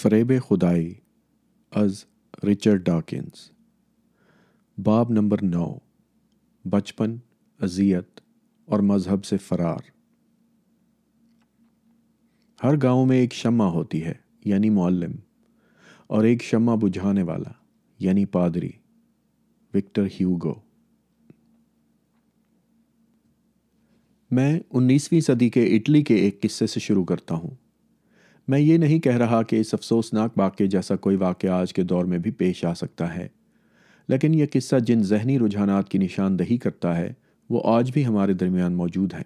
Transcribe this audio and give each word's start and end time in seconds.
فریب 0.00 0.32
خدائی 0.42 0.92
از 1.80 1.98
رچرڈ 2.48 2.84
ڈاکنس 2.84 3.38
باب 4.84 5.10
نمبر 5.12 5.42
نو 5.42 5.66
بچپن 6.74 7.16
اذیت 7.64 8.20
اور 8.72 8.80
مذہب 8.90 9.24
سے 9.30 9.36
فرار 9.48 9.82
ہر 12.64 12.74
گاؤں 12.82 13.06
میں 13.06 13.16
ایک 13.20 13.34
شمع 13.42 13.66
ہوتی 13.76 14.04
ہے 14.04 14.12
یعنی 14.54 14.70
معلم 14.80 15.12
اور 16.14 16.24
ایک 16.30 16.42
شمع 16.50 16.74
بجھانے 16.82 17.22
والا 17.32 17.50
یعنی 18.04 18.24
پادری 18.38 18.70
وکٹر 19.74 20.06
ہیوگو 20.20 20.54
میں 24.38 24.52
انیسویں 24.70 25.20
صدی 25.30 25.48
کے 25.58 25.66
اٹلی 25.76 26.02
کے 26.02 26.14
ایک 26.24 26.42
قصے 26.42 26.66
سے 26.76 26.80
شروع 26.88 27.04
کرتا 27.14 27.34
ہوں 27.44 27.54
میں 28.50 28.58
یہ 28.58 28.78
نہیں 28.82 28.98
کہہ 29.00 29.16
رہا 29.18 29.40
کہ 29.50 29.56
اس 29.60 29.68
افسوسناک 29.74 30.38
واقعے 30.38 30.66
جیسا 30.66 30.94
کوئی 31.02 31.16
واقعہ 31.16 31.50
آج 31.52 31.72
کے 31.72 31.82
دور 31.90 32.04
میں 32.12 32.18
بھی 32.22 32.30
پیش 32.38 32.64
آ 32.64 32.72
سکتا 32.78 33.06
ہے 33.16 33.26
لیکن 34.08 34.34
یہ 34.38 34.46
قصہ 34.52 34.76
جن 34.86 35.02
ذہنی 35.10 35.38
رجحانات 35.38 35.88
کی 35.88 35.98
نشاندہی 35.98 36.56
کرتا 36.64 36.96
ہے 36.96 37.12
وہ 37.54 37.60
آج 37.74 37.90
بھی 37.94 38.04
ہمارے 38.06 38.32
درمیان 38.40 38.72
موجود 38.76 39.14
ہیں 39.14 39.22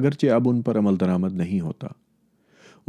اگرچہ 0.00 0.30
اب 0.36 0.48
ان 0.48 0.62
پر 0.68 0.78
عمل 0.78 1.00
درآمد 1.00 1.32
نہیں 1.42 1.60
ہوتا 1.60 1.88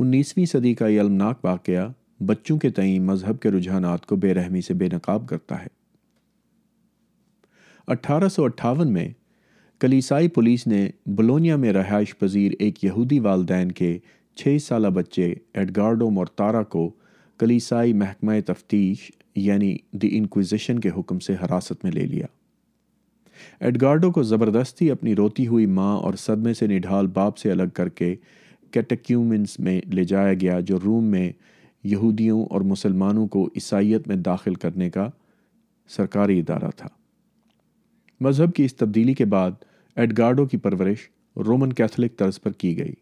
انیسویں 0.06 0.45
صدی 0.54 0.73
کا 0.82 0.88
یہ 0.88 1.00
المناک 1.00 1.44
واقعہ 1.45 1.88
بچوں 2.31 2.58
کے 2.66 2.70
تئیں 2.80 2.98
مذہب 3.12 3.40
کے 3.42 3.52
رجحانات 3.58 4.06
کو 4.12 4.16
بے 4.26 4.34
رحمی 4.40 4.62
سے 4.70 4.73
بے 4.84 4.90
نقاب 4.94 5.28
کرتا 5.30 5.59
ہے 5.64 5.68
اٹھارہ 7.98 8.30
سو 8.38 8.44
اٹھاون 8.54 8.94
میں 8.94 9.08
کلیسائی 9.81 10.28
پولیس 10.38 10.68
نے 10.68 10.88
بلونیا 11.20 11.56
میں 11.66 11.73
رہائش 11.73 12.18
پذیر 12.18 12.52
ایک 12.59 12.84
یہودی 12.84 13.20
والدین 13.30 13.72
کے 13.81 13.97
چھ 14.40 14.58
سالہ 14.66 14.88
بچے 14.94 15.34
ایڈگارڈو 15.60 16.10
مورتارا 16.10 16.62
کو 16.74 16.90
کلیسائی 17.40 17.94
محکمہ 17.94 18.32
تفتیش 18.48 19.10
یعنی 19.36 19.76
دی 20.02 20.10
انکویزیشن 20.18 20.80
کے 20.82 20.90
حکم 20.98 21.20
سے 21.26 21.34
حراست 21.44 21.84
میں 21.84 21.92
لے 21.92 22.06
لیا 22.08 22.26
ایڈگارڈو 23.66 24.12
کو 24.12 24.24
زبردستی 24.24 24.90
اپنی 24.92 25.16
روتی 25.16 25.48
ہوئی 25.48 25.66
ماں 25.66 25.96
اور 26.00 26.14
صدمے 26.20 26.54
سے 26.54 26.68
نڈھال 26.68 27.08
باپ 27.14 27.38
سے 27.38 27.52
الگ 27.52 27.70
کر 27.76 27.90
کے 28.00 28.14
کیٹیکیومنس 28.74 29.59
میں 29.59 29.80
لے 29.96 30.04
جایا 30.14 30.34
گیا 30.42 30.59
جو 30.68 30.80
روم 30.84 31.06
میں 31.12 31.32
یہودیوں 31.94 32.44
اور 32.50 32.62
مسلمانوں 32.72 33.28
کو 33.38 33.46
عیسائیت 33.56 34.08
میں 34.08 34.16
داخل 34.16 34.54
کرنے 34.66 34.90
کا 34.90 35.09
سرکاری 35.96 36.40
ادارہ 36.40 36.70
تھا 36.78 36.88
مذہب 38.26 38.54
کی 38.56 38.66
اس 38.66 38.76
تبدیلی 38.76 39.14
کے 39.14 39.26
بعد 39.36 39.52
ایڈگارڈو 39.96 40.46
کی 40.48 40.58
پرورش 40.68 41.09
رومن 41.46 41.74
کیتھولک 41.74 42.18
طرز 42.20 42.40
پر 42.42 42.52
کی 42.52 42.78
گئی 42.78 42.94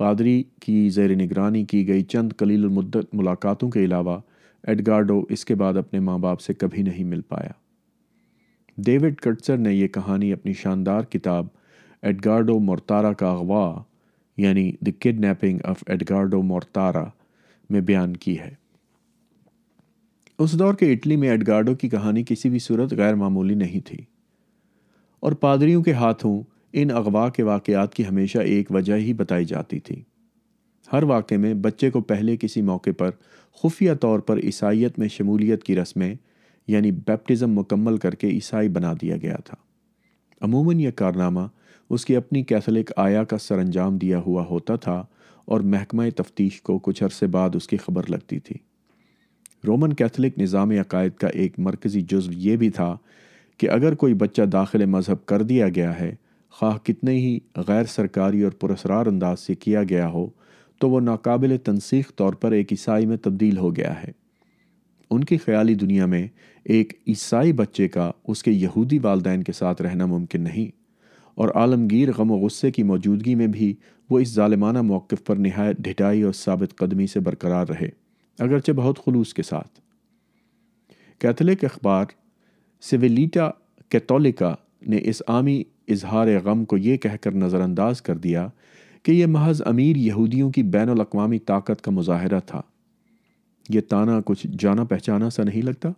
پادری 0.00 0.42
کی 0.62 0.88
زیر 0.90 1.10
نگرانی 1.22 1.64
کی 1.70 1.86
گئی 1.88 2.02
چند 2.12 2.32
قلیل 2.38 2.62
المدت 2.64 3.14
ملاقاتوں 3.14 3.68
کے 3.70 3.84
علاوہ 3.84 4.16
ایڈگارڈو 4.68 5.20
اس 5.34 5.44
کے 5.44 5.54
بعد 5.62 5.76
اپنے 5.76 5.98
ماں 6.00 6.16
باپ 6.18 6.40
سے 6.40 6.54
کبھی 6.54 6.82
نہیں 6.82 7.04
مل 7.04 7.20
پایا 7.28 7.50
ڈیوڈ 8.86 9.16
کٹسر 9.22 9.56
نے 9.64 9.72
یہ 9.74 9.88
کہانی 9.96 10.32
اپنی 10.32 10.52
شاندار 10.62 11.02
کتاب 11.12 11.46
ایڈگارڈو 12.08 12.58
مورتارا 12.70 13.12
کا 13.22 13.30
اغوا 13.30 13.62
یعنی 14.44 14.70
the 14.86 14.92
kidnapping 15.00 15.58
of 15.70 15.82
Edgardo 15.86 16.42
Mortara 16.52 17.04
میں 17.70 17.80
بیان 17.92 18.16
کی 18.24 18.38
ہے 18.40 18.50
اس 20.42 20.58
دور 20.58 20.74
کے 20.80 20.92
اٹلی 20.92 21.16
میں 21.24 21.28
ایڈگارڈو 21.30 21.74
کی 21.82 21.88
کہانی 21.96 22.22
کسی 22.28 22.50
بھی 22.50 22.58
صورت 22.70 22.92
غیر 22.98 23.14
معمولی 23.24 23.54
نہیں 23.64 23.86
تھی 23.88 24.02
اور 25.24 25.32
پادریوں 25.46 25.82
کے 25.82 25.92
ہاتھوں 26.02 26.40
ان 26.78 26.90
اغوا 26.96 27.28
کے 27.36 27.42
واقعات 27.42 27.94
کی 27.94 28.06
ہمیشہ 28.06 28.38
ایک 28.38 28.70
وجہ 28.72 28.94
ہی 28.98 29.12
بتائی 29.14 29.44
جاتی 29.44 29.78
تھی 29.88 30.00
ہر 30.92 31.02
واقعے 31.12 31.38
میں 31.38 31.52
بچے 31.64 31.90
کو 31.90 32.00
پہلے 32.10 32.36
کسی 32.40 32.62
موقع 32.62 32.90
پر 32.98 33.10
خفیہ 33.62 33.92
طور 34.00 34.18
پر 34.28 34.38
عیسائیت 34.44 34.98
میں 34.98 35.08
شمولیت 35.16 35.64
کی 35.64 35.76
رسمیں 35.76 36.14
یعنی 36.68 36.90
بیپٹزم 36.92 37.54
مکمل 37.58 37.96
کر 37.98 38.14
کے 38.14 38.28
عیسائی 38.30 38.68
بنا 38.76 38.92
دیا 39.00 39.16
گیا 39.22 39.36
تھا 39.44 39.56
عموماً 40.46 40.80
یہ 40.80 40.90
کارنامہ 40.96 41.40
اس 41.94 42.04
کی 42.06 42.16
اپنی 42.16 42.42
کیتھولک 42.44 42.90
آیا 43.04 43.24
کا 43.30 43.38
سر 43.38 43.58
انجام 43.58 43.96
دیا 43.98 44.18
ہوا 44.26 44.44
ہوتا 44.50 44.76
تھا 44.84 45.02
اور 45.52 45.60
محکمہ 45.74 46.02
تفتیش 46.16 46.60
کو 46.62 46.78
کچھ 46.82 47.02
عرصے 47.04 47.26
بعد 47.36 47.56
اس 47.56 47.66
کی 47.68 47.76
خبر 47.76 48.10
لگتی 48.10 48.38
تھی 48.48 48.56
رومن 49.66 49.92
کیتھلک 49.92 50.38
نظام 50.38 50.70
عقائد 50.80 51.14
کا 51.20 51.28
ایک 51.28 51.58
مرکزی 51.66 52.00
جزو 52.10 52.32
یہ 52.46 52.56
بھی 52.56 52.70
تھا 52.76 52.96
کہ 53.58 53.70
اگر 53.70 53.94
کوئی 54.02 54.14
بچہ 54.22 54.42
داخل 54.52 54.84
مذہب 54.90 55.24
کر 55.26 55.42
دیا 55.48 55.68
گیا 55.74 55.98
ہے 55.98 56.12
خواہ 56.58 56.76
کتنے 56.86 57.12
ہی 57.16 57.38
غیر 57.66 57.84
سرکاری 57.88 58.42
اور 58.42 58.52
پرسرار 58.60 59.06
انداز 59.06 59.40
سے 59.46 59.54
کیا 59.64 59.82
گیا 59.88 60.08
ہو 60.10 60.28
تو 60.80 60.88
وہ 60.90 61.00
ناقابل 61.00 61.56
تنسیخ 61.64 62.10
طور 62.16 62.32
پر 62.42 62.52
ایک 62.52 62.72
عیسائی 62.72 63.06
میں 63.06 63.16
تبدیل 63.22 63.56
ہو 63.58 63.74
گیا 63.76 63.94
ہے 64.02 64.10
ان 65.14 65.24
کی 65.30 65.36
خیالی 65.44 65.74
دنیا 65.74 66.06
میں 66.06 66.26
ایک 66.74 66.92
عیسائی 67.08 67.52
بچے 67.60 67.88
کا 67.88 68.10
اس 68.32 68.42
کے 68.42 68.50
یہودی 68.50 68.98
والدین 69.02 69.42
کے 69.42 69.52
ساتھ 69.52 69.82
رہنا 69.82 70.06
ممکن 70.06 70.42
نہیں 70.44 70.68
اور 71.42 71.48
عالمگیر 71.54 72.08
غم 72.16 72.30
و 72.30 72.36
غصے 72.46 72.70
کی 72.70 72.82
موجودگی 72.82 73.34
میں 73.34 73.46
بھی 73.58 73.72
وہ 74.10 74.18
اس 74.18 74.32
ظالمانہ 74.34 74.80
موقف 74.82 75.24
پر 75.24 75.36
نہایت 75.46 75.76
ڈھٹائی 75.88 76.22
اور 76.22 76.32
ثابت 76.34 76.76
قدمی 76.78 77.06
سے 77.06 77.20
برقرار 77.28 77.66
رہے 77.68 77.88
اگرچہ 78.44 78.72
بہت 78.76 79.04
خلوص 79.04 79.32
کے 79.34 79.42
ساتھ 79.42 79.80
کیتھولک 81.20 81.64
اخبار 81.64 82.04
سویلیٹا 82.90 83.48
کیتولیکا 83.90 84.54
نے 84.90 84.98
اس 85.10 85.20
عامی 85.28 85.62
اظہار 85.92 86.28
غم 86.44 86.64
کو 86.70 86.76
یہ 86.76 86.96
کہہ 87.04 87.16
کر 87.20 87.32
نظر 87.34 87.60
انداز 87.60 88.02
کر 88.02 88.16
دیا 88.26 88.48
کہ 89.04 89.12
یہ 89.12 89.26
محض 89.36 89.62
امیر 89.66 89.96
یہودیوں 89.96 90.50
کی 90.52 90.62
بین 90.76 90.88
الاقوامی 90.90 91.38
طاقت 91.50 91.80
کا 91.82 91.90
مظاہرہ 91.90 92.40
تھا 92.46 92.60
یہ 93.74 93.80
تانا 93.88 94.18
کچھ 94.26 94.46
جانا 94.58 94.84
پہچانا 94.92 95.30
سا 95.30 95.42
نہیں 95.44 95.62
لگتا 95.62 95.90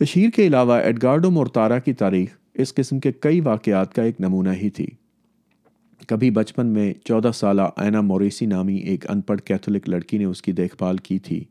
تشہیر 0.00 0.30
کے 0.36 0.46
علاوہ 0.46 0.74
ایڈگارڈو 0.80 1.30
مورتارا 1.30 1.78
کی 1.86 1.92
تاریخ 2.02 2.36
اس 2.62 2.74
قسم 2.74 3.00
کے 3.00 3.12
کئی 3.24 3.40
واقعات 3.50 3.94
کا 3.94 4.02
ایک 4.02 4.20
نمونہ 4.20 4.50
ہی 4.62 4.70
تھی 4.78 4.86
کبھی 6.08 6.30
بچپن 6.30 6.66
میں 6.72 6.92
چودہ 7.04 7.30
سالہ 7.34 7.62
اینا 7.84 8.00
موریسی 8.00 8.46
نامی 8.46 8.76
ایک 8.90 9.08
ان 9.10 9.20
پڑھ 9.30 9.40
کیتھولک 9.44 9.88
لڑکی 9.88 10.18
نے 10.18 10.24
اس 10.24 10.42
کی 10.42 10.52
دیکھ 10.60 10.76
بھال 10.78 10.96
کی 11.08 11.18
تھی 11.28 11.42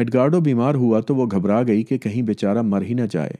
ایڈگارڈو 0.00 0.40
بیمار 0.40 0.74
ہوا 0.82 1.00
تو 1.08 1.14
وہ 1.16 1.26
گھبرا 1.32 1.62
گئی 1.66 1.82
کہ 1.90 1.98
کہیں 2.06 2.20
بیچارہ 2.30 2.62
مر 2.72 2.82
ہی 2.88 2.94
نہ 2.94 3.06
جائے 3.10 3.32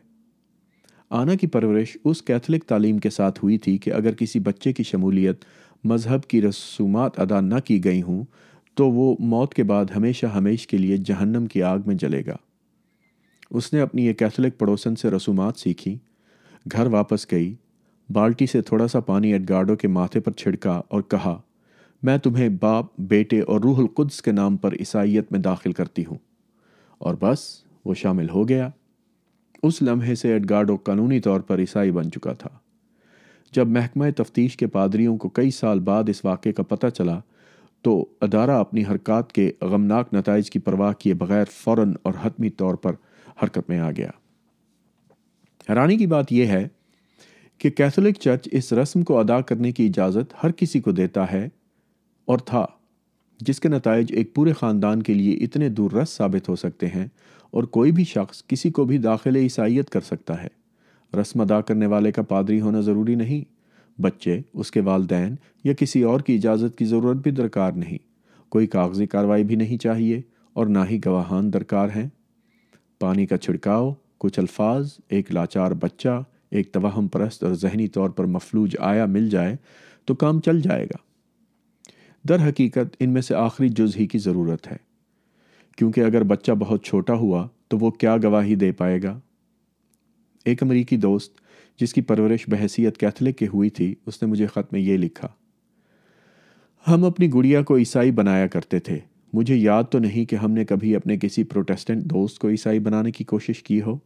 آنا 1.18 1.34
کی 1.34 1.46
پرورش 1.52 1.96
اس 2.04 2.20
کیتھلک 2.22 2.64
تعلیم 2.68 2.98
کے 3.04 3.10
ساتھ 3.10 3.38
ہوئی 3.42 3.56
تھی 3.58 3.76
کہ 3.84 3.92
اگر 3.92 4.14
کسی 4.18 4.38
بچے 4.48 4.72
کی 4.72 4.82
شمولیت 4.90 5.44
مذہب 5.92 6.24
کی 6.30 6.40
رسومات 6.42 7.18
ادا 7.20 7.40
نہ 7.40 7.58
کی 7.66 7.82
گئی 7.84 8.02
ہوں 8.02 8.22
تو 8.76 8.88
وہ 8.90 9.14
موت 9.30 9.54
کے 9.54 9.62
بعد 9.72 9.84
ہمیشہ 9.96 10.26
ہمیش 10.36 10.66
کے 10.66 10.78
لیے 10.78 10.96
جہنم 11.06 11.46
کی 11.52 11.62
آگ 11.70 11.78
میں 11.86 11.94
جلے 12.02 12.24
گا 12.26 12.36
اس 13.58 13.72
نے 13.72 13.80
اپنی 13.80 14.06
یہ 14.06 14.12
کیتھلک 14.18 14.58
پڑوسن 14.58 14.96
سے 14.96 15.10
رسومات 15.10 15.58
سیکھی 15.58 15.96
گھر 16.72 16.86
واپس 16.94 17.30
گئی 17.32 17.54
بالٹی 18.14 18.46
سے 18.52 18.60
تھوڑا 18.70 18.88
سا 18.88 19.00
پانی 19.10 19.32
ایڈگارڈو 19.32 19.76
کے 19.76 19.88
ماتھے 19.88 20.20
پر 20.20 20.32
چھڑکا 20.32 20.80
اور 20.88 21.02
کہا 21.10 21.38
میں 22.08 22.16
تمہیں 22.24 22.48
باپ 22.60 22.86
بیٹے 23.08 23.40
اور 23.40 23.60
روح 23.60 23.78
القدس 23.78 24.22
کے 24.22 24.32
نام 24.32 24.56
پر 24.56 24.74
عیسائیت 24.78 25.32
میں 25.32 25.40
داخل 25.40 25.72
کرتی 25.80 26.04
ہوں 26.10 26.18
اور 27.06 27.14
بس 27.20 27.48
وہ 27.84 27.94
شامل 28.02 28.28
ہو 28.30 28.48
گیا 28.48 28.68
اس 29.62 29.80
لمحے 29.82 30.14
سے 30.14 30.32
ایڈگارڈو 30.32 30.76
قانونی 30.84 31.20
طور 31.20 31.40
پر 31.48 31.58
عیسائی 31.58 31.90
بن 31.92 32.10
چکا 32.12 32.32
تھا 32.38 32.48
جب 33.54 33.68
محکمہ 33.68 34.04
تفتیش 34.16 34.56
کے 34.56 34.66
پادریوں 34.76 35.16
کو 35.18 35.28
کئی 35.38 35.50
سال 35.50 35.80
بعد 35.90 36.08
اس 36.08 36.24
واقعے 36.24 36.52
کا 36.52 36.62
پتہ 36.72 36.86
چلا 36.96 37.18
تو 37.84 38.04
ادارہ 38.22 38.58
اپنی 38.60 38.84
حرکات 38.90 39.32
کے 39.32 39.50
غمناک 39.70 40.12
نتائج 40.14 40.50
کی 40.50 40.58
پرواہ 40.68 40.92
کیے 40.98 41.14
بغیر 41.24 41.44
فوراً 41.62 41.92
اور 42.02 42.14
حتمی 42.22 42.50
طور 42.62 42.74
پر 42.84 42.92
حرکت 43.42 43.68
میں 43.68 43.78
آ 43.80 43.90
گیا 43.96 44.10
حیرانی 45.68 45.96
کی 45.98 46.06
بات 46.06 46.32
یہ 46.32 46.46
ہے 46.46 46.66
کہ 47.58 47.70
کیتھولک 47.70 48.18
چرچ 48.20 48.48
اس 48.58 48.72
رسم 48.72 49.02
کو 49.08 49.18
ادا 49.18 49.40
کرنے 49.50 49.72
کی 49.72 49.86
اجازت 49.86 50.34
ہر 50.42 50.52
کسی 50.56 50.80
کو 50.80 50.92
دیتا 50.92 51.30
ہے 51.32 51.46
اور 52.32 52.38
تھا 52.46 52.64
جس 53.48 53.60
کے 53.60 53.68
نتائج 53.68 54.12
ایک 54.16 54.34
پورے 54.34 54.52
خاندان 54.60 55.02
کے 55.02 55.14
لیے 55.14 55.34
اتنے 55.44 55.68
دور 55.78 55.90
رس 56.00 56.10
ثابت 56.16 56.48
ہو 56.48 56.56
سکتے 56.56 56.86
ہیں 56.94 57.06
اور 57.52 57.64
کوئی 57.76 57.92
بھی 57.92 58.04
شخص 58.04 58.42
کسی 58.48 58.70
کو 58.70 58.84
بھی 58.84 58.98
داخل 59.06 59.36
عیسائیت 59.36 59.90
کر 59.90 60.00
سکتا 60.06 60.42
ہے 60.42 60.48
رسم 61.20 61.40
ادا 61.40 61.60
کرنے 61.68 61.86
والے 61.94 62.12
کا 62.12 62.22
پادری 62.32 62.60
ہونا 62.60 62.80
ضروری 62.88 63.14
نہیں 63.14 63.44
بچے 64.02 64.40
اس 64.52 64.70
کے 64.70 64.80
والدین 64.84 65.34
یا 65.64 65.72
کسی 65.78 66.02
اور 66.10 66.20
کی 66.26 66.34
اجازت 66.36 66.76
کی 66.78 66.84
ضرورت 66.84 67.16
بھی 67.22 67.30
درکار 67.40 67.72
نہیں 67.76 67.98
کوئی 68.54 68.66
کاغذی 68.66 69.06
کاروائی 69.06 69.44
بھی 69.44 69.56
نہیں 69.56 69.78
چاہیے 69.82 70.20
اور 70.58 70.66
نہ 70.66 70.78
ہی 70.90 70.98
گواہان 71.06 71.52
درکار 71.52 71.88
ہیں 71.96 72.08
پانی 73.00 73.26
کا 73.26 73.36
چھڑکاؤ 73.38 73.92
کچھ 74.20 74.38
الفاظ 74.38 74.92
ایک 75.16 75.30
لاچار 75.32 75.72
بچہ 75.82 76.22
ایک 76.58 76.72
توہم 76.72 77.06
پرست 77.08 77.44
اور 77.44 77.52
ذہنی 77.60 77.88
طور 77.96 78.10
پر 78.18 78.24
مفلوج 78.36 78.76
آیا 78.88 79.06
مل 79.06 79.28
جائے 79.30 79.56
تو 80.06 80.14
کام 80.22 80.40
چل 80.46 80.60
جائے 80.62 80.84
گا 80.90 80.96
در 82.28 82.48
حقیقت 82.48 82.96
ان 83.00 83.10
میں 83.12 83.22
سے 83.22 83.34
آخری 83.34 83.68
جز 83.78 83.96
ہی 83.96 84.06
کی 84.06 84.18
ضرورت 84.28 84.66
ہے 84.70 84.76
کیونکہ 85.80 86.00
اگر 86.04 86.22
بچہ 86.30 86.52
بہت 86.58 86.82
چھوٹا 86.84 87.14
ہوا 87.18 87.46
تو 87.70 87.76
وہ 87.80 87.90
کیا 87.90 88.16
گواہی 88.22 88.54
دے 88.62 88.70
پائے 88.78 88.98
گا 89.02 89.10
ایک 90.50 90.62
امریکی 90.62 90.96
دوست 91.04 91.38
جس 91.80 91.94
کی 91.94 92.00
پرورش 92.10 92.44
بحثیت 92.50 92.98
کیتھلک 93.00 93.36
کی 93.38 93.46
ہوئی 93.52 93.70
تھی 93.78 93.94
اس 94.06 94.20
نے 94.22 94.28
مجھے 94.28 94.46
خط 94.54 94.72
میں 94.72 94.80
یہ 94.80 94.96
لکھا 94.96 95.28
ہم 96.88 97.04
اپنی 97.04 97.32
گڑیا 97.34 97.62
کو 97.70 97.76
عیسائی 97.78 98.10
بنایا 98.18 98.46
کرتے 98.56 98.78
تھے 98.88 98.98
مجھے 99.32 99.56
یاد 99.56 99.84
تو 99.90 99.98
نہیں 99.98 100.24
کہ 100.30 100.36
ہم 100.42 100.50
نے 100.52 100.64
کبھی 100.74 100.94
اپنے 100.96 101.16
کسی 101.22 101.44
پروٹیسٹنٹ 101.52 102.02
دوست 102.12 102.38
کو 102.38 102.48
عیسائی 102.50 102.78
بنانے 102.90 103.10
کی 103.12 103.24
کوشش 103.32 103.62
کی 103.62 103.80
ہو 103.86 103.96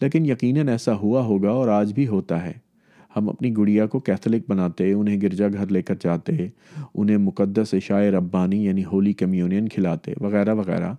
لیکن 0.00 0.26
یقیناً 0.30 0.68
ایسا 0.68 0.94
ہوا 1.02 1.24
ہوگا 1.26 1.50
اور 1.50 1.68
آج 1.80 1.92
بھی 1.94 2.06
ہوتا 2.08 2.44
ہے 2.44 2.52
ہم 3.16 3.28
اپنی 3.28 3.56
گڑیا 3.56 3.86
کو 3.94 3.98
کیتھلک 4.10 4.48
بناتے 4.50 4.92
انہیں 4.92 5.20
گرجا 5.22 5.48
گھر 5.52 5.66
لے 5.72 5.82
کر 5.82 5.94
جاتے 6.04 6.36
انہیں 6.94 7.16
مقدس 7.26 7.74
عشاء 7.78 8.00
ربانی 8.18 8.64
یعنی 8.64 8.84
ہولی 8.92 9.12
کمیونین 9.24 9.68
کھلاتے 9.74 10.14
وغیرہ 10.20 10.54
وغیرہ 10.54 10.92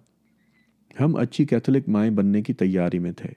ہم 0.99 1.15
اچھی 1.15 1.45
کیتھولک 1.45 1.87
مائیں 1.89 2.09
بننے 2.13 2.41
کی 2.43 2.53
تیاری 2.61 2.99
میں 2.99 3.11
تھے 3.17 3.29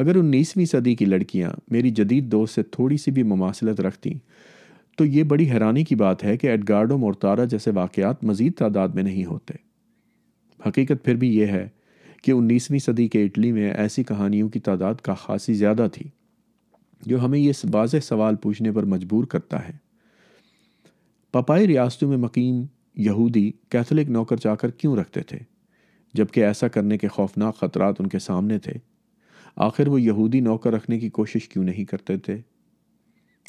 اگر 0.00 0.16
انیسویں 0.16 0.64
صدی 0.70 0.94
کی 0.94 1.04
لڑکیاں 1.06 1.50
میری 1.70 1.90
جدید 1.98 2.30
دوست 2.32 2.54
سے 2.54 2.62
تھوڑی 2.72 2.96
سی 3.04 3.10
بھی 3.18 3.22
مماثلت 3.32 3.80
رکھتی 3.80 4.10
تو 4.98 5.04
یہ 5.04 5.22
بڑی 5.30 5.50
حیرانی 5.50 5.84
کی 5.84 5.94
بات 6.02 6.24
ہے 6.24 6.36
کہ 6.38 6.46
ایڈگارڈو 6.50 6.98
مورتارا 6.98 7.44
جیسے 7.54 7.70
واقعات 7.74 8.24
مزید 8.24 8.54
تعداد 8.58 8.88
میں 8.94 9.02
نہیں 9.02 9.24
ہوتے 9.24 9.54
حقیقت 10.66 11.04
پھر 11.04 11.14
بھی 11.22 11.34
یہ 11.36 11.46
ہے 11.46 11.66
کہ 12.22 12.32
انیسویں 12.32 12.78
صدی 12.78 13.06
کے 13.08 13.24
اٹلی 13.24 13.50
میں 13.52 13.70
ایسی 13.72 14.02
کہانیوں 14.04 14.48
کی 14.50 14.60
تعداد 14.68 15.00
کا 15.02 15.14
خاصی 15.24 15.54
زیادہ 15.54 15.86
تھی 15.92 16.08
جو 17.06 17.24
ہمیں 17.24 17.38
یہ 17.38 17.64
واضح 17.72 17.98
سوال 18.02 18.36
پوچھنے 18.42 18.72
پر 18.72 18.84
مجبور 18.94 19.24
کرتا 19.34 19.66
ہے 19.68 19.72
پپائی 21.32 21.66
ریاستوں 21.68 22.08
میں 22.08 22.16
مقیم 22.16 22.64
یہودی 23.04 23.50
کیتھولک 23.70 24.10
نوکر 24.10 24.36
جا 24.40 24.54
کر 24.56 24.70
کیوں 24.80 24.94
رکھتے 24.96 25.20
تھے 25.28 25.38
جبکہ 26.14 26.44
ایسا 26.44 26.68
کرنے 26.74 26.98
کے 26.98 27.08
خوفناک 27.16 27.56
خطرات 27.58 28.00
ان 28.00 28.06
کے 28.08 28.18
سامنے 28.18 28.58
تھے 28.66 28.72
آخر 29.66 29.88
وہ 29.88 30.00
یہودی 30.00 30.40
نوکر 30.40 30.72
رکھنے 30.72 30.98
کی 31.00 31.08
کوشش 31.18 31.48
کیوں 31.48 31.64
نہیں 31.64 31.84
کرتے 31.90 32.16
تھے 32.28 32.36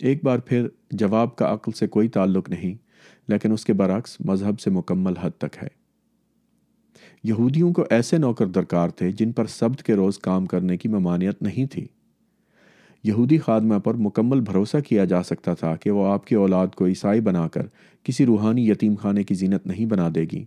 ایک 0.09 0.23
بار 0.25 0.39
پھر 0.47 0.67
جواب 0.99 1.35
کا 1.35 1.53
عقل 1.53 1.71
سے 1.79 1.88
کوئی 1.95 2.07
تعلق 2.17 2.49
نہیں 2.49 2.75
لیکن 3.31 3.51
اس 3.51 3.65
کے 3.65 3.73
برعکس 3.81 4.15
مذہب 4.25 4.59
سے 4.59 4.69
مکمل 4.71 5.17
حد 5.21 5.38
تک 5.38 5.57
ہے 5.61 5.67
یہودیوں 7.27 7.71
کو 7.73 7.83
ایسے 7.89 8.17
نوکر 8.17 8.47
درکار 8.55 8.89
تھے 8.99 9.11
جن 9.19 9.31
پر 9.39 9.45
سبت 9.57 9.83
کے 9.83 9.95
روز 9.95 10.17
کام 10.27 10.45
کرنے 10.53 10.77
کی 10.77 10.89
ممانعت 10.89 11.41
نہیں 11.41 11.65
تھی 11.71 11.85
یہودی 13.03 13.38
خادمہ 13.38 13.77
پر 13.83 13.94
مکمل 13.97 14.39
بھروسہ 14.45 14.77
کیا 14.88 15.05
جا 15.05 15.21
سکتا 15.23 15.53
تھا 15.59 15.75
کہ 15.81 15.91
وہ 15.91 16.05
آپ 16.11 16.25
کی 16.27 16.35
اولاد 16.35 16.75
کو 16.75 16.85
عیسائی 16.88 17.19
بنا 17.21 17.47
کر 17.53 17.65
کسی 18.03 18.25
روحانی 18.25 18.69
یتیم 18.69 18.95
خانے 19.01 19.23
کی 19.23 19.35
زینت 19.35 19.67
نہیں 19.67 19.85
بنا 19.89 20.07
دے 20.15 20.23
گی 20.31 20.44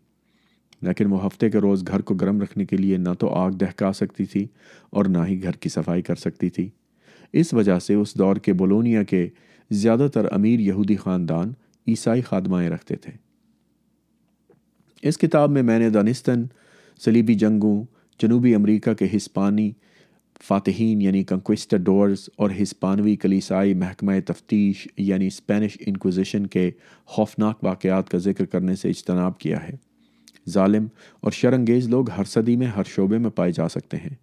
لیکن 0.87 1.13
وہ 1.13 1.25
ہفتے 1.27 1.51
کے 1.51 1.59
روز 1.61 1.85
گھر 1.89 2.03
کو 2.09 2.15
گرم 2.21 2.41
رکھنے 2.41 2.65
کے 2.67 2.77
لیے 2.77 2.97
نہ 2.97 3.13
تو 3.19 3.29
آگ 3.39 3.51
دہکا 3.61 3.93
سکتی 3.93 4.25
تھی 4.33 4.47
اور 4.97 5.05
نہ 5.17 5.25
ہی 5.29 5.43
گھر 5.43 5.57
کی 5.61 5.69
صفائی 5.69 6.03
کر 6.03 6.15
سکتی 6.17 6.49
تھی 6.51 6.69
اس 7.41 7.53
وجہ 7.55 7.79
سے 7.87 7.95
اس 7.95 8.15
دور 8.19 8.37
کے 8.47 8.53
بولونیا 8.63 9.03
کے 9.13 9.27
زیادہ 9.83 10.07
تر 10.15 10.33
امیر 10.33 10.61
یہودی 10.61 10.97
خاندان 10.97 11.53
عیسائی 11.89 12.23
خادمائیں 12.23 12.69
رکھتے 12.71 12.97
تھے 13.03 13.13
اس 15.09 15.19
کتاب 15.19 15.51
میں 15.51 15.63
میں 15.63 15.79
نے 15.79 15.91
دانستن 15.91 16.45
سلیبی 17.05 17.35
جنگوں 17.43 17.83
جنوبی 18.23 18.55
امریکہ 18.55 18.95
کے 18.95 19.07
ہسپانی 19.17 19.71
فاتحین 20.47 21.01
یعنی 21.03 21.23
کنکوسٹر 21.25 21.89
اور 22.41 22.51
ہسپانوی 22.63 23.15
کلیسائی 23.23 23.75
محکمہ 23.75 24.13
تفتیش 24.27 24.87
یعنی 24.99 25.27
اسپینش 25.27 25.77
انکوزیشن 25.87 26.47
کے 26.55 26.71
خوفناک 27.15 27.63
واقعات 27.65 28.09
کا 28.11 28.19
ذکر 28.29 28.45
کرنے 28.53 28.77
سے 28.83 28.89
اجتناب 28.89 29.39
کیا 29.39 29.63
ہے 29.67 29.75
ظالم 30.51 30.87
اور 31.23 31.33
شرنگیز 31.33 31.89
لوگ 31.89 32.11
ہر 32.17 32.25
صدی 32.29 32.57
میں 32.57 32.67
ہر 32.77 32.85
شعبے 32.95 33.19
میں 33.25 33.31
پائے 33.37 33.53
جا 33.55 33.69
سکتے 33.69 33.97
ہیں 34.05 34.15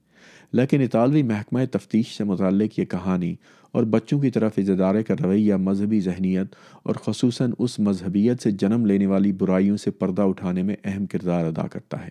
لیکن 0.57 0.81
اطالوی 0.81 1.23
محکمہ 1.23 1.59
تفتیش 1.71 2.15
سے 2.17 2.23
متعلق 2.23 2.79
یہ 2.79 2.85
کہانی 2.91 3.35
اور 3.73 3.83
بچوں 3.95 4.19
کی 4.19 4.29
طرف 4.31 4.53
ازدارے 4.57 4.73
ادارے 4.81 5.03
کا 5.03 5.15
رویہ 5.23 5.55
مذہبی 5.69 5.99
ذہنیت 6.01 6.55
اور 6.83 6.95
خصوصاً 7.05 7.51
اس 7.59 7.79
مذہبیت 7.87 8.43
سے 8.43 8.51
جنم 8.61 8.85
لینے 8.85 9.05
والی 9.13 9.31
برائیوں 9.39 9.77
سے 9.83 9.91
پردہ 10.03 10.21
اٹھانے 10.31 10.63
میں 10.69 10.75
اہم 10.83 11.05
کردار 11.13 11.45
ادا 11.45 11.67
کرتا 11.71 12.05
ہے 12.05 12.09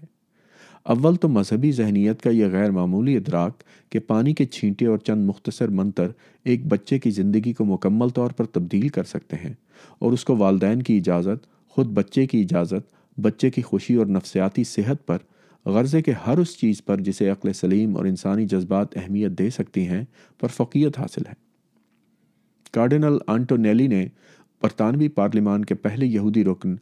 اول 0.92 1.16
تو 1.20 1.28
مذہبی 1.28 1.70
ذہنیت 1.72 2.20
کا 2.22 2.30
یہ 2.30 2.46
غیر 2.50 2.70
معمولی 2.70 3.16
ادراک 3.16 3.62
کہ 3.90 3.98
پانی 4.06 4.32
کے 4.40 4.44
چھینٹے 4.56 4.86
اور 4.86 4.98
چند 5.06 5.24
مختصر 5.28 5.68
منتر 5.78 6.10
ایک 6.50 6.66
بچے 6.72 6.98
کی 6.98 7.10
زندگی 7.10 7.52
کو 7.58 7.64
مکمل 7.64 8.08
طور 8.14 8.30
پر 8.36 8.44
تبدیل 8.52 8.88
کر 8.96 9.04
سکتے 9.12 9.36
ہیں 9.44 9.52
اور 10.00 10.12
اس 10.12 10.24
کو 10.24 10.36
والدین 10.36 10.82
کی 10.88 10.96
اجازت 10.98 11.46
خود 11.74 11.86
بچے 11.96 12.26
کی 12.26 12.40
اجازت 12.42 13.18
بچے 13.22 13.50
کی 13.50 13.62
خوشی 13.62 13.94
اور 13.94 14.06
نفسیاتی 14.16 14.64
صحت 14.74 15.06
پر 15.06 15.16
غرضے 15.76 16.02
کے 16.02 16.12
ہر 16.26 16.38
اس 16.38 16.56
چیز 16.58 16.84
پر 16.84 17.00
جسے 17.08 17.28
عقل 17.30 17.52
سلیم 17.62 17.96
اور 17.96 18.04
انسانی 18.06 18.46
جذبات 18.54 18.96
اہمیت 18.96 19.38
دے 19.38 19.48
سکتی 19.58 19.86
ہیں 19.88 20.04
پر 20.40 20.48
فقیت 20.56 20.98
حاصل 20.98 21.26
ہے 21.28 21.34
کارڈنل 22.74 23.18
آنٹونیلی 23.36 23.86
نے 23.96 24.06
برطانوی 24.62 25.08
پارلیمان 25.20 25.64
کے 25.64 25.74
پہلے 25.86 26.06
یہودی 26.06 26.44
رکن 26.44 26.76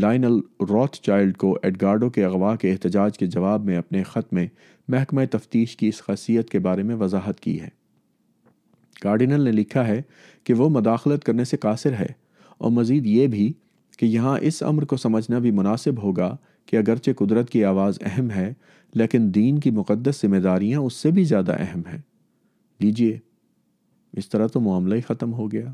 لائنل 0.00 0.38
روتھ 0.68 0.96
چائلڈ 1.02 1.36
کو 1.38 1.56
ایڈگارڈو 1.62 2.08
کے 2.14 2.24
اغوا 2.24 2.54
کے 2.60 2.70
احتجاج 2.72 3.16
کے 3.18 3.26
جواب 3.34 3.64
میں 3.64 3.76
اپنے 3.76 4.02
خط 4.04 4.32
میں 4.34 4.46
محکمہ 4.92 5.20
تفتیش 5.32 5.76
کی 5.76 5.88
اس 5.88 6.00
خاصیت 6.06 6.48
کے 6.50 6.58
بارے 6.66 6.82
میں 6.88 6.94
وضاحت 7.00 7.38
کی 7.40 7.60
ہے 7.60 7.68
کارڈینل 9.02 9.44
نے 9.44 9.52
لکھا 9.52 9.86
ہے 9.88 10.00
کہ 10.44 10.54
وہ 10.54 10.68
مداخلت 10.70 11.24
کرنے 11.24 11.44
سے 11.44 11.56
قاصر 11.60 11.92
ہے 11.98 12.06
اور 12.58 12.70
مزید 12.70 13.06
یہ 13.06 13.26
بھی 13.36 13.52
کہ 13.98 14.06
یہاں 14.06 14.36
اس 14.50 14.62
امر 14.62 14.84
کو 14.92 14.96
سمجھنا 14.96 15.38
بھی 15.46 15.50
مناسب 15.60 16.02
ہوگا 16.02 16.34
کہ 16.66 16.76
اگرچہ 16.76 17.10
قدرت 17.18 17.50
کی 17.50 17.64
آواز 17.64 17.98
اہم 18.10 18.30
ہے 18.30 18.52
لیکن 19.00 19.30
دین 19.34 19.58
کی 19.60 19.70
مقدس 19.78 20.20
ذمہ 20.22 20.36
داریاں 20.48 20.80
اس 20.80 20.94
سے 21.02 21.10
بھی 21.18 21.24
زیادہ 21.32 21.56
اہم 21.62 21.80
ہیں 21.92 21.98
لیجئے 22.80 23.16
اس 24.18 24.28
طرح 24.28 24.46
تو 24.52 24.60
معاملہ 24.60 24.94
ہی 24.94 25.00
ختم 25.08 25.32
ہو 25.34 25.50
گیا 25.52 25.66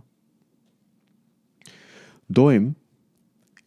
دوئم 2.36 2.70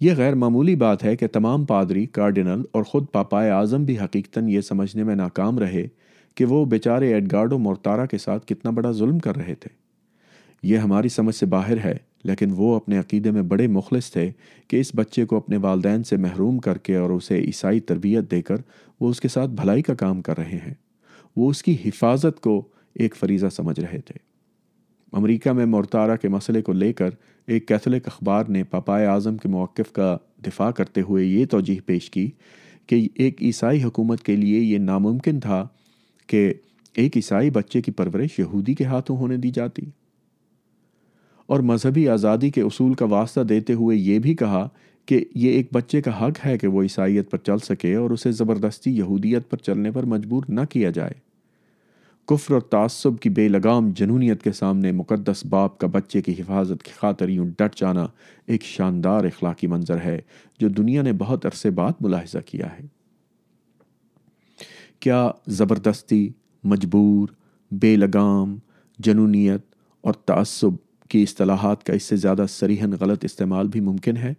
یہ 0.01 0.13
غیر 0.18 0.36
معمولی 0.36 0.75
بات 0.75 1.03
ہے 1.03 1.15
کہ 1.15 1.27
تمام 1.33 1.65
پادری 1.65 2.06
کارڈینل 2.13 2.62
اور 2.75 2.83
خود 2.88 3.06
پاپائے 3.12 3.50
اعظم 3.51 3.83
بھی 3.86 3.97
حقیقتاً 4.00 4.47
یہ 4.50 4.62
سمجھنے 4.62 5.03
میں 5.03 5.15
ناکام 5.15 5.59
رہے 5.59 5.86
کہ 6.38 6.45
وہ 6.45 6.63
بیچارے 6.74 7.13
ایڈگارڈو 7.13 7.57
مورتارا 7.57 8.06
کے 8.13 8.18
ساتھ 8.18 8.45
کتنا 8.47 8.71
بڑا 8.80 8.92
ظلم 8.97 9.19
کر 9.27 9.36
رہے 9.38 9.56
تھے 9.59 9.69
یہ 10.71 10.77
ہماری 10.77 11.09
سمجھ 11.09 11.36
سے 11.36 11.45
باہر 11.45 11.77
ہے 11.83 11.94
لیکن 12.30 12.51
وہ 12.57 12.75
اپنے 12.75 12.97
عقیدے 13.00 13.31
میں 13.31 13.42
بڑے 13.53 13.68
مخلص 13.77 14.12
تھے 14.12 14.30
کہ 14.68 14.80
اس 14.80 14.92
بچے 14.95 15.25
کو 15.25 15.38
اپنے 15.38 15.57
والدین 15.62 16.03
سے 16.12 16.18
محروم 16.27 16.57
کر 16.68 16.77
کے 16.88 16.95
اور 16.97 17.09
اسے 17.09 17.39
عیسائی 17.39 17.80
تربیت 17.92 18.30
دے 18.31 18.42
کر 18.42 18.56
وہ 19.01 19.09
اس 19.09 19.21
کے 19.21 19.27
ساتھ 19.27 19.50
بھلائی 19.62 19.81
کا 19.89 19.94
کام 20.03 20.21
کر 20.27 20.38
رہے 20.38 20.57
ہیں 20.65 20.74
وہ 21.37 21.49
اس 21.49 21.64
کی 21.64 21.75
حفاظت 21.85 22.40
کو 22.42 22.61
ایک 23.04 23.16
فریضہ 23.16 23.47
سمجھ 23.56 23.80
رہے 23.80 23.99
تھے 24.06 24.18
امریکہ 25.18 25.52
میں 25.57 25.66
مورتارا 25.66 26.16
کے 26.22 26.28
مسئلے 26.30 26.62
کو 26.62 26.74
لے 26.74 26.92
کر 26.94 27.10
ایک 27.54 27.68
کیتھولک 27.68 28.07
اخبار 28.07 28.45
نے 28.56 28.64
پاپائے 28.72 29.06
اعظم 29.07 29.36
کے 29.44 29.50
موقف 29.50 29.92
کا 29.94 30.16
دفاع 30.48 30.69
کرتے 30.80 31.02
ہوئے 31.10 31.24
یہ 31.26 31.45
توجہ 31.52 31.76
پیش 31.86 32.10
کی 32.12 32.30
کہ 32.88 33.00
ایک 33.24 33.42
عیسائی 33.42 33.84
حکومت 33.84 34.24
کے 34.24 34.36
لیے 34.36 34.60
یہ 34.60 34.78
ناممکن 34.88 35.40
تھا 35.45 35.66
کہ 36.30 36.42
ایک 37.04 37.16
عیسائی 37.18 37.50
بچے 37.60 37.81
کی 37.81 37.92
پرورش 38.00 38.38
یہودی 38.40 38.74
کے 38.76 38.84
ہاتھوں 38.92 39.18
ہونے 39.18 39.38
دی 39.45 39.50
جاتی 39.56 39.84
اور 41.54 41.60
مذہبی 41.72 42.07
آزادی 42.10 42.50
کے 42.52 42.62
اصول 42.72 42.94
کا 43.02 43.06
واسطہ 43.10 43.42
دیتے 43.50 43.74
ہوئے 43.81 43.98
یہ 43.98 44.19
بھی 44.26 44.34
کہا 44.42 44.68
کہ 45.07 45.24
یہ 45.36 45.52
ایک 45.54 45.69
بچے 45.74 46.02
کا 46.02 46.26
حق 46.26 46.45
ہے 46.45 46.57
کہ 46.57 46.68
وہ 46.76 46.84
عیسائیت 46.84 47.31
پر 47.31 47.38
چل 47.48 47.57
سکے 47.69 47.95
اور 47.95 48.10
اسے 48.12 48.31
زبردستی 48.42 48.98
یہودیت 48.98 49.50
پر 49.50 49.57
چلنے 49.68 49.92
پر 49.98 50.06
مجبور 50.16 50.44
نہ 50.50 50.62
کیا 50.69 50.90
جائے 51.00 51.24
کفر 52.29 52.53
اور 52.53 52.61
تعصب 52.69 53.19
کی 53.21 53.29
بے 53.37 53.47
لگام 53.49 53.89
جنونیت 53.95 54.41
کے 54.44 54.51
سامنے 54.51 54.91
مقدس 54.91 55.44
باپ 55.49 55.77
کا 55.79 55.87
بچے 55.91 56.21
کی 56.21 56.33
حفاظت 56.39 56.83
کی 56.83 56.91
خاطر 56.99 57.29
یوں 57.29 57.45
ڈٹ 57.57 57.75
جانا 57.79 58.05
ایک 58.53 58.63
شاندار 58.65 59.23
اخلاقی 59.25 59.67
منظر 59.67 60.01
ہے 60.03 60.17
جو 60.59 60.67
دنیا 60.77 61.01
نے 61.01 61.13
بہت 61.17 61.45
عرصے 61.45 61.69
بعد 61.79 62.01
ملاحظہ 62.01 62.39
کیا 62.45 62.67
ہے 62.77 62.85
کیا 65.01 65.27
زبردستی 65.57 66.27
مجبور 66.73 67.27
بے 67.81 67.95
لگام 67.95 68.57
جنونیت 69.05 69.61
اور 70.07 70.13
تعصب 70.27 70.75
کی 71.09 71.21
اصطلاحات 71.23 71.83
کا 71.85 71.94
اس 71.94 72.03
سے 72.03 72.15
زیادہ 72.15 72.45
سریحن 72.49 72.94
غلط 72.99 73.25
استعمال 73.25 73.67
بھی 73.71 73.79
ممکن 73.91 74.17
ہے 74.17 74.33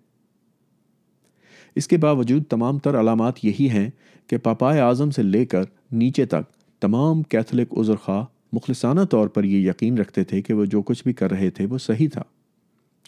اس 1.80 1.88
کے 1.88 1.96
باوجود 2.08 2.44
تمام 2.50 2.78
تر 2.84 2.98
علامات 3.00 3.44
یہی 3.44 3.68
ہیں 3.70 3.88
کہ 4.28 4.36
پاپائے 4.44 4.80
اعظم 4.80 5.10
سے 5.16 5.22
لے 5.22 5.44
کر 5.46 5.64
نیچے 6.02 6.24
تک 6.34 6.54
تمام 6.80 7.22
کیتھلک 7.30 7.72
عذر 7.78 7.96
خواہ 8.04 8.24
مخلصانہ 8.52 9.00
طور 9.10 9.28
پر 9.34 9.44
یہ 9.44 9.68
یقین 9.68 9.98
رکھتے 9.98 10.24
تھے 10.32 10.40
کہ 10.42 10.54
وہ 10.54 10.64
جو 10.74 10.82
کچھ 10.86 11.02
بھی 11.04 11.12
کر 11.20 11.30
رہے 11.30 11.50
تھے 11.58 11.66
وہ 11.70 11.78
صحیح 11.88 12.08
تھا 12.12 12.22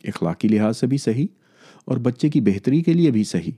اخلاقی 0.09 0.49
لحاظ 0.49 0.77
سے 0.77 0.87
بھی 0.87 0.99
صحیح 0.99 1.27
اور 1.91 1.97
بچے 2.07 2.29
کی 2.31 2.41
بہتری 2.49 2.81
کے 2.83 2.93
لیے 2.93 3.11
بھی 3.11 3.25
صحیح 3.33 3.53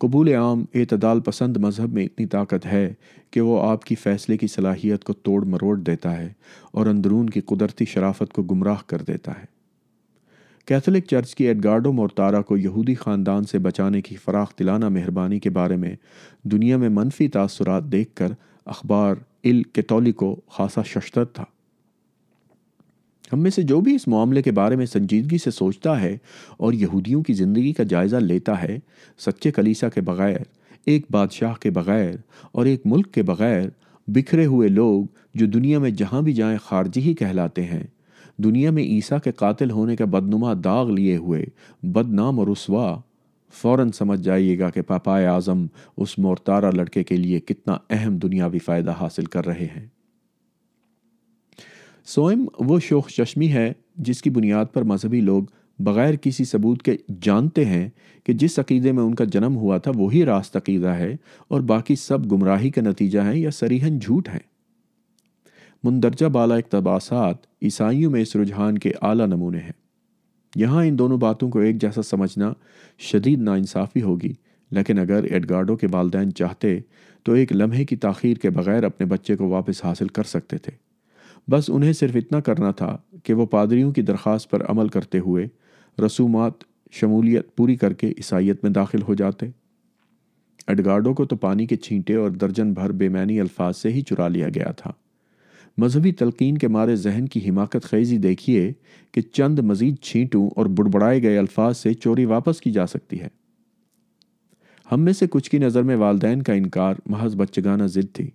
قبول 0.00 0.28
عام 0.34 0.64
اعتدال 0.74 1.20
پسند 1.26 1.56
مذہب 1.64 1.92
میں 1.94 2.04
اتنی 2.04 2.26
طاقت 2.36 2.66
ہے 2.66 2.88
کہ 3.32 3.40
وہ 3.40 3.60
آپ 3.68 3.84
کی 3.84 3.94
فیصلے 4.02 4.36
کی 4.38 4.46
صلاحیت 4.54 5.04
کو 5.04 5.12
توڑ 5.28 5.44
مروڑ 5.48 5.76
دیتا 5.80 6.16
ہے 6.18 6.32
اور 6.72 6.86
اندرون 6.86 7.30
کی 7.36 7.40
قدرتی 7.52 7.84
شرافت 7.92 8.32
کو 8.32 8.42
گمراہ 8.50 8.82
کر 8.88 9.02
دیتا 9.08 9.38
ہے 9.40 9.44
کیتھولک 10.66 11.04
چرچ 11.08 11.34
کی 11.36 11.46
ایڈگارڈو 11.48 11.90
مورتارا 11.92 12.40
کو 12.42 12.56
یہودی 12.56 12.94
خاندان 12.98 13.44
سے 13.46 13.58
بچانے 13.66 14.00
کی 14.02 14.16
فراخ 14.22 14.52
دلانہ 14.58 14.88
مہربانی 14.88 15.38
کے 15.40 15.50
بارے 15.58 15.76
میں 15.76 15.94
دنیا 16.50 16.76
میں 16.84 16.88
منفی 16.98 17.26
تاثرات 17.34 17.90
دیکھ 17.92 18.14
کر 18.16 18.32
اخبار 18.76 19.14
کیتولی 19.72 20.12
کو 20.22 20.34
خاصا 20.56 20.82
ششتر 20.92 21.24
تھا 21.34 21.44
ہم 23.32 23.40
میں 23.42 23.50
سے 23.50 23.62
جو 23.62 23.80
بھی 23.80 23.94
اس 23.94 24.06
معاملے 24.08 24.42
کے 24.42 24.50
بارے 24.60 24.76
میں 24.76 24.86
سنجیدگی 24.86 25.38
سے 25.38 25.50
سوچتا 25.50 26.00
ہے 26.00 26.16
اور 26.58 26.72
یہودیوں 26.82 27.22
کی 27.22 27.32
زندگی 27.34 27.72
کا 27.72 27.82
جائزہ 27.90 28.16
لیتا 28.16 28.60
ہے 28.62 28.78
سچے 29.26 29.50
کلیسا 29.52 29.88
کے 29.94 30.00
بغیر 30.10 30.36
ایک 30.92 31.06
بادشاہ 31.10 31.54
کے 31.60 31.70
بغیر 31.78 32.14
اور 32.52 32.66
ایک 32.66 32.82
ملک 32.86 33.12
کے 33.14 33.22
بغیر 33.32 33.68
بکھرے 34.14 34.44
ہوئے 34.46 34.68
لوگ 34.68 35.04
جو 35.38 35.46
دنیا 35.46 35.78
میں 35.80 35.90
جہاں 36.00 36.22
بھی 36.22 36.32
جائیں 36.34 36.56
خارجی 36.68 37.00
ہی 37.02 37.14
کہلاتے 37.18 37.64
ہیں 37.64 37.82
دنیا 38.42 38.70
میں 38.72 38.82
عیسیٰ 38.82 39.18
کے 39.24 39.32
قاتل 39.42 39.70
ہونے 39.70 39.96
کا 39.96 40.04
بدنما 40.10 40.52
داغ 40.64 40.90
لیے 40.94 41.16
ہوئے 41.16 41.42
بدنام 41.92 42.38
اور 42.40 42.46
رسوا 42.48 42.94
فوراً 43.62 43.90
سمجھ 43.94 44.20
جائیے 44.20 44.58
گا 44.58 44.70
کہ 44.74 44.82
پاپائے 44.82 45.26
اعظم 45.26 45.66
اس 46.02 46.18
مورتارا 46.18 46.70
لڑکے 46.74 47.02
کے 47.04 47.16
لیے 47.16 47.40
کتنا 47.48 47.76
اہم 47.96 48.16
دنیاوی 48.22 48.58
فائدہ 48.64 48.92
حاصل 49.00 49.24
کر 49.34 49.46
رہے 49.46 49.66
ہیں 49.74 49.86
سوئم 52.14 52.44
وہ 52.68 52.78
شوخ 52.88 53.08
چشمی 53.10 53.52
ہے 53.52 53.72
جس 54.06 54.22
کی 54.22 54.30
بنیاد 54.30 54.72
پر 54.72 54.82
مذہبی 54.84 55.20
لوگ 55.20 55.42
بغیر 55.84 56.14
کسی 56.22 56.44
ثبوت 56.44 56.82
کے 56.84 56.96
جانتے 57.22 57.64
ہیں 57.64 57.88
کہ 58.24 58.32
جس 58.42 58.58
عقیدے 58.58 58.92
میں 58.92 59.02
ان 59.02 59.14
کا 59.14 59.24
جنم 59.32 59.56
ہوا 59.56 59.78
تھا 59.86 59.92
وہی 59.96 60.24
راست 60.24 60.56
عقیدہ 60.56 60.88
ہے 60.96 61.14
اور 61.50 61.60
باقی 61.72 61.96
سب 61.96 62.30
گمراہی 62.32 62.70
کا 62.70 62.82
نتیجہ 62.82 63.20
ہیں 63.26 63.36
یا 63.38 63.50
سریحن 63.58 63.98
جھوٹ 63.98 64.28
ہیں 64.28 64.40
مندرجہ 65.86 66.26
بالا 66.32 66.54
اقتباسات 66.56 67.36
عیسائیوں 67.62 68.10
میں 68.10 68.20
اس 68.22 68.34
رجحان 68.36 68.76
کے 68.84 68.90
اعلیٰ 69.08 69.26
نمونے 69.28 69.58
ہیں 69.60 69.72
یہاں 70.60 70.84
ان 70.84 70.98
دونوں 70.98 71.18
باتوں 71.24 71.48
کو 71.50 71.58
ایک 71.60 71.80
جیسا 71.80 72.02
سمجھنا 72.10 72.52
شدید 73.08 73.42
ناانصافی 73.48 74.02
ہوگی 74.02 74.32
لیکن 74.78 74.98
اگر 74.98 75.24
ایڈگارڈو 75.30 75.76
کے 75.82 75.86
والدین 75.92 76.32
چاہتے 76.34 76.76
تو 77.24 77.32
ایک 77.40 77.52
لمحے 77.56 77.84
کی 77.90 77.96
تاخیر 78.06 78.36
کے 78.42 78.50
بغیر 78.60 78.84
اپنے 78.84 79.06
بچے 79.06 79.36
کو 79.36 79.48
واپس 79.48 79.84
حاصل 79.84 80.08
کر 80.18 80.22
سکتے 80.32 80.58
تھے 80.66 80.72
بس 81.50 81.70
انہیں 81.74 81.92
صرف 82.00 82.16
اتنا 82.22 82.40
کرنا 82.48 82.70
تھا 82.80 82.96
کہ 83.24 83.34
وہ 83.40 83.46
پادریوں 83.56 83.92
کی 83.98 84.02
درخواست 84.12 84.50
پر 84.50 84.64
عمل 84.70 84.88
کرتے 84.98 85.18
ہوئے 85.26 85.46
رسومات 86.06 86.64
شمولیت 87.00 87.54
پوری 87.56 87.76
کر 87.84 87.92
کے 88.00 88.08
عیسائیت 88.16 88.64
میں 88.64 88.70
داخل 88.80 89.02
ہو 89.08 89.14
جاتے 89.24 89.50
ایڈگارڈو 90.72 91.14
کو 91.14 91.24
تو 91.26 91.36
پانی 91.46 91.66
کے 91.66 91.76
چھینٹے 91.86 92.14
اور 92.24 92.30
درجن 92.44 92.72
بھر 92.80 93.08
معنی 93.18 93.40
الفاظ 93.40 93.76
سے 93.76 93.92
ہی 93.92 94.00
چرا 94.10 94.28
لیا 94.36 94.48
گیا 94.54 94.72
تھا 94.82 94.90
مذہبی 95.82 96.12
تلقین 96.18 96.58
کے 96.58 96.68
مارے 96.68 96.94
ذہن 96.96 97.26
کی 97.28 97.40
حماقت 97.48 97.84
خیزی 97.90 98.18
دیکھیے 98.24 98.72
کہ 99.12 99.20
چند 99.20 99.58
مزید 99.70 99.98
چھینٹوں 100.04 100.48
اور 100.56 100.66
بڑبڑائے 100.78 101.22
گئے 101.22 101.38
الفاظ 101.38 101.76
سے 101.76 101.92
چوری 101.94 102.24
واپس 102.34 102.60
کی 102.60 102.70
جا 102.72 102.86
سکتی 102.86 103.20
ہے 103.20 103.28
ہم 104.92 105.00
میں 105.04 105.12
سے 105.12 105.26
کچھ 105.30 105.50
کی 105.50 105.58
نظر 105.58 105.82
میں 105.90 105.96
والدین 105.96 106.42
کا 106.48 106.52
انکار 106.52 106.94
محض 107.10 107.34
بچگانہ 107.36 107.86
ضد 107.94 108.14
تھی 108.16 108.28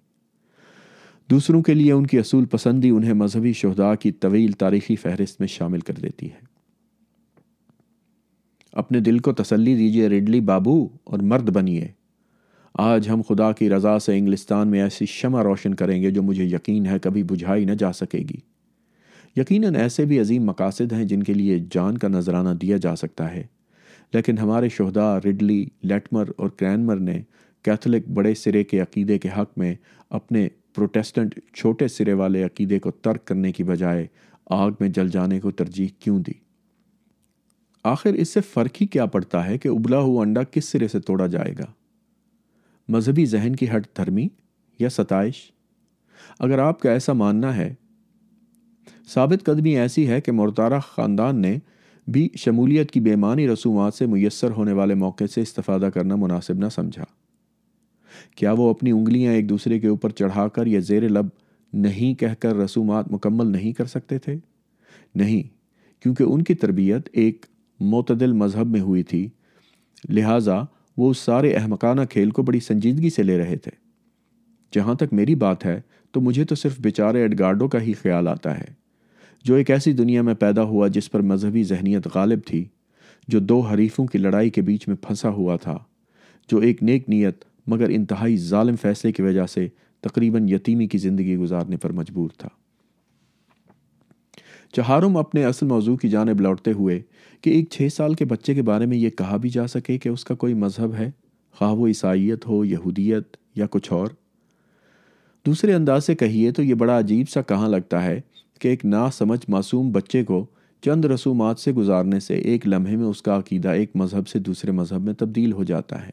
دوسروں 1.32 1.62
کے 1.64 1.74
لیے 1.74 1.92
ان 1.92 2.06
کی 2.08 2.20
اصول 2.20 2.46
پسندی 2.52 2.90
انہیں 2.90 3.14
مذہبی 3.14 3.54
شہدا 3.62 3.94
کی 4.04 4.12
طویل 4.26 4.52
تاریخی 4.64 4.96
فہرست 5.02 5.40
میں 5.40 5.48
شامل 5.56 5.80
کر 5.90 5.94
دیتی 6.04 6.30
ہے 6.32 6.48
اپنے 8.84 9.00
دل 9.00 9.20
کو 9.28 9.34
تسلی 9.34 9.76
دیجیے 9.76 10.08
ریڈلی 10.10 10.40
بابو 10.50 10.78
اور 11.12 11.20
مرد 11.32 11.50
بنیے 11.56 11.88
آج 12.80 13.08
ہم 13.10 13.22
خدا 13.28 13.52
کی 13.52 13.68
رضا 13.70 13.98
سے 14.00 14.18
انگلستان 14.18 14.68
میں 14.72 14.82
ایسی 14.82 15.06
شمع 15.10 15.42
روشن 15.44 15.74
کریں 15.80 16.02
گے 16.02 16.10
جو 16.18 16.22
مجھے 16.24 16.44
یقین 16.44 16.86
ہے 16.88 16.98
کبھی 17.04 17.22
بجھائی 17.32 17.66
نہ 17.66 17.72
جا 17.80 17.92
سکے 17.94 18.18
گی 18.30 18.36
یقیناً 19.40 19.76
ایسے 19.76 20.04
بھی 20.12 20.20
عظیم 20.20 20.44
مقاصد 20.46 20.94
ہیں 20.94 21.04
جن 21.06 21.24
کے 21.30 21.34
لیے 21.34 21.58
جان 21.72 21.98
کا 22.04 22.08
نذرانہ 22.08 22.50
دیا 22.62 22.78
جا 22.86 22.96
سکتا 22.96 23.30
ہے 23.34 23.42
لیکن 24.14 24.38
ہمارے 24.38 24.70
شہدا 24.78 25.08
رڈلی 25.26 25.64
لیٹمر 25.92 26.30
اور 26.38 26.50
کرینمر 26.60 27.00
نے 27.10 27.18
کیتھولک 27.66 28.08
بڑے 28.20 28.34
سرے 28.44 28.64
کے 28.72 28.80
عقیدے 28.82 29.18
کے 29.26 29.30
حق 29.38 29.58
میں 29.60 29.74
اپنے 30.20 30.48
پروٹیسٹنٹ 30.76 31.38
چھوٹے 31.58 31.88
سرے 31.98 32.14
والے 32.22 32.44
عقیدے 32.44 32.80
کو 32.86 32.92
ترک 33.02 33.26
کرنے 33.28 33.52
کی 33.60 33.64
بجائے 33.74 34.06
آگ 34.62 34.72
میں 34.80 34.90
جل 35.00 35.10
جانے 35.18 35.40
کو 35.40 35.52
ترجیح 35.64 35.88
کیوں 36.00 36.20
دی 36.28 36.34
آخر 37.96 38.14
اس 38.24 38.30
سے 38.34 38.42
فرق 38.54 38.82
ہی 38.82 38.88
کیا 38.96 39.06
پڑتا 39.18 39.46
ہے 39.48 39.58
کہ 39.64 39.68
ابلا 39.78 40.00
ہوا 40.10 40.22
انڈا 40.22 40.44
کس 40.52 40.70
سرے 40.72 40.88
سے 40.96 41.00
توڑا 41.12 41.28
جائے 41.38 41.54
گا 41.60 41.66
مذہبی 42.94 43.26
ذہن 43.34 43.56
کی 43.56 43.66
ہٹ 43.76 43.86
دھرمی 43.98 44.28
یا 44.80 44.90
ستائش 44.90 45.36
اگر 46.46 46.60
آپ 46.60 46.80
کا 46.80 46.92
ایسا 46.92 47.14
ماننا 47.14 47.56
ہے 47.58 47.74
ثابت 49.14 49.44
قدمی 49.46 49.76
ایسی 49.80 50.08
ہے 50.08 50.20
کہ 50.22 50.32
مرتارہ 50.32 50.80
خاندان 50.88 51.42
نے 51.42 51.58
بھی 52.16 52.28
شمولیت 52.44 52.92
کی 52.92 53.00
بیمانی 53.10 53.48
رسومات 53.48 53.94
سے 53.94 54.06
میسر 54.14 54.52
ہونے 54.58 54.72
والے 54.80 54.94
موقع 55.04 55.24
سے 55.34 55.42
استفادہ 55.42 55.90
کرنا 55.94 56.16
مناسب 56.24 56.58
نہ 56.64 56.70
سمجھا 56.76 57.04
کیا 58.38 58.52
وہ 58.58 58.70
اپنی 58.70 58.92
انگلیاں 58.92 59.34
ایک 59.34 59.50
دوسرے 59.50 59.80
کے 59.80 59.88
اوپر 59.88 60.10
چڑھا 60.22 60.48
کر 60.58 60.68
یا 60.68 60.80
زیر 60.88 61.08
لب 61.10 61.28
نہیں 61.86 62.14
کہہ 62.20 62.34
کر 62.40 62.56
رسومات 62.64 63.12
مکمل 63.12 63.52
نہیں 63.52 63.74
کر 63.78 63.86
سکتے 63.96 64.18
تھے 64.26 64.36
نہیں 65.24 65.44
کیونکہ 66.04 66.24
ان 66.24 66.44
کی 66.44 66.54
تربیت 66.64 67.10
ایک 67.24 67.46
معتدل 67.92 68.32
مذہب 68.44 68.68
میں 68.72 68.82
ہوئی 68.82 69.04
تھی 69.12 69.28
لہٰذا 70.18 70.62
وہ 71.00 71.10
اس 71.10 71.18
سارے 71.28 71.52
احمقانہ 71.56 72.02
کھیل 72.10 72.30
کو 72.38 72.42
بڑی 72.44 72.60
سنجیدگی 72.60 73.10
سے 73.18 73.24
لے 73.24 73.38
رہے 73.38 73.56
تھے 73.66 73.72
جہاں 74.76 74.94
تک 75.02 75.14
میری 75.20 75.36
بات 75.44 75.66
ہے 75.66 75.80
تو 76.14 76.22
مجھے 76.22 76.44
تو 76.50 76.56
صرف 76.62 76.80
بیچارے 76.88 77.22
ایڈگارڈو 77.22 77.68
کا 77.76 77.82
ہی 77.82 77.94
خیال 78.02 78.28
آتا 78.28 78.58
ہے 78.58 78.66
جو 79.46 79.56
ایک 79.56 79.70
ایسی 79.72 79.92
دنیا 80.00 80.22
میں 80.30 80.34
پیدا 80.44 80.64
ہوا 80.72 80.88
جس 80.98 81.10
پر 81.12 81.22
مذہبی 81.32 81.64
ذہنیت 81.72 82.08
غالب 82.16 82.40
تھی 82.48 82.64
جو 83.34 83.40
دو 83.40 83.60
حریفوں 83.70 84.06
کی 84.14 84.18
لڑائی 84.18 84.50
کے 84.58 84.62
بیچ 84.70 84.88
میں 84.88 84.96
پھنسا 85.08 85.30
ہوا 85.40 85.56
تھا 85.66 85.78
جو 86.52 86.58
ایک 86.68 86.84
نیک 86.84 87.10
نیت 87.10 87.44
مگر 87.74 87.90
انتہائی 88.00 88.38
ظالم 88.52 88.76
فیصلے 88.82 89.12
کی 89.12 89.22
وجہ 89.22 89.46
سے 89.54 89.68
تقریباً 90.08 90.50
یتیمی 90.50 90.88
کی 90.88 90.98
زندگی 91.08 91.36
گزارنے 91.38 91.78
پر 91.86 91.92
مجبور 92.02 92.30
تھا 92.38 92.50
چہارم 94.76 95.18
اپنے 95.18 95.44
اصل 95.46 95.66
موضوع 95.66 95.96
کی 96.04 96.10
جانب 96.10 96.42
لوٹتے 96.42 96.72
ہوئے 96.82 97.00
کہ 97.42 97.50
ایک 97.50 97.70
چھ 97.72 97.88
سال 97.96 98.14
کے 98.20 98.26
بچے 98.26 98.54
کے 98.54 98.62
بارے 98.70 98.86
میں 98.86 98.98
یہ 98.98 99.10
کہا 99.18 99.38
بھی 99.42 99.50
جا 99.50 99.66
سکے 99.68 99.98
کہ 99.98 100.10
اس 100.10 100.24
کا 100.26 100.36
کوئی 100.36 100.54
مذہب 100.64 100.94
ہے 100.96 101.10
خواہ 101.58 101.74
وہ 101.76 101.88
عیسائیت 101.88 102.46
ہو 102.48 102.64
یہودیت 102.66 103.38
یا 103.56 103.66
کچھ 103.72 103.92
اور 103.94 104.08
دوسرے 105.46 105.74
انداز 105.74 106.06
سے 106.06 106.16
کہیے 106.16 106.52
تو 106.52 106.64
یہ 106.64 106.74
بڑا 106.82 106.98
عجیب 107.00 107.30
سا 107.30 107.42
کہاں 107.52 107.70
لگتا 107.70 108.04
ہے 108.04 108.20
کہ 108.62 108.68
ایک 108.68 108.86
ناسمجھ 108.86 109.40
معصوم 109.50 109.92
بچے 109.92 110.24
کو 110.24 110.46
چند 110.86 111.06
رسومات 111.12 111.60
سے 111.60 111.72
گزارنے 111.74 112.20
سے 112.20 112.36
ایک 112.50 112.68
لمحے 112.68 112.96
میں 112.96 113.06
اس 113.06 113.22
کا 113.22 113.38
عقیدہ 113.38 113.70
ایک 113.80 113.96
مذہب 114.02 114.28
سے 114.28 114.40
دوسرے 114.40 114.72
مذہب 114.72 115.02
میں 115.04 115.14
تبدیل 115.20 115.52
ہو 115.54 115.64
جاتا 115.72 116.06
ہے 116.06 116.10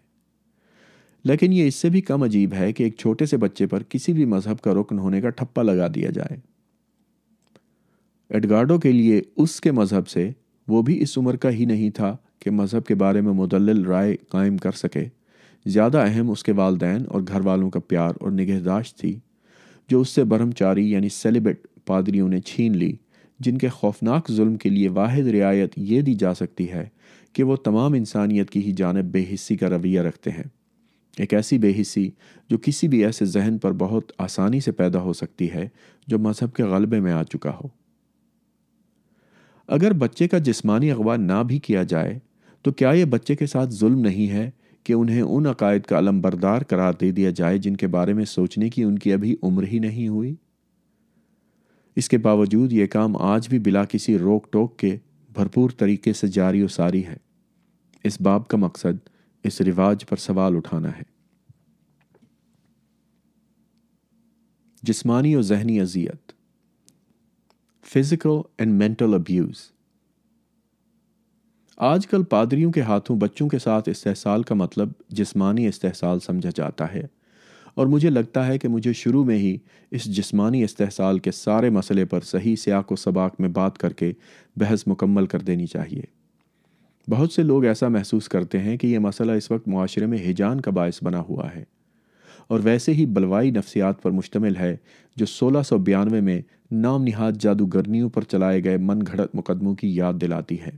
لیکن 1.29 1.53
یہ 1.53 1.67
اس 1.67 1.75
سے 1.75 1.89
بھی 1.91 2.01
کم 2.09 2.23
عجیب 2.23 2.53
ہے 2.55 2.73
کہ 2.73 2.83
ایک 2.83 2.97
چھوٹے 2.99 3.27
سے 3.27 3.37
بچے 3.45 3.67
پر 3.67 3.83
کسی 3.89 4.13
بھی 4.13 4.25
مذہب 4.35 4.61
کا 4.63 4.75
رکن 4.81 4.99
ہونے 4.99 5.21
کا 5.21 5.31
ٹھپا 5.41 5.63
لگا 5.63 5.87
دیا 5.95 6.11
جائے 6.15 6.37
ایڈگارڈو 8.35 8.79
کے 8.81 8.93
لیے 8.93 9.21
اس 9.43 9.61
کے 9.61 9.73
مذہب 9.73 10.09
سے 10.09 10.31
وہ 10.69 10.81
بھی 10.83 11.01
اس 11.03 11.17
عمر 11.19 11.37
کا 11.45 11.51
ہی 11.51 11.65
نہیں 11.65 11.91
تھا 11.97 12.17
کہ 12.45 12.51
مذہب 12.51 12.85
کے 12.87 12.95
بارے 13.03 13.21
میں 13.21 13.33
مدلل 13.33 13.85
رائے 13.87 14.17
قائم 14.31 14.57
کر 14.65 14.73
سکے 14.83 15.05
زیادہ 15.67 15.99
اہم 16.09 16.31
اس 16.31 16.43
کے 16.45 16.53
والدین 16.57 17.05
اور 17.11 17.21
گھر 17.29 17.41
والوں 17.47 17.71
کا 17.71 17.81
پیار 17.89 18.15
اور 18.21 18.31
نگہداشت 18.33 18.99
تھی 19.01 19.19
جو 19.89 20.01
اس 20.01 20.09
سے 20.15 20.25
برہم 20.33 20.51
چاری 20.59 20.91
یعنی 20.91 21.09
سیلیبٹ 21.17 21.67
پادریوں 21.87 22.29
نے 22.29 22.41
چھین 22.47 22.77
لی 22.77 22.93
جن 23.45 23.59
کے 23.59 23.69
خوفناک 23.69 24.31
ظلم 24.33 24.55
کے 24.57 24.69
لیے 24.69 24.89
واحد 24.99 25.27
رعایت 25.35 25.73
یہ 25.77 26.01
دی 26.03 26.15
جا 26.25 26.35
سکتی 26.35 26.71
ہے 26.73 26.87
کہ 27.35 27.43
وہ 27.45 27.57
تمام 27.65 27.93
انسانیت 27.93 28.51
کی 28.51 28.61
ہی 28.67 28.73
جانب 28.77 29.11
بے 29.13 29.25
حصی 29.33 29.57
کا 29.57 29.71
رویہ 29.71 30.01
رکھتے 30.03 30.31
ہیں 30.31 30.45
ایک 31.25 31.35
ایسی 31.35 31.59
بے 31.59 31.73
حصی 31.81 32.09
جو 32.51 32.59
کسی 32.63 32.89
بھی 32.89 33.05
ایسے 33.05 33.25
ذہن 33.35 33.59
پر 33.63 33.73
بہت 33.83 34.13
آسانی 34.29 34.61
سے 34.61 34.73
پیدا 34.81 35.01
ہو 35.03 35.13
سکتی 35.23 35.51
ہے 35.53 35.69
جو 36.09 36.19
مذہب 36.29 36.55
کے 36.57 36.63
غلبے 36.75 37.01
میں 37.01 37.13
آ 37.13 37.23
چکا 37.33 37.51
ہو 37.63 37.69
اگر 39.75 39.93
بچے 40.01 40.27
کا 40.29 40.39
جسمانی 40.39 40.91
اغوا 40.91 41.17
نہ 41.17 41.43
بھی 41.49 41.59
کیا 41.59 41.83
جائے 41.89 42.19
تو 42.63 42.73
کیا 42.73 42.91
یہ 42.97 43.05
بچے 43.05 43.35
کے 43.37 43.47
ساتھ 43.47 43.71
ظلم 43.75 43.99
نہیں 44.01 44.31
ہے 44.31 44.51
کہ 44.85 44.93
انہیں 44.93 45.23
ان 45.23 45.47
عقائد 45.47 45.85
کا 45.87 45.99
علم 45.99 46.21
بردار 46.21 46.63
قرار 46.69 46.93
دے 47.01 47.11
دیا 47.13 47.31
جائے 47.37 47.59
جن 47.59 47.77
کے 47.77 47.87
بارے 47.95 48.13
میں 48.15 48.25
سوچنے 48.33 48.69
کی 48.71 48.83
ان 48.85 48.99
کی 48.99 49.13
ابھی 49.13 49.35
عمر 49.43 49.65
ہی 49.73 49.79
نہیں 49.79 50.09
ہوئی 50.09 50.35
اس 52.01 52.09
کے 52.09 52.19
باوجود 52.27 52.73
یہ 52.73 52.87
کام 52.93 53.17
آج 53.23 53.49
بھی 53.49 53.59
بلا 53.67 53.85
کسی 53.89 54.19
روک 54.19 54.51
ٹوک 54.53 54.77
کے 54.79 54.97
بھرپور 55.35 55.71
طریقے 55.79 56.13
سے 56.13 56.27
جاری 56.39 56.63
و 56.63 56.69
ساری 56.79 57.05
ہے 57.07 57.17
اس 58.09 58.21
باب 58.23 58.47
کا 58.49 58.57
مقصد 58.57 59.09
اس 59.47 59.61
رواج 59.69 60.07
پر 60.09 60.17
سوال 60.29 60.57
اٹھانا 60.57 60.91
ہے 60.99 61.03
جسمانی 64.87 65.35
و 65.37 65.41
ذہنی 65.43 65.81
اذیت 65.81 66.33
فزیکل 67.95 68.31
اینڈ 68.59 68.73
مینٹل 68.83 69.15
ابیوز 69.15 69.57
آج 71.89 72.07
کل 72.07 72.23
پادریوں 72.31 72.71
کے 72.73 72.81
ہاتھوں 72.83 73.17
بچوں 73.17 73.49
کے 73.49 73.59
ساتھ 73.59 73.89
استحصال 73.89 74.43
کا 74.49 74.55
مطلب 74.55 74.93
جسمانی 75.21 75.67
استحصال 75.69 76.21
سمجھا 76.21 76.51
جاتا 76.55 76.93
ہے 76.95 77.03
اور 77.77 77.87
مجھے 77.93 78.11
لگتا 78.11 78.47
ہے 78.47 78.57
کہ 78.59 78.69
مجھے 78.69 78.93
شروع 79.03 79.25
میں 79.25 79.37
ہی 79.39 79.57
اس 79.99 80.05
جسمانی 80.17 80.63
استحصال 80.65 81.19
کے 81.27 81.31
سارے 81.33 81.71
مسئلے 81.79 82.05
پر 82.15 82.21
صحیح 82.33 82.57
سیاق 82.65 82.93
و 82.93 82.97
سباق 83.07 83.41
میں 83.41 83.49
بات 83.61 83.79
کر 83.79 83.93
کے 84.03 84.13
بحث 84.61 84.87
مکمل 84.89 85.27
کر 85.35 85.43
دینی 85.51 85.67
چاہیے 85.77 86.03
بہت 87.15 87.33
سے 87.33 87.43
لوگ 87.43 87.65
ایسا 87.75 87.89
محسوس 87.99 88.29
کرتے 88.29 88.59
ہیں 88.63 88.77
کہ 88.77 88.87
یہ 88.87 88.99
مسئلہ 89.09 89.33
اس 89.43 89.51
وقت 89.51 89.69
معاشرے 89.75 90.07
میں 90.15 90.19
ہجان 90.31 90.61
کا 90.67 90.71
باعث 90.81 91.03
بنا 91.03 91.21
ہوا 91.29 91.55
ہے 91.55 91.65
اور 92.49 92.61
ویسے 92.65 92.93
ہی 92.95 93.05
بلوائی 93.15 93.51
نفسیات 93.51 94.03
پر 94.03 94.11
مشتمل 94.11 94.57
ہے 94.57 94.77
جو 95.17 95.27
سولہ 95.27 95.63
سو 95.69 95.79
بیانوے 95.87 96.21
میں 96.29 96.41
نام 96.83 97.03
نہاد 97.05 97.41
جادوگرنیوں 97.41 98.09
پر 98.11 98.23
چلائے 98.31 98.63
گئے 98.65 98.77
من 98.81 98.99
گھڑت 99.07 99.35
مقدموں 99.35 99.75
کی 99.77 99.95
یاد 99.97 100.15
دلاتی 100.21 100.61
ہے 100.61 100.71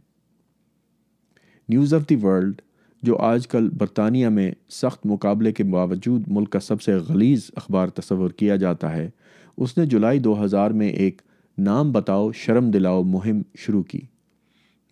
نیوز 1.68 1.94
آف 1.94 2.08
دی 2.10 2.16
ورلڈ 2.22 2.60
جو 3.06 3.16
آج 3.30 3.46
کل 3.48 3.68
برطانیہ 3.78 4.28
میں 4.36 4.50
سخت 4.80 5.04
مقابلے 5.06 5.52
کے 5.52 5.64
باوجود 5.72 6.22
ملک 6.36 6.50
کا 6.52 6.60
سب 6.60 6.82
سے 6.82 6.92
غلیظ 7.08 7.50
اخبار 7.56 7.88
تصور 8.00 8.30
کیا 8.38 8.56
جاتا 8.64 8.94
ہے 8.94 9.08
اس 9.56 9.76
نے 9.78 9.86
جولائی 9.92 10.18
دو 10.20 10.42
ہزار 10.44 10.70
میں 10.80 10.88
ایک 11.04 11.20
نام 11.68 11.92
بتاؤ 11.92 12.30
شرم 12.44 12.70
دلاؤ 12.70 13.02
مہم 13.02 13.40
شروع 13.58 13.82
کی 13.90 14.00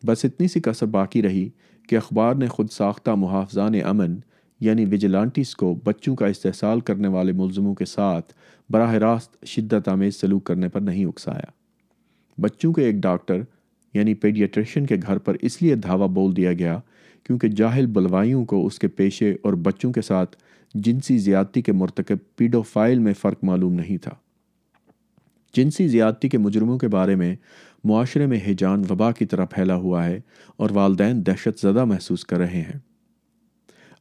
بس 0.06 0.24
اتنی 0.24 0.48
سی 0.48 0.60
قصر 0.60 0.86
باقی 0.96 1.22
رہی 1.22 1.48
کہ 1.88 1.96
اخبار 1.96 2.34
نے 2.34 2.46
خود 2.48 2.70
ساختہ 2.72 3.10
محافظان 3.18 3.74
امن 3.84 4.16
یعنی 4.64 4.84
وجیلانٹس 4.92 5.54
کو 5.56 5.74
بچوں 5.84 6.14
کا 6.16 6.26
استحصال 6.26 6.80
کرنے 6.90 7.08
والے 7.14 7.32
ملزموں 7.36 7.74
کے 7.74 7.84
ساتھ 7.84 8.32
براہ 8.72 8.92
راست 9.02 9.44
شدت 9.46 9.88
آمیز 9.88 10.20
سلوک 10.20 10.44
کرنے 10.46 10.68
پر 10.68 10.80
نہیں 10.80 11.04
اکسایا 11.04 11.50
بچوں 12.42 12.72
کے 12.72 12.84
ایک 12.84 12.94
ڈاکٹر 13.02 13.40
یعنی 13.94 14.14
پیڈیٹریشن 14.22 14.86
کے 14.86 14.96
گھر 15.06 15.18
پر 15.26 15.36
اس 15.40 15.60
لیے 15.62 15.74
دھاوا 15.84 16.06
بول 16.16 16.36
دیا 16.36 16.52
گیا 16.52 16.78
کیونکہ 17.24 17.48
جاہل 17.56 17.86
بلوائیوں 17.92 18.44
کو 18.52 18.64
اس 18.66 18.78
کے 18.78 18.88
پیشے 18.88 19.32
اور 19.44 19.52
بچوں 19.68 19.92
کے 19.92 20.02
ساتھ 20.02 20.36
جنسی 20.74 21.16
زیادتی 21.18 21.62
کے 21.62 21.72
مرتکب 21.72 22.16
پیڈوفائل 22.36 22.98
میں 22.98 23.12
فرق 23.20 23.44
معلوم 23.44 23.72
نہیں 23.80 23.96
تھا 24.02 24.14
جنسی 25.56 25.86
زیادتی 25.88 26.28
کے 26.28 26.38
مجرموں 26.38 26.78
کے 26.78 26.88
بارے 26.88 27.14
میں 27.16 27.34
معاشرے 27.88 28.26
میں 28.26 28.38
ہیجان 28.46 28.82
وبا 28.90 29.10
کی 29.18 29.26
طرح 29.26 29.44
پھیلا 29.50 29.74
ہوا 29.86 30.04
ہے 30.04 30.18
اور 30.56 30.70
والدین 30.74 31.24
دہشت 31.26 31.60
زدہ 31.66 31.84
محسوس 31.84 32.24
کر 32.24 32.38
رہے 32.38 32.60
ہیں 32.62 32.78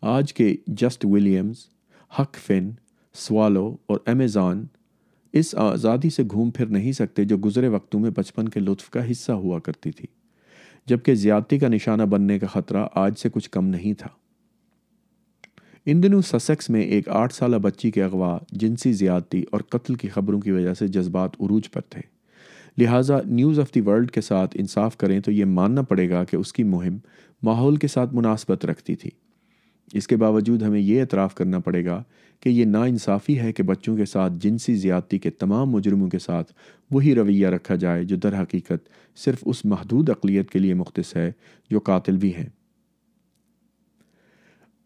آج 0.02 0.34
کے 0.34 0.56
جسٹ 0.80 1.06
ولیمز 1.10 1.58
حق 2.20 2.38
فن 2.46 2.70
سوالو 3.18 3.66
اور 3.90 4.00
امیزان 4.12 4.66
اس 5.38 5.54
آزادی 5.60 6.10
سے 6.16 6.24
گھوم 6.32 6.50
پھر 6.56 6.66
نہیں 6.70 6.92
سکتے 6.94 7.24
جو 7.26 7.38
گزرے 7.46 7.68
وقتوں 7.68 8.00
میں 8.00 8.10
بچپن 8.16 8.50
کے 8.50 8.60
لطف 8.60 8.90
کا 8.90 9.10
حصہ 9.12 9.32
ہوا 9.46 9.60
کرتی 9.64 9.92
تھی 9.92 10.08
جبکہ 10.90 11.16
زیادتی 11.16 11.60
کا 11.60 11.68
نشانہ 11.68 12.04
بننے 12.12 12.38
کا 12.40 12.48
خطرہ 12.48 12.86
آج 13.04 13.18
سے 13.22 13.30
کچھ 13.34 13.50
کم 13.52 13.68
نہیں 13.68 13.94
تھا 14.00 14.10
ان 15.92 16.04
دنوں 16.04 16.22
سسیکس 16.26 16.70
میں 16.76 16.82
ایک 16.82 17.10
آٹھ 17.24 17.34
سالہ 17.34 17.56
بچی 17.62 17.92
کے 17.92 18.04
اغوا 18.04 18.38
جنسی 18.62 18.92
زیادتی 18.94 19.44
اور 19.52 19.62
قتل 19.72 19.96
کی 20.04 20.08
خبروں 20.10 20.40
کی 20.42 20.52
وجہ 20.52 20.74
سے 20.80 20.88
جذبات 20.96 21.42
عروج 21.42 21.72
پر 21.72 21.82
تھے 21.90 22.02
لہٰذا 22.82 23.20
نیوز 23.26 23.60
آف 23.60 23.74
دی 23.76 23.82
ورلڈ 23.86 24.12
کے 24.12 24.22
ساتھ 24.22 24.56
انصاف 24.60 24.98
کریں 24.98 25.20
تو 25.26 25.32
یہ 25.32 25.46
ماننا 25.60 25.82
پڑے 25.92 26.10
گا 26.10 26.24
کہ 26.32 26.36
اس 26.38 26.54
کی 26.54 26.64
مہم 26.76 26.98
ماحول 27.44 27.76
کے 27.78 27.88
ساتھ 27.88 28.14
مناسبت 28.16 28.66
رکھتی 28.66 28.96
تھی 29.04 29.10
اس 29.94 30.08
کے 30.08 30.16
باوجود 30.18 30.62
ہمیں 30.64 30.80
یہ 30.80 31.02
اعتراف 31.02 31.36
کرنا 31.36 31.60
پڑے 31.66 31.84
گا 31.86 32.02
کہ 32.42 32.50
یہ 32.50 32.66
ناانصافی 32.66 33.38
ہے 33.40 33.52
کہ 33.54 33.64
بچوں 33.64 33.96
کے 33.98 34.06
ساتھ 34.06 34.34
جنسی 34.42 34.76
زیادتی 34.76 35.18
کے 35.20 35.30
تمام 35.40 35.70
مجرموں 35.72 36.08
کے 36.10 36.20
ساتھ 36.20 36.52
وہی 36.92 37.14
رویہ 37.16 37.48
رکھا 37.48 37.76
جائے 37.84 38.04
جو 38.06 38.16
در 38.24 38.42
حقیقت 38.42 38.90
صرف 39.20 39.44
اس 39.46 39.64
محدود 39.66 40.10
اقلیت 40.10 40.50
کے 40.52 40.60
لیے 40.60 40.74
مختص 40.74 41.16
ہے 41.16 41.32
جو 41.72 41.80
قاتل 41.90 42.18
بھی 42.24 42.34
ہیں 42.36 42.50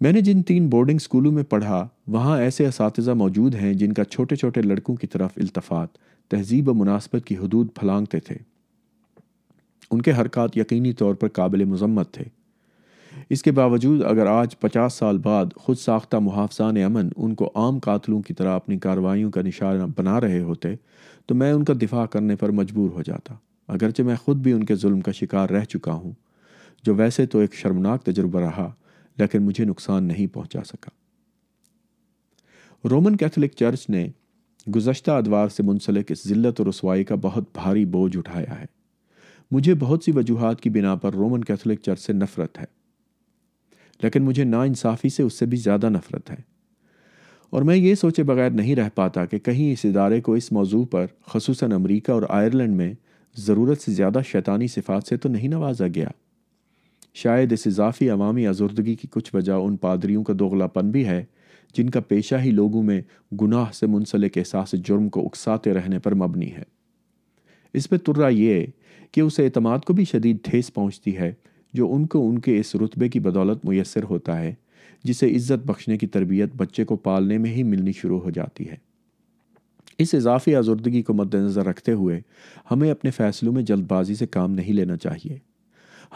میں 0.02 0.12
نے 0.14 0.22
جن 0.22 0.42
تین 0.48 0.68
بورڈنگ 0.70 0.98
سکولوں 1.06 1.32
میں 1.32 1.44
پڑھا 1.50 1.88
وہاں 2.12 2.38
ایسے 2.42 2.66
اساتذہ 2.68 3.12
موجود 3.24 3.56
ہیں 3.56 3.74
جن 3.82 3.94
کا 3.94 4.04
چھوٹے 4.04 4.36
چھوٹے 4.36 4.62
لڑکوں 4.62 4.96
کی 4.96 5.08
طرف 5.08 5.32
التفات 5.38 5.98
تہذیب 6.32 6.70
و 6.70 6.74
مناسبت 6.84 7.26
کی 7.28 7.36
حدود 7.38 7.70
پھلانگتے 7.80 8.20
تھے 8.28 8.36
ان 9.92 10.02
کے 10.02 10.12
حرکات 10.22 10.58
یقینی 10.58 10.94
طور 10.94 11.16
پر 11.24 11.28
قابل 11.34 11.64
مذمت 11.66 12.12
تھے 12.14 12.24
اس 13.32 13.44
کے 13.44 13.52
باوجود 13.52 14.02
اگر 14.10 14.26
آج 14.28 14.56
پچاس 14.60 14.94
سال 15.00 15.18
بعد 15.24 15.54
خود 15.64 15.78
ساختہ 15.78 16.18
محافظان 16.28 16.78
امن 16.84 17.10
ان 17.16 17.34
کو 17.42 17.50
عام 17.56 17.78
قاتلوں 17.84 18.22
کی 18.28 18.34
طرح 18.34 18.56
اپنی 18.56 18.78
کاروائیوں 18.86 19.30
کا 19.32 19.42
نشانہ 19.46 19.84
بنا 19.98 20.20
رہے 20.22 20.40
ہوتے 20.44 20.70
تو 21.28 21.36
میں 21.42 21.52
ان 21.54 21.64
کا 21.66 21.74
دفاع 21.82 22.06
کرنے 22.16 22.36
پر 22.36 22.52
مجبور 22.60 22.90
ہو 22.94 23.02
جاتا 23.06 23.36
اگرچہ 23.74 24.02
میں 24.04 24.16
خود 24.24 24.38
بھی 24.44 24.52
ان 24.54 24.64
کے 24.66 24.76
ظلم 24.84 25.02
کا 25.08 25.12
شکار 25.20 25.50
رہ 25.50 25.66
چکا 25.74 25.92
ہوں 25.94 26.12
جو 26.86 26.96
ویسے 26.96 27.26
تو 27.34 27.40
ایک 27.40 27.54
شرمناک 27.56 28.04
تجربہ 28.06 28.40
رہا 28.40 28.70
لیکن 29.20 29.44
مجھے 29.44 29.66
نقصان 29.66 30.04
نہیں 30.08 30.28
پہنچا 30.34 30.64
سکا 30.68 30.90
رومن 32.90 33.16
کیتھولک 33.18 33.54
چرچ 33.60 33.90
نے 33.90 34.06
گزشتہ 34.76 35.12
ادوار 35.12 35.48
سے 35.56 35.64
منسلک 35.66 36.12
اس 36.12 36.28
ذلت 36.28 36.62
و 36.62 36.70
رسوائی 36.70 37.04
کا 37.12 37.16
بہت 37.22 37.50
بھاری 37.54 37.86
بوجھ 37.98 38.18
اٹھایا 38.18 38.60
ہے 38.60 38.66
مجھے 39.52 39.74
بہت 39.80 40.04
سی 40.04 40.12
وجوہات 40.16 40.62
کی 40.62 40.70
بنا 40.80 40.96
پر 41.04 41.14
رومن 41.16 41.44
کیتھولک 41.44 41.82
چرچ 41.86 42.00
سے 42.06 42.14
نفرت 42.14 42.60
ہے 42.60 42.66
لیکن 44.04 44.24
مجھے 44.24 44.44
نا 44.44 44.62
انصافی 44.64 45.10
سے 45.10 45.24
اس 45.24 45.40
سے 45.40 45.46
بھی 45.52 45.58
زیادہ 45.58 45.90
نفرت 45.90 46.30
ہے 46.32 46.36
اور 47.58 47.62
میں 47.70 47.76
یہ 47.76 47.96
سوچے 47.96 48.24
بغیر 48.24 48.50
نہیں 48.60 48.76
رہ 48.76 48.90
پاتا 48.96 49.26
کہ 49.26 49.40
کہیں 49.46 49.72
اس 49.72 49.86
ادارے 49.86 50.20
کو 50.22 50.34
اس 50.40 50.52
موضوع 50.52 50.84
پر 50.92 51.06
خصوصاً 51.34 51.72
امریکہ 51.74 52.12
اور 52.12 52.24
آئرلینڈ 52.30 52.76
میں 52.78 52.94
ضرورت 53.48 53.82
سے 53.82 53.92
زیادہ 53.92 54.20
شیطانی 54.32 54.68
صفات 54.76 55.08
سے 55.08 55.18
تو 55.24 55.30
نہیں 55.30 55.48
نوازا 55.50 55.88
گیا 55.96 56.08
شاید 57.24 57.54
اس 57.54 57.66
اضافی 57.68 58.10
عوامی 58.10 58.46
آزردگی 58.48 58.96
کی 58.96 59.08
کچھ 59.12 59.34
وجہ 59.36 59.54
ان 59.62 59.78
پادریوں 59.78 60.24
کا 60.24 60.34
دوغلا 60.40 60.68
پن 60.78 60.92
بھی 60.92 61.06
ہے 61.08 61.24
جن 61.78 61.90
کا 61.96 62.00
پیشہ 62.08 62.36
ہی 62.44 62.52
لوگوں 62.52 62.84
میں 62.84 63.02
گناہ 63.42 63.72
سے 63.74 63.88
منسلک 63.88 64.38
احساس 64.38 64.72
جرم 64.88 65.10
کو 65.16 65.26
اکساتے 65.26 65.74
رہنے 65.74 66.00
پر 66.06 66.14
مبنی 66.22 66.52
ہے 66.52 66.64
اس 67.80 67.90
پہ 67.90 67.98
ترہ 68.06 68.30
یہ 68.32 68.66
کہ 69.14 69.22
اس 69.22 69.40
اعتماد 69.40 69.80
کو 69.88 69.94
بھی 69.94 70.04
شدید 70.12 70.38
ٹھیس 70.44 70.74
پہنچتی 70.74 71.16
ہے 71.18 71.32
جو 71.76 71.94
ان 71.96 72.06
کو 72.14 72.28
ان 72.30 72.40
کے 72.46 72.60
اس 72.60 72.76
رتبے 72.84 73.08
کی 73.10 73.20
بدولت 73.26 73.66
میسر 73.66 74.04
ہوتا 74.10 74.40
ہے 74.42 74.54
جسے 75.06 75.30
عزت 75.36 75.66
بخشنے 75.66 75.98
کی 75.98 76.08
تربیت 76.16 76.56
بچے 76.58 76.84
کو 76.86 76.96
پالنے 77.08 77.38
میں 77.44 77.52
ہی 77.54 77.64
ملنی 77.64 77.92
شروع 78.02 78.20
ہو 78.22 78.30
جاتی 78.38 78.70
ہے 78.70 78.76
اس 80.04 80.14
اضافی 80.16 80.56
آزردگی 80.56 81.02
کو 81.04 81.14
مد 81.14 81.34
نظر 81.36 81.66
رکھتے 81.66 81.92
ہوئے 82.02 82.20
ہمیں 82.72 82.90
اپنے 82.92 83.12
فیصلوں 83.12 83.54
میں 83.54 83.62
جلد 83.72 83.86
بازی 83.88 84.16
سے 84.16 84.28
کام 84.28 84.52
نہیں 84.56 84.74
لینا 84.74 84.98
چاہیے 84.98 85.38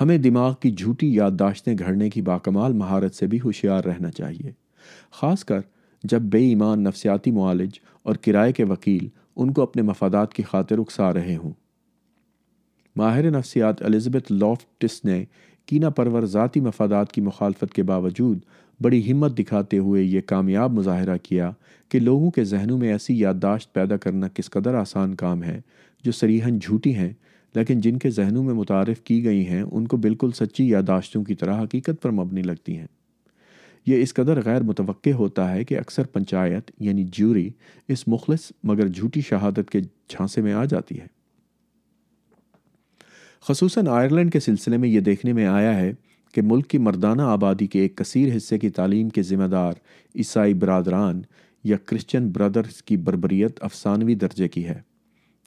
ہمیں 0.01 0.17
دماغ 0.17 0.53
کی 0.61 0.71
جھوٹی 0.71 1.13
یادداشتیں 1.15 1.73
گھڑنے 1.77 2.09
کی 2.09 2.21
باکمال 2.29 2.73
مہارت 2.77 3.15
سے 3.15 3.27
بھی 3.33 3.39
ہوشیار 3.43 3.83
رہنا 3.83 4.11
چاہیے 4.11 4.51
خاص 5.19 5.43
کر 5.45 5.59
جب 6.11 6.21
بے 6.31 6.39
ایمان 6.47 6.83
نفسیاتی 6.83 7.31
معالج 7.31 7.79
اور 8.03 8.15
کرائے 8.25 8.53
کے 8.53 8.63
وکیل 8.69 9.07
ان 9.35 9.53
کو 9.53 9.61
اپنے 9.61 9.81
مفادات 9.81 10.33
کی 10.33 10.43
خاطر 10.51 10.79
اکسا 10.79 11.11
رہے 11.13 11.35
ہوں 11.43 11.51
ماہر 12.97 13.29
نفسیات 13.32 13.82
الزبتھ 13.86 14.32
لافٹس 14.32 15.03
نے 15.06 15.23
کینا 15.67 15.89
پرور 15.99 16.23
ذاتی 16.34 16.60
مفادات 16.62 17.12
کی 17.12 17.21
مخالفت 17.21 17.73
کے 17.73 17.84
باوجود 17.84 18.39
بڑی 18.84 18.99
ہمت 19.12 19.38
دکھاتے 19.38 19.77
ہوئے 19.77 20.03
یہ 20.03 20.21
کامیاب 20.27 20.73
مظاہرہ 20.77 21.15
کیا 21.23 21.49
کہ 21.91 21.99
لوگوں 21.99 22.29
کے 22.32 22.43
ذہنوں 22.45 22.77
میں 22.77 22.91
ایسی 22.91 23.17
یادداشت 23.19 23.73
پیدا 23.73 23.97
کرنا 24.03 24.27
کس 24.34 24.49
قدر 24.49 24.75
آسان 24.82 25.15
کام 25.23 25.43
ہے 25.43 25.60
جو 26.06 26.12
سریحن 26.12 26.60
جھوٹی 26.60 26.93
ہیں 26.95 27.12
لیکن 27.56 27.79
جن 27.82 27.97
کے 27.99 28.10
ذہنوں 28.12 28.43
میں 28.43 28.53
متعارف 28.53 29.01
کی 29.03 29.23
گئی 29.25 29.45
ہیں 29.47 29.62
ان 29.62 29.88
کو 29.88 29.97
بالکل 30.06 30.32
سچی 30.39 30.67
یادداشتوں 30.69 31.23
کی 31.23 31.36
طرح 31.41 31.62
حقیقت 31.63 32.01
پر 32.01 32.12
مبنی 32.19 32.41
لگتی 32.41 32.77
ہیں 32.77 32.88
یہ 33.88 34.01
اس 34.01 34.13
قدر 34.13 34.41
غیر 34.45 34.63
متوقع 34.63 35.12
ہوتا 35.23 35.51
ہے 35.53 35.63
کہ 35.69 35.77
اکثر 35.79 36.08
پنچایت 36.13 36.71
یعنی 36.82 37.03
جیوری 37.13 37.49
اس 37.93 38.08
مخلص 38.08 38.51
مگر 38.71 38.88
جھوٹی 38.88 39.21
شہادت 39.29 39.69
کے 39.71 39.82
جھانسے 40.10 40.41
میں 40.41 40.53
آ 40.53 40.63
جاتی 40.69 40.99
ہے 40.99 41.08
خصوصاً 43.47 43.82
آئرلینڈ 43.91 44.32
کے 44.34 44.39
سلسلے 44.39 44.77
میں 44.77 44.89
یہ 44.89 44.99
دیکھنے 45.06 45.32
میں 45.38 45.45
آیا 45.45 45.73
ہے 45.79 45.91
کہ 46.34 46.41
ملک 46.49 46.67
کی 46.69 46.77
مردانہ 46.88 47.21
آبادی 47.32 47.65
کے 47.71 47.79
ایک 47.79 47.95
کثیر 47.97 48.36
حصے 48.36 48.58
کی 48.60 48.69
تعلیم 48.77 49.10
کے 49.15 49.21
ذمہ 49.32 49.47
دار 49.51 49.73
عیسائی 50.23 50.53
برادران 50.62 51.21
یا 51.71 51.77
کرسچن 51.86 52.29
برادرز 52.34 52.82
کی 52.84 52.97
بربریت 53.08 53.58
افسانوی 53.63 54.15
درجے 54.23 54.47
کی 54.56 54.65
ہے 54.67 54.79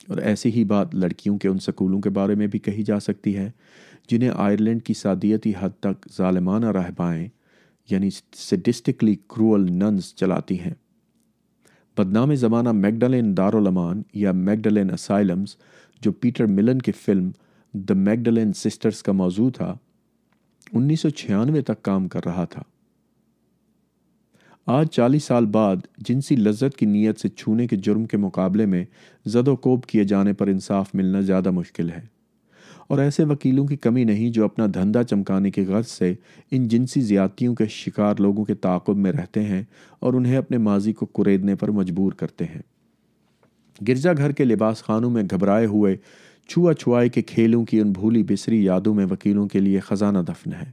اور 0.08 0.18
ایسی 0.32 0.50
ہی 0.56 0.64
بات 0.74 0.94
لڑکیوں 0.94 1.38
کے 1.38 1.48
ان 1.48 1.58
سکولوں 1.68 2.00
کے 2.00 2.10
بارے 2.18 2.34
میں 2.42 2.46
بھی 2.52 2.58
کہی 2.68 2.82
جا 2.90 2.98
سکتی 3.08 3.36
ہے 3.36 3.50
جنہیں 4.10 4.30
آئرلینڈ 4.34 4.82
کی 4.86 4.94
سادیتی 4.94 5.52
حد 5.60 5.78
تک 5.86 6.06
ظالمانہ 6.16 6.70
رہبائیں 6.78 7.26
یعنی 7.90 8.10
سیڈسٹکلی 8.40 9.14
کرول 9.34 9.66
ننز 9.78 10.12
چلاتی 10.20 10.58
ہیں 10.60 10.74
بدنام 11.98 12.34
زمانہ 12.44 12.72
میگڈلین 12.84 13.36
دارالمان 13.36 14.02
یا 14.24 14.32
میگڈلین 14.48 14.90
اسائلمز 14.94 15.56
جو 16.02 16.12
پیٹر 16.20 16.46
ملن 16.60 16.82
کی 16.88 16.92
فلم 17.04 17.30
دا 17.88 17.94
میگڈلین 17.94 18.52
سسٹرز 18.56 19.02
کا 19.02 19.12
موضوع 19.12 19.50
تھا 19.54 19.74
انیس 20.72 21.00
سو 21.00 21.08
چھیانوے 21.20 21.60
تک 21.66 21.82
کام 21.84 22.06
کر 22.08 22.24
رہا 22.26 22.44
تھا 22.50 22.62
آج 24.76 24.88
چالیس 24.92 25.24
سال 25.24 25.46
بعد 25.56 25.86
جنسی 26.08 26.36
لذت 26.36 26.76
کی 26.76 26.86
نیت 26.86 27.20
سے 27.20 27.28
چھونے 27.28 27.66
کے 27.66 27.76
جرم 27.86 28.04
کے 28.12 28.16
مقابلے 28.16 28.66
میں 28.66 28.84
زد 29.26 29.48
و 29.48 29.54
کوب 29.66 29.84
کیے 29.86 30.04
جانے 30.12 30.32
پر 30.38 30.46
انصاف 30.48 30.94
ملنا 30.94 31.20
زیادہ 31.20 31.50
مشکل 31.54 31.90
ہے 31.90 32.00
اور 32.88 32.98
ایسے 32.98 33.24
وکیلوں 33.24 33.66
کی 33.66 33.76
کمی 33.86 34.04
نہیں 34.04 34.30
جو 34.32 34.44
اپنا 34.44 34.66
دھندا 34.74 35.02
چمکانے 35.04 35.50
کی 35.50 35.64
غرض 35.66 35.88
سے 35.88 36.12
ان 36.56 36.66
جنسی 36.68 37.00
زیادتیوں 37.00 37.54
کے 37.54 37.66
شکار 37.76 38.14
لوگوں 38.18 38.44
کے 38.44 38.54
تعاقب 38.66 38.96
میں 39.06 39.12
رہتے 39.12 39.42
ہیں 39.44 39.62
اور 40.00 40.14
انہیں 40.14 40.36
اپنے 40.36 40.58
ماضی 40.66 40.92
کو 41.00 41.06
کریدنے 41.06 41.54
پر 41.62 41.70
مجبور 41.80 42.12
کرتے 42.20 42.44
ہیں 42.54 42.62
گرجا 43.88 44.12
گھر 44.16 44.32
کے 44.32 44.44
لباس 44.44 44.82
خانوں 44.82 45.10
میں 45.10 45.22
گھبرائے 45.32 45.66
ہوئے 45.72 45.96
چھوا 46.48 46.72
چھوائے 46.78 47.08
کے 47.08 47.22
کھیلوں 47.26 47.64
کی 47.66 47.80
ان 47.80 47.92
بھولی 47.92 48.22
بسری 48.28 48.62
یادوں 48.64 48.94
میں 48.94 49.06
وکیلوں 49.10 49.46
کے 49.48 49.60
لیے 49.60 49.80
خزانہ 49.86 50.18
دفن 50.28 50.52
ہے 50.54 50.64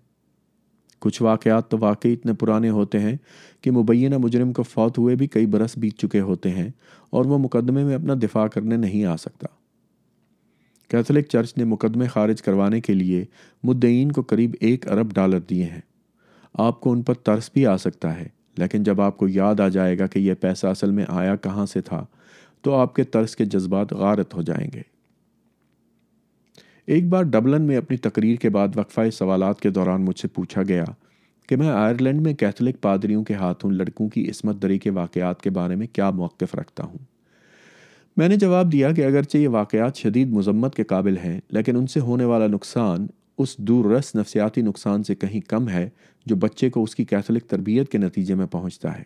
کچھ 1.02 1.22
واقعات 1.22 1.70
تو 1.72 1.78
واقعی 1.80 2.12
اتنے 2.14 2.34
پرانے 2.40 2.70
ہوتے 2.70 3.00
ہیں 3.00 3.16
کہ 3.64 3.72
مبینہ 3.78 4.18
مجرم 4.26 4.52
کو 4.60 4.64
فوت 4.64 4.98
ہوئے 4.98 5.16
بھی 5.22 5.28
کئی 5.28 5.46
برس 5.56 5.78
بیت 5.78 5.98
چکے 6.02 6.20
ہوتے 6.28 6.50
ہیں 6.52 6.70
اور 7.16 7.26
وہ 7.32 7.38
مقدمے 7.48 7.84
میں 7.84 7.96
اپنا 7.96 8.14
دفاع 8.22 8.46
کرنے 8.54 8.76
نہیں 8.78 9.06
آ 9.06 9.16
سکتا 9.26 9.48
کیتھولک 10.90 11.28
چرچ 11.30 11.56
نے 11.58 11.64
مقدمے 11.66 12.08
خارج 12.08 12.42
کروانے 12.42 12.82
کے 12.82 12.94
لیے 12.94 13.24
مدعین 13.68 14.12
کو 14.12 14.22
قریب 14.30 14.56
ایک 14.70 14.88
ارب 14.92 15.14
ڈالر 15.16 15.40
دیے 15.50 15.64
ہیں 15.64 15.82
آپ 16.68 16.80
کو 16.82 16.92
ان 16.92 17.02
پر 17.04 17.14
ترس 17.30 17.50
بھی 17.54 17.66
آ 17.68 17.76
سکتا 17.88 18.18
ہے 18.20 18.28
لیکن 18.58 18.84
جب 18.84 19.02
آپ 19.02 19.18
کو 19.18 19.28
یاد 19.28 19.60
آ 19.60 19.68
جائے 19.78 19.98
گا 20.00 20.08
کہ 20.08 20.20
یہ 20.20 20.34
پیسہ 20.42 20.68
اصل 20.68 20.92
میں 20.98 21.06
آیا 21.08 21.36
کہاں 21.48 21.66
سے 21.74 21.82
تھا 21.92 22.06
تو 22.64 22.74
آپ 22.76 22.96
کے 22.96 23.04
ترس 23.16 23.36
کے 23.36 23.46
جذبات 23.56 23.94
غارت 24.04 24.34
ہو 24.34 24.42
جائیں 24.52 24.68
گے 24.74 24.82
ایک 26.86 27.06
بار 27.10 27.24
ڈبلن 27.24 27.62
میں 27.68 27.76
اپنی 27.78 27.98
تقریر 27.98 28.36
کے 28.40 28.50
بعد 28.56 28.70
وقفہ 28.76 29.10
سوالات 29.18 29.60
کے 29.62 29.70
دوران 29.72 30.02
مجھ 30.06 30.18
سے 30.20 30.28
پوچھا 30.34 30.62
گیا 30.68 30.84
کہ 31.50 31.56
میں 31.58 31.68
آئرلینڈ 31.70 32.22
میں 32.22 32.34
کیتھلک 32.40 32.82
پادریوں 32.82 33.24
کے 33.26 33.34
ہاتھوں 33.34 33.70
لڑکوں 33.72 34.08
کی 34.10 34.30
عصمت 34.30 34.62
دری 34.62 34.78
کے 34.80 34.90
واقعات 34.98 35.42
کے 35.42 35.50
بارے 35.58 35.76
میں 35.76 35.88
کیا 35.94 36.10
موقف 36.20 36.56
رکھتا 36.56 36.84
ہوں 36.84 36.98
میں 38.18 38.28
نے 38.30 38.36
جواب 38.38 38.72
دیا 38.72 38.92
کہ 38.94 39.06
اگرچہ 39.06 39.38
یہ 39.38 39.48
واقعات 39.50 39.98
شدید 39.98 40.32
مذمت 40.34 40.76
کے 40.76 40.84
قابل 40.94 41.18
ہیں 41.18 41.40
لیکن 41.58 41.76
ان 41.78 41.88
سے 41.94 42.00
ہونے 42.10 42.26
والا 42.32 42.48
نقصان 42.48 43.08
اس 43.44 43.58
دور 43.58 43.86
رس 43.92 44.14
نفسیاتی 44.16 44.62
نقصان 44.62 45.04
سے 45.04 45.16
کہیں 45.16 45.40
کم 45.50 45.70
ہے 45.70 45.88
جو 46.26 46.36
بچے 46.44 46.70
کو 46.70 46.84
اس 46.84 46.96
کی 46.96 47.06
کیتھولک 47.06 47.48
تربیت 47.50 47.90
کے 47.92 47.98
نتیجے 47.98 48.36
میں 48.42 48.46
پہنچتا 48.52 48.98
ہے 48.98 49.04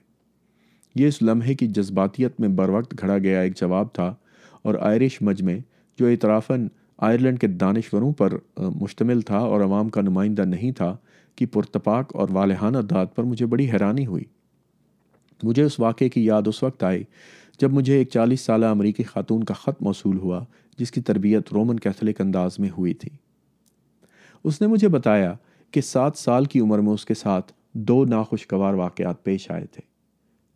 یہ 0.96 1.08
اس 1.08 1.22
لمحے 1.22 1.54
کی 1.56 1.68
جذباتیت 1.78 2.40
میں 2.40 2.50
بروقت 2.58 3.00
گھڑا 3.00 3.18
گیا 3.18 3.42
ایک 3.42 3.56
جواب 3.60 3.94
تھا 3.94 4.14
اور 4.64 4.76
آئرش 4.92 5.22
مجمع 5.22 5.52
جو 6.00 6.08
اطرافاً 6.08 6.68
آئرلینڈ 7.06 7.40
کے 7.42 7.48
دانشوروں 7.48 8.12
پر 8.18 8.34
مشتمل 8.82 9.22
تھا 9.26 9.38
اور 9.38 9.62
عوام 9.62 9.90
کا 9.96 10.02
نمائندہ 10.02 10.42
نہیں 10.46 10.72
تھا 10.78 10.96
کہ 11.36 11.46
پرتپاک 11.54 12.16
اور 12.20 12.30
والہانہ 12.34 12.78
داد 12.92 13.08
پر 13.16 13.24
مجھے 13.24 13.46
بڑی 13.46 13.70
حیرانی 13.72 14.06
ہوئی 14.06 14.24
مجھے 15.44 15.64
اس 15.64 15.80
واقعے 15.80 16.08
کی 16.10 16.26
یاد 16.26 16.48
اس 16.48 16.62
وقت 16.64 16.84
آئی 16.84 17.04
جب 17.62 17.72
مجھے 17.74 17.98
ایک 17.98 18.10
چالیس 18.12 18.42
سالہ 18.46 18.66
امریکی 18.66 19.04
خاتون 19.04 19.44
کا 19.44 19.54
خط 19.54 19.82
موصول 19.84 20.18
ہوا 20.20 20.44
جس 20.78 20.92
کی 20.92 21.02
تربیت 21.02 21.52
رومن 21.54 21.80
کیتھولک 21.80 22.22
انداز 22.22 22.58
میں 22.60 22.70
ہوئی 22.78 22.94
تھی 23.04 23.10
اس 24.44 24.62
نے 24.62 24.68
مجھے 24.68 24.88
بتایا 24.90 25.34
کہ 25.74 25.82
سات 25.82 26.18
سال 26.18 26.46
کی 26.52 26.60
عمر 26.60 26.80
میں 26.88 26.94
اس 26.94 27.06
کے 27.06 27.14
ساتھ 27.14 27.52
دو 27.88 28.04
ناخوشگوار 28.10 28.74
واقعات 28.74 29.24
پیش 29.24 29.50
آئے 29.52 29.66
تھے 29.72 29.82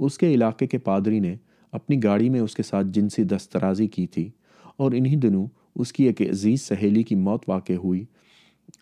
اس 0.05 0.17
کے 0.17 0.33
علاقے 0.33 0.67
کے 0.67 0.77
پادری 0.89 1.19
نے 1.19 1.35
اپنی 1.79 2.03
گاڑی 2.03 2.29
میں 2.29 2.39
اس 2.39 2.55
کے 2.55 2.63
ساتھ 2.63 2.87
جنسی 2.93 3.23
دسترازی 3.23 3.87
کی 3.97 4.05
تھی 4.13 4.29
اور 4.83 4.91
انہی 4.95 5.15
دنوں 5.27 5.45
اس 5.79 5.91
کی 5.93 6.03
ایک 6.03 6.21
عزیز 6.29 6.61
سہیلی 6.61 7.03
کی 7.03 7.15
موت 7.15 7.43
واقع 7.49 7.73
ہوئی 7.83 8.03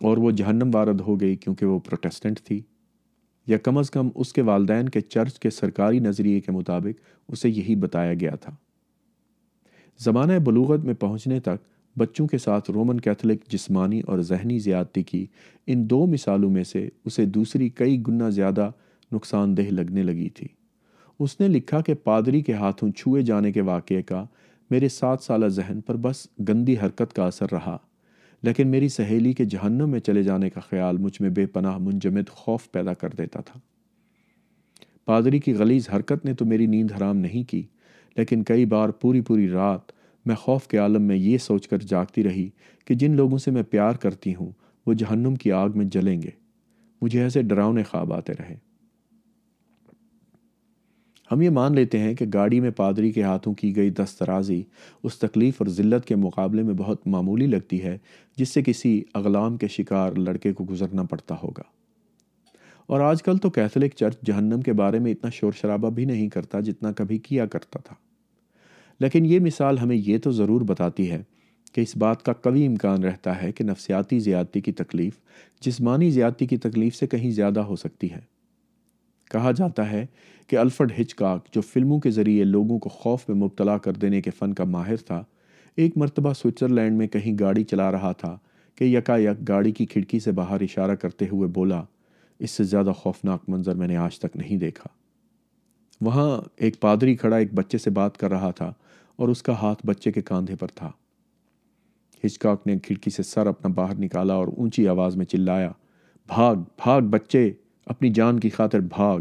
اور 0.08 0.17
وہ 0.17 0.32
جہنم 0.38 0.69
وارد 0.73 1.02
ہو 1.08 1.19
گئی 1.21 1.36
کیونکہ 1.36 1.65
وہ 1.65 1.80
پروٹیسٹنٹ 1.86 2.39
تھی 2.45 2.62
یا 3.47 3.58
کم 3.63 3.78
از 3.78 3.89
کم 3.91 4.10
اس 4.15 4.34
کے 4.34 4.41
والدین 4.49 4.89
کے 4.89 5.02
چرچ 5.02 5.39
کے 5.39 5.49
سرکاری 5.49 5.99
نظریے 5.99 6.39
کے 6.41 6.52
مطابق 6.52 6.99
اسے 7.32 7.49
یہی 7.49 7.75
بتایا 7.86 8.13
گیا 8.19 8.36
تھا 8.41 8.56
زمانہ 10.04 10.34
بلوغت 10.45 10.86
میں 10.86 10.93
پہنچنے 10.99 11.39
تک 11.43 11.67
بچوں 11.97 12.25
کے 12.28 12.38
ساتھ 12.38 12.69
رومن 12.71 12.99
کیتھولک 13.02 13.47
جسمانی 13.52 13.99
اور 14.08 14.19
ذہنی 14.28 14.60
زیادتی 14.60 15.04
کی 15.04 15.25
ان 15.71 15.89
دو 15.89 16.06
مثالوں 16.08 16.49
میں 16.49 16.63
سے 16.63 16.88
اسے 17.06 17.25
دوسری 17.25 17.69
کئی 17.80 18.02
گنا 18.08 18.30
زیادہ 18.30 18.69
نقصان 19.12 19.56
دہ 19.58 19.69
لگنے 19.78 20.04
لگی 20.04 20.30
تھی 20.36 20.47
اس 21.19 21.39
نے 21.39 21.47
لکھا 21.47 21.82
کہ 21.86 21.93
پادری 22.04 22.41
کے 22.41 22.54
ہاتھوں 22.54 22.89
چھوئے 22.97 23.21
جانے 23.30 23.52
کے 23.52 23.62
واقعے 23.71 24.02
کا 24.12 24.23
میرے 24.71 24.88
سات 24.89 25.21
سالہ 25.23 25.45
ذہن 25.55 25.79
پر 25.86 25.95
بس 26.01 26.25
گندی 26.49 26.75
حرکت 26.82 27.13
کا 27.15 27.25
اثر 27.25 27.51
رہا 27.51 27.77
لیکن 28.43 28.67
میری 28.71 28.88
سہیلی 28.89 29.32
کے 29.34 29.45
جہنم 29.53 29.89
میں 29.89 29.99
چلے 29.99 30.23
جانے 30.23 30.49
کا 30.49 30.60
خیال 30.69 30.97
مجھ 31.05 31.21
میں 31.21 31.29
بے 31.38 31.45
پناہ 31.53 31.77
منجمد 31.86 32.29
خوف 32.41 32.69
پیدا 32.71 32.93
کر 33.01 33.10
دیتا 33.17 33.41
تھا 33.45 33.60
پادری 35.05 35.39
کی 35.45 35.53
غلیظ 35.58 35.89
حرکت 35.95 36.25
نے 36.25 36.34
تو 36.41 36.45
میری 36.45 36.65
نیند 36.75 36.91
حرام 36.97 37.17
نہیں 37.17 37.49
کی 37.49 37.62
لیکن 38.17 38.43
کئی 38.51 38.65
بار 38.75 38.89
پوری 39.01 39.21
پوری 39.29 39.49
رات 39.49 39.91
میں 40.27 40.36
خوف 40.36 40.67
کے 40.67 40.77
عالم 40.77 41.01
میں 41.08 41.15
یہ 41.17 41.38
سوچ 41.47 41.67
کر 41.67 41.77
جاگتی 41.93 42.23
رہی 42.23 42.49
کہ 42.88 42.95
جن 43.01 43.15
لوگوں 43.15 43.38
سے 43.45 43.51
میں 43.51 43.63
پیار 43.69 43.95
کرتی 44.05 44.36
ہوں 44.36 44.51
وہ 44.86 44.93
جہنم 45.01 45.36
کی 45.43 45.51
آگ 45.63 45.69
میں 45.77 45.86
جلیں 45.95 46.21
گے 46.21 46.29
مجھے 47.01 47.21
ایسے 47.23 47.41
ڈراؤنے 47.41 47.84
خواب 47.91 48.13
آتے 48.13 48.34
رہے 48.39 48.55
ہم 51.32 51.42
یہ 51.42 51.50
مان 51.54 51.76
لیتے 51.76 52.00
ہیں 52.00 52.13
کہ 52.15 52.26
گاڑی 52.34 52.60
میں 52.60 52.70
پادری 52.76 53.12
کے 53.12 53.24
ہاتھوں 53.24 53.54
کی 53.56 53.76
گئی 53.76 53.89
دسترازی 53.98 54.62
اس 55.04 55.18
تکلیف 55.20 55.62
اور 55.62 55.68
ذلت 55.78 56.06
کے 56.06 56.15
مقابلے 56.15 56.63
میں 56.70 56.74
بہت 56.78 57.06
معمولی 57.15 57.48
لگتی 57.48 57.82
ہے 57.84 57.98
جس 58.38 58.54
سے 58.54 58.62
کسی 58.65 59.02
اغلام 59.20 59.58
کے 59.63 59.68
شکار 59.74 60.13
لڑکے 60.28 60.54
کو 60.54 60.63
گزرنا 60.70 61.04
پڑتا 61.10 61.36
ہوگا 61.44 61.63
اور 62.94 63.02
آج 63.10 63.22
کل 63.24 63.38
تو 63.42 63.50
کیتھلک 63.58 63.94
چرچ 63.96 64.22
جہنم 64.28 64.62
کے 64.65 64.74
بارے 64.82 65.00
میں 65.00 65.12
اتنا 65.12 65.30
شور 65.34 65.52
شرابہ 65.62 65.89
بھی 65.98 66.06
نہیں 66.06 66.30
کرتا 66.36 66.60
جتنا 66.70 66.92
کبھی 66.98 67.18
کیا 67.30 67.46
کرتا 67.56 67.80
تھا 67.86 67.96
لیکن 69.00 69.26
یہ 69.26 69.39
مثال 69.39 69.78
ہمیں 69.78 69.96
یہ 69.96 70.18
تو 70.24 70.32
ضرور 70.39 70.62
بتاتی 70.74 71.10
ہے 71.12 71.22
کہ 71.74 71.82
اس 71.82 71.96
بات 71.98 72.24
کا 72.26 72.34
قوی 72.44 72.65
امکان 72.65 73.04
رہتا 73.04 73.42
ہے 73.42 73.52
کہ 73.58 73.63
نفسیاتی 73.63 74.20
زیادتی 74.20 74.62
کی 74.62 74.72
تکلیف 74.82 75.18
جسمانی 75.65 76.10
زیادتی 76.12 76.46
کی 76.48 76.58
تکلیف 76.65 76.96
سے 76.96 77.08
کہیں 77.08 77.30
زیادہ 77.32 77.60
ہو 77.70 77.76
سکتی 77.86 78.12
ہے 78.12 78.20
کہا 79.32 79.52
جاتا 79.58 79.89
ہے 79.92 80.06
کہ 80.48 80.58
الفرڈ 80.58 80.92
ہچکاک 81.00 81.54
جو 81.54 81.62
فلموں 81.72 82.00
کے 82.02 82.12
ذریعے 82.12 82.44
لوگوں 82.44 82.78
کو 82.86 82.89
خوف 82.89 83.28
میں 83.30 83.36
مبتلا 83.46 83.78
کر 83.88 83.94
دینے 84.04 84.22
کے 84.22 84.32
فن 84.38 84.54
کا 84.60 84.63
ماہر 84.76 84.98
تھا 85.08 85.24
ایک 85.84 85.98
مرتبہ 85.98 86.32
سوئٹزرلینڈ 86.36 86.78
لینڈ 86.80 86.98
میں 86.98 87.08
کہیں 87.08 87.34
گاڑی 87.39 87.63
چلا 87.72 87.92
رہا 87.92 88.12
تھا 88.24 88.38
کہ 88.78 88.84
یکا 88.86 89.18
یک 89.18 89.48
گاڑی 89.48 89.72
کی 89.80 89.86
کھڑکی 89.92 90.20
سے 90.20 90.32
باہر 90.39 90.62
اشارہ 90.62 90.96
کرتے 91.02 91.26
ہوئے 91.32 91.48
بولا 91.58 91.82
اس 92.48 92.52
سے 92.52 92.63
زیادہ 92.63 92.92
خوفناک 92.98 93.50
منظر 93.50 93.76
میں 93.76 93.88
نے 93.88 93.98
آج 94.08 94.20
تک 94.20 94.36
نہیں 94.38 94.58
دیکھا 94.58 94.89
وہاں 96.06 96.30
ایک 96.65 96.80
پادری 96.82 97.15
کھڑا 97.22 97.38
ایک 97.38 97.54
بچے 97.54 97.78
سے 97.78 97.89
بات 98.00 98.18
کر 98.18 98.30
رہا 98.32 98.52
تھا 98.58 98.72
اور 99.22 99.30
اس 99.30 99.44
کا 99.44 99.54
ہاتھ 99.62 99.86
بچے 99.86 100.12
کے 100.12 100.22
کاندھے 100.32 100.56
پر 100.60 100.68
تھا 100.76 100.89
ہچکاک 102.26 102.68
نے 102.68 102.78
کھڑکی 102.84 103.10
سے 103.10 103.24
سر 103.24 103.48
اپنا 103.48 103.72
باہر 103.76 103.96
نکالا 104.00 104.34
اور 104.44 104.48
اونچی 104.58 104.88
آواز 104.88 105.15
میں 105.15 105.26
چلایا 105.26 105.72
بھاگ 106.28 106.56
بھاگ 106.84 107.02
بچے 107.12 107.50
اپنی 107.93 108.10
جان 108.13 108.39
کی 108.39 108.49
خاطر 108.56 108.80
بھاگ 108.95 109.19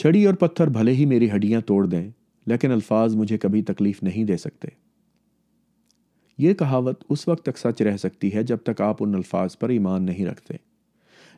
چھڑی 0.00 0.24
اور 0.26 0.34
پتھر 0.42 0.66
بھلے 0.76 0.92
ہی 0.94 1.04
میری 1.12 1.30
ہڈیاں 1.30 1.60
توڑ 1.66 1.86
دیں 1.86 2.08
لیکن 2.50 2.72
الفاظ 2.72 3.14
مجھے 3.16 3.38
کبھی 3.44 3.62
تکلیف 3.70 4.02
نہیں 4.02 4.24
دے 4.24 4.36
سکتے 4.36 4.68
یہ 6.44 6.52
کہاوت 6.58 7.02
اس 7.14 7.26
وقت 7.28 7.42
تک 7.44 7.58
سچ 7.58 7.82
رہ 7.88 7.96
سکتی 8.02 8.32
ہے 8.34 8.42
جب 8.52 8.62
تک 8.64 8.80
آپ 8.88 8.96
ان 9.02 9.14
الفاظ 9.14 9.56
پر 9.58 9.68
ایمان 9.76 10.04
نہیں 10.06 10.26
رکھتے 10.26 10.56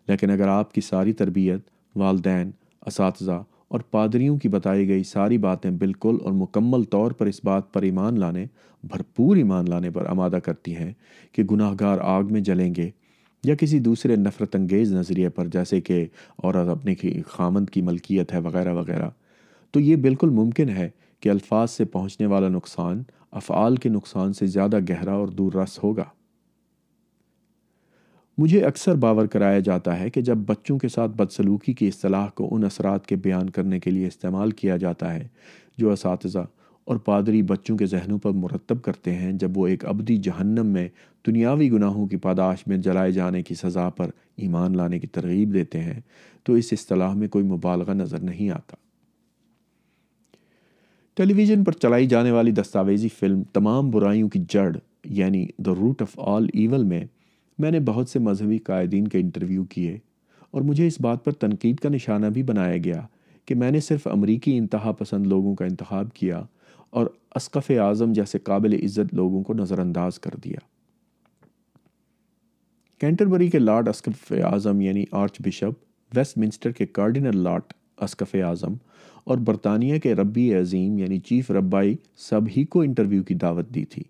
لیکن 0.09 0.31
اگر 0.31 0.49
آپ 0.49 0.73
کی 0.75 0.81
ساری 0.89 1.13
تربیت 1.23 1.69
والدین 1.99 2.51
اساتذہ 2.87 3.41
اور 3.75 3.81
پادریوں 3.91 4.37
کی 4.39 4.49
بتائی 4.49 4.87
گئی 4.89 5.05
ساری 5.13 5.39
باتیں 5.47 5.71
بالکل 5.85 6.17
اور 6.25 6.33
مکمل 6.43 6.83
طور 6.97 7.11
پر 7.21 7.27
اس 7.27 7.41
بات 7.45 7.73
پر 7.75 7.83
ایمان 7.83 8.19
لانے 8.21 8.45
بھرپور 8.91 9.37
ایمان 9.37 9.71
لانے 9.71 9.91
پر 9.91 10.07
آمادہ 10.11 10.39
کرتی 10.45 10.75
ہیں 10.77 10.93
کہ 11.33 11.43
گناہ 11.51 11.75
گار 11.81 11.99
آگ 12.17 12.33
میں 12.33 12.41
جلیں 12.51 12.73
گے 12.77 12.91
یا 13.45 13.55
کسی 13.59 13.79
دوسرے 13.81 14.17
نفرت 14.17 14.55
انگیز 14.57 14.93
نظریے 14.95 15.29
پر 15.35 15.47
جیسے 15.53 15.81
کہ 15.81 16.05
عورت 16.43 16.69
اپنے 16.77 16.95
خامند 17.31 17.71
کی 17.71 17.81
ملکیت 17.89 18.33
ہے 18.33 18.39
وغیرہ 18.45 18.73
وغیرہ 18.75 19.09
تو 19.73 19.81
یہ 19.81 19.97
بالکل 20.07 20.31
ممکن 20.39 20.69
ہے 20.77 20.89
کہ 21.23 21.29
الفاظ 21.29 21.71
سے 21.71 21.85
پہنچنے 21.97 22.27
والا 22.27 22.49
نقصان 22.49 23.03
افعال 23.41 23.77
کے 23.83 23.89
نقصان 23.89 24.33
سے 24.33 24.47
زیادہ 24.47 24.79
گہرا 24.89 25.13
اور 25.23 25.29
دور 25.39 25.53
رس 25.63 25.79
ہوگا 25.83 26.05
مجھے 28.39 28.65
اکثر 28.67 28.95
باور 29.05 29.27
کرایا 29.33 29.59
جاتا 29.69 29.99
ہے 30.01 30.09
کہ 30.11 30.21
جب 30.29 30.37
بچوں 30.47 30.79
کے 30.79 30.89
ساتھ 30.89 31.11
بدسلوکی 31.17 31.73
کی 31.81 31.89
اصطلاح 31.89 32.29
کو 32.35 32.49
ان 32.55 32.65
اثرات 32.65 33.07
کے 33.07 33.17
بیان 33.27 33.51
کرنے 33.57 33.81
کے 33.81 33.91
لیے 33.91 34.07
استعمال 34.07 34.51
کیا 34.61 34.77
جاتا 34.87 35.13
ہے 35.15 35.27
جو 35.79 35.91
اساتذہ 35.93 36.45
اور 36.87 36.97
پادری 37.05 37.41
بچوں 37.43 37.77
کے 37.79 37.87
ذہنوں 37.87 38.19
پر 38.23 38.31
مرتب 38.43 38.81
کرتے 38.85 39.15
ہیں 39.15 39.33
جب 39.39 39.59
وہ 39.59 39.67
ایک 39.67 39.85
ابدی 39.89 40.17
جہنم 40.25 40.67
میں 40.73 40.89
دنیاوی 41.27 41.71
گناہوں 41.73 42.07
کی 42.07 42.17
پاداش 42.25 42.67
میں 42.67 42.77
جلائے 42.87 43.13
جانے 43.13 43.43
کی 43.43 43.55
سزا 43.55 43.89
پر 43.97 44.11
ایمان 44.47 44.77
لانے 44.77 44.99
کی 45.01 45.07
ترغیب 45.19 45.55
دیتے 45.55 45.81
ہیں 45.83 46.01
تو 46.45 46.53
اس 46.63 46.69
اصطلاح 46.73 47.15
میں 47.21 47.29
کوئی 47.37 47.45
مبالغہ 47.45 47.93
نظر 47.95 48.21
نہیں 48.23 48.51
آتا 48.51 48.77
ٹیلی 51.17 51.35
ویژن 51.35 51.65
پر 51.65 51.73
چلائی 51.83 52.07
جانے 52.09 52.31
والی 52.31 52.51
دستاویزی 52.53 53.09
فلم 53.19 53.43
تمام 53.53 53.91
برائیوں 53.91 54.29
کی 54.29 54.39
جڑ 54.53 54.69
یعنی 55.19 55.47
the 55.67 55.75
root 55.81 56.03
of 56.03 56.19
all 56.33 56.47
evil 56.53 56.85
میں 56.93 57.01
میں 57.61 57.71
نے 57.71 57.81
بہت 57.87 58.09
سے 58.09 58.19
مذہبی 58.29 58.59
قائدین 58.69 59.09
کے 59.09 59.19
انٹرویو 59.21 59.65
کیے 59.75 59.99
اور 60.53 60.63
مجھے 60.63 60.87
اس 60.87 61.01
بات 61.01 61.25
پر 61.25 61.33
تنقید 61.45 61.79
کا 61.81 61.89
نشانہ 61.89 62.27
بھی 62.35 62.43
بنایا 62.49 62.77
گیا 62.85 63.01
کہ 63.47 63.55
میں 63.61 63.71
نے 63.71 63.81
صرف 63.89 64.07
امریکی 64.11 64.57
انتہا 64.59 64.93
پسند 64.99 65.27
لوگوں 65.27 65.55
کا 65.55 65.65
انتخاب 65.65 66.13
کیا 66.15 66.43
اور 66.99 67.07
اسقف 67.35 67.71
اعظم 67.85 68.13
جیسے 68.17 68.39
قابل 68.49 68.75
عزت 68.85 69.15
لوگوں 69.15 69.43
کو 69.45 69.55
نظر 69.61 69.79
انداز 69.79 70.19
کر 70.27 70.35
دیا 70.45 70.59
کینٹربری 73.01 73.49
کے 73.51 73.59
لارڈ 73.59 73.89
اسقف 73.89 74.31
اعظم 74.51 74.81
یعنی 74.81 75.05
آرچ 75.23 75.41
بشپ 75.47 76.17
ویسٹ 76.17 76.39
منسٹر 76.39 76.73
کے 76.79 76.87
کارڈینل 76.99 77.39
لارڈ 77.45 77.73
اسقف 78.05 78.35
اعظم 78.47 78.75
اور 79.31 79.39
برطانیہ 79.49 79.99
کے 80.03 80.15
ربی 80.23 80.47
عظیم 80.55 80.97
یعنی 80.99 81.19
چیف 81.31 81.51
ربائی 81.59 81.97
سب 82.29 82.49
ہی 82.57 82.65
کو 82.75 82.81
انٹرویو 82.83 83.23
کی 83.31 83.35
دعوت 83.47 83.69
دی 83.75 83.85
تھی 83.95 84.03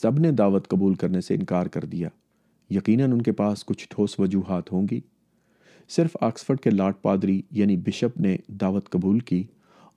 سب 0.00 0.18
نے 0.20 0.30
دعوت 0.42 0.68
قبول 0.68 0.94
کرنے 1.04 1.20
سے 1.28 1.34
انکار 1.34 1.66
کر 1.76 1.84
دیا 1.92 2.08
یقیناً 2.76 3.12
ان 3.12 3.22
کے 3.22 3.32
پاس 3.42 3.64
کچھ 3.66 3.86
ٹھوس 3.90 4.18
وجوہات 4.20 4.72
ہوں 4.72 4.86
گی 4.90 5.00
صرف 5.96 6.16
آکسفرڈ 6.20 6.60
کے 6.62 6.70
لارڈ 6.70 6.94
پادری 7.02 7.40
یعنی 7.60 7.76
بشپ 7.86 8.20
نے 8.26 8.36
دعوت 8.62 8.88
قبول 8.90 9.18
کی 9.30 9.42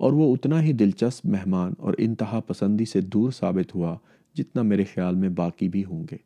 اور 0.03 0.13
وہ 0.13 0.33
اتنا 0.33 0.61
ہی 0.63 0.71
دلچسپ 0.79 1.25
مہمان 1.35 1.73
اور 1.87 1.93
انتہا 1.97 2.39
پسندی 2.47 2.85
سے 2.91 3.01
دور 3.01 3.31
ثابت 3.39 3.73
ہوا 3.75 3.95
جتنا 4.37 4.61
میرے 4.71 4.83
خیال 4.93 5.15
میں 5.15 5.29
باقی 5.35 5.67
بھی 5.75 5.83
ہوں 5.85 6.03
گے 6.11 6.17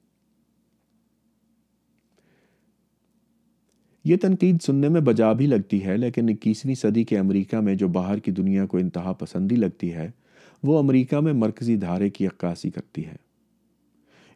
یہ 4.05 4.17
تنقید 4.21 4.61
سننے 4.65 4.87
میں 4.89 5.01
بجا 5.09 5.31
بھی 5.39 5.47
لگتی 5.47 5.83
ہے 5.85 5.97
لیکن 5.97 6.29
اکیسویں 6.29 6.73
صدی 6.75 7.03
کے 7.03 7.17
امریکہ 7.19 7.57
میں 7.65 7.75
جو 7.75 7.87
باہر 7.97 8.19
کی 8.27 8.31
دنیا 8.31 8.65
کو 8.67 8.77
انتہا 8.77 9.13
پسندی 9.19 9.55
لگتی 9.55 9.93
ہے 9.93 10.09
وہ 10.63 10.77
امریکہ 10.79 11.19
میں 11.25 11.33
مرکزی 11.33 11.75
دھارے 11.83 12.09
کی 12.09 12.27
عکاسی 12.27 12.69
کرتی 12.71 13.05
ہے 13.05 13.15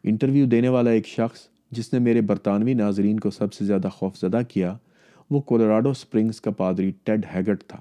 انٹرویو 0.09 0.45
دینے 0.51 0.69
والا 0.69 0.91
ایک 0.91 1.07
شخص 1.07 1.39
جس 1.75 1.91
نے 1.93 1.99
میرے 1.99 2.21
برطانوی 2.31 2.73
ناظرین 2.73 3.19
کو 3.19 3.29
سب 3.31 3.53
سے 3.53 3.65
زیادہ 3.65 3.89
خوف 3.93 4.17
زدہ 4.19 4.41
کیا 4.49 4.75
وہ 5.31 5.41
کولوراڈو 5.51 5.93
سپرنگز 5.93 6.41
کا 6.41 6.51
پادری 6.57 6.91
ٹیڈ 7.05 7.25
ہیگٹ 7.33 7.63
تھا 7.67 7.79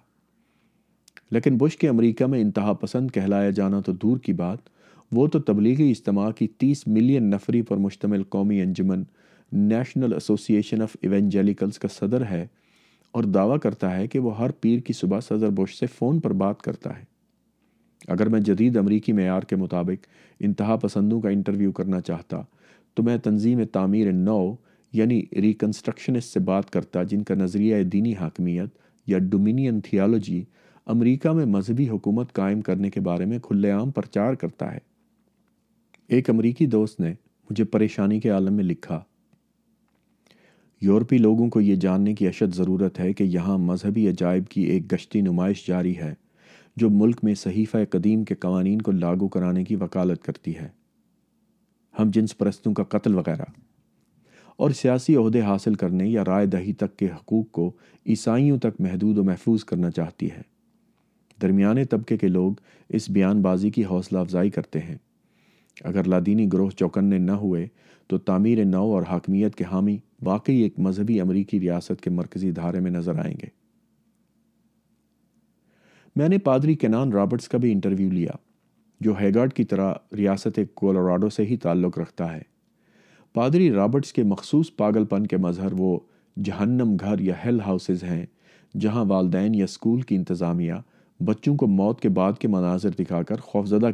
لیکن 1.33 1.57
بش 1.61 1.77
کے 1.79 1.89
امریکہ 1.89 2.27
میں 2.29 2.41
انتہا 2.41 2.73
پسند 2.81 3.11
کہلایا 3.11 3.51
جانا 3.59 3.81
تو 3.85 3.93
دور 4.03 4.17
کی 4.25 4.33
بات 4.41 4.59
وہ 5.17 5.27
تو 5.33 5.39
تبلیغی 5.51 5.89
اجتماع 5.91 6.31
کی 6.39 6.47
تیس 6.59 6.87
ملین 6.87 7.31
نفری 7.31 7.63
پر 7.69 7.77
مشتمل 7.85 8.23
قومی 8.31 8.61
انجمن 8.63 9.03
نیشنل 9.71 10.13
ایسوسی 10.13 10.55
ایشن 10.55 10.83
آف 10.83 10.97
ایونجیلیکلز 11.01 11.79
کا 11.79 11.89
صدر 11.95 12.25
ہے 12.31 12.47
اور 13.17 13.25
دعویٰ 13.37 13.59
کرتا 13.63 13.97
ہے 13.97 14.07
کہ 14.09 14.19
وہ 14.27 14.37
ہر 14.39 14.51
پیر 14.61 14.81
کی 14.87 14.93
صبح 15.01 15.21
صدر 15.29 15.51
بش 15.61 15.79
سے 15.79 15.87
فون 15.99 16.21
پر 16.27 16.33
بات 16.45 16.63
کرتا 16.63 16.99
ہے 16.99 17.05
اگر 18.13 18.27
میں 18.35 18.41
جدید 18.51 18.77
امریکی 18.77 19.13
معیار 19.19 19.43
کے 19.49 19.57
مطابق 19.65 20.07
انتہا 20.45 20.77
پسندوں 20.83 21.21
کا 21.21 21.29
انٹرویو 21.31 21.73
کرنا 21.83 22.01
چاہتا 22.11 22.41
تو 22.95 23.03
میں 23.03 23.17
تنظیم 23.25 23.65
تعمیر 23.73 24.13
نو 24.13 24.39
یعنی 25.01 25.21
ریکنسٹرکشنسٹ 25.43 26.33
سے 26.33 26.41
بات 26.53 26.71
کرتا 26.71 27.03
جن 27.11 27.23
کا 27.25 27.35
نظریہ 27.35 27.83
دینی 27.93 28.15
حاکمیت 28.21 28.77
یا 29.09 29.19
ڈومینین 29.31 29.81
تھیالوجی 29.85 30.43
امریکہ 30.95 31.29
میں 31.33 31.45
مذہبی 31.47 31.89
حکومت 31.89 32.33
قائم 32.35 32.61
کرنے 32.61 32.89
کے 32.91 33.01
بارے 33.01 33.25
میں 33.25 33.39
کھلے 33.43 33.71
عام 33.71 33.91
پرچار 33.99 34.35
کرتا 34.39 34.73
ہے 34.73 34.79
ایک 36.15 36.31
امریکی 36.31 36.67
دوست 36.67 37.01
نے 37.01 37.11
مجھے 37.51 37.65
پریشانی 37.75 38.19
کے 38.21 38.31
عالم 38.31 38.55
میں 38.55 38.65
لکھا 38.65 39.03
یورپی 40.83 41.19
لوگوں 41.19 41.49
کو 41.51 41.61
یہ 41.61 41.77
جاننے 41.85 42.15
کی 42.15 42.27
اشد 42.29 42.55
ضرورت 42.55 42.99
ہے 43.01 43.13
کہ 43.13 43.25
یہاں 43.35 43.57
مذہبی 43.59 44.09
عجائب 44.11 44.49
کی 44.51 44.63
ایک 44.73 44.91
گشتی 44.93 45.21
نمائش 45.23 45.67
جاری 45.67 45.97
ہے 45.99 46.13
جو 46.77 46.91
ملک 46.91 47.19
میں 47.25 47.35
صحیفہ 47.35 47.79
قدیم 47.91 48.25
کے 48.25 48.35
قوانین 48.41 48.83
کو 48.83 48.93
لاگو 48.93 49.29
کرانے 49.37 49.65
کی 49.65 49.77
وکالت 49.81 50.23
کرتی 50.25 50.57
ہے 50.59 50.69
ہم 51.99 52.11
جنس 52.15 52.37
پرستوں 52.39 52.73
کا 52.75 52.83
قتل 52.97 53.15
وغیرہ 53.15 53.45
اور 54.63 54.71
سیاسی 54.81 55.15
عہدے 55.17 55.41
حاصل 55.43 55.75
کرنے 55.85 56.07
یا 56.09 56.25
رائے 56.27 56.47
دہی 56.47 56.73
تک 56.81 56.97
کے 56.99 57.07
حقوق 57.11 57.51
کو 57.53 57.71
عیسائیوں 58.07 58.59
تک 58.59 58.81
محدود 58.81 59.19
و 59.19 59.25
محفوظ 59.25 59.65
کرنا 59.65 59.91
چاہتی 59.91 60.31
ہے 60.31 60.41
درمیانے 61.43 61.85
طبقے 61.93 62.17
کے 62.17 62.29
لوگ 62.29 62.53
اس 62.99 63.09
بیان 63.11 63.41
بازی 63.43 63.71
کی 63.77 63.85
حوصلہ 63.85 64.19
افزائی 64.19 64.51
کرتے 64.57 64.81
ہیں 64.81 64.97
اگر 65.91 66.05
لادینی 66.13 66.47
گروہ 66.53 66.71
چوکنے 66.79 67.19
نہ 67.19 67.33
ہوئے 67.47 67.67
تو 68.09 68.19
تعمیر 68.29 68.65
نو 68.67 68.83
اور 68.95 69.03
حاکمیت 69.09 69.55
کے 69.55 69.65
حامی 69.71 69.97
واقعی 70.25 70.55
ایک 70.63 70.79
مذہبی 70.87 71.21
امریکی 71.21 71.61
ریاست 71.61 72.01
کے 72.03 72.11
مرکزی 72.21 72.51
دھارے 72.61 72.81
میں 72.81 72.91
نظر 72.91 73.19
آئیں 73.25 73.35
گے 73.43 73.47
میں 76.17 76.29
نے 76.29 76.39
پادری 76.47 76.75
کینان 76.85 77.13
رابرٹس 77.13 77.49
کا 77.49 77.59
بھی 77.59 77.73
انٹرویو 77.73 78.11
لیا 78.13 78.33
جو 79.05 79.15
ہیگارڈ 79.21 79.53
کی 79.53 79.65
طرح 79.73 79.93
ریاست 80.17 80.59
کولوراڈو 80.81 81.29
سے 81.37 81.45
ہی 81.47 81.57
تعلق 81.67 81.99
رکھتا 81.99 82.33
ہے 82.35 82.43
پادری 83.35 83.71
رابرٹس 83.73 84.13
کے 84.13 84.23
مخصوص 84.35 84.71
پاگل 84.77 85.05
پن 85.13 85.27
کے 85.27 85.37
مظہر 85.49 85.73
وہ 85.79 85.99
جہنم 86.49 86.97
گھر 87.01 87.19
یا 87.31 87.35
ہیل 87.45 87.61
ہاؤسز 87.67 88.05
ہیں 88.05 88.25
جہاں 88.81 89.05
والدین 89.09 89.55
یا 89.55 89.65
اسکول 89.69 90.01
کی 90.11 90.17
انتظامیہ 90.17 90.75
بچوں 91.25 91.55
کو 91.57 91.67
موت 91.81 92.01
کے 92.01 92.09
بعد 92.19 92.39
کے 92.41 92.49
مناظر 92.57 92.91
دکھا 93.03 93.23
کر 93.29 93.41
خوفزدہ 93.51 93.91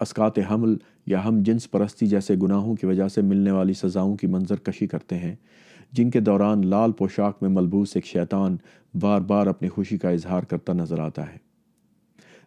اسکات 0.00 0.38
حمل 0.50 0.74
یا 1.12 1.24
ہم 1.24 1.42
جنس 1.46 1.70
پرستی 1.70 2.06
جیسے 2.14 2.34
گناہوں 2.42 2.74
کی 2.76 2.86
وجہ 2.86 3.08
سے 3.14 3.22
ملنے 3.30 3.50
والی 3.58 3.72
سزاؤں 3.82 4.16
کی 4.20 4.26
منظر 4.36 4.58
کشی 4.68 4.86
کرتے 4.94 5.18
ہیں 5.18 5.34
جن 5.98 6.10
کے 6.10 6.20
دوران 6.28 6.66
لال 6.70 6.92
پوشاک 6.98 7.42
میں 7.42 7.50
ملبوس 7.50 7.92
ایک 7.96 8.06
شیطان 8.06 8.56
بار 9.00 9.20
بار 9.32 9.46
اپنی 9.46 9.68
خوشی 9.74 9.98
کا 10.04 10.10
اظہار 10.18 10.42
کرتا 10.52 10.72
نظر 10.82 11.00
آتا 11.08 11.30
ہے 11.32 11.36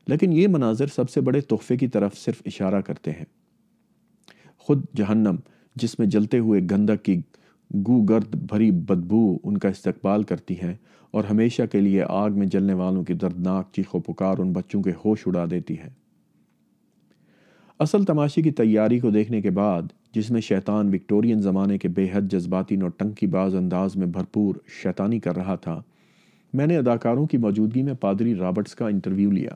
لیکن 0.08 0.34
یہ 0.34 0.47
مناظر 0.58 0.88
سب 0.95 1.10
سے 1.10 1.21
بڑے 1.30 1.41
تحفے 1.54 1.78
کی 1.78 1.88
طرف 1.95 2.17
صرف 2.17 2.41
اشارہ 2.54 2.82
کرتے 2.86 3.12
ہیں 3.19 3.25
خود 4.67 4.86
جہنم 4.97 5.36
جس 5.82 5.97
میں 5.99 6.08
جلتے 6.13 6.39
ہوئے 6.45 6.60
گندک 6.71 7.04
کی 7.06 7.15
گو 7.88 8.02
گرد 8.10 8.36
بھری 8.52 8.69
بدبو 8.88 9.19
ان 9.49 9.58
کا 9.63 9.69
استقبال 9.69 10.23
کرتی 10.32 10.60
ہیں 10.62 10.73
اور 11.12 11.24
ہمیشہ 11.30 11.63
کے 11.72 11.80
لیے 11.82 12.04
آگ 12.08 12.32
میں 12.39 12.48
جلنے 12.56 12.74
والوں 12.82 13.04
کی 13.04 13.13
دردناک 13.22 13.72
چیخ 13.76 13.93
و 13.95 14.00
پکار 14.08 14.38
ان 14.39 14.52
بچوں 14.54 14.82
کے 14.84 14.91
ہوش 15.06 15.28
اڑا 15.28 15.45
دیتی 15.52 15.78
ہے 15.80 15.89
اصل 17.86 18.04
تماشے 18.06 18.41
کی 18.41 18.52
تیاری 18.60 19.00
کو 19.00 19.10
دیکھنے 19.12 19.41
کے 19.41 19.50
بعد 19.60 19.84
جس 20.15 20.30
میں 20.32 20.41
شیطان 20.41 20.88
وکٹورین 20.93 21.41
زمانے 21.41 21.78
کے 21.78 21.88
بے 21.98 22.08
حد 22.13 22.32
جذباتی 22.32 22.76
نوٹنکی 22.76 23.26
ٹنکی 23.28 23.58
انداز 23.58 23.95
میں 23.98 24.08
بھرپور 24.17 24.56
شیطانی 24.82 25.19
کر 25.19 25.36
رہا 25.36 25.56
تھا 25.63 25.82
میں 26.60 26.67
نے 26.67 26.78
اداکاروں 26.78 27.26
کی 27.32 27.38
موجودگی 27.38 27.82
میں 27.84 27.93
پادری 28.02 28.36
رابرٹس 28.36 28.76
کا 28.76 28.88
انٹرویو 28.88 29.32
لیا 29.32 29.52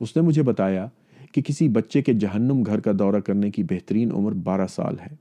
اس 0.00 0.16
نے 0.16 0.22
مجھے 0.22 0.42
بتایا 0.50 0.86
کہ 1.34 1.42
کسی 1.44 1.68
بچے 1.78 2.02
کے 2.02 2.12
جہنم 2.24 2.62
گھر 2.66 2.80
کا 2.80 2.92
دورہ 2.98 3.20
کرنے 3.26 3.50
کی 3.50 3.62
بہترین 3.70 4.12
عمر 4.14 4.32
بارہ 4.48 4.66
سال 4.74 4.98
ہے 5.02 5.14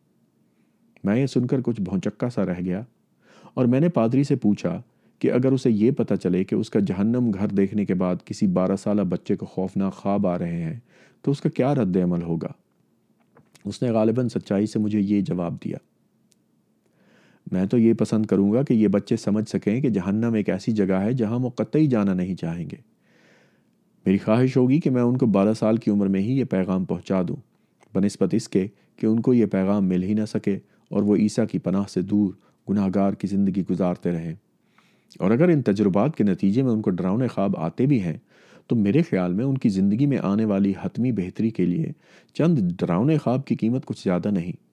میں 1.04 1.20
یہ 1.20 1.26
سن 1.28 1.48
کر 1.48 1.62
کچھ 1.64 1.82
بھونچکا 1.82 2.30
سا 2.36 2.46
رہ 2.46 2.60
گیا 2.66 2.82
اور 3.54 3.66
میں 3.74 3.80
نے 3.80 3.90
پادری 4.00 4.24
سے 4.24 4.36
پوچھا 4.44 4.80
کہ 5.26 5.32
اگر 5.34 5.52
اسے 5.52 5.70
یہ 5.72 5.92
پتہ 5.98 6.14
چلے 6.24 6.44
کہ 6.44 6.56
اس 6.56 6.70
کا 6.70 6.80
جہنم 6.88 7.30
گھر 7.34 7.48
دیکھنے 7.60 7.84
کے 7.86 7.94
بعد 8.02 8.16
کسی 8.26 8.48
بارہ 8.58 8.76
سالہ 8.82 9.02
بچے 9.10 9.36
کو 9.36 9.46
خوفناک 9.54 9.94
خواب 9.94 10.26
آ 10.28 10.38
رہے 10.40 10.62
ہیں 10.64 10.78
تو 11.24 11.32
اس 11.32 11.42
کا 11.42 11.50
کیا 11.56 11.74
رد 11.76 11.96
عمل 12.04 12.22
ہوگا 12.24 12.48
اس 13.70 13.82
نے 13.82 13.90
غالباً 13.92 14.30
سچائی 14.34 14.66
سے 14.74 14.80
مجھے 14.80 15.00
یہ 15.00 15.22
جواب 15.30 15.56
دیا 15.64 15.78
میں 17.52 17.66
تو 17.72 17.78
یہ 17.78 17.94
پسند 18.00 18.26
کروں 18.32 18.52
گا 18.54 18.64
کہ 18.68 18.74
یہ 18.74 18.88
بچے 18.98 19.18
سمجھ 19.24 19.48
سکیں 19.50 19.82
کہ 19.82 19.90
جہنم 19.98 20.34
ایک 20.42 20.50
ایسی 20.50 20.72
جگہ 20.82 21.00
ہے 21.06 21.14
جہاں 21.24 21.40
وہ 21.40 21.50
قطعی 21.64 21.88
جانا 21.96 22.14
نہیں 22.22 22.36
چاہیں 22.42 22.66
گے 22.72 22.78
میری 24.06 24.18
خواہش 24.26 24.58
ہوگی 24.58 24.80
کہ 24.80 24.90
میں 24.90 25.02
ان 25.04 25.18
کو 25.18 25.26
بارہ 25.40 25.54
سال 25.60 25.78
کی 25.86 25.92
عمر 25.92 26.08
میں 26.16 26.22
ہی 26.28 26.38
یہ 26.40 26.44
پیغام 26.56 26.86
پہنچا 26.86 27.22
دوں 27.28 27.36
بنسبت 27.96 28.34
اس 28.34 28.50
کے 28.50 28.68
کہ 29.00 29.06
ان 29.06 29.20
کو 29.28 29.34
یہ 29.34 29.46
پیغام 29.58 29.88
مل 29.90 30.04
ہی 30.04 30.14
نہ 30.22 30.26
سکے 30.38 30.58
اور 30.94 31.04
وہ 31.04 31.16
عیسیٰ 31.26 31.48
کی 31.52 31.60
پناہ 31.70 31.90
سے 31.94 32.02
دور 32.14 32.32
گناہ 32.70 32.88
گار 32.96 33.14
کی 33.22 33.28
زندگی 33.28 33.64
گزارتے 33.70 34.12
رہیں 34.12 34.34
اور 35.22 35.32
اگر 35.32 35.50
ان 35.50 35.62
تجربات 35.66 36.16
کے 36.16 36.24
نتیجے 36.24 36.62
میں 36.64 36.72
ان 36.72 36.82
کو 36.82 36.90
ڈراؤنے 37.00 37.28
خواب 37.34 37.56
آتے 37.66 37.86
بھی 37.92 38.02
ہیں 38.02 38.18
تو 38.68 38.76
میرے 38.76 39.02
خیال 39.10 39.34
میں 39.34 39.46
ان 39.46 39.58
کی 39.64 39.70
زندگی 39.70 40.06
میں 40.14 40.18
آنے 40.24 40.46
والی 40.46 40.74
حتمی 40.82 41.12
بہتری 41.20 41.50
کے 41.58 41.66
لیے 41.66 41.92
چند 42.38 42.60
ڈراؤنے 42.80 43.18
خواب 43.24 43.46
کی 43.48 43.56
قیمت 43.56 43.86
کچھ 43.86 44.04
زیادہ 44.04 44.30
نہیں 44.38 44.64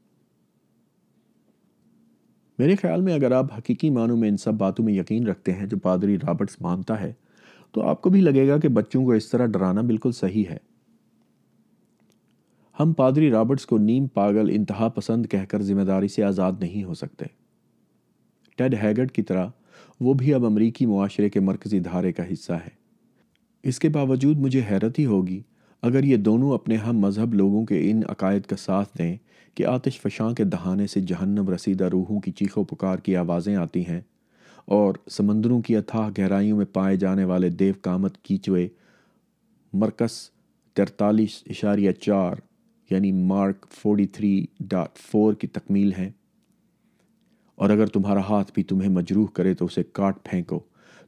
میرے 2.58 2.74
خیال 2.80 3.00
میں 3.00 3.14
اگر 3.14 3.32
آپ 3.32 3.52
حقیقی 3.56 3.90
معنوں 3.90 4.16
میں 4.16 4.28
ان 4.28 4.36
سب 4.36 4.54
باتوں 4.58 4.84
میں 4.84 4.92
یقین 4.94 5.26
رکھتے 5.26 5.52
ہیں 5.52 5.66
جو 5.66 5.78
پادری 5.82 6.18
رابرٹس 6.26 6.60
مانتا 6.62 7.00
ہے 7.00 7.12
تو 7.74 7.82
آپ 7.88 8.02
کو 8.02 8.10
بھی 8.10 8.20
لگے 8.20 8.46
گا 8.48 8.58
کہ 8.60 8.68
بچوں 8.78 9.04
کو 9.04 9.12
اس 9.12 9.28
طرح 9.30 9.46
ڈرانا 9.52 9.80
بالکل 9.92 10.12
صحیح 10.12 10.44
ہے 10.50 10.56
ہم 12.80 12.92
پادری 12.98 13.30
رابرٹس 13.30 13.66
کو 13.66 13.78
نیم 13.78 14.06
پاگل 14.14 14.50
انتہا 14.54 14.88
پسند 14.94 15.26
کہہ 15.30 15.44
کر 15.48 15.62
ذمہ 15.62 15.82
داری 15.86 16.08
سے 16.08 16.22
آزاد 16.24 16.52
نہیں 16.60 16.84
ہو 16.84 16.94
سکتے 16.94 17.24
ٹیڈ 18.56 18.74
ہیگڈ 18.82 19.10
کی 19.12 19.22
طرح 19.30 19.48
وہ 20.00 20.14
بھی 20.18 20.32
اب 20.34 20.44
امریکی 20.46 20.86
معاشرے 20.86 21.28
کے 21.30 21.40
مرکزی 21.40 21.78
دھارے 21.80 22.12
کا 22.12 22.22
حصہ 22.32 22.52
ہے 22.66 22.70
اس 23.68 23.78
کے 23.78 23.88
باوجود 23.92 24.38
مجھے 24.40 24.60
حیرت 24.70 24.98
ہی 24.98 25.04
ہوگی 25.06 25.40
اگر 25.88 26.04
یہ 26.04 26.16
دونوں 26.16 26.52
اپنے 26.54 26.76
ہم 26.76 26.98
مذہب 27.00 27.34
لوگوں 27.34 27.64
کے 27.66 27.80
ان 27.90 28.00
عقائد 28.08 28.46
کا 28.46 28.56
ساتھ 28.56 28.96
دیں 28.98 29.16
کہ 29.56 29.66
آتش 29.66 30.00
فشاں 30.00 30.30
کے 30.34 30.44
دہانے 30.44 30.86
سے 30.86 31.00
جہنم 31.12 31.48
رسیدہ 31.54 31.84
روحوں 31.92 32.20
کی 32.20 32.30
چیخ 32.32 32.56
و 32.58 32.64
پکار 32.64 32.98
کی 33.06 33.16
آوازیں 33.16 33.54
آتی 33.56 33.84
ہیں 33.86 34.00
اور 34.76 34.94
سمندروں 35.10 35.60
کی 35.62 35.76
اتھاہ 35.76 36.10
گہرائیوں 36.18 36.56
میں 36.56 36.66
پائے 36.72 36.96
جانے 36.96 37.24
والے 37.24 37.48
دیو 37.50 37.74
کامت 37.82 38.16
کیچوے 38.24 38.66
مرکز 39.82 40.12
ترتالیس 40.76 41.42
اشاریہ 41.50 41.92
چار 42.00 42.34
یعنی 42.90 43.10
Mark 43.26 43.66
forty 43.82 44.06
three 44.16 44.34
dot 44.68 44.98
four 45.10 45.34
کی 45.40 45.46
تکمیل 45.46 45.92
ہیں 45.98 46.10
اور 47.62 47.70
اگر 47.70 47.86
تمہارا 47.92 48.20
ہاتھ 48.28 48.50
بھی 48.54 48.62
تمہیں 48.70 48.88
مجروح 48.90 49.26
کرے 49.34 49.52
تو 49.58 49.64
اسے 49.64 49.82
کاٹ 49.96 50.16
پھینکو 50.28 50.58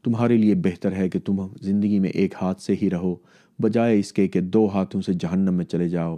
تمہارے 0.04 0.36
لیے 0.36 0.54
بہتر 0.64 0.92
ہے 0.96 1.08
کہ 1.10 1.18
تم 1.26 1.36
زندگی 1.62 1.98
میں 2.00 2.10
ایک 2.20 2.34
ہاتھ 2.40 2.60
سے 2.62 2.74
ہی 2.82 2.90
رہو 2.90 3.14
بجائے 3.62 3.98
اس 3.98 4.12
کے 4.18 4.26
کہ 4.34 4.40
دو 4.56 4.66
ہاتھوں 4.74 5.00
سے 5.06 5.12
جہنم 5.20 5.54
میں 5.56 5.64
چلے 5.72 5.88
جاؤ 5.94 6.16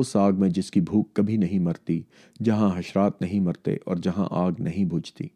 اس 0.00 0.14
آگ 0.22 0.40
میں 0.40 0.48
جس 0.56 0.70
کی 0.70 0.80
بھوک 0.88 1.12
کبھی 1.16 1.36
نہیں 1.44 1.58
مرتی 1.68 2.00
جہاں 2.44 2.70
حشرات 2.78 3.20
نہیں 3.22 3.40
مرتے 3.48 3.76
اور 3.86 3.96
جہاں 4.06 4.26
آگ 4.40 4.60
نہیں 4.68 4.84
بجھتی 4.94 5.28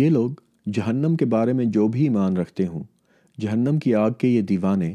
یہ 0.00 0.10
لوگ 0.10 0.30
جہنم 0.78 1.16
کے 1.18 1.24
بارے 1.36 1.52
میں 1.60 1.64
جو 1.78 1.86
بھی 1.96 2.02
ایمان 2.04 2.36
رکھتے 2.36 2.66
ہوں 2.72 2.82
جہنم 3.42 3.78
کی 3.84 3.94
آگ 4.04 4.12
کے 4.24 4.28
یہ 4.28 4.42
دیوانے 4.52 4.94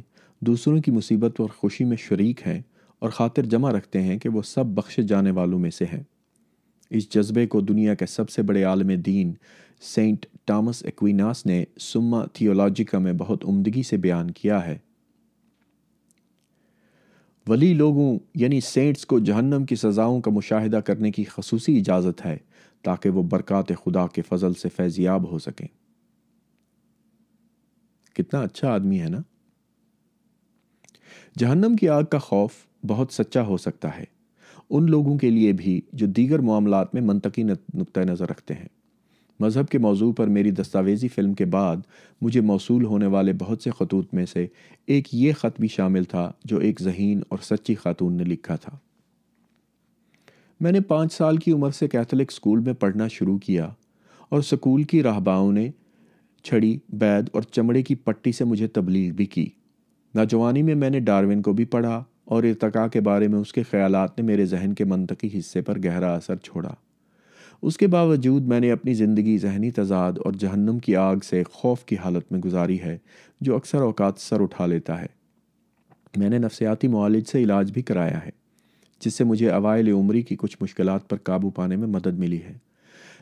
دوسروں 0.51 0.77
کی 0.85 0.91
مصیبت 0.99 1.39
اور 1.41 1.49
خوشی 1.61 1.85
میں 1.91 1.97
شریک 2.07 2.47
ہیں 2.47 2.61
اور 3.01 3.09
خاطر 3.21 3.45
جمع 3.55 3.71
رکھتے 3.77 4.01
ہیں 4.01 4.17
کہ 4.19 4.29
وہ 4.37 4.41
سب 4.53 4.75
بخشے 4.79 5.03
جانے 5.13 5.31
والوں 5.41 5.59
میں 5.67 5.71
سے 5.81 5.85
ہیں 5.93 6.03
اس 6.95 7.07
جذبے 7.13 7.45
کو 7.53 7.59
دنیا 7.61 7.93
کے 7.95 8.05
سب 8.05 8.29
سے 8.29 8.41
بڑے 8.49 8.63
عالم 8.63 8.89
دین 9.05 9.33
سینٹ 9.93 10.25
ٹامس 10.47 10.83
ایکویناس 10.85 11.45
نے 11.45 11.63
سما 11.81 12.23
تھیولوجیکا 12.33 12.99
میں 12.99 13.13
بہت 13.17 13.45
عمدگی 13.45 13.83
سے 13.89 13.97
بیان 14.05 14.31
کیا 14.31 14.65
ہے 14.65 14.77
ولی 17.47 17.73
لوگوں 17.73 18.17
یعنی 18.39 18.59
سینٹس 18.61 19.05
کو 19.05 19.19
جہنم 19.27 19.65
کی 19.65 19.75
سزاؤں 19.75 20.21
کا 20.21 20.31
مشاہدہ 20.33 20.77
کرنے 20.85 21.11
کی 21.11 21.23
خصوصی 21.33 21.77
اجازت 21.79 22.25
ہے 22.25 22.37
تاکہ 22.85 23.09
وہ 23.09 23.23
برکات 23.29 23.71
خدا 23.83 24.05
کے 24.15 24.21
فضل 24.27 24.53
سے 24.61 24.69
فیضیاب 24.75 25.31
ہو 25.31 25.39
سکیں 25.39 25.67
کتنا 28.17 28.41
اچھا 28.41 28.69
آدمی 28.73 28.99
ہے 29.01 29.09
نا 29.09 29.19
جہنم 31.39 31.75
کی 31.79 31.89
آگ 31.89 32.03
کا 32.11 32.17
خوف 32.27 32.51
بہت 32.87 33.13
سچا 33.13 33.41
ہو 33.45 33.57
سکتا 33.57 33.97
ہے 33.97 34.03
ان 34.75 34.89
لوگوں 34.91 35.17
کے 35.17 35.29
لیے 35.29 35.51
بھی 35.59 35.79
جو 35.99 36.05
دیگر 36.17 36.39
معاملات 36.47 36.93
میں 36.93 37.01
منطقی 37.01 37.43
نقطۂ 37.43 37.99
نظر 38.09 38.29
رکھتے 38.29 38.53
ہیں 38.53 38.67
مذہب 39.39 39.67
کے 39.69 39.77
موضوع 39.77 40.11
پر 40.17 40.27
میری 40.35 40.51
دستاویزی 40.59 41.07
فلم 41.15 41.33
کے 41.41 41.45
بعد 41.55 41.77
مجھے 42.21 42.41
موصول 42.41 42.83
ہونے 42.91 43.05
والے 43.15 43.33
بہت 43.39 43.61
سے 43.63 43.71
خطوط 43.79 44.13
میں 44.13 44.25
سے 44.33 44.45
ایک 44.95 45.13
یہ 45.15 45.33
خط 45.39 45.59
بھی 45.59 45.67
شامل 45.71 46.03
تھا 46.13 46.29
جو 46.51 46.57
ایک 46.67 46.81
ذہین 46.81 47.21
اور 47.29 47.39
سچی 47.49 47.75
خاتون 47.81 48.13
نے 48.17 48.23
لکھا 48.23 48.55
تھا 48.63 48.77
میں 50.61 50.71
نے 50.71 50.79
پانچ 50.91 51.13
سال 51.13 51.37
کی 51.37 51.51
عمر 51.51 51.71
سے 51.79 51.87
کیتھولک 51.87 52.31
اسکول 52.31 52.59
میں 52.65 52.73
پڑھنا 52.79 53.07
شروع 53.15 53.37
کیا 53.45 53.69
اور 54.29 54.41
سکول 54.43 54.83
کی 54.93 55.03
رہباؤں 55.03 55.51
نے 55.53 55.69
چھڑی 56.43 56.77
بید 56.99 57.29
اور 57.35 57.41
چمڑے 57.51 57.81
کی 57.83 57.95
پٹی 58.05 58.31
سے 58.31 58.43
مجھے 58.45 58.67
تبلیغ 58.77 59.11
بھی 59.15 59.25
کی 59.35 59.47
نوجوانی 60.15 60.61
میں 60.63 60.75
میں 60.75 60.89
نے 60.89 60.99
ڈارون 61.09 61.41
کو 61.41 61.53
بھی 61.53 61.65
پڑھا 61.75 62.03
اور 62.33 62.43
ارتقا 62.43 62.87
کے 62.93 62.99
بارے 63.01 63.27
میں 63.33 63.39
اس 63.39 63.51
کے 63.53 63.61
خیالات 63.69 64.17
نے 64.17 64.23
میرے 64.25 64.45
ذہن 64.53 64.73
کے 64.77 64.83
منطقی 64.93 65.27
حصے 65.37 65.61
پر 65.67 65.77
گہرا 65.83 66.13
اثر 66.15 66.35
چھوڑا 66.43 66.69
اس 67.67 67.77
کے 67.77 67.87
باوجود 67.93 68.47
میں 68.47 68.59
نے 68.59 68.71
اپنی 68.71 68.93
زندگی 68.93 69.37
ذہنی 69.43 69.69
تضاد 69.77 70.17
اور 70.25 70.33
جہنم 70.39 70.79
کی 70.85 70.95
آگ 71.05 71.17
سے 71.29 71.41
خوف 71.53 71.85
کی 71.91 71.95
حالت 72.03 72.31
میں 72.31 72.39
گزاری 72.45 72.79
ہے 72.81 72.97
جو 73.47 73.55
اکثر 73.55 73.81
اوقات 73.81 74.19
سر 74.21 74.41
اٹھا 74.41 74.65
لیتا 74.65 74.99
ہے 75.01 75.07
میں 76.17 76.29
نے 76.29 76.37
نفسیاتی 76.37 76.87
معالج 76.97 77.25
سے 77.31 77.41
علاج 77.43 77.71
بھی 77.71 77.81
کرایا 77.91 78.23
ہے 78.25 78.29
جس 79.05 79.13
سے 79.17 79.23
مجھے 79.31 79.49
اوائل 79.51 79.91
عمری 79.91 80.21
کی 80.31 80.35
کچھ 80.39 80.57
مشکلات 80.61 81.09
پر 81.09 81.17
قابو 81.29 81.49
پانے 81.59 81.75
میں 81.81 81.87
مدد 81.95 82.19
ملی 82.19 82.41
ہے 82.43 82.53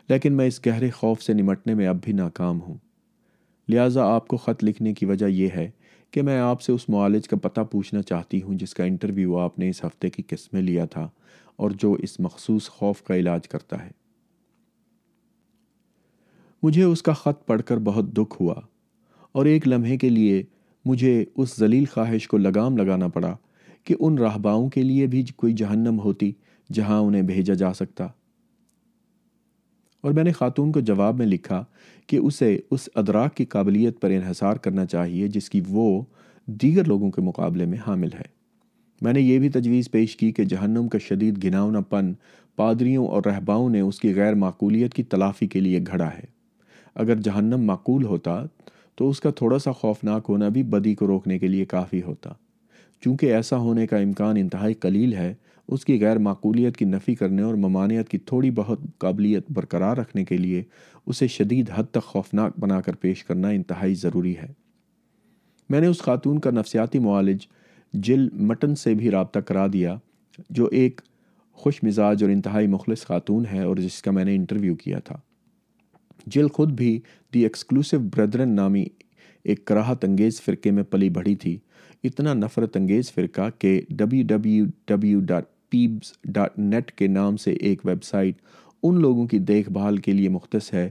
لیکن 0.09 0.33
میں 0.37 0.47
اس 0.47 0.59
گہرے 0.65 0.89
خوف 0.99 1.21
سے 1.23 1.33
نمٹنے 1.33 1.73
میں 1.75 1.87
اب 1.87 2.01
بھی 2.03 2.13
ناکام 2.23 2.61
ہوں 2.61 2.77
لہٰذا 3.69 4.05
آپ 4.15 4.27
کو 4.27 4.37
خط 4.37 4.63
لکھنے 4.63 4.93
کی 4.93 5.05
وجہ 5.05 5.25
یہ 5.25 5.49
ہے 5.55 5.69
کہ 6.15 6.21
میں 6.23 6.38
آپ 6.39 6.62
سے 6.62 6.71
اس 6.71 6.88
معالج 6.89 7.28
کا 7.28 7.38
پتہ 7.41 7.62
پوچھنا 7.71 8.01
چاہتی 8.10 8.41
ہوں 8.41 8.58
جس 8.58 8.73
کا 8.73 8.84
انٹرویو 8.84 9.38
آپ 9.38 9.58
نے 9.60 9.69
اس 9.69 9.84
ہفتے 9.84 10.10
کی 10.10 10.23
قسم 10.28 10.58
لیا 10.58 10.84
تھا 10.91 11.01
اور 11.63 11.71
جو 11.82 11.91
اس 12.04 12.19
مخصوص 12.25 12.69
خوف 12.75 13.01
کا 13.08 13.15
علاج 13.15 13.47
کرتا 13.54 13.84
ہے 13.84 13.89
مجھے 16.63 16.84
اس 16.84 17.01
کا 17.04 17.13
خط 17.23 17.45
پڑھ 17.47 17.62
کر 17.67 17.80
بہت 17.89 18.12
دکھ 18.17 18.41
ہوا 18.41 18.56
اور 19.38 19.45
ایک 19.45 19.67
لمحے 19.67 19.97
کے 20.06 20.10
لیے 20.10 20.41
مجھے 20.91 21.13
اس 21.36 21.58
ذلیل 21.60 21.86
خواہش 21.93 22.28
کو 22.28 22.38
لگام 22.45 22.78
لگانا 22.78 23.08
پڑا 23.17 23.36
کہ 23.86 23.95
ان 23.99 24.17
راہباؤں 24.17 24.69
کے 24.78 24.84
لیے 24.84 25.08
بھی 25.15 25.23
کوئی 25.36 25.54
جہنم 25.63 25.99
ہوتی 26.04 26.32
جہاں 26.73 26.99
انہیں 27.08 27.23
بھیجا 27.34 27.54
جا 27.65 27.73
سکتا 27.84 28.08
اور 30.06 30.12
میں 30.13 30.23
نے 30.23 30.32
خاتون 30.32 30.71
کو 30.71 30.80
جواب 30.88 31.17
میں 31.17 31.25
لکھا 31.25 31.63
کہ 32.07 32.17
اسے 32.17 32.57
اس 32.71 32.87
ادراک 33.01 33.35
کی 33.35 33.45
قابلیت 33.55 33.99
پر 34.01 34.09
انحصار 34.11 34.55
کرنا 34.65 34.85
چاہیے 34.85 35.27
جس 35.35 35.49
کی 35.49 35.61
وہ 35.69 35.85
دیگر 36.61 36.87
لوگوں 36.87 37.09
کے 37.11 37.21
مقابلے 37.21 37.65
میں 37.65 37.77
حامل 37.87 38.13
ہے 38.13 38.23
میں 39.05 39.13
نے 39.13 39.21
یہ 39.21 39.39
بھی 39.39 39.49
تجویز 39.49 39.89
پیش 39.91 40.15
کی 40.17 40.31
کہ 40.31 40.43
جہنم 40.51 40.87
کا 40.89 40.97
شدید 41.07 41.43
گھناؤنا 41.43 41.79
پن 41.89 42.13
پادریوں 42.57 43.05
اور 43.07 43.21
رہباؤں 43.25 43.69
نے 43.69 43.79
اس 43.81 43.99
کی 43.99 44.15
غیر 44.15 44.35
معقولیت 44.43 44.93
کی 44.93 45.03
تلافی 45.13 45.47
کے 45.55 45.59
لیے 45.59 45.79
گھڑا 45.87 46.09
ہے 46.17 46.25
اگر 47.03 47.15
جہنم 47.21 47.65
معقول 47.67 48.03
ہوتا 48.05 48.39
تو 48.97 49.09
اس 49.09 49.19
کا 49.21 49.29
تھوڑا 49.37 49.57
سا 49.59 49.71
خوفناک 49.79 50.25
ہونا 50.29 50.49
بھی 50.57 50.63
بدی 50.75 50.93
کو 50.95 51.07
روکنے 51.07 51.39
کے 51.39 51.47
لیے 51.47 51.65
کافی 51.75 52.01
ہوتا 52.01 52.29
چونکہ 53.03 53.33
ایسا 53.35 53.57
ہونے 53.65 53.87
کا 53.87 53.97
امکان 53.97 54.37
انتہائی 54.37 54.73
قلیل 54.85 55.13
ہے 55.13 55.33
اس 55.73 55.86
کی 55.86 55.99
غیر 56.01 56.17
معقولیت 56.25 56.78
کی 56.78 56.86
نفی 56.86 57.13
کرنے 57.15 57.41
اور 57.41 57.54
ممانعت 57.63 58.10
کی 58.10 58.17
تھوڑی 58.25 58.49
بہت 58.56 58.80
قابلیت 58.99 59.49
برقرار 59.56 59.97
رکھنے 59.97 60.23
کے 60.25 60.38
لیے 60.38 60.62
اسے 61.06 61.28
شدید 61.36 61.69
حد 61.75 61.89
تک 61.91 62.04
خوفناک 62.04 62.60
بنا 62.60 62.80
کر 62.82 62.95
پیش 63.01 63.23
کرنا 63.23 63.47
انتہائی 63.60 63.93
ضروری 64.04 64.36
ہے 64.38 64.47
میں 65.69 65.82
نے 65.82 65.88
اس 65.88 66.01
خاتون 66.01 66.39
کا 66.39 66.51
نفسیاتی 66.51 66.99
معالج 66.99 67.45
جل 68.08 68.28
مٹن 68.47 68.75
سے 68.75 68.93
بھی 68.95 69.12
رابطہ 69.12 69.39
کرا 69.47 69.65
دیا 69.73 69.95
جو 70.49 70.67
ایک 70.71 71.01
خوش 71.63 71.84
مزاج 71.84 72.23
اور 72.23 72.32
انتہائی 72.32 72.67
مخلص 72.67 73.06
خاتون 73.08 73.45
ہے 73.51 73.62
اور 73.63 73.75
جس 73.78 74.01
کا 74.01 74.12
میں 74.12 74.25
نے 74.25 74.36
انٹرویو 74.36 74.75
کیا 74.75 74.99
تھا 75.06 75.15
جل 76.36 76.47
خود 76.54 76.71
بھی 76.78 76.99
دی 77.34 77.43
ایکسکلوسیو 77.43 77.99
بردرن 78.15 78.56
نامی 78.56 78.84
ایک 79.54 79.65
کراہت 79.67 80.04
انگیز 80.06 80.41
فرقے 80.41 80.71
میں 80.71 80.84
پلی 80.91 81.10
بڑھی 81.17 81.36
تھی 81.43 81.58
اتنا 82.04 82.34
نفرت 82.34 82.78
انگیز 82.78 83.12
فرقہ 83.13 83.49
کہ 83.60 83.80
W 83.97 84.23
W 84.28 84.65
W 84.88 85.19
dot 85.28 85.43
dot 86.33 86.57
net 86.59 86.91
کے 86.97 87.07
نام 87.07 87.38
سے 87.43 87.51
ایک 87.59 87.85
ویب 87.85 88.03
سائٹ 88.03 88.41
ان 88.83 88.99
لوگوں 89.01 89.25
کی 89.27 89.38
دیکھ 89.51 89.69
بھال 89.73 89.97
کے 90.07 90.11
لیے 90.13 90.29
مختص 90.29 90.73
ہے 90.73 90.89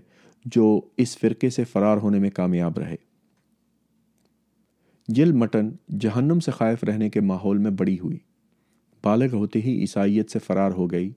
جو 0.55 0.65
اس 1.05 1.17
فرقے 1.19 1.51
سے 1.51 1.65
فرار 1.73 1.97
ہونے 2.03 2.19
میں 2.21 2.31
کامیاب 2.35 2.79
رہے 2.79 2.97
جل 5.17 5.33
مٹن 5.37 5.69
جہنم 6.01 6.41
سے 6.45 6.51
خائف 6.59 6.85
رہنے 6.85 7.09
کے 7.11 7.21
ماحول 7.31 7.59
میں 7.67 7.71
بڑی 7.79 7.99
ہوئی 7.99 8.19
بالغ 9.05 9.35
ہوتے 9.37 9.61
ہی 9.65 9.79
عیسائیت 9.81 10.31
سے 10.31 10.39
فرار 10.47 10.71
ہو 10.77 10.91
گئی 10.91 11.11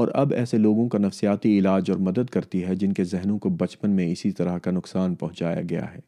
اور 0.00 0.08
اب 0.20 0.32
ایسے 0.36 0.58
لوگوں 0.58 0.88
کا 0.88 0.98
نفسیاتی 0.98 1.58
علاج 1.58 1.90
اور 1.90 1.98
مدد 2.08 2.30
کرتی 2.32 2.64
ہے 2.66 2.74
جن 2.76 2.92
کے 2.92 3.04
ذہنوں 3.14 3.38
کو 3.38 3.48
بچپن 3.62 3.90
میں 3.96 4.10
اسی 4.12 4.30
طرح 4.40 4.58
کا 4.64 4.70
نقصان 4.70 5.14
پہنچایا 5.22 5.60
گیا 5.70 5.92
ہے 5.94 6.00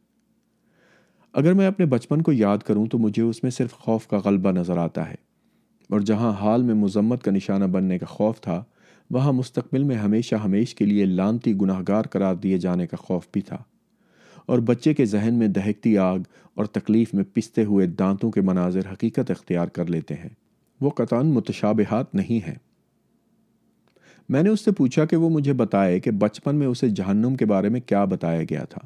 اگر 1.41 1.53
میں 1.55 1.67
اپنے 1.67 1.87
بچپن 1.95 2.23
کو 2.29 2.33
یاد 2.33 2.59
کروں 2.67 2.87
تو 2.91 2.99
مجھے 2.99 3.23
اس 3.23 3.43
میں 3.43 3.51
صرف 3.51 3.73
خوف 3.85 4.07
کا 4.09 4.19
غلبہ 4.25 4.53
نظر 4.59 4.79
آتا 4.85 5.09
ہے 5.11 5.15
اور 5.91 6.01
جہاں 6.07 6.33
حال 6.41 6.63
میں 6.69 6.75
مذمت 6.75 7.23
کا 7.23 7.31
نشانہ 7.31 7.65
بننے 7.73 7.99
کا 7.99 8.07
خوف 8.09 8.41
تھا 8.43 8.63
وہاں 9.15 9.33
مستقبل 9.33 9.83
میں 9.91 9.97
ہمیشہ 9.97 10.35
ہمیش 10.45 10.75
کے 10.75 10.85
لیے 10.85 11.05
لانتی 11.07 11.55
گناہ 11.61 11.81
گار 11.89 12.05
قرار 12.11 12.35
دیے 12.43 12.59
جانے 12.59 12.87
کا 12.87 12.97
خوف 13.01 13.27
بھی 13.33 13.41
تھا 13.51 13.57
اور 14.53 14.59
بچے 14.71 14.95
کے 14.95 15.05
ذہن 15.13 15.35
میں 15.39 15.49
دہکتی 15.55 15.97
آگ 15.99 16.19
اور 16.57 16.65
تکلیف 16.79 17.15
میں 17.15 17.25
پستے 17.35 17.65
ہوئے 17.65 17.87
دانتوں 18.01 18.31
کے 18.31 18.41
مناظر 18.51 18.93
حقیقت 18.93 19.31
اختیار 19.31 19.67
کر 19.79 19.87
لیتے 19.95 20.15
ہیں 20.15 20.29
وہ 20.81 20.91
قطان 20.97 21.33
متشابہات 21.35 22.15
نہیں 22.15 22.47
ہیں 22.47 22.55
میں 24.35 24.43
نے 24.43 24.49
اس 24.51 24.65
سے 24.65 24.73
پوچھا 24.79 25.05
کہ 25.11 25.17
وہ 25.23 25.29
مجھے 25.31 25.53
بتائے 25.63 25.99
کہ 26.01 26.11
بچپن 26.21 26.57
میں 26.59 26.67
اسے 26.67 26.89
جہنم 27.01 27.35
کے 27.39 27.45
بارے 27.53 27.69
میں 27.75 27.81
کیا 27.87 28.05
بتایا 28.15 28.43
گیا 28.51 28.65
تھا 28.71 28.81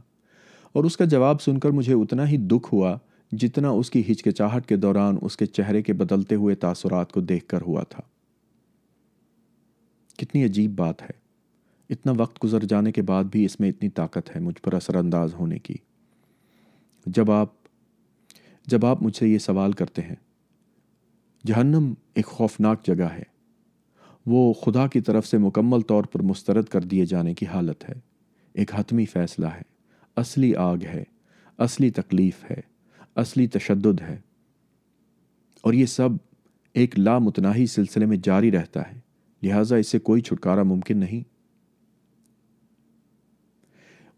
اور 0.75 0.85
اس 0.85 0.97
کا 0.97 1.05
جواب 1.15 1.41
سن 1.43 1.59
کر 1.61 1.71
مجھے 1.79 1.95
اتنا 1.95 2.29
ہی 2.31 2.37
دکھ 2.51 2.73
ہوا 2.75 2.97
جتنا 3.39 3.69
اس 3.71 3.91
کی 3.91 4.01
ہچکچاہٹ 4.11 4.67
کے 4.67 4.77
دوران 4.85 5.17
اس 5.23 5.37
کے 5.37 5.47
چہرے 5.47 5.83
کے 5.83 5.93
بدلتے 5.93 6.35
ہوئے 6.35 6.55
تاثرات 6.65 7.13
کو 7.13 7.21
دیکھ 7.21 7.47
کر 7.49 7.63
ہوا 7.67 7.83
تھا 7.89 8.01
کتنی 10.19 10.45
عجیب 10.45 10.75
بات 10.79 11.03
ہے 11.03 11.11
اتنا 11.95 12.13
وقت 12.19 12.43
گزر 12.45 12.65
جانے 12.69 12.93
کے 12.93 13.03
بعد 13.03 13.25
بھی 13.33 13.45
اس 13.45 13.59
میں 13.61 13.69
اتنی 13.69 13.89
طاقت 14.01 14.35
ہے 14.35 14.41
مجھ 14.41 14.61
پر 14.63 14.73
اثر 14.75 14.95
انداز 14.97 15.35
ہونے 15.35 15.59
کی 15.59 15.75
جب 17.19 17.31
آپ 17.31 17.49
جب 18.71 18.85
آپ 18.87 19.03
مجھ 19.03 19.17
سے 19.17 19.29
یہ 19.29 19.39
سوال 19.39 19.73
کرتے 19.73 20.03
ہیں 20.03 20.17
جہنم 21.47 21.93
ایک 22.15 22.27
خوفناک 22.27 22.85
جگہ 22.87 23.09
ہے 23.13 23.23
وہ 24.31 24.53
خدا 24.65 24.87
کی 24.89 25.01
طرف 25.01 25.27
سے 25.27 25.39
مکمل 25.39 25.81
طور 25.89 26.05
پر 26.13 26.23
مسترد 26.31 26.67
کر 26.69 26.81
دیے 26.91 27.05
جانے 27.13 27.35
کی 27.35 27.47
حالت 27.53 27.89
ہے 27.89 27.95
ایک 28.61 28.75
حتمی 28.75 29.05
فیصلہ 29.13 29.47
ہے 29.55 29.63
اصلی 30.23 30.55
آگ 30.69 30.85
ہے 30.93 31.03
اصلی 31.69 31.91
تکلیف 32.01 32.45
ہے 32.51 32.61
اصلی 33.23 33.47
تشدد 33.49 34.01
ہے 34.09 34.17
اور 35.65 35.73
یہ 35.75 35.87
سب 35.95 36.09
ایک 36.81 36.99
لامتناہی 36.99 37.67
سلسلے 37.67 38.07
میں 38.07 38.17
جاری 38.25 38.51
رہتا 38.53 38.81
ہے 38.91 38.99
لہٰذا 39.43 39.77
اس 39.77 39.89
سے 39.89 39.99
کوئی 40.09 40.21
چھٹکارا 40.23 40.63
ممکن 40.63 40.99
نہیں 40.99 41.23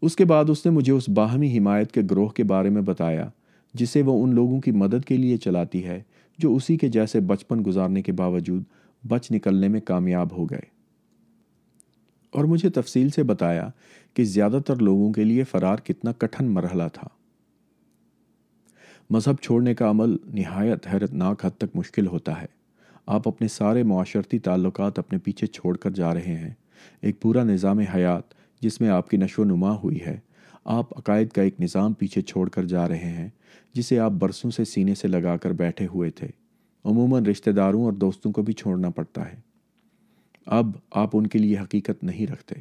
اس 0.05 0.15
کے 0.15 0.25
بعد 0.25 0.49
اس 0.49 0.65
نے 0.65 0.71
مجھے 0.71 0.91
اس 0.93 1.07
باہمی 1.15 1.57
حمایت 1.57 1.91
کے 1.91 2.01
گروہ 2.11 2.27
کے 2.37 2.43
بارے 2.43 2.69
میں 2.77 2.81
بتایا 2.89 3.27
جسے 3.79 4.01
وہ 4.05 4.23
ان 4.23 4.33
لوگوں 4.35 4.59
کی 4.61 4.71
مدد 4.81 5.05
کے 5.07 5.17
لیے 5.17 5.37
چلاتی 5.45 5.83
ہے 5.85 6.01
جو 6.39 6.55
اسی 6.55 6.75
کے 6.77 6.87
جیسے 6.89 7.19
بچپن 7.31 7.61
گزارنے 7.65 8.01
کے 8.01 8.11
باوجود 8.19 8.63
بچ 9.09 9.31
نکلنے 9.31 9.67
میں 9.67 9.81
کامیاب 9.91 10.31
ہو 10.37 10.45
گئے 10.49 10.71
اور 12.37 12.45
مجھے 12.51 12.69
تفصیل 12.75 13.09
سے 13.15 13.23
بتایا 13.31 13.67
کہ 14.15 14.23
زیادہ 14.35 14.59
تر 14.67 14.75
لوگوں 14.81 15.11
کے 15.13 15.23
لیے 15.23 15.43
فرار 15.51 15.79
کتنا 15.85 16.11
کٹھن 16.19 16.45
مرحلہ 16.53 16.87
تھا 16.93 17.07
مذہب 19.13 19.39
چھوڑنے 19.43 19.73
کا 19.79 19.89
عمل 19.89 20.15
نہایت 20.33 20.85
حیرت 20.91 21.13
ناک 21.21 21.43
حد 21.45 21.57
تک 21.59 21.75
مشکل 21.75 22.07
ہوتا 22.11 22.39
ہے 22.41 22.45
آپ 23.15 23.27
اپنے 23.27 23.47
سارے 23.55 23.81
معاشرتی 23.91 24.39
تعلقات 24.47 24.99
اپنے 24.99 25.17
پیچھے 25.23 25.47
چھوڑ 25.57 25.75
کر 25.83 25.91
جا 25.99 26.13
رہے 26.13 26.35
ہیں 26.35 26.53
ایک 27.05 27.21
پورا 27.21 27.43
نظام 27.43 27.79
حیات 27.93 28.33
جس 28.61 28.79
میں 28.81 28.89
آپ 28.89 29.09
کی 29.09 29.17
نشو 29.23 29.41
و 29.41 29.45
نما 29.45 29.75
ہوئی 29.83 29.99
ہے 30.05 30.17
آپ 30.77 30.97
عقائد 30.97 31.29
کا 31.33 31.41
ایک 31.41 31.59
نظام 31.61 31.93
پیچھے 31.99 32.21
چھوڑ 32.31 32.47
کر 32.57 32.65
جا 32.73 32.87
رہے 32.87 33.11
ہیں 33.19 33.29
جسے 33.75 33.99
آپ 34.07 34.11
برسوں 34.23 34.49
سے 34.57 34.65
سینے 34.73 34.95
سے 35.03 35.07
لگا 35.07 35.35
کر 35.43 35.53
بیٹھے 35.63 35.87
ہوئے 35.93 36.09
تھے 36.21 36.27
عموماً 36.91 37.25
رشتہ 37.31 37.49
داروں 37.61 37.83
اور 37.85 37.93
دوستوں 38.05 38.31
کو 38.37 38.41
بھی 38.47 38.53
چھوڑنا 38.63 38.89
پڑتا 38.99 39.31
ہے 39.31 39.39
اب 40.59 40.71
آپ 41.03 41.15
ان 41.17 41.27
کے 41.33 41.39
لیے 41.39 41.57
حقیقت 41.59 42.03
نہیں 42.11 42.31
رکھتے 42.31 42.59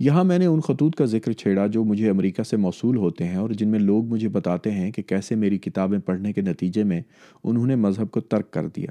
یہاں 0.00 0.22
میں 0.24 0.38
نے 0.38 0.46
ان 0.46 0.60
خطوط 0.60 0.94
کا 0.96 1.04
ذکر 1.12 1.32
چھیڑا 1.38 1.66
جو 1.76 1.82
مجھے 1.84 2.10
امریکہ 2.10 2.42
سے 2.42 2.56
موصول 2.56 2.96
ہوتے 2.96 3.24
ہیں 3.28 3.36
اور 3.36 3.50
جن 3.58 3.68
میں 3.68 3.78
لوگ 3.78 4.04
مجھے 4.12 4.28
بتاتے 4.36 4.70
ہیں 4.72 4.90
کہ 4.92 5.02
کیسے 5.02 5.34
میری 5.36 5.58
کتابیں 5.58 5.98
پڑھنے 6.06 6.32
کے 6.32 6.40
نتیجے 6.40 6.84
میں 6.90 7.00
انہوں 7.44 7.66
نے 7.66 7.76
مذہب 7.86 8.10
کو 8.10 8.20
ترک 8.32 8.50
کر 8.52 8.68
دیا 8.76 8.88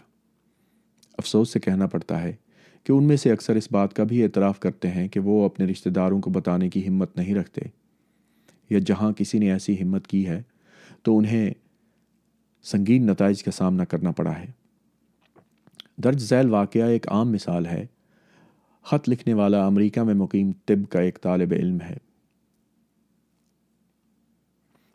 افسوس 1.18 1.54
سے 1.54 1.60
کہنا 1.60 1.88
پڑتا 1.94 2.22
ہے 2.24 2.34
کہ 2.86 2.92
ان 2.94 3.08
میں 3.08 3.18
سے 3.18 3.32
اکثر 3.32 3.56
اس 3.56 3.72
بات 3.72 3.94
کا 3.94 4.04
بھی 4.10 4.22
اعتراف 4.24 4.60
کرتے 4.60 4.88
ہیں 4.92 5.08
کہ 5.14 5.20
وہ 5.20 5.44
اپنے 5.46 5.66
رشتہ 5.66 5.90
داروں 6.00 6.20
کو 6.22 6.30
بتانے 6.32 6.70
کی 6.70 6.88
ہمت 6.88 7.16
نہیں 7.18 7.36
رکھتے 7.36 7.62
یا 8.70 8.80
جہاں 8.86 9.12
کسی 9.18 9.40
نے 9.40 9.52
ایسی 9.52 9.82
ہمت 9.82 10.08
کی 10.08 10.26
ہے 10.28 10.42
تو 11.04 11.18
انہیں 11.18 11.50
سنگین 12.72 13.06
نتائج 13.08 13.44
کا 13.44 13.52
سامنا 13.52 13.84
کرنا 13.94 14.12
پڑا 14.20 14.38
ہے 14.40 14.46
درج 16.04 16.20
ذیل 16.24 16.50
واقعہ 16.50 16.86
ایک 16.96 17.08
عام 17.12 17.32
مثال 17.32 17.66
ہے 17.66 17.86
خط 18.90 19.08
لکھنے 19.10 19.34
والا 19.34 19.66
امریکہ 19.66 20.02
میں 20.10 20.14
مقیم 20.16 20.52
طب 20.66 20.86
کا 20.92 21.00
ایک 21.06 21.18
طالب 21.22 21.54
علم 21.60 21.80
ہے 21.88 21.96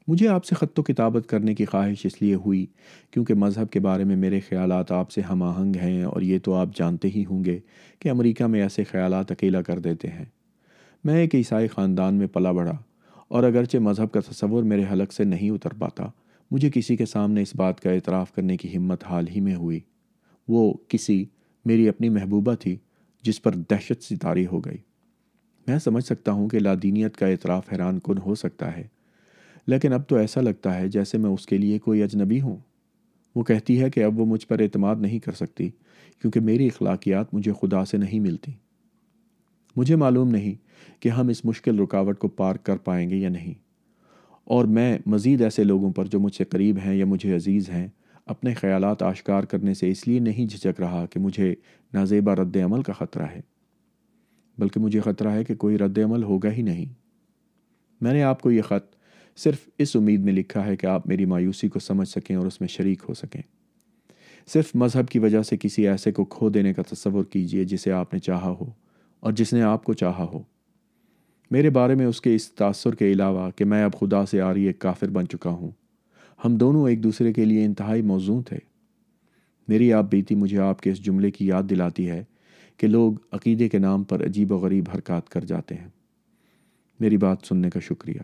مجھے 0.08 0.28
آپ 0.28 0.44
سے 0.44 0.54
خط 0.56 0.78
و 0.78 0.82
کتابت 0.82 1.26
کرنے 1.28 1.54
کی 1.54 1.64
خواہش 1.64 2.04
اس 2.06 2.20
لیے 2.20 2.34
ہوئی 2.44 2.64
کیونکہ 3.12 3.34
مذہب 3.42 3.70
کے 3.70 3.80
بارے 3.86 4.04
میں 4.04 4.14
میرے 4.22 4.38
خیالات 4.48 4.92
آپ 5.00 5.10
سے 5.10 5.20
ہم 5.30 5.42
آہنگ 5.42 5.76
ہیں 5.82 6.02
اور 6.04 6.22
یہ 6.28 6.38
تو 6.44 6.54
آپ 6.60 6.68
جانتے 6.76 7.08
ہی 7.16 7.24
ہوں 7.30 7.44
گے 7.44 7.58
کہ 8.00 8.10
امریکہ 8.10 8.46
میں 8.54 8.62
ایسے 8.62 8.84
خیالات 8.90 9.32
اکیلا 9.32 9.62
کر 9.68 9.78
دیتے 9.88 10.08
ہیں 10.10 10.24
میں 11.04 11.16
ایک 11.20 11.34
عیسائی 11.34 11.68
خاندان 11.74 12.14
میں 12.18 12.26
پلا 12.32 12.52
بڑھا 12.60 12.76
اور 13.34 13.44
اگرچہ 13.50 13.78
مذہب 13.88 14.12
کا 14.12 14.20
تصور 14.30 14.62
میرے 14.72 14.84
حلق 14.92 15.12
سے 15.12 15.24
نہیں 15.34 15.50
اتر 15.50 15.74
پاتا 15.78 16.04
مجھے 16.50 16.70
کسی 16.74 16.96
کے 16.96 17.06
سامنے 17.12 17.42
اس 17.42 17.54
بات 17.64 17.80
کا 17.80 17.90
اعتراف 17.90 18.32
کرنے 18.34 18.56
کی 18.64 18.76
ہمت 18.76 19.04
حال 19.10 19.28
ہی 19.34 19.40
میں 19.50 19.54
ہوئی 19.56 19.80
وہ 20.56 20.72
کسی 20.88 21.24
میری 21.70 21.88
اپنی 21.88 22.08
محبوبہ 22.18 22.54
تھی 22.60 22.76
جس 23.26 23.42
پر 23.42 23.52
دہشت 23.70 24.02
ستاری 24.04 24.46
ہو 24.46 24.60
گئی 24.64 24.76
میں 25.66 25.78
سمجھ 25.78 26.04
سکتا 26.04 26.32
ہوں 26.38 26.48
کہ 26.48 26.58
لادینیت 26.58 27.16
کا 27.16 27.26
اعتراف 27.26 27.72
حیران 27.72 27.98
کن 28.04 28.18
ہو 28.26 28.34
سکتا 28.34 28.76
ہے 28.76 28.82
لیکن 29.72 29.92
اب 29.92 30.06
تو 30.08 30.16
ایسا 30.16 30.40
لگتا 30.40 30.74
ہے 30.78 30.88
جیسے 30.96 31.18
میں 31.18 31.30
اس 31.30 31.46
کے 31.46 31.58
لیے 31.58 31.78
کوئی 31.78 32.02
اجنبی 32.02 32.40
ہوں 32.40 32.56
وہ 33.34 33.42
کہتی 33.50 33.80
ہے 33.82 33.90
کہ 33.90 34.04
اب 34.04 34.18
وہ 34.20 34.26
مجھ 34.26 34.46
پر 34.46 34.60
اعتماد 34.60 34.96
نہیں 35.00 35.18
کر 35.26 35.32
سکتی 35.34 35.68
کیونکہ 36.20 36.40
میری 36.48 36.66
اخلاقیات 36.68 37.34
مجھے 37.34 37.52
خدا 37.60 37.84
سے 37.90 37.96
نہیں 37.98 38.20
ملتی 38.20 38.52
مجھے 39.76 39.96
معلوم 39.96 40.30
نہیں 40.30 40.54
کہ 41.02 41.08
ہم 41.18 41.28
اس 41.28 41.44
مشکل 41.44 41.78
رکاوٹ 41.80 42.18
کو 42.18 42.28
پار 42.40 42.54
کر 42.64 42.76
پائیں 42.88 43.08
گے 43.10 43.16
یا 43.16 43.28
نہیں 43.28 43.54
اور 44.56 44.64
میں 44.78 44.96
مزید 45.14 45.42
ایسے 45.42 45.64
لوگوں 45.64 45.90
پر 45.96 46.06
جو 46.12 46.20
مجھ 46.20 46.34
سے 46.34 46.44
قریب 46.50 46.78
ہیں 46.84 46.94
یا 46.96 47.04
مجھے 47.06 47.34
عزیز 47.36 47.68
ہیں 47.70 47.86
اپنے 48.30 48.52
خیالات 48.54 49.02
آشکار 49.02 49.42
کرنے 49.52 49.74
سے 49.74 49.90
اس 49.90 50.06
لیے 50.08 50.18
نہیں 50.20 50.46
جھجک 50.48 50.80
رہا 50.80 51.04
کہ 51.10 51.20
مجھے 51.20 51.54
نازیبہ 51.94 52.34
رد 52.40 52.56
عمل 52.64 52.82
کا 52.82 52.92
خطرہ 52.98 53.26
ہے 53.34 53.40
بلکہ 54.58 54.80
مجھے 54.80 55.00
خطرہ 55.04 55.30
ہے 55.32 55.44
کہ 55.44 55.54
کوئی 55.64 55.78
رد 55.78 55.98
عمل 56.04 56.22
ہوگا 56.24 56.52
ہی 56.52 56.62
نہیں 56.62 56.92
میں 58.04 58.12
نے 58.12 58.22
آپ 58.22 58.40
کو 58.42 58.50
یہ 58.50 58.62
خط 58.68 58.94
صرف 59.40 59.68
اس 59.80 59.94
امید 59.96 60.24
میں 60.24 60.32
لکھا 60.32 60.64
ہے 60.66 60.76
کہ 60.76 60.86
آپ 60.86 61.06
میری 61.08 61.24
مایوسی 61.26 61.68
کو 61.68 61.78
سمجھ 61.78 62.08
سکیں 62.08 62.34
اور 62.36 62.46
اس 62.46 62.60
میں 62.60 62.68
شریک 62.68 63.02
ہو 63.08 63.14
سکیں 63.14 63.40
صرف 64.52 64.70
مذہب 64.82 65.08
کی 65.08 65.18
وجہ 65.18 65.42
سے 65.48 65.56
کسی 65.60 65.86
ایسے 65.88 66.12
کو 66.12 66.24
کھو 66.34 66.48
دینے 66.50 66.72
کا 66.74 66.82
تصور 66.90 67.24
کیجئے 67.32 67.64
جسے 67.72 67.92
آپ 67.92 68.12
نے 68.14 68.18
چاہا 68.20 68.50
ہو 68.60 68.70
اور 69.20 69.32
جس 69.40 69.52
نے 69.52 69.62
آپ 69.62 69.84
کو 69.84 69.92
چاہا 70.02 70.24
ہو 70.32 70.42
میرے 71.50 71.70
بارے 71.70 71.94
میں 71.94 72.06
اس 72.06 72.20
کے 72.20 72.34
اس 72.34 72.50
تاثر 72.54 72.94
کے 72.94 73.12
علاوہ 73.12 73.50
کہ 73.56 73.64
میں 73.64 73.82
اب 73.84 73.98
خدا 74.00 74.24
سے 74.26 74.40
آ 74.40 74.52
رہی 74.52 74.62
ایک 74.66 74.78
کافر 74.80 75.10
بن 75.16 75.28
چکا 75.28 75.50
ہوں 75.50 75.70
ہم 76.44 76.54
دونوں 76.58 76.88
ایک 76.88 77.02
دوسرے 77.02 77.32
کے 77.32 77.44
لیے 77.44 77.64
انتہائی 77.64 78.02
موزوں 78.02 78.40
تھے 78.46 78.58
میری 79.68 79.92
آپ 79.92 80.04
بیتی 80.10 80.34
مجھے 80.34 80.58
آپ 80.60 80.80
کے 80.82 80.90
اس 80.90 81.00
جملے 81.04 81.30
کی 81.30 81.46
یاد 81.46 81.68
دلاتی 81.70 82.08
ہے 82.10 82.22
کہ 82.78 82.86
لوگ 82.86 83.14
عقیدے 83.36 83.68
کے 83.68 83.78
نام 83.78 84.04
پر 84.12 84.24
عجیب 84.26 84.52
و 84.52 84.56
غریب 84.58 84.88
حرکات 84.94 85.28
کر 85.28 85.44
جاتے 85.52 85.74
ہیں 85.74 85.88
میری 87.00 87.16
بات 87.26 87.46
سننے 87.48 87.70
کا 87.70 87.80
شکریہ 87.88 88.22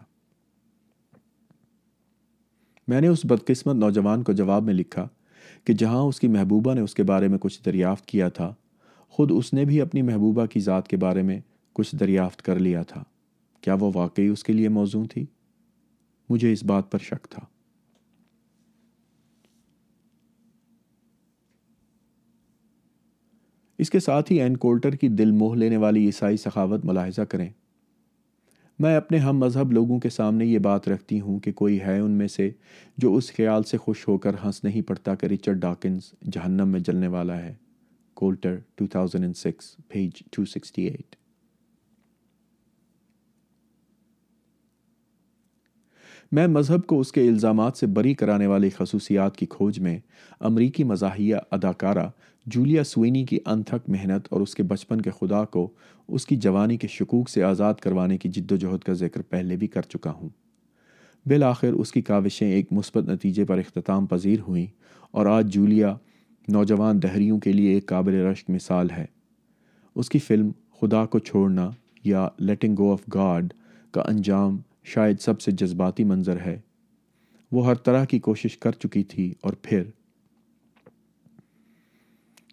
میں 2.89 3.01
نے 3.01 3.09
اس 3.09 3.25
بدقسمت 3.31 3.75
نوجوان 3.77 4.23
کو 4.25 4.33
جواب 4.41 4.63
میں 4.65 4.75
لکھا 4.75 5.07
کہ 5.67 5.73
جہاں 5.81 6.01
اس 6.03 6.21
کی 6.21 6.29
محبوبہ 6.29 6.75
نے 6.75 6.81
اس 6.81 6.95
کے 6.95 7.03
بارے 7.13 7.29
میں 7.29 7.39
کچھ 7.41 7.61
دریافت 7.67 8.07
کیا 8.07 8.29
تھا 8.39 8.53
خود 9.17 9.33
اس 9.35 9.53
نے 9.55 9.65
بھی 9.65 9.81
اپنی 9.81 10.03
محبوبہ 10.09 10.47
کی 10.53 10.61
ذات 10.61 10.89
کے 10.89 10.97
بارے 11.05 11.23
میں 11.31 11.39
کچھ 11.75 11.95
دریافت 12.01 12.43
کر 12.43 12.59
لیا 12.67 12.83
تھا 12.93 13.03
کیا 13.63 13.77
وہ 13.81 13.91
واقعی 13.95 14.27
اس 14.29 14.45
کے 14.45 14.53
لیے 14.53 14.69
موزوں 14.79 15.05
تھی 15.13 15.25
مجھے 16.31 16.53
اس 16.53 16.63
بات 16.73 16.91
پر 16.93 16.99
شک 17.09 17.29
تھا 17.31 17.45
اس 23.83 23.91
کے 23.91 24.01
ساتھ 24.01 24.31
ہی 24.33 24.41
این 24.43 24.57
کولٹر 24.57 24.95
کی 25.01 25.09
دل 25.09 25.31
موہ 25.31 25.55
لینے 25.57 25.77
والی 25.83 26.05
عیسائی 26.07 26.37
سخاوت 26.37 26.85
ملاحظہ 26.85 27.23
کریں 27.31 27.49
میں 28.83 28.95
اپنے 28.97 29.19
ہم 29.19 29.39
مذہب 29.39 29.73
لوگوں 29.73 29.99
کے 30.01 30.09
سامنے 30.11 30.47
یہ 30.47 30.59
بات 30.67 30.89
رکھتی 30.89 31.21
ہوں 31.21 31.39
کہ 31.45 31.53
کوئی 31.61 31.81
ہے 31.81 31.99
ان 31.99 32.11
میں 32.19 32.29
سے 32.37 32.51
جو 33.03 33.15
اس 33.17 33.33
خیال 33.37 33.63
سے 33.71 33.77
خوش 33.87 34.07
ہو 34.09 34.17
کر 34.25 34.35
ہنس 34.45 34.63
نہیں 34.65 34.83
پڑتا 34.89 35.15
کہ 35.21 35.27
رچرڈ 35.35 35.61
ڈاکنز 35.63 36.11
جہنم 36.33 36.69
میں 36.73 36.81
جلنے 36.87 37.07
والا 37.15 37.41
ہے 37.43 37.53
کولٹر 38.21 38.59
2006 38.83 39.51
پیج 39.89 40.23
268 40.41 41.18
میں 46.37 46.47
مذہب 46.47 46.85
کو 46.87 46.99
اس 47.01 47.11
کے 47.13 47.21
الزامات 47.29 47.77
سے 47.77 47.87
بری 47.87 48.13
کرانے 48.15 48.47
والی 48.47 48.69
خصوصیات 48.77 49.37
کی 49.37 49.47
کھوج 49.51 49.79
میں 49.81 49.99
امریکی 50.49 50.85
مزاحیہ 50.85 51.37
اداکارہ 51.51 52.09
جولیا 52.55 52.83
سوینی 52.85 53.25
کی 53.27 53.39
انتھک 53.53 53.89
محنت 53.91 54.27
اور 54.33 54.41
اس 54.41 54.55
کے 54.55 54.63
بچپن 54.73 55.01
کے 55.03 55.11
خدا 55.21 55.45
کو 55.55 55.67
اس 56.17 56.27
کی 56.27 56.37
جوانی 56.47 56.77
کے 56.79 56.89
شکوک 56.91 57.29
سے 57.31 57.43
آزاد 57.45 57.81
کروانے 57.83 58.19
کی 58.19 58.29
جد 58.33 58.53
و 58.53 58.57
جہد 58.57 58.83
کا 58.85 58.93
ذکر 59.05 59.23
پہلے 59.31 59.57
بھی 59.57 59.67
کر 59.77 59.83
چکا 59.93 60.11
ہوں 60.21 60.29
بالآخر 61.29 61.73
اس 61.77 61.93
کی 61.93 62.03
کاوشیں 62.11 62.47
ایک 62.51 62.73
مثبت 62.73 63.09
نتیجے 63.09 63.45
پر 63.47 63.59
اختتام 63.59 64.07
پذیر 64.07 64.41
ہوئیں 64.49 64.67
اور 65.13 65.27
آج 65.27 65.53
جولیا 65.53 65.95
نوجوان 66.53 67.03
دہریوں 67.03 67.39
کے 67.41 67.53
لیے 67.53 67.73
ایک 67.75 67.87
قابل 67.89 68.21
رشک 68.31 68.51
مثال 68.51 68.91
ہے 68.97 69.05
اس 70.01 70.11
کی 70.11 70.19
فلم 70.27 70.51
خدا 70.81 71.05
کو 71.15 71.19
چھوڑنا 71.31 71.71
یا 72.05 72.29
لیٹنگ 72.39 72.75
گو 72.79 72.93
آف 72.93 73.01
گاڈ 73.15 73.53
کا 73.93 74.03
انجام 74.09 74.59
شاید 74.89 75.19
سب 75.21 75.41
سے 75.41 75.51
جذباتی 75.61 76.05
منظر 76.15 76.41
ہے 76.45 76.57
وہ 77.53 77.67
ہر 77.67 77.75
طرح 77.87 78.05
کی 78.13 78.19
کوشش 78.29 78.57
کر 78.65 78.73
چکی 78.83 79.03
تھی 79.13 79.33
اور 79.45 79.53
پھر 79.63 79.83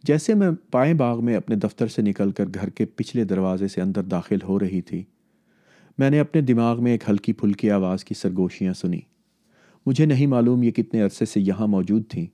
جیسے 0.07 0.33
میں 0.39 0.49
پائیں 0.71 0.93
باغ 1.03 1.23
میں 1.25 1.35
اپنے 1.35 1.55
دفتر 1.65 1.87
سے 1.95 2.01
نکل 2.01 2.31
کر 2.39 2.47
گھر 2.59 2.69
کے 2.79 2.85
پچھلے 2.97 3.23
دروازے 3.31 3.67
سے 3.75 3.81
اندر 3.81 4.01
داخل 4.15 4.41
ہو 4.47 4.59
رہی 4.59 4.81
تھی 4.89 5.03
میں 5.99 6.09
نے 6.09 6.19
اپنے 6.19 6.41
دماغ 6.51 6.83
میں 6.83 6.91
ایک 6.91 7.09
ہلکی 7.09 7.33
پھلکی 7.41 7.69
آواز 7.77 8.03
کی 8.05 8.13
سرگوشیاں 8.21 8.73
سنی 8.81 8.99
مجھے 9.85 10.05
نہیں 10.05 10.27
معلوم 10.27 10.63
یہ 10.63 10.71
کتنے 10.79 11.01
عرصے 11.01 11.25
سے 11.33 11.39
یہاں 11.49 11.67
موجود 11.75 12.03
تھیں 12.09 12.25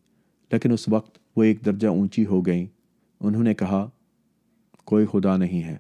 لیکن 0.52 0.72
اس 0.74 0.88
وقت 0.96 1.18
وہ 1.36 1.44
ایک 1.44 1.66
درجہ 1.66 1.88
اونچی 1.88 2.26
ہو 2.26 2.46
گئیں 2.46 2.66
انہوں 3.28 3.44
نے 3.44 3.54
کہا 3.64 3.88
کوئی 4.92 5.06
خدا 5.12 5.36
نہیں 5.38 5.64
ہے 5.64 5.78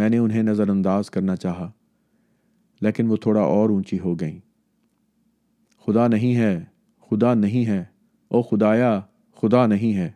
میں 0.00 0.08
نے 0.08 0.18
انہیں 0.24 0.42
نظر 0.50 0.68
انداز 0.76 1.10
کرنا 1.10 1.36
چاہا 1.44 1.68
لیکن 2.82 3.10
وہ 3.10 3.16
تھوڑا 3.22 3.40
اور 3.40 3.70
اونچی 3.70 3.98
ہو 3.98 4.14
گئی 4.20 4.38
خدا 5.86 6.06
نہیں 6.08 6.34
ہے 6.36 6.54
خدا 7.10 7.32
نہیں 7.34 7.66
ہے 7.66 7.82
او 8.32 8.42
خدایا 8.50 8.90
خدا 9.40 9.66
نہیں 9.66 9.96
ہے 9.96 10.10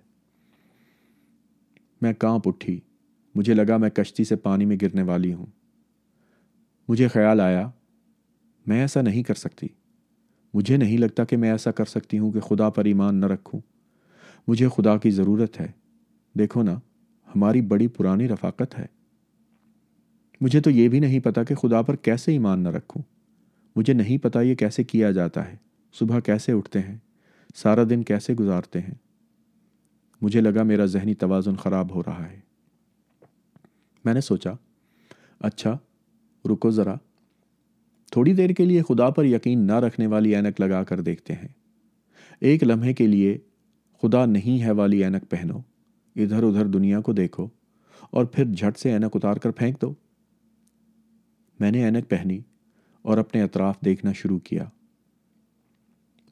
میں 2.03 2.13
کانپ 2.19 2.49
اٹھی 2.49 2.79
مجھے 3.35 3.55
لگا 3.55 3.77
میں 3.83 3.91
کشتی 3.99 4.25
سے 4.25 4.37
پانی 4.47 4.65
میں 4.67 4.77
گرنے 4.83 5.03
والی 5.11 5.33
ہوں 5.35 5.47
مجھے 6.89 7.09
خیال 7.09 7.41
آیا 7.41 7.69
میں 8.67 8.81
ایسا 8.81 9.01
نہیں 9.03 9.23
کر 9.23 9.35
سکتی 9.35 9.67
مجھے 10.55 10.77
نہیں 10.77 10.99
لگتا 10.99 11.25
کہ 11.25 11.37
میں 11.43 11.51
ایسا 11.51 11.71
کر 11.79 11.85
سکتی 11.93 12.19
ہوں 12.19 12.33
کہ 12.33 12.41
خدا 12.49 12.69
پر 12.77 12.85
ایمان 12.85 13.21
نہ 13.21 13.27
رکھوں 13.33 13.61
مجھے 14.49 14.69
خدا 14.77 14.97
کی 14.99 15.11
ضرورت 15.21 15.61
ہے 15.61 15.67
دیکھو 16.39 16.63
نا 16.63 16.79
ہماری 17.35 17.61
بڑی 17.73 17.87
پرانی 17.97 18.29
رفاقت 18.29 18.79
ہے 18.79 18.87
مجھے 20.43 20.61
تو 20.61 20.71
یہ 20.71 20.89
بھی 20.93 20.99
نہیں 21.01 21.21
پتا 21.25 21.43
کہ 21.49 21.55
خدا 21.55 21.81
پر 21.89 21.97
کیسے 22.07 22.33
ایمان 22.33 22.63
نہ 22.63 22.69
رکھوں 22.77 23.03
مجھے 23.77 23.93
نہیں 23.93 24.17
پتا 24.23 24.41
یہ 24.43 24.55
کیسے 24.63 24.85
کیا 24.93 25.11
جاتا 25.19 25.47
ہے 25.51 25.55
صبح 25.99 26.21
کیسے 26.29 26.53
اٹھتے 26.53 26.79
ہیں 26.83 26.97
سارا 27.57 27.83
دن 27.91 28.03
کیسے 28.05 28.35
گزارتے 28.41 28.81
ہیں 28.81 28.95
مجھے 30.23 30.41
لگا 30.41 30.63
میرا 30.73 30.85
ذہنی 30.95 31.15
توازن 31.23 31.57
خراب 31.63 31.95
ہو 31.95 32.03
رہا 32.07 32.27
ہے 32.31 32.41
میں 34.05 34.15
نے 34.15 34.21
سوچا 34.31 34.53
اچھا 35.51 35.77
رکو 36.53 36.71
ذرا 36.81 36.95
تھوڑی 38.13 38.33
دیر 38.43 38.53
کے 38.61 38.65
لیے 38.65 38.83
خدا 38.89 39.09
پر 39.19 39.25
یقین 39.25 39.67
نہ 39.67 39.79
رکھنے 39.87 40.07
والی 40.15 40.35
اینک 40.37 40.61
لگا 40.61 40.83
کر 40.89 41.01
دیکھتے 41.11 41.33
ہیں 41.35 41.49
ایک 42.49 42.63
لمحے 42.65 42.93
کے 43.03 43.07
لیے 43.07 43.37
خدا 44.03 44.25
نہیں 44.35 44.63
ہے 44.63 44.71
والی 44.83 45.03
اینک 45.05 45.31
پہنو 45.31 45.61
ادھر 46.23 46.43
ادھر 46.49 46.67
دنیا 46.79 47.01
کو 47.09 47.13
دیکھو 47.23 47.49
اور 48.17 48.25
پھر 48.35 48.53
جھٹ 48.55 48.79
سے 48.79 48.93
اینک 48.93 49.17
اتار 49.17 49.37
کر 49.47 49.51
پھینک 49.63 49.81
دو 49.83 49.95
میں 51.61 51.71
نے 51.71 51.85
اینک 51.85 52.09
پہنی 52.11 52.41
اور 53.09 53.19
اپنے 53.19 53.43
اطراف 53.43 53.81
دیکھنا 53.85 54.13
شروع 54.17 54.39
کیا 54.49 54.65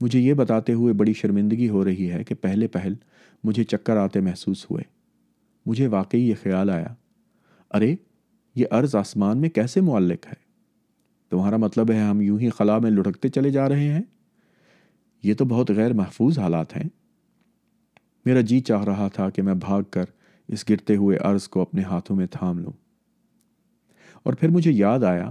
مجھے 0.00 0.20
یہ 0.20 0.34
بتاتے 0.34 0.72
ہوئے 0.72 0.92
بڑی 1.00 1.12
شرمندگی 1.14 1.68
ہو 1.68 1.84
رہی 1.84 2.10
ہے 2.12 2.22
کہ 2.24 2.34
پہلے 2.40 2.68
پہل 2.76 2.94
مجھے 3.44 3.64
چکر 3.64 3.96
آتے 3.96 4.20
محسوس 4.20 4.64
ہوئے 4.70 4.82
مجھے 5.66 5.86
واقعی 5.94 6.20
یہ 6.28 6.34
خیال 6.42 6.70
آیا 6.70 6.94
ارے 7.76 7.94
یہ 8.56 8.66
عرض 8.78 8.94
آسمان 8.96 9.38
میں 9.40 9.48
کیسے 9.48 9.80
معلق 9.90 10.26
ہے 10.26 10.34
تمہارا 11.30 11.56
مطلب 11.64 11.90
ہے 11.90 11.98
ہم 12.00 12.20
یوں 12.20 12.38
ہی 12.40 12.50
خلا 12.56 12.78
میں 12.84 12.90
لڑکتے 12.90 13.28
چلے 13.28 13.50
جا 13.50 13.68
رہے 13.68 13.88
ہیں 13.92 14.02
یہ 15.22 15.34
تو 15.38 15.44
بہت 15.44 15.70
غیر 15.76 15.92
محفوظ 15.92 16.38
حالات 16.38 16.76
ہیں 16.76 16.88
میرا 18.26 18.40
جی 18.48 18.60
چاہ 18.68 18.84
رہا 18.84 19.08
تھا 19.14 19.28
کہ 19.36 19.42
میں 19.42 19.54
بھاگ 19.66 19.82
کر 19.90 20.04
اس 20.52 20.68
گرتے 20.68 20.96
ہوئے 20.96 21.16
عرض 21.24 21.48
کو 21.48 21.60
اپنے 21.62 21.82
ہاتھوں 21.90 22.16
میں 22.16 22.26
تھام 22.30 22.58
لوں 22.58 22.72
اور 24.24 24.34
پھر 24.40 24.48
مجھے 24.50 24.72
یاد 24.74 25.04
آیا 25.10 25.30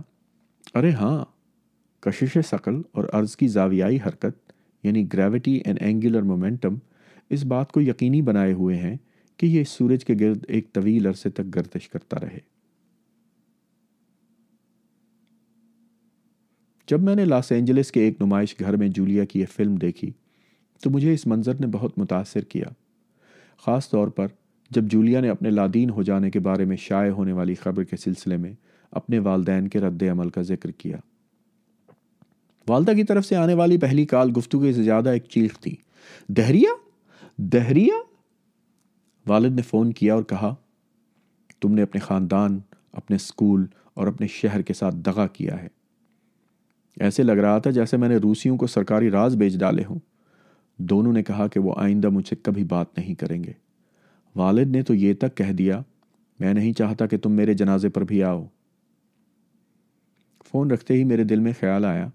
ارے 0.77 0.91
ہاں 0.99 1.23
کشش 2.03 2.37
ثقل 2.47 2.81
اور 2.95 3.03
عرض 3.13 3.35
کی 3.35 3.47
زاویائی 3.55 3.97
حرکت 4.05 4.51
یعنی 4.83 5.05
گریوٹی 5.13 5.55
اینڈ 5.65 5.81
اینگولر 5.81 6.21
مومنٹم 6.31 6.75
اس 7.37 7.43
بات 7.45 7.71
کو 7.71 7.81
یقینی 7.81 8.21
بنائے 8.29 8.53
ہوئے 8.53 8.75
ہیں 8.77 8.95
کہ 9.39 9.45
یہ 9.45 9.63
سورج 9.71 10.05
کے 10.05 10.13
گرد 10.19 10.45
ایک 10.55 10.71
طویل 10.73 11.05
عرصے 11.07 11.29
تک 11.39 11.55
گردش 11.55 11.87
کرتا 11.89 12.19
رہے 12.21 12.39
جب 16.89 17.01
میں 17.03 17.15
نے 17.15 17.25
لاس 17.25 17.51
اینجلس 17.51 17.91
کے 17.91 18.01
ایک 18.03 18.21
نمائش 18.21 18.55
گھر 18.59 18.75
میں 18.83 18.87
جولیا 18.95 19.25
کی 19.33 19.39
یہ 19.39 19.45
فلم 19.55 19.75
دیکھی 19.81 20.11
تو 20.83 20.89
مجھے 20.89 21.13
اس 21.13 21.25
منظر 21.27 21.59
نے 21.59 21.67
بہت 21.71 21.97
متاثر 21.97 22.43
کیا 22.53 22.67
خاص 23.65 23.89
طور 23.89 24.07
پر 24.19 24.27
جب 24.75 24.85
جولیا 24.91 25.19
نے 25.21 25.29
اپنے 25.29 25.49
لادین 25.49 25.89
ہو 25.89 26.03
جانے 26.09 26.29
کے 26.31 26.39
بارے 26.49 26.65
میں 26.65 26.77
شائع 26.79 27.11
ہونے 27.11 27.31
والی 27.39 27.55
خبر 27.63 27.83
کے 27.91 27.97
سلسلے 27.97 28.37
میں 28.43 28.53
اپنے 28.97 29.19
والدین 29.29 29.67
کے 29.69 29.79
رد 29.79 30.03
عمل 30.11 30.29
کا 30.37 30.41
ذکر 30.41 30.71
کیا 30.71 30.97
والدہ 32.69 32.91
کی 32.95 33.03
طرف 33.09 33.25
سے 33.25 33.35
آنے 33.35 33.53
والی 33.55 33.77
پہلی 33.79 34.05
کال 34.05 34.31
گفتگو 34.37 34.71
سے 34.73 34.83
زیادہ 34.83 35.09
ایک 35.09 35.25
چیخ 35.29 35.59
تھی 35.61 35.75
دہریا 36.37 36.71
دہریا 37.53 37.95
والد 39.29 39.55
نے 39.55 39.61
فون 39.69 39.91
کیا 39.93 40.13
اور 40.13 40.23
کہا 40.29 40.53
تم 41.61 41.73
نے 41.73 41.81
اپنے 41.83 41.99
خاندان 42.01 42.59
اپنے 43.01 43.15
اسکول 43.15 43.65
اور 43.95 44.07
اپنے 44.07 44.27
شہر 44.35 44.61
کے 44.69 44.73
ساتھ 44.73 44.95
دغا 45.05 45.25
کیا 45.33 45.61
ہے 45.61 45.67
ایسے 47.07 47.23
لگ 47.23 47.37
رہا 47.47 47.57
تھا 47.65 47.71
جیسے 47.71 47.97
میں 47.97 48.09
نے 48.09 48.15
روسیوں 48.23 48.57
کو 48.57 48.67
سرکاری 48.67 49.09
راز 49.11 49.35
بیچ 49.37 49.57
ڈالے 49.59 49.83
ہوں 49.89 49.99
دونوں 50.89 51.13
نے 51.13 51.23
کہا 51.23 51.47
کہ 51.53 51.59
وہ 51.59 51.73
آئندہ 51.77 52.09
مجھ 52.09 52.27
سے 52.27 52.35
کبھی 52.43 52.63
بات 52.73 52.97
نہیں 52.97 53.15
کریں 53.19 53.43
گے 53.43 53.51
والد 54.35 54.71
نے 54.75 54.81
تو 54.89 54.93
یہ 54.93 55.13
تک 55.19 55.35
کہہ 55.37 55.51
دیا 55.57 55.81
میں 56.39 56.53
نہیں 56.53 56.73
چاہتا 56.77 57.05
کہ 57.13 57.17
تم 57.23 57.31
میرے 57.35 57.53
جنازے 57.61 57.89
پر 57.95 58.03
بھی 58.11 58.21
آؤ 58.23 58.45
فون 60.51 60.71
رکھتے 60.71 60.93
ہی 60.93 61.03
میرے 61.05 61.23
دل 61.31 61.39
میں 61.39 61.51
خیال 61.59 61.85
آیا 61.85 62.07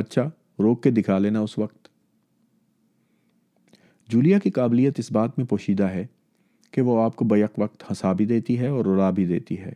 اچھا 0.00 0.22
روک 0.62 0.82
کے 0.82 0.90
دکھا 1.00 1.18
لینا 1.18 1.40
اس 1.46 1.58
وقت 1.58 1.88
جولیا 4.10 4.38
کی 4.44 4.50
قابلیت 4.58 4.98
اس 4.98 5.10
بات 5.12 5.38
میں 5.38 5.46
پوشیدہ 5.52 5.84
ہے 5.90 6.04
کہ 6.72 6.82
وہ 6.88 7.00
آپ 7.02 7.16
کو 7.16 7.24
بیک 7.32 7.58
وقت 7.58 7.82
ہنسا 7.88 8.12
بھی 8.18 8.26
دیتی 8.32 8.58
ہے 8.58 8.68
اور 8.76 8.84
رلا 8.84 9.08
بھی 9.16 9.24
دیتی 9.26 9.58
ہے 9.60 9.72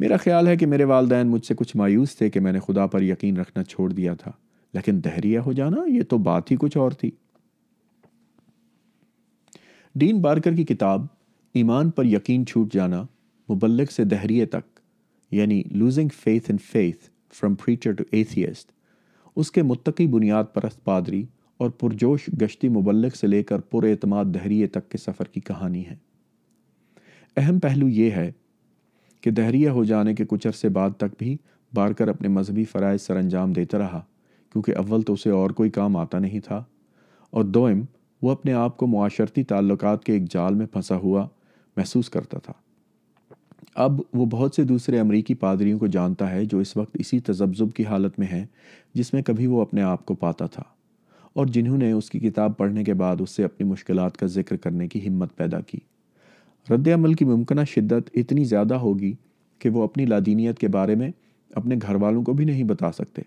میرا 0.00 0.16
خیال 0.24 0.48
ہے 0.48 0.56
کہ 0.56 0.66
میرے 0.66 0.84
والدین 0.92 1.26
مجھ 1.30 1.44
سے 1.46 1.54
کچھ 1.58 1.76
مایوس 1.76 2.16
تھے 2.16 2.28
کہ 2.30 2.40
میں 2.46 2.52
نے 2.52 2.60
خدا 2.66 2.86
پر 2.94 3.02
یقین 3.02 3.36
رکھنا 3.40 3.64
چھوڑ 3.64 3.92
دیا 3.92 4.14
تھا 4.22 4.30
لیکن 4.74 5.00
دہریہ 5.04 5.38
ہو 5.46 5.52
جانا 5.58 5.82
یہ 5.94 6.02
تو 6.10 6.18
بات 6.28 6.50
ہی 6.50 6.56
کچھ 6.60 6.76
اور 6.78 6.90
تھی 7.00 7.10
ڈین 10.02 10.20
بارکر 10.20 10.54
کی 10.54 10.64
کتاب 10.74 11.06
ایمان 11.60 11.90
پر 11.98 12.04
یقین 12.06 12.46
چھوٹ 12.46 12.72
جانا 12.74 13.02
مبلک 13.48 13.92
سے 13.92 14.04
دہریے 14.14 14.46
تک 14.56 14.73
یعنی 15.36 15.62
losing 15.78 16.08
faith 16.20 16.50
in 16.50 16.56
faith 16.70 17.08
from 17.34 17.54
preacher 17.64 17.92
to 17.98 18.04
atheist 18.16 18.70
اس 19.42 19.50
کے 19.52 19.62
متقی 19.70 20.06
بنیاد 20.06 20.44
پرست 20.54 20.84
پادری 20.84 21.24
اور 21.60 21.70
پرجوش 21.78 22.28
گشتی 22.42 22.68
مبلک 22.76 23.16
سے 23.16 23.26
لے 23.26 23.42
کر 23.48 23.60
پر 23.70 23.86
اعتماد 23.88 24.24
دہریے 24.34 24.66
تک 24.76 24.88
کے 24.90 24.98
سفر 24.98 25.28
کی 25.32 25.40
کہانی 25.48 25.84
ہے 25.86 25.96
اہم 27.42 27.58
پہلو 27.64 27.88
یہ 27.98 28.10
ہے 28.20 28.30
کہ 29.22 29.30
دہریہ 29.38 29.68
ہو 29.78 29.84
جانے 29.90 30.14
کے 30.14 30.24
کچھ 30.28 30.46
عرصے 30.48 30.68
بعد 30.78 30.90
تک 30.98 31.14
بھی 31.18 31.36
بارکر 31.74 32.08
اپنے 32.08 32.28
مذہبی 32.38 32.64
فرائض 32.72 33.02
سر 33.06 33.16
انجام 33.16 33.52
دیتا 33.52 33.78
رہا 33.78 34.00
کیونکہ 34.52 34.76
اول 34.84 35.02
تو 35.06 35.12
اسے 35.12 35.30
اور 35.40 35.50
کوئی 35.60 35.70
کام 35.78 35.96
آتا 36.06 36.18
نہیں 36.26 36.40
تھا 36.48 36.62
اور 37.36 37.44
دوئم 37.56 37.82
وہ 38.22 38.30
اپنے 38.30 38.52
آپ 38.66 38.76
کو 38.76 38.86
معاشرتی 38.96 39.44
تعلقات 39.54 40.04
کے 40.04 40.12
ایک 40.12 40.30
جال 40.34 40.54
میں 40.60 40.66
پھنسا 40.76 40.96
ہوا 41.06 41.26
محسوس 41.76 42.10
کرتا 42.10 42.38
تھا 42.44 42.52
اب 43.84 44.00
وہ 44.14 44.26
بہت 44.30 44.54
سے 44.54 44.62
دوسرے 44.64 44.98
امریکی 45.00 45.34
پادریوں 45.34 45.78
کو 45.78 45.86
جانتا 45.96 46.30
ہے 46.30 46.44
جو 46.50 46.58
اس 46.58 46.76
وقت 46.76 46.96
اسی 47.00 47.18
تذبذب 47.26 47.72
کی 47.76 47.84
حالت 47.86 48.18
میں 48.18 48.26
ہے 48.32 48.44
جس 48.94 49.12
میں 49.14 49.22
کبھی 49.26 49.46
وہ 49.46 49.60
اپنے 49.62 49.82
آپ 49.82 50.04
کو 50.06 50.14
پاتا 50.24 50.46
تھا 50.54 50.62
اور 51.40 51.46
جنہوں 51.54 51.78
نے 51.78 51.90
اس 51.92 52.10
کی 52.10 52.18
کتاب 52.18 52.56
پڑھنے 52.56 52.84
کے 52.84 52.94
بعد 52.94 53.20
اس 53.20 53.30
سے 53.36 53.44
اپنی 53.44 53.66
مشکلات 53.68 54.16
کا 54.16 54.26
ذکر 54.34 54.56
کرنے 54.64 54.88
کی 54.88 55.06
ہمت 55.08 55.36
پیدا 55.36 55.60
کی 55.66 55.78
رد 56.74 56.88
عمل 56.94 57.14
کی 57.14 57.24
ممکنہ 57.24 57.60
شدت 57.74 58.10
اتنی 58.16 58.44
زیادہ 58.54 58.74
ہوگی 58.84 59.12
کہ 59.60 59.70
وہ 59.70 59.82
اپنی 59.82 60.04
لادینیت 60.06 60.58
کے 60.58 60.68
بارے 60.76 60.94
میں 61.00 61.10
اپنے 61.56 61.74
گھر 61.82 61.94
والوں 62.02 62.22
کو 62.24 62.32
بھی 62.32 62.44
نہیں 62.44 62.64
بتا 62.64 62.92
سکتے 62.92 63.22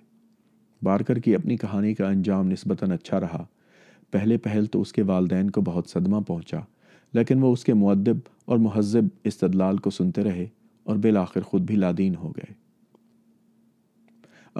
بارکر 0.84 1.20
کی 1.20 1.36
اپنی 1.36 1.58
کہانی 1.58 1.94
کا 1.96 2.08
انجام 2.08 2.48
نسبتاً 2.52 2.92
اچھا 2.92 3.20
رہا 3.20 3.44
پہلے 4.12 4.38
پہل 4.38 4.66
تو 4.72 4.82
اس 4.82 4.94
کے 4.94 5.02
والدین 5.08 5.50
کو 5.52 5.62
بہت 5.66 5.90
صدمہ 5.90 6.20
پہنچا 6.28 6.60
لیکن 7.14 7.44
وہ 7.44 7.52
اس 7.54 7.64
کے 7.66 7.74
معدب 7.74 8.18
اور 8.48 8.58
مہذب 8.66 9.08
استدلال 9.30 9.78
کو 9.86 9.90
سنتے 9.90 10.24
رہے 10.24 10.46
اور 10.90 10.96
بالآخر 11.06 11.42
خود 11.46 11.62
بھی 11.70 11.76
لادین 11.76 12.16
ہو 12.16 12.30
گئے 12.36 12.54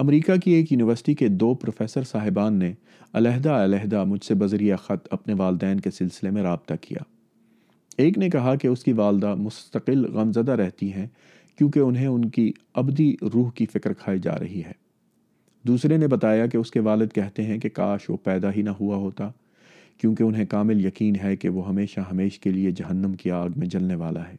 امریکہ 0.02 0.36
کی 0.44 0.50
ایک 0.54 0.72
یونیورسٹی 0.72 1.14
کے 1.20 1.28
دو 1.42 1.52
پروفیسر 1.62 2.02
صاحبان 2.10 2.58
نے 2.58 2.72
علیحدہ 3.18 3.50
علیحدہ 3.64 4.02
مجھ 4.10 4.24
سے 4.24 4.34
بذریعہ 4.42 4.76
خط 4.82 5.08
اپنے 5.14 5.34
والدین 5.38 5.80
کے 5.86 5.90
سلسلے 6.00 6.30
میں 6.36 6.42
رابطہ 6.42 6.74
کیا 6.80 7.02
ایک 8.02 8.18
نے 8.18 8.28
کہا 8.30 8.54
کہ 8.62 8.68
اس 8.68 8.84
کی 8.84 8.92
والدہ 9.00 9.34
مستقل 9.46 10.04
غمزدہ 10.16 10.52
رہتی 10.62 10.92
ہیں 10.92 11.06
کیونکہ 11.58 11.80
انہیں 11.80 12.06
ان 12.06 12.28
کی 12.36 12.50
ابدی 12.82 13.12
روح 13.34 13.50
کی 13.54 13.66
فکر 13.72 13.92
کھائی 14.02 14.18
جا 14.26 14.36
رہی 14.40 14.62
ہے 14.66 14.72
دوسرے 15.66 15.96
نے 15.98 16.06
بتایا 16.08 16.46
کہ 16.52 16.56
اس 16.56 16.70
کے 16.70 16.80
والد 16.90 17.12
کہتے 17.12 17.44
ہیں 17.44 17.58
کہ 17.60 17.68
کاش 17.80 18.10
وہ 18.10 18.16
پیدا 18.24 18.52
ہی 18.56 18.62
نہ 18.62 18.70
ہوا 18.80 18.96
ہوتا 19.06 19.30
کیونکہ 19.98 20.22
انہیں 20.22 20.44
کامل 20.48 20.84
یقین 20.84 21.14
ہے 21.22 21.34
کہ 21.36 21.48
وہ 21.48 21.68
ہمیشہ 21.68 22.00
ہمیش 22.10 22.38
کے 22.40 22.50
لیے 22.52 22.70
جہنم 22.80 23.12
کی 23.22 23.30
آگ 23.42 23.48
میں 23.58 23.66
جلنے 23.68 23.94
والا 24.02 24.28
ہے 24.28 24.36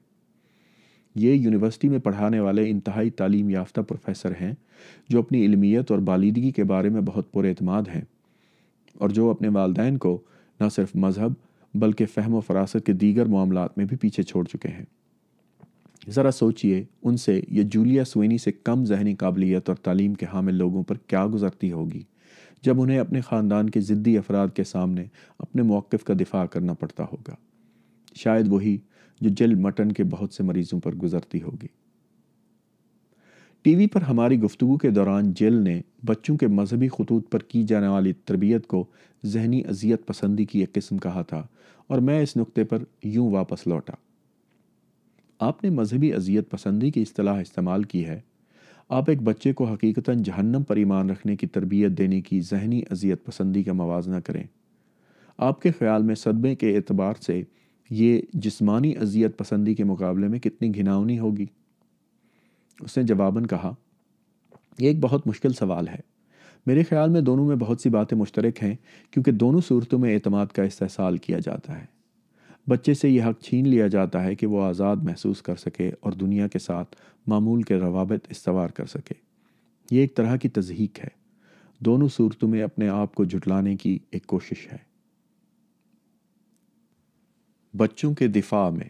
یہ 1.21 1.33
یونیورسٹی 1.33 1.89
میں 1.89 1.99
پڑھانے 2.03 2.39
والے 2.39 2.69
انتہائی 2.69 3.09
تعلیم 3.21 3.49
یافتہ 3.49 3.81
پروفیسر 3.87 4.33
ہیں 4.41 4.53
جو 5.09 5.19
اپنی 5.19 5.45
علمیت 5.45 5.91
اور 5.91 5.99
بالیدگی 6.09 6.51
کے 6.59 6.63
بارے 6.71 6.89
میں 6.89 7.01
بہت 7.05 7.31
پر 7.33 7.45
اعتماد 7.45 7.87
ہیں 7.95 8.01
اور 8.99 9.09
جو 9.17 9.29
اپنے 9.29 9.47
والدین 9.57 9.97
کو 10.05 10.17
نہ 10.61 10.69
صرف 10.75 10.95
مذہب 11.07 11.33
بلکہ 11.81 12.05
فہم 12.13 12.33
و 12.33 12.39
فراست 12.47 12.85
کے 12.85 12.93
دیگر 13.01 13.25
معاملات 13.33 13.77
میں 13.77 13.85
بھی 13.89 13.97
پیچھے 14.01 14.23
چھوڑ 14.31 14.43
چکے 14.53 14.67
ہیں 14.69 14.85
ذرا 16.15 16.31
سوچئے 16.31 16.83
ان 17.03 17.17
سے 17.25 17.39
یہ 17.57 17.63
جولیا 17.71 18.03
سوینی 18.05 18.37
سے 18.45 18.51
کم 18.63 18.85
ذہنی 18.85 19.13
قابلیت 19.23 19.69
اور 19.69 19.75
تعلیم 19.83 20.13
کے 20.21 20.25
حامل 20.33 20.55
لوگوں 20.55 20.83
پر 20.91 20.97
کیا 21.07 21.25
گزرتی 21.33 21.71
ہوگی 21.71 22.01
جب 22.63 22.81
انہیں 22.81 22.97
اپنے 22.99 23.21
خاندان 23.21 23.69
کے 23.69 23.79
ضدی 23.89 24.17
افراد 24.17 24.47
کے 24.55 24.63
سامنے 24.63 25.03
اپنے 25.39 25.61
موقف 25.71 26.03
کا 26.05 26.13
دفاع 26.19 26.45
کرنا 26.55 26.73
پڑتا 26.79 27.03
ہوگا 27.11 27.35
شاید 28.23 28.47
وہی 28.51 28.77
جو 29.21 29.29
جل 29.37 29.53
مٹن 29.65 29.91
کے 29.91 30.03
بہت 30.11 30.33
سے 30.33 30.43
مریضوں 30.43 30.79
پر 30.83 30.95
گزرتی 31.03 31.41
ہوگی 31.41 31.67
ٹی 33.63 33.75
وی 33.75 33.87
پر 33.93 34.01
ہماری 34.01 34.39
گفتگو 34.41 34.77
کے 34.81 34.89
دوران 34.97 35.31
جیل 35.35 35.53
نے 35.63 35.79
بچوں 36.05 36.35
کے 36.37 36.47
مذہبی 36.57 36.87
خطوط 36.97 37.29
پر 37.31 37.39
کی 37.53 37.63
جانے 37.67 37.87
والی 37.87 38.13
تربیت 38.25 38.67
کو 38.67 38.83
ذہنی 39.33 39.61
اذیت 39.69 40.05
پسندی 40.07 40.45
کی 40.53 40.59
ایک 40.59 40.73
قسم 40.73 40.97
کہا 41.07 41.21
تھا 41.27 41.43
اور 41.89 41.99
میں 42.07 42.21
اس 42.23 42.35
نقطے 42.37 42.63
پر 42.71 42.83
یوں 43.03 43.29
واپس 43.31 43.65
لوٹا 43.67 43.93
آپ 45.47 45.63
نے 45.63 45.69
مذہبی 45.69 46.13
اذیت 46.13 46.49
پسندی 46.51 46.91
کی 46.91 47.01
اصطلاح 47.01 47.39
استعمال 47.41 47.83
کی 47.93 48.05
ہے 48.05 48.19
آپ 48.97 49.09
ایک 49.09 49.21
بچے 49.23 49.51
کو 49.53 49.65
حقیقتاً 49.71 50.21
جہنم 50.25 50.63
پر 50.67 50.75
ایمان 50.77 51.09
رکھنے 51.09 51.35
کی 51.37 51.47
تربیت 51.55 51.97
دینے 51.97 52.19
کی 52.29 52.39
ذہنی 52.49 52.79
اذیت 52.91 53.23
پسندی 53.25 53.61
کا 53.63 53.73
موازنہ 53.73 54.19
کریں 54.25 54.43
آپ 55.47 55.61
کے 55.61 55.71
خیال 55.79 56.03
میں 56.03 56.15
صدمے 56.21 56.53
کے 56.63 56.75
اعتبار 56.77 57.21
سے 57.25 57.41
یہ 57.99 58.19
جسمانی 58.45 58.93
اذیت 59.01 59.37
پسندی 59.37 59.73
کے 59.75 59.83
مقابلے 59.91 60.27
میں 60.27 60.39
کتنی 60.39 60.73
گھناؤنی 60.79 61.19
ہوگی 61.19 61.45
اس 62.85 62.97
نے 62.97 63.03
جواباً 63.11 63.45
کہا 63.53 63.73
یہ 64.79 64.87
ایک 64.87 64.99
بہت 65.03 65.27
مشکل 65.27 65.53
سوال 65.59 65.87
ہے 65.87 65.99
میرے 66.67 66.83
خیال 66.89 67.09
میں 67.09 67.21
دونوں 67.29 67.45
میں 67.47 67.55
بہت 67.59 67.81
سی 67.81 67.89
باتیں 67.89 68.17
مشترک 68.17 68.63
ہیں 68.63 68.73
کیونکہ 69.11 69.31
دونوں 69.31 69.61
صورتوں 69.67 69.99
میں 69.99 70.13
اعتماد 70.13 70.47
کا 70.55 70.63
استحصال 70.63 71.17
کیا 71.27 71.39
جاتا 71.45 71.77
ہے 71.79 71.85
بچے 72.69 72.93
سے 72.93 73.09
یہ 73.09 73.23
حق 73.23 73.39
چھین 73.43 73.67
لیا 73.67 73.85
جاتا 73.93 74.23
ہے 74.23 74.33
کہ 74.39 74.47
وہ 74.47 74.61
آزاد 74.63 74.97
محسوس 75.05 75.41
کر 75.41 75.55
سکے 75.61 75.89
اور 76.03 76.11
دنیا 76.23 76.47
کے 76.55 76.59
ساتھ 76.59 76.95
معمول 77.31 77.61
کے 77.69 77.75
روابط 77.79 78.27
استوار 78.35 78.69
کر 78.79 78.85
سکے 78.91 79.13
یہ 79.91 80.01
ایک 80.01 80.15
طرح 80.15 80.35
کی 80.43 80.49
تضحیق 80.57 80.99
ہے 81.03 81.07
دونوں 81.87 82.07
صورتوں 82.15 82.49
میں 82.49 82.61
اپنے 82.63 82.87
آپ 82.95 83.15
کو 83.15 83.23
جھٹلانے 83.31 83.75
کی 83.85 83.97
ایک 84.15 84.25
کوشش 84.33 84.65
ہے 84.73 84.77
بچوں 87.83 88.13
کے 88.21 88.27
دفاع 88.37 88.69
میں 88.77 88.89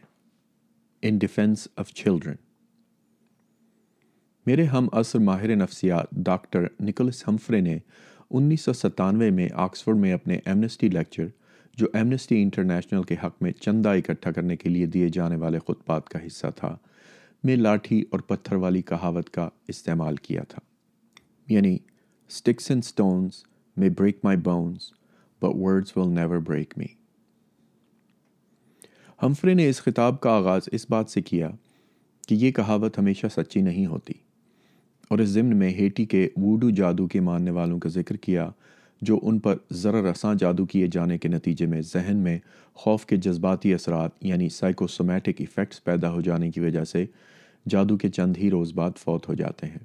ان 1.08 1.18
ڈیفینس 1.24 1.68
آف 1.84 1.94
چلڈرن 2.04 2.36
میرے 4.46 4.64
ہم 4.76 4.88
اثر 5.00 5.20
ماہر 5.32 5.56
نفسیات 5.64 6.12
ڈاکٹر 6.30 6.68
نکولس 6.88 7.28
ہمفرے 7.28 7.60
نے 7.70 7.78
انیس 8.40 8.62
سو 8.66 8.74
ستانوے 8.84 9.30
میں 9.40 9.48
آکسفورڈ 9.68 9.98
میں 10.00 10.14
اپنے 10.14 10.40
ایمنسٹی 10.46 10.90
لیکچر 11.00 11.28
جو 11.80 11.88
ایمنسٹی 11.96 12.42
انٹرنیشنل 12.42 13.04
کے 13.10 13.16
حق 13.24 13.42
میں 13.44 13.52
چندہ 13.62 13.90
اکٹھا 13.98 14.32
کرنے 14.36 14.56
کے 14.62 14.70
لیے 14.70 14.86
دیے 14.94 15.08
جانے 15.18 15.36
والے 15.44 15.60
خطبات 15.68 16.10
کا 16.10 16.20
حصہ 16.26 16.48
تھا 16.56 16.76
میں 17.44 17.56
لاٹھی 17.56 18.00
اور 18.12 18.20
پتھر 18.32 18.56
والی 18.64 18.82
کہاوت 18.90 19.30
کا 19.36 19.48
استعمال 19.74 20.16
کیا 20.26 20.42
تھا 20.50 20.60
یعنی 21.54 21.78
sticks 22.38 22.70
and 22.72 22.84
stones 22.86 23.42
may 23.84 23.90
break 23.98 24.18
my 24.24 24.38
bones 24.48 24.92
but 25.42 25.56
words 25.62 25.92
will 25.96 26.14
never 26.20 26.38
break 26.50 26.74
me 26.78 26.88
Humphrey 29.24 29.54
نے 29.54 29.70
اس 29.70 29.82
خطاب 29.84 30.20
کا 30.22 30.32
آغاز 30.38 30.70
اس 30.78 30.86
بات 30.90 31.10
سے 31.10 31.22
کیا 31.32 31.50
کہ 32.28 32.36
یہ 32.44 32.52
کہاوت 32.60 32.98
ہمیشہ 33.00 33.28
سچی 33.36 33.62
نہیں 33.70 33.86
ہوتی 33.94 34.14
اور 35.10 35.20
اس 35.20 35.30
ضمن 35.38 35.56
میں 35.60 35.70
ہیٹی 35.80 36.06
کے 36.16 36.28
ووڈو 36.48 36.70
جادو 36.82 37.08
کے 37.16 37.20
ماننے 37.30 37.52
والوں 37.60 37.80
کا 37.86 37.90
ذکر 38.00 38.18
کیا 38.28 38.50
جو 39.06 39.18
ان 39.30 39.38
پر 39.40 39.56
ذرا 39.82 40.02
رساں 40.12 40.34
جادو 40.40 40.66
کیے 40.72 40.88
جانے 40.92 41.18
کے 41.18 41.28
نتیجے 41.30 41.66
میں 41.74 41.82
ذہن 41.94 42.18
میں 42.24 42.38
خوف 42.82 43.06
کے 43.06 43.16
جذباتی 43.26 43.74
اثرات 43.74 44.12
یعنی 44.26 44.50
سائیکوسومیٹک 44.50 45.40
ایفیکٹس 45.42 45.84
پیدا 45.84 46.12
ہو 46.14 46.22
جانے 46.22 46.50
کی 46.52 46.60
وجہ 46.62 46.84
سے 46.92 47.06
جادو 47.72 47.98
کے 47.98 48.10
چند 48.18 48.38
ہی 48.38 48.50
روز 48.52 48.74
بعد 48.76 48.98
فوت 49.04 49.30
ہو 49.30 49.34
جاتے 49.42 49.68
ہیں 49.68 49.80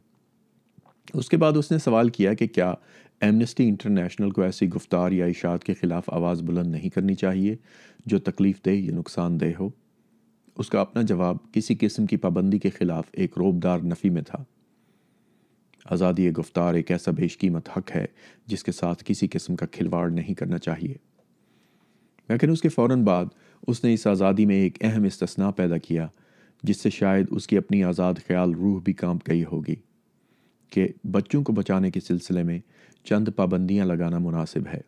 اس 1.15 1.29
کے 1.29 1.37
بعد 1.37 1.57
اس 1.57 1.71
نے 1.73 1.79
سوال 1.85 2.09
کیا 2.19 2.35
کہ 2.35 2.47
کیا 2.47 2.73
ایمنسٹی 3.25 3.69
انٹرنیشنل 3.69 4.31
کو 4.37 4.43
ایسی 4.43 4.69
گفتار 4.75 5.13
یا 5.13 5.27
اشاعت 5.27 5.65
کے 5.65 5.75
خلاف 5.81 6.11
آواز 6.15 6.43
بلند 6.47 6.73
نہیں 6.73 6.89
کرنی 6.95 7.15
چاہیے 7.23 7.55
جو 8.13 8.19
تکلیف 8.29 8.65
دہ 8.67 8.71
یا 8.71 8.95
نقصان 8.97 9.41
دہ 9.41 9.53
ہو 9.61 9.69
اس 10.63 10.69
کا 10.71 10.81
اپنا 10.81 11.03
جواب 11.09 11.37
کسی 11.53 11.75
قسم 11.81 12.07
کی 12.07 12.17
پابندی 12.27 12.59
کے 12.59 12.71
خلاف 12.79 13.05
ایک 13.13 13.39
روبدار 13.39 13.81
نفی 13.85 14.11
میں 14.17 14.23
تھا 14.27 14.43
آزادی 15.93 16.31
گفتار 16.33 16.75
ایک 16.75 16.91
ایسا 16.91 17.11
بیش 17.13 17.37
قیمت 17.39 17.69
حق 17.77 17.91
ہے 17.97 18.05
جس 18.49 18.65
کے 18.65 18.73
ساتھ 18.73 19.03
کسی 19.07 19.27
قسم 19.33 19.57
کا 19.57 19.67
کھلواڑ 19.73 20.09
نہیں 20.11 20.35
کرنا 20.35 20.59
چاہیے 20.59 20.95
لیکن 22.29 22.51
اس 22.51 22.63
کے 22.63 22.69
فوراً 22.69 23.05
بعد 23.05 23.25
اس 23.67 23.83
نے 23.85 23.93
اس 23.95 24.07
آزادی 24.07 24.47
میں 24.47 24.57
ایک 24.63 24.79
اہم 24.85 25.03
استثناء 25.05 25.51
پیدا 25.57 25.79
کیا 25.89 26.07
جس 26.69 26.81
سے 26.81 26.91
شاید 27.01 27.27
اس 27.37 27.47
کی 27.47 27.57
اپنی 27.59 27.83
آزاد 27.85 28.15
خیال 28.27 28.55
روح 28.63 28.81
بھی 28.85 28.93
کام 29.03 29.19
گئی 29.29 29.45
ہوگی 29.53 29.75
کہ 30.73 30.87
بچوں 31.13 31.43
کو 31.45 31.53
بچانے 31.53 31.91
کے 31.91 32.01
سلسلے 32.07 32.43
میں 32.51 32.59
چند 33.09 33.29
پابندیاں 33.37 33.87
لگانا 33.87 34.19
مناسب 34.29 34.67
ہے 34.73 34.81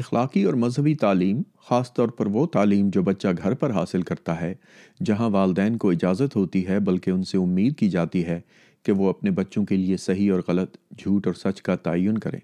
اخلاقی 0.00 0.42
اور 0.48 0.54
مذہبی 0.64 0.94
تعلیم 1.00 1.40
خاص 1.68 1.92
طور 1.94 2.08
پر 2.18 2.26
وہ 2.36 2.44
تعلیم 2.52 2.88
جو 2.92 3.02
بچہ 3.08 3.28
گھر 3.40 3.54
پر 3.62 3.70
حاصل 3.78 4.02
کرتا 4.10 4.40
ہے 4.40 4.52
جہاں 5.06 5.28
والدین 5.30 5.76
کو 5.82 5.90
اجازت 5.96 6.36
ہوتی 6.36 6.66
ہے 6.68 6.78
بلکہ 6.88 7.10
ان 7.10 7.22
سے 7.30 7.38
امید 7.38 7.76
کی 7.78 7.88
جاتی 7.96 8.24
ہے 8.26 8.40
کہ 8.86 8.92
وہ 9.00 9.08
اپنے 9.08 9.30
بچوں 9.40 9.64
کے 9.70 9.76
لیے 9.76 9.96
صحیح 10.06 10.30
اور 10.32 10.40
غلط 10.48 10.76
جھوٹ 10.98 11.26
اور 11.26 11.34
سچ 11.44 11.60
کا 11.68 11.76
تعین 11.88 12.18
کریں 12.26 12.38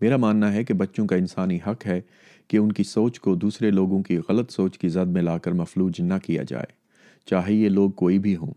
میرا 0.00 0.16
ماننا 0.26 0.52
ہے 0.52 0.64
کہ 0.64 0.74
بچوں 0.84 1.06
کا 1.06 1.16
انسانی 1.24 1.58
حق 1.66 1.86
ہے 1.86 2.00
کہ 2.48 2.56
ان 2.56 2.70
کی 2.78 2.82
سوچ 2.92 3.20
کو 3.26 3.34
دوسرے 3.46 3.70
لوگوں 3.70 4.02
کی 4.02 4.18
غلط 4.28 4.52
سوچ 4.52 4.78
کی 4.78 4.88
زد 4.96 5.10
میں 5.16 5.22
لا 5.22 5.36
کر 5.46 5.52
مفلوج 5.64 6.00
نہ 6.12 6.18
کیا 6.26 6.42
جائے 6.48 6.72
چاہے 7.30 7.52
یہ 7.54 7.68
لوگ 7.80 7.90
کوئی 8.04 8.18
بھی 8.28 8.36
ہوں 8.36 8.52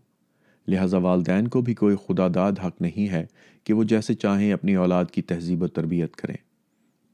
لہٰذا 0.72 0.98
والدین 1.08 1.48
کو 1.54 1.60
بھی 1.66 1.74
کوئی 1.82 1.96
خدا 2.06 2.28
داد 2.34 2.64
حق 2.66 2.80
نہیں 2.82 3.08
ہے 3.12 3.24
کہ 3.66 3.74
وہ 3.78 3.84
جیسے 3.94 4.14
چاہیں 4.24 4.52
اپنی 4.52 4.74
اولاد 4.84 5.10
کی 5.14 5.22
تہذیب 5.32 5.62
و 5.62 5.66
تربیت 5.78 6.16
کریں 6.22 6.36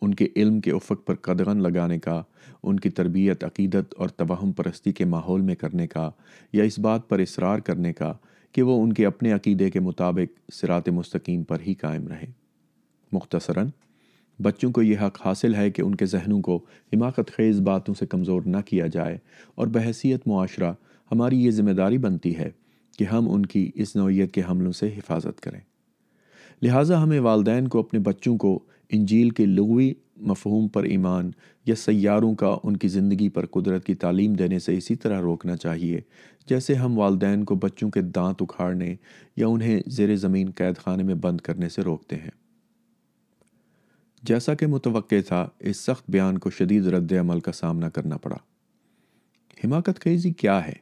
ان 0.03 0.13
کے 0.21 0.29
علم 0.37 0.61
کے 0.61 0.71
افق 0.73 1.05
پر 1.07 1.15
قدغن 1.23 1.63
لگانے 1.63 1.99
کا 2.01 2.21
ان 2.69 2.79
کی 2.81 2.91
تربیت 3.01 3.45
عقیدت 3.45 3.95
اور 4.01 4.09
توہم 4.17 4.53
پرستی 4.57 4.93
کے 4.93 5.05
ماحول 5.05 5.41
میں 5.51 5.55
کرنے 5.63 5.87
کا 5.89 6.11
یا 6.53 6.65
اس 6.65 6.79
بات 6.87 7.09
پر 7.09 7.19
اصرار 7.19 7.59
کرنے 7.69 7.93
کا 7.93 8.13
کہ 8.55 8.63
وہ 8.69 8.83
ان 8.83 8.93
کے 8.93 9.07
اپنے 9.07 9.33
عقیدے 9.33 9.71
کے 9.71 9.81
مطابق 9.81 10.53
سرات 10.53 10.89
مستقیم 11.01 11.43
پر 11.51 11.61
ہی 11.67 11.75
قائم 11.81 12.07
رہے 12.09 12.27
مختصراً 13.13 13.69
بچوں 14.43 14.71
کو 14.73 14.83
یہ 14.83 14.99
حق 15.03 15.19
حاصل 15.25 15.55
ہے 15.55 15.71
کہ 15.71 15.83
ان 15.83 15.95
کے 16.03 16.07
ذہنوں 16.07 16.41
کو 16.43 16.57
حماقت 16.93 17.31
خیز 17.37 17.61
باتوں 17.65 17.95
سے 17.99 18.07
کمزور 18.13 18.43
نہ 18.47 18.61
کیا 18.67 18.87
جائے 18.93 19.19
اور 19.57 19.67
بحثیت 19.77 20.27
معاشرہ 20.29 20.73
ہماری 21.13 21.45
یہ 21.45 21.51
ذمہ 21.51 21.71
داری 21.83 21.99
بنتی 21.99 22.37
ہے 22.37 22.51
کہ 22.99 23.05
ہم 23.13 23.31
ان 23.33 23.45
کی 23.47 23.71
اس 23.83 23.95
نوعیت 23.97 24.33
کے 24.35 24.43
حملوں 24.49 24.73
سے 24.81 24.89
حفاظت 24.97 25.41
کریں 25.41 25.61
لہٰذا 26.63 27.03
ہمیں 27.03 27.19
والدین 27.27 27.69
کو 27.69 27.79
اپنے 27.81 27.99
بچوں 28.09 28.37
کو 28.39 28.59
انجیل 28.93 29.31
کے 29.39 29.47
لغوی 29.47 29.93
مفہوم 30.31 30.67
پر 30.69 30.85
ایمان 30.85 31.31
یا 31.67 31.75
سیاروں 31.77 32.35
کا 32.37 32.55
ان 32.63 32.77
کی 32.77 32.89
زندگی 32.89 33.29
پر 33.35 33.47
قدرت 33.57 33.85
کی 33.87 33.95
تعلیم 34.05 34.33
دینے 34.35 34.59
سے 34.59 34.77
اسی 34.77 34.95
طرح 35.05 35.21
روکنا 35.21 35.57
چاہیے 35.57 36.01
جیسے 36.49 36.75
ہم 36.75 36.99
والدین 36.99 37.45
کو 37.45 37.55
بچوں 37.65 37.91
کے 37.91 38.01
دانت 38.17 38.43
اکھاڑنے 38.43 38.95
یا 39.37 39.47
انہیں 39.47 39.81
زیر 39.97 40.15
زمین 40.27 40.51
قید 40.57 40.79
خانے 40.85 41.03
میں 41.11 41.15
بند 41.27 41.41
کرنے 41.45 41.69
سے 41.69 41.83
روکتے 41.83 42.17
ہیں 42.17 42.31
جیسا 44.29 44.55
کہ 44.55 44.67
متوقع 44.67 45.21
تھا 45.29 45.47
اس 45.71 45.77
سخت 45.87 46.11
بیان 46.11 46.39
کو 46.39 46.51
شدید 46.59 46.87
رد 46.95 47.13
عمل 47.21 47.41
کا 47.41 47.53
سامنا 47.53 47.89
کرنا 47.91 48.17
پڑا 48.23 48.37
حماقت 49.65 50.01
خیزی 50.05 50.31
کیا 50.43 50.67
ہے 50.67 50.73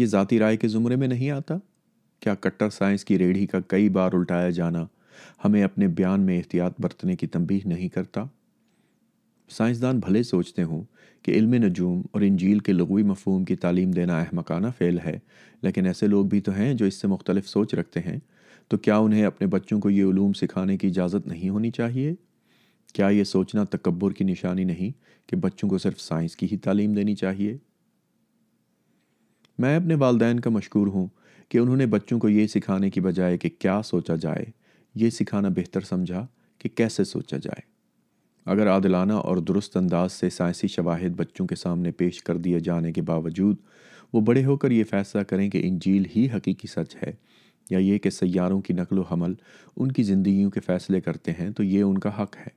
یہ 0.00 0.06
ذاتی 0.06 0.38
رائے 0.38 0.56
کے 0.56 0.68
زمرے 0.68 0.96
میں 0.96 1.08
نہیں 1.08 1.30
آتا 1.30 1.56
کیا 2.20 2.34
کٹر 2.40 2.70
سائنس 2.70 3.04
کی 3.04 3.18
ریڑھی 3.18 3.46
کا 3.46 3.60
کئی 3.68 3.88
بار 3.98 4.10
الٹایا 4.14 4.50
جانا 4.58 4.84
ہمیں 5.44 5.62
اپنے 5.62 5.86
بیان 5.96 6.20
میں 6.26 6.36
احتیاط 6.38 6.80
برتنے 6.80 7.16
کی 7.16 7.26
تنبیہ 7.36 7.68
نہیں 7.68 7.88
کرتا 7.94 8.24
سائنسدان 9.56 9.98
بھلے 10.04 10.22
سوچتے 10.22 10.62
ہوں 10.64 10.82
کہ 11.24 11.30
علم 11.38 11.54
نجوم 11.64 12.02
اور 12.12 12.20
انجیل 12.22 12.58
کے 12.68 12.72
لغوی 12.72 13.02
مفہوم 13.02 13.44
کی 13.44 13.56
تعلیم 13.64 13.90
دینا 13.90 14.18
احمقانہ 14.20 14.66
فعل 14.78 14.98
ہے 15.04 15.18
لیکن 15.62 15.86
ایسے 15.86 16.06
لوگ 16.06 16.26
بھی 16.32 16.40
تو 16.48 16.52
ہیں 16.54 16.72
جو 16.80 16.86
اس 16.86 17.00
سے 17.00 17.08
مختلف 17.08 17.48
سوچ 17.48 17.74
رکھتے 17.74 18.00
ہیں 18.06 18.18
تو 18.68 18.76
کیا 18.86 18.96
انہیں 19.06 19.24
اپنے 19.24 19.46
بچوں 19.46 19.80
کو 19.80 19.90
یہ 19.90 20.04
علوم 20.04 20.32
سکھانے 20.40 20.76
کی 20.78 20.86
اجازت 20.88 21.26
نہیں 21.28 21.48
ہونی 21.48 21.70
چاہیے 21.70 22.14
کیا 22.94 23.08
یہ 23.08 23.24
سوچنا 23.24 23.64
تکبر 23.70 24.12
کی 24.18 24.24
نشانی 24.24 24.64
نہیں 24.64 24.90
کہ 25.28 25.36
بچوں 25.36 25.68
کو 25.68 25.78
صرف 25.78 26.00
سائنس 26.00 26.36
کی 26.36 26.46
ہی 26.52 26.56
تعلیم 26.64 26.92
دینی 26.94 27.14
چاہیے 27.16 27.56
میں 29.58 29.76
اپنے 29.76 29.94
والدین 30.00 30.40
کا 30.40 30.50
مشکور 30.50 30.86
ہوں 30.94 31.06
کہ 31.48 31.58
انہوں 31.58 31.76
نے 31.76 31.86
بچوں 31.86 32.18
کو 32.20 32.28
یہ 32.28 32.46
سکھانے 32.54 32.90
کی 32.90 33.00
بجائے 33.00 33.36
کہ 33.38 33.48
کیا 33.60 33.80
سوچا 33.84 34.14
جائے 34.20 34.44
یہ 35.00 35.10
سکھانا 35.10 35.48
بہتر 35.56 35.80
سمجھا 35.88 36.26
کہ 36.58 36.68
کیسے 36.76 37.04
سوچا 37.04 37.36
جائے 37.42 37.60
اگر 38.52 38.68
عادلانہ 38.70 39.12
اور 39.30 39.36
درست 39.48 39.76
انداز 39.76 40.12
سے 40.12 40.28
سائنسی 40.30 40.68
شواہد 40.74 41.14
بچوں 41.16 41.46
کے 41.46 41.54
سامنے 41.62 41.90
پیش 42.02 42.22
کر 42.28 42.36
دیے 42.46 42.60
جانے 42.68 42.92
کے 42.98 43.02
باوجود 43.10 43.56
وہ 44.12 44.20
بڑے 44.28 44.44
ہو 44.44 44.56
کر 44.62 44.70
یہ 44.70 44.84
فیصلہ 44.90 45.22
کریں 45.32 45.48
کہ 45.50 45.60
انجیل 45.64 46.04
ہی 46.14 46.26
حقیقی 46.34 46.68
سچ 46.76 46.94
ہے 47.02 47.12
یا 47.70 47.78
یہ 47.78 47.98
کہ 47.98 48.10
سیاروں 48.10 48.60
کی 48.68 48.74
نقل 48.74 48.98
و 48.98 49.02
حمل 49.10 49.34
ان 49.76 49.92
کی 49.92 50.02
زندگیوں 50.12 50.50
کے 50.50 50.60
فیصلے 50.66 51.00
کرتے 51.08 51.32
ہیں 51.38 51.50
تو 51.56 51.62
یہ 51.62 51.82
ان 51.82 51.98
کا 52.04 52.10
حق 52.22 52.36
ہے 52.46 52.52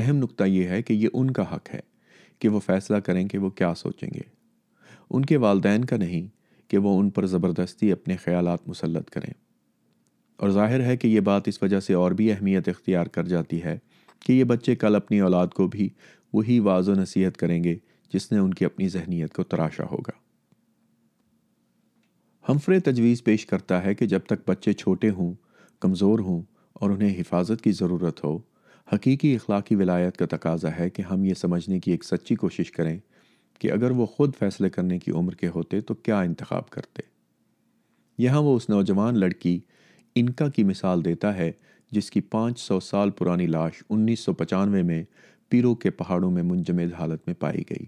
اہم 0.00 0.16
نقطہ 0.18 0.44
یہ 0.44 0.68
ہے 0.68 0.80
کہ 0.88 0.92
یہ 1.02 1.08
ان 1.20 1.30
کا 1.38 1.44
حق 1.54 1.68
ہے 1.74 1.80
کہ 2.40 2.48
وہ 2.54 2.60
فیصلہ 2.66 2.96
کریں 3.10 3.26
کہ 3.28 3.38
وہ 3.44 3.50
کیا 3.60 3.72
سوچیں 3.82 4.08
گے 4.14 4.22
ان 5.14 5.24
کے 5.24 5.36
والدین 5.46 5.84
کا 5.92 5.96
نہیں 6.04 6.26
کہ 6.70 6.78
وہ 6.86 6.98
ان 7.00 7.10
پر 7.18 7.26
زبردستی 7.36 7.92
اپنے 7.92 8.16
خیالات 8.24 8.66
مسلط 8.68 9.10
کریں 9.10 9.32
اور 10.40 10.50
ظاہر 10.50 10.84
ہے 10.84 10.96
کہ 10.96 11.08
یہ 11.08 11.20
بات 11.28 11.48
اس 11.48 11.62
وجہ 11.62 11.78
سے 11.80 11.94
اور 12.00 12.12
بھی 12.18 12.30
اہمیت 12.32 12.68
اختیار 12.68 13.06
کر 13.16 13.24
جاتی 13.28 13.62
ہے 13.62 13.78
کہ 14.26 14.32
یہ 14.32 14.44
بچے 14.50 14.74
کل 14.82 14.96
اپنی 14.96 15.18
اولاد 15.20 15.46
کو 15.54 15.66
بھی 15.68 15.88
وہی 16.32 16.58
واض 16.66 16.88
و 16.88 16.94
نصیحت 16.94 17.36
کریں 17.36 17.62
گے 17.64 17.74
جس 18.12 18.30
نے 18.32 18.38
ان 18.38 18.52
کی 18.54 18.64
اپنی 18.64 18.88
ذہنیت 18.88 19.32
کو 19.36 19.42
تراشا 19.54 19.84
ہوگا 19.92 20.12
ہمفرے 22.48 22.78
تجویز 22.80 23.22
پیش 23.24 23.46
کرتا 23.46 23.82
ہے 23.84 23.94
کہ 23.94 24.06
جب 24.12 24.20
تک 24.26 24.48
بچے 24.48 24.72
چھوٹے 24.82 25.10
ہوں 25.16 25.32
کمزور 25.80 26.18
ہوں 26.28 26.40
اور 26.80 26.90
انہیں 26.90 27.18
حفاظت 27.20 27.62
کی 27.64 27.72
ضرورت 27.80 28.22
ہو 28.24 28.36
حقیقی 28.92 29.34
اخلاقی 29.36 29.74
ولایت 29.76 30.16
کا 30.16 30.26
تقاضا 30.36 30.68
ہے 30.78 30.88
کہ 30.90 31.02
ہم 31.10 31.24
یہ 31.24 31.34
سمجھنے 31.40 31.78
کی 31.80 31.90
ایک 31.90 32.04
سچی 32.04 32.34
کوشش 32.44 32.70
کریں 32.72 32.98
کہ 33.60 33.72
اگر 33.72 33.90
وہ 34.00 34.06
خود 34.06 34.34
فیصلے 34.38 34.70
کرنے 34.70 34.98
کی 34.98 35.10
عمر 35.20 35.34
کے 35.42 35.48
ہوتے 35.54 35.80
تو 35.90 35.94
کیا 35.94 36.20
انتخاب 36.28 36.70
کرتے 36.70 37.02
یہاں 38.22 38.42
وہ 38.42 38.54
اس 38.56 38.68
نوجوان 38.68 39.18
لڑکی 39.20 39.58
انکا 40.20 40.48
کی 40.56 40.64
مثال 40.64 41.04
دیتا 41.04 41.34
ہے 41.36 41.50
جس 41.92 42.10
کی 42.10 42.20
پانچ 42.34 42.58
سو 42.60 42.78
سال 42.82 43.10
پرانی 43.18 43.46
لاش 43.46 43.82
انیس 43.90 44.20
سو 44.24 44.32
پچانوے 44.40 44.82
میں 44.90 45.02
پیرو 45.50 45.74
کے 45.82 45.90
پہاڑوں 46.00 46.30
میں 46.30 46.42
منجمد 46.42 46.92
حالت 46.98 47.26
میں 47.26 47.34
پائی 47.40 47.62
گئی 47.70 47.84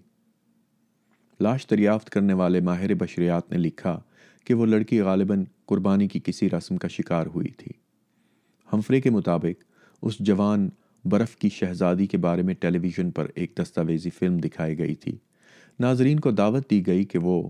لاش 1.45 1.67
دریافت 1.71 2.11
کرنے 2.11 2.33
والے 2.41 2.61
ماہر 2.69 2.95
بشریات 3.01 3.51
نے 3.53 3.59
لکھا 3.59 3.99
کہ 4.47 4.55
وہ 4.55 4.67
لڑکی 4.67 5.01
غالباً 5.09 5.45
قربانی 5.69 6.09
کی 6.09 6.21
کسی 6.25 6.49
رسم 6.51 6.77
کا 6.85 6.89
شکار 6.99 7.27
ہوئی 7.35 7.51
تھی 7.59 7.73
ہمفرے 8.73 9.01
کے 9.01 9.11
مطابق 9.11 9.65
اس 10.07 10.19
جوان 10.31 10.69
برف 11.11 11.35
کی 11.43 11.49
شہزادی 11.59 12.07
کے 12.07 12.19
بارے 12.27 12.43
میں 12.49 12.55
ٹیلی 12.61 12.79
ویژن 12.83 13.11
پر 13.19 13.27
ایک 13.35 13.57
دستاویزی 13.63 14.11
فلم 14.19 14.37
دکھائی 14.47 14.79
گئی 14.79 14.95
تھی 15.05 15.17
ناظرین 15.81 16.21
کو 16.21 16.31
دعوت 16.41 16.71
دی 16.71 16.87
گئی 16.87 17.05
کہ 17.13 17.19
وہ 17.23 17.43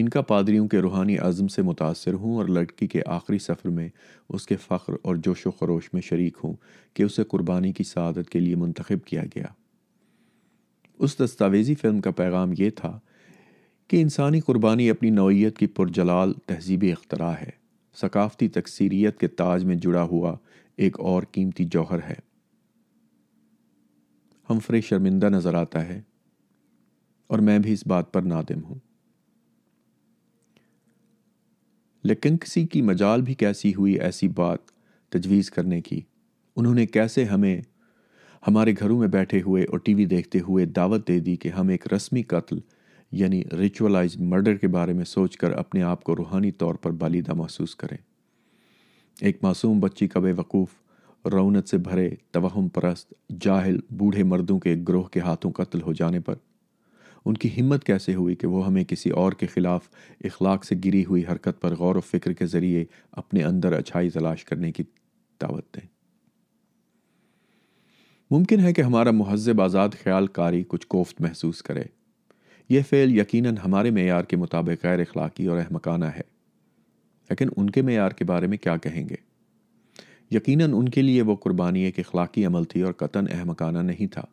ان 0.00 0.08
کا 0.14 0.20
پادریوں 0.28 0.66
کے 0.68 0.78
روحانی 0.82 1.16
عزم 1.26 1.46
سے 1.48 1.62
متاثر 1.62 2.14
ہوں 2.22 2.36
اور 2.36 2.46
لڑکی 2.48 2.86
کے 2.94 3.02
آخری 3.12 3.38
سفر 3.38 3.68
میں 3.76 3.88
اس 4.36 4.46
کے 4.46 4.56
فخر 4.66 4.94
اور 5.02 5.16
جوش 5.24 5.46
و 5.46 5.50
خروش 5.60 5.88
میں 5.92 6.02
شریک 6.08 6.38
ہوں 6.44 6.54
کہ 6.94 7.02
اسے 7.02 7.24
قربانی 7.30 7.72
کی 7.78 7.84
سعادت 7.90 8.28
کے 8.30 8.40
لیے 8.40 8.56
منتخب 8.64 9.04
کیا 9.06 9.22
گیا 9.34 9.46
اس 11.04 11.18
دستاویزی 11.22 11.74
فلم 11.82 12.00
کا 12.00 12.10
پیغام 12.20 12.52
یہ 12.58 12.70
تھا 12.76 12.98
کہ 13.88 14.00
انسانی 14.02 14.40
قربانی 14.50 14.88
اپنی 14.90 15.10
نوعیت 15.10 15.58
کی 15.58 15.66
پرجلال 15.78 16.32
تہذیبی 16.46 16.92
اختراع 16.92 17.32
ہے 17.40 17.50
ثقافتی 18.00 18.48
تکثیریت 18.58 19.18
کے 19.20 19.28
تاج 19.40 19.64
میں 19.64 19.76
جڑا 19.84 20.02
ہوا 20.10 20.36
ایک 20.84 20.98
اور 21.12 21.22
قیمتی 21.32 21.64
جوہر 21.72 21.98
ہے 22.10 22.14
ہم 24.50 24.58
فرے 24.66 24.80
شرمندہ 24.88 25.28
نظر 25.32 25.54
آتا 25.62 25.86
ہے 25.88 26.00
اور 27.32 27.38
میں 27.48 27.58
بھی 27.58 27.72
اس 27.72 27.86
بات 27.88 28.12
پر 28.12 28.22
نادم 28.34 28.64
ہوں 28.64 28.78
لیکن 32.06 32.36
کسی 32.38 32.64
کی 32.72 32.80
مجال 32.88 33.22
بھی 33.28 33.34
کیسی 33.34 33.72
ہوئی 33.74 33.92
ایسی 34.06 34.26
بات 34.34 34.58
تجویز 35.12 35.50
کرنے 35.50 35.80
کی 35.88 36.00
انہوں 36.56 36.74
نے 36.74 36.84
کیسے 36.96 37.24
ہمیں 37.30 37.56
ہمارے 38.48 38.72
گھروں 38.80 38.98
میں 38.98 39.08
بیٹھے 39.16 39.40
ہوئے 39.46 39.62
اور 39.70 39.78
ٹی 39.84 39.94
وی 40.00 40.04
دیکھتے 40.14 40.40
ہوئے 40.48 40.64
دعوت 40.76 41.06
دے 41.08 41.18
دی 41.28 41.34
کہ 41.44 41.48
ہم 41.56 41.68
ایک 41.74 41.92
رسمی 41.92 42.22
قتل 42.34 42.58
یعنی 43.22 43.42
ریچولائز 43.58 44.16
مرڈر 44.32 44.56
کے 44.64 44.68
بارے 44.76 44.92
میں 45.00 45.04
سوچ 45.14 45.36
کر 45.38 45.52
اپنے 45.64 45.82
آپ 45.92 46.04
کو 46.04 46.16
روحانی 46.16 46.50
طور 46.62 46.74
پر 46.84 46.90
بالیدہ 47.02 47.34
محسوس 47.42 47.74
کریں 47.82 47.96
ایک 49.20 49.42
معصوم 49.44 49.80
بچی 49.86 50.08
کا 50.14 50.20
بے 50.20 50.32
وقوف 50.42 51.28
رونت 51.32 51.68
سے 51.68 51.78
بھرے 51.90 52.08
توہم 52.32 52.68
پرست 52.74 53.12
جاہل 53.46 53.78
بوڑھے 54.02 54.22
مردوں 54.34 54.58
کے 54.66 54.76
گروہ 54.88 55.04
کے 55.14 55.20
ہاتھوں 55.28 55.52
قتل 55.58 55.82
ہو 55.86 55.92
جانے 56.02 56.20
پر 56.28 56.34
ان 57.28 57.36
کی 57.42 57.48
ہمت 57.60 57.84
کیسے 57.84 58.14
ہوئی 58.14 58.34
کہ 58.40 58.46
وہ 58.46 58.64
ہمیں 58.66 58.82
کسی 58.88 59.10
اور 59.20 59.32
کے 59.38 59.46
خلاف 59.54 59.88
اخلاق 60.24 60.64
سے 60.64 60.74
گری 60.84 61.04
ہوئی 61.04 61.22
حرکت 61.30 61.60
پر 61.60 61.74
غور 61.78 61.96
و 61.96 62.00
فکر 62.10 62.32
کے 62.40 62.46
ذریعے 62.46 62.84
اپنے 63.22 63.42
اندر 63.44 63.72
اچھائی 63.78 64.10
تلاش 64.16 64.44
کرنے 64.44 64.70
کی 64.72 64.82
دعوت 65.42 65.74
دیں 65.76 65.86
ممکن 68.30 68.60
ہے 68.64 68.72
کہ 68.72 68.82
ہمارا 68.82 69.10
مہذب 69.16 69.60
آزاد 69.62 69.88
خیال 70.02 70.26
کاری 70.38 70.62
کچھ 70.68 70.86
کوفت 70.94 71.20
محسوس 71.20 71.62
کرے 71.62 71.82
یہ 72.74 72.82
فعل 72.90 73.16
یقیناً 73.18 73.56
ہمارے 73.64 73.90
معیار 73.98 74.22
کے 74.30 74.36
مطابق 74.36 74.84
غیر 74.84 75.00
اخلاقی 75.00 75.46
اور 75.48 75.58
احمقانہ 75.58 76.04
ہے 76.18 76.22
لیکن 77.30 77.48
ان 77.56 77.70
کے 77.76 77.82
معیار 77.90 78.10
کے 78.20 78.24
بارے 78.32 78.46
میں 78.52 78.58
کیا 78.66 78.76
کہیں 78.86 79.08
گے 79.08 79.16
یقیناً 80.36 80.72
ان 80.74 80.88
کے 80.96 81.02
لیے 81.02 81.22
وہ 81.30 81.36
قربانی 81.44 81.80
ایک 81.88 81.98
اخلاقی 82.06 82.44
عمل 82.46 82.64
تھی 82.72 82.82
اور 82.88 82.92
قطن 83.04 83.24
احمقانہ 83.34 83.78
نہیں 83.90 84.12
تھا 84.12 84.24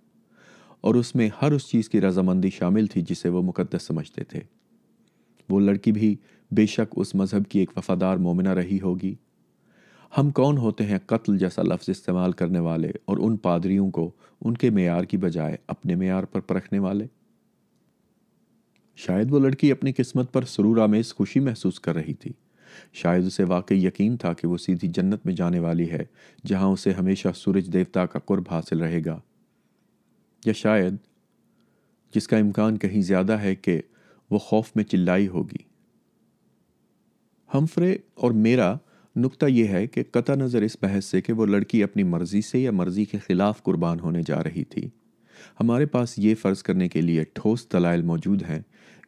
اور 0.87 0.95
اس 0.95 1.13
میں 1.15 1.27
ہر 1.41 1.51
اس 1.51 1.65
چیز 1.67 1.89
کی 1.89 1.99
رضامندی 2.01 2.49
شامل 2.53 2.87
تھی 2.93 3.01
جسے 3.09 3.29
وہ 3.35 3.41
مقدس 3.43 3.83
سمجھتے 3.87 4.23
تھے 4.31 4.39
وہ 5.49 5.59
لڑکی 5.59 5.91
بھی 5.97 6.15
بے 6.55 6.65
شک 6.73 6.93
اس 7.01 7.13
مذہب 7.21 7.45
کی 7.51 7.59
ایک 7.59 7.69
وفادار 7.77 8.17
مومنہ 8.25 8.49
رہی 8.59 8.79
ہوگی 8.81 9.13
ہم 10.17 10.29
کون 10.41 10.57
ہوتے 10.65 10.85
ہیں 10.87 10.97
قتل 11.13 11.37
جیسا 11.39 11.61
لفظ 11.73 11.89
استعمال 11.89 12.31
کرنے 12.41 12.59
والے 12.67 12.91
اور 13.11 13.17
ان 13.27 13.37
پادریوں 13.47 13.89
کو 13.91 14.09
ان 14.45 14.57
کے 14.63 14.69
معیار 14.79 15.03
کی 15.13 15.17
بجائے 15.27 15.55
اپنے 15.77 15.95
معیار 16.03 16.23
پر 16.33 16.39
پرکھنے 16.51 16.79
والے 16.89 17.05
شاید 19.07 19.31
وہ 19.33 19.39
لڑکی 19.39 19.71
اپنی 19.71 19.91
قسمت 19.97 20.31
پر 20.33 20.45
سرور 20.55 20.77
آمیز 20.83 21.13
خوشی 21.15 21.39
محسوس 21.47 21.79
کر 21.85 21.95
رہی 21.95 22.13
تھی 22.23 22.31
شاید 23.01 23.25
اسے 23.27 23.43
واقعی 23.57 23.85
یقین 23.85 24.17
تھا 24.23 24.33
کہ 24.41 24.47
وہ 24.47 24.57
سیدھی 24.67 24.87
جنت 24.95 25.25
میں 25.25 25.33
جانے 25.35 25.59
والی 25.59 25.89
ہے 25.91 26.03
جہاں 26.47 26.67
اسے 26.71 26.93
ہمیشہ 26.99 27.29
سورج 27.35 27.73
دیوتا 27.73 28.05
کا 28.13 28.19
قرب 28.27 28.43
حاصل 28.51 28.81
رہے 28.81 29.01
گا 29.05 29.19
یا 30.45 30.53
شاید 30.55 30.95
جس 32.15 32.27
کا 32.27 32.37
امکان 32.37 32.77
کہیں 32.77 33.01
زیادہ 33.01 33.33
ہے 33.41 33.53
کہ 33.55 33.79
وہ 34.31 34.37
خوف 34.39 34.71
میں 34.75 34.83
چلائی 34.83 35.27
ہوگی 35.27 35.61
ہمفرے 37.53 37.95
اور 38.23 38.31
میرا 38.47 38.73
نکتہ 39.23 39.45
یہ 39.45 39.67
ہے 39.67 39.85
کہ 39.87 40.03
قطع 40.11 40.35
نظر 40.35 40.61
اس 40.61 40.75
بحث 40.81 41.05
سے 41.05 41.21
کہ 41.21 41.33
وہ 41.39 41.45
لڑکی 41.45 41.81
اپنی 41.83 42.03
مرضی 42.13 42.41
سے 42.41 42.59
یا 42.59 42.71
مرضی 42.71 43.05
کے 43.11 43.17
خلاف 43.27 43.61
قربان 43.63 43.99
ہونے 43.99 44.21
جا 44.27 44.41
رہی 44.43 44.63
تھی 44.69 44.87
ہمارے 45.59 45.85
پاس 45.95 46.13
یہ 46.19 46.35
فرض 46.41 46.61
کرنے 46.63 46.87
کے 46.89 47.01
لیے 47.01 47.23
ٹھوس 47.33 47.67
تلائل 47.69 48.01
موجود 48.11 48.43
ہیں 48.49 48.59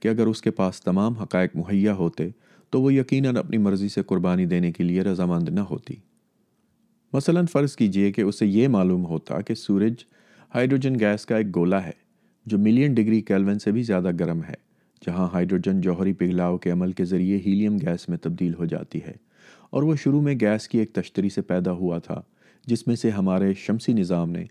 کہ 0.02 0.08
اگر 0.08 0.28
اس 0.28 0.42
کے 0.42 0.52
پاس 0.60 0.82
تمام 0.82 1.14
حقائق 1.22 1.56
مہیا 1.56 1.94
ہوتے 1.96 2.30
تو 2.72 2.82
وہ 2.82 2.94
یقیناً 2.94 3.38
اپنی 3.38 3.58
مرضی 3.68 3.90
سے 3.90 4.04
قربانی 4.08 4.46
دینے 4.54 4.72
کے 4.72 4.84
لیے 4.84 5.02
رضامند 5.04 5.50
نہ 5.54 5.60
ہوتی 5.72 5.96
مثلاً 7.14 7.46
فرض 7.52 7.76
کیجئے 7.76 8.12
کہ 8.12 8.22
اسے 8.22 8.46
یہ 8.46 8.68
معلوم 8.68 9.06
ہوتا 9.06 9.42
کہ 9.50 9.56
سورج 9.56 10.04
ہائیڈروجن 10.56 10.96
گیس 11.00 11.26
کا 11.26 11.38
ایک 11.38 11.48
گولہ 11.56 11.76
ہے 11.86 11.92
جو 12.50 12.58
ملین 12.66 12.94
ڈگری 12.96 13.20
کیلون 13.30 13.58
سے 13.60 13.72
بھی 13.72 13.82
زیادہ 13.84 14.12
گرم 14.20 14.44
ہے 14.44 14.54
جہاں 15.06 15.28
ہائیڈروجن 15.34 15.82
جوہری 15.82 16.14
پگھلاؤ 16.20 16.58
کے 16.66 16.70
عمل 16.72 16.92
کے 17.00 17.06
ذریعے 17.06 17.38
ہیلیم 17.46 17.78
گیس 17.82 18.08
میں 18.10 18.18
تبدیل 18.24 18.54
ہو 18.60 18.66
جاتی 18.74 19.00
ہے 19.08 19.14
اور 19.72 19.84
وہ 19.84 19.96
شروع 20.04 20.22
میں 20.28 20.36
گیس 20.42 20.68
کی 20.70 20.80
ایک 20.80 20.94
تشتری 20.96 21.30
سے 21.36 21.42
پیدا 21.52 21.72
ہوا 21.80 21.98
تھا 22.06 22.22
جس 22.68 22.86
میں 22.88 22.96
سے 23.02 23.10
ہمارے 23.18 23.54
شمسی 23.66 23.94
نظام 23.94 24.30
نے 24.32 24.44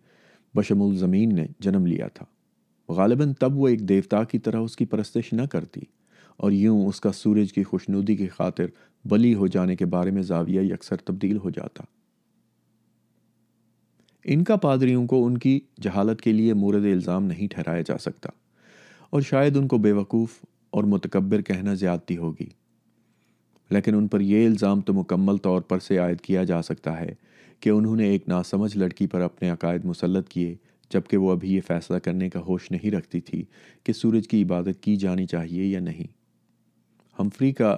بشمول 0.56 0.94
زمین 1.06 1.34
نے 1.36 1.46
جنم 1.64 1.86
لیا 1.86 2.08
تھا 2.14 2.26
غالباً 2.96 3.32
تب 3.40 3.58
وہ 3.58 3.68
ایک 3.68 3.88
دیوتا 3.88 4.22
کی 4.32 4.38
طرح 4.48 4.58
اس 4.64 4.76
کی 4.76 4.84
پرستش 4.94 5.32
نہ 5.40 5.46
کرتی 5.52 5.80
اور 6.42 6.52
یوں 6.52 6.86
اس 6.88 7.00
کا 7.00 7.12
سورج 7.22 7.52
کی 7.52 7.62
خوشنودی 7.72 8.16
کی 8.16 8.28
خاطر 8.38 8.66
بلی 9.10 9.34
ہو 9.40 9.46
جانے 9.56 9.76
کے 9.76 9.86
بارے 9.96 10.10
میں 10.18 10.22
زاویہ 10.32 10.72
اکثر 10.74 10.96
تبدیل 11.06 11.36
ہو 11.44 11.50
جاتا 11.58 11.84
ان 14.32 14.44
کا 14.44 14.56
پادریوں 14.56 15.06
کو 15.06 15.24
ان 15.26 15.36
کی 15.38 15.58
جہالت 15.82 16.20
کے 16.20 16.32
لیے 16.32 16.52
مورد 16.54 16.84
الزام 16.92 17.24
نہیں 17.26 17.48
ٹھہرایا 17.54 17.80
جا 17.86 17.96
سکتا 18.00 18.28
اور 19.10 19.22
شاید 19.30 19.56
ان 19.56 19.66
کو 19.68 19.78
بے 19.78 19.90
وقوف 19.92 20.38
اور 20.76 20.84
متکبر 20.92 21.40
کہنا 21.48 21.74
زیادتی 21.82 22.16
ہوگی 22.16 22.46
لیکن 23.74 23.94
ان 23.94 24.06
پر 24.08 24.20
یہ 24.20 24.46
الزام 24.46 24.80
تو 24.86 24.92
مکمل 24.94 25.36
طور 25.42 25.60
پر 25.68 25.78
سے 25.88 25.98
عائد 25.98 26.20
کیا 26.20 26.44
جا 26.52 26.60
سکتا 26.62 26.98
ہے 27.00 27.14
کہ 27.60 27.70
انہوں 27.70 27.96
نے 27.96 28.06
ایک 28.10 28.28
ناسمجھ 28.28 28.76
لڑکی 28.76 29.06
پر 29.14 29.20
اپنے 29.22 29.50
عقائد 29.50 29.84
مسلط 29.84 30.28
کیے 30.28 30.54
جبکہ 30.92 31.16
وہ 31.16 31.30
ابھی 31.32 31.54
یہ 31.54 31.60
فیصلہ 31.66 31.98
کرنے 32.04 32.28
کا 32.30 32.40
ہوش 32.46 32.70
نہیں 32.70 32.90
رکھتی 32.94 33.20
تھی 33.28 33.42
کہ 33.84 33.92
سورج 33.92 34.28
کی 34.28 34.42
عبادت 34.42 34.82
کی 34.82 34.94
جانی 35.04 35.26
چاہیے 35.26 35.64
یا 35.66 35.80
نہیں 35.80 36.06
ہمفری 37.20 37.52
کا 37.60 37.70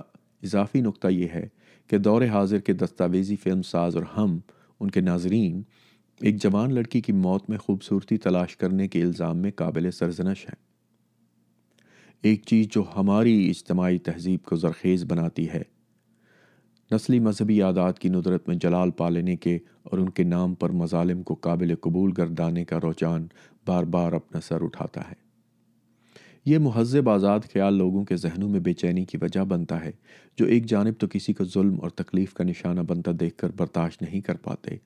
اضافی 0.42 0.80
نقطہ 0.80 1.08
یہ 1.08 1.28
ہے 1.34 1.46
کہ 1.90 1.98
دور 1.98 2.22
حاضر 2.32 2.58
کے 2.68 2.72
دستاویزی 2.84 3.36
فلم 3.42 3.62
ساز 3.70 3.96
اور 3.96 4.04
ہم 4.16 4.38
ان 4.80 4.90
کے 4.90 5.00
ناظرین 5.00 5.62
ایک 6.24 6.40
جوان 6.42 6.74
لڑکی 6.74 7.00
کی 7.00 7.12
موت 7.12 7.48
میں 7.50 7.56
خوبصورتی 7.58 8.16
تلاش 8.18 8.56
کرنے 8.56 8.86
کے 8.88 9.02
الزام 9.02 9.38
میں 9.38 9.50
قابل 9.56 9.90
سرزنش 9.92 10.44
ہے 10.48 10.54
ایک 12.28 12.44
چیز 12.46 12.66
جو 12.74 12.82
ہماری 12.94 13.34
اجتماعی 13.48 13.98
تہذیب 14.06 14.44
کو 14.48 14.56
زرخیز 14.56 15.04
بناتی 15.08 15.48
ہے 15.50 15.62
نسلی 16.92 17.18
مذہبی 17.20 17.60
عادات 17.62 17.98
کی 17.98 18.08
ندرت 18.08 18.48
میں 18.48 18.56
جلال 18.62 18.90
پا 18.96 19.08
لینے 19.08 19.36
کے 19.36 19.54
اور 19.90 19.98
ان 19.98 20.08
کے 20.18 20.22
نام 20.24 20.54
پر 20.62 20.70
مظالم 20.82 21.22
کو 21.22 21.34
قابل 21.48 21.74
قبول 21.80 22.12
گردانے 22.18 22.64
کا 22.64 22.78
رجحان 22.88 23.26
بار 23.66 23.84
بار 23.96 24.12
اپنا 24.20 24.40
سر 24.48 24.62
اٹھاتا 24.64 25.00
ہے 25.10 25.14
یہ 26.50 26.58
مہذب 26.66 27.08
آزاد 27.10 27.52
خیال 27.52 27.76
لوگوں 27.78 28.04
کے 28.04 28.16
ذہنوں 28.16 28.48
میں 28.48 28.60
بے 28.68 28.72
چینی 28.72 29.04
کی 29.04 29.16
وجہ 29.20 29.44
بنتا 29.48 29.84
ہے 29.84 29.92
جو 30.38 30.44
ایک 30.46 30.66
جانب 30.68 31.00
تو 31.00 31.06
کسی 31.12 31.32
کو 31.34 31.44
ظلم 31.54 31.80
اور 31.80 31.90
تکلیف 32.02 32.34
کا 32.34 32.44
نشانہ 32.44 32.80
بنتا 32.88 33.10
دیکھ 33.20 33.36
کر 33.38 33.50
برداشت 33.58 34.02
نہیں 34.02 34.20
کر 34.26 34.36
پاتے 34.42 34.76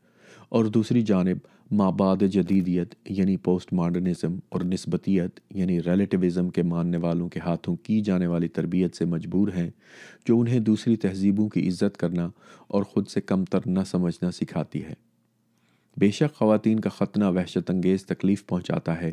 اور 0.57 0.65
دوسری 0.75 1.01
جانب 1.09 1.39
مابعد 1.81 2.23
جدیدیت 2.33 2.93
یعنی 3.17 3.37
پوسٹ 3.47 3.73
ماڈرنزم 3.81 4.37
اور 4.53 4.61
نسبتیت 4.67 5.39
یعنی 5.57 5.79
ریلیٹیوزم 5.83 6.49
کے 6.57 6.63
ماننے 6.71 6.97
والوں 7.05 7.29
کے 7.35 7.41
ہاتھوں 7.45 7.75
کی 7.83 8.01
جانے 8.09 8.27
والی 8.27 8.49
تربیت 8.57 8.97
سے 8.97 9.05
مجبور 9.15 9.49
ہیں 9.57 9.69
جو 10.29 10.39
انہیں 10.41 10.61
دوسری 10.71 10.97
تہذیبوں 11.05 11.49
کی 11.49 11.67
عزت 11.69 11.97
کرنا 11.99 12.29
اور 12.75 12.83
خود 12.93 13.09
سے 13.09 13.21
کم 13.21 13.45
تر 13.53 13.67
نہ 13.77 13.85
سمجھنا 13.91 14.31
سکھاتی 14.41 14.83
ہے 14.85 14.95
بے 16.01 16.11
شک 16.19 16.35
خواتین 16.39 16.81
کا 16.81 16.91
خطنہ 16.99 17.25
وحشت 17.37 17.71
انگیز 17.71 18.07
تکلیف 18.07 18.45
پہنچاتا 18.47 19.01
ہے 19.01 19.11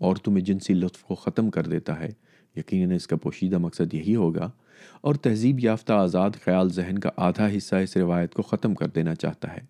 عورتوں 0.00 0.32
میں 0.32 0.42
جنسی 0.50 0.74
لطف 0.74 1.02
کو 1.04 1.14
ختم 1.24 1.48
کر 1.56 1.66
دیتا 1.74 1.98
ہے 2.00 2.08
یقیناً 2.56 2.94
اس 2.96 3.06
کا 3.06 3.16
پوشیدہ 3.22 3.58
مقصد 3.66 3.94
یہی 3.94 4.14
ہوگا 4.16 4.50
اور 5.06 5.14
تہذیب 5.26 5.60
یافتہ 5.64 5.92
آزاد 5.92 6.38
خیال 6.44 6.70
ذہن 6.74 6.98
کا 7.06 7.10
آدھا 7.28 7.48
حصہ 7.56 7.76
اس 7.88 7.96
روایت 7.96 8.34
کو 8.34 8.42
ختم 8.52 8.74
کر 8.82 8.88
دینا 8.94 9.14
چاہتا 9.14 9.52
ہے 9.56 9.60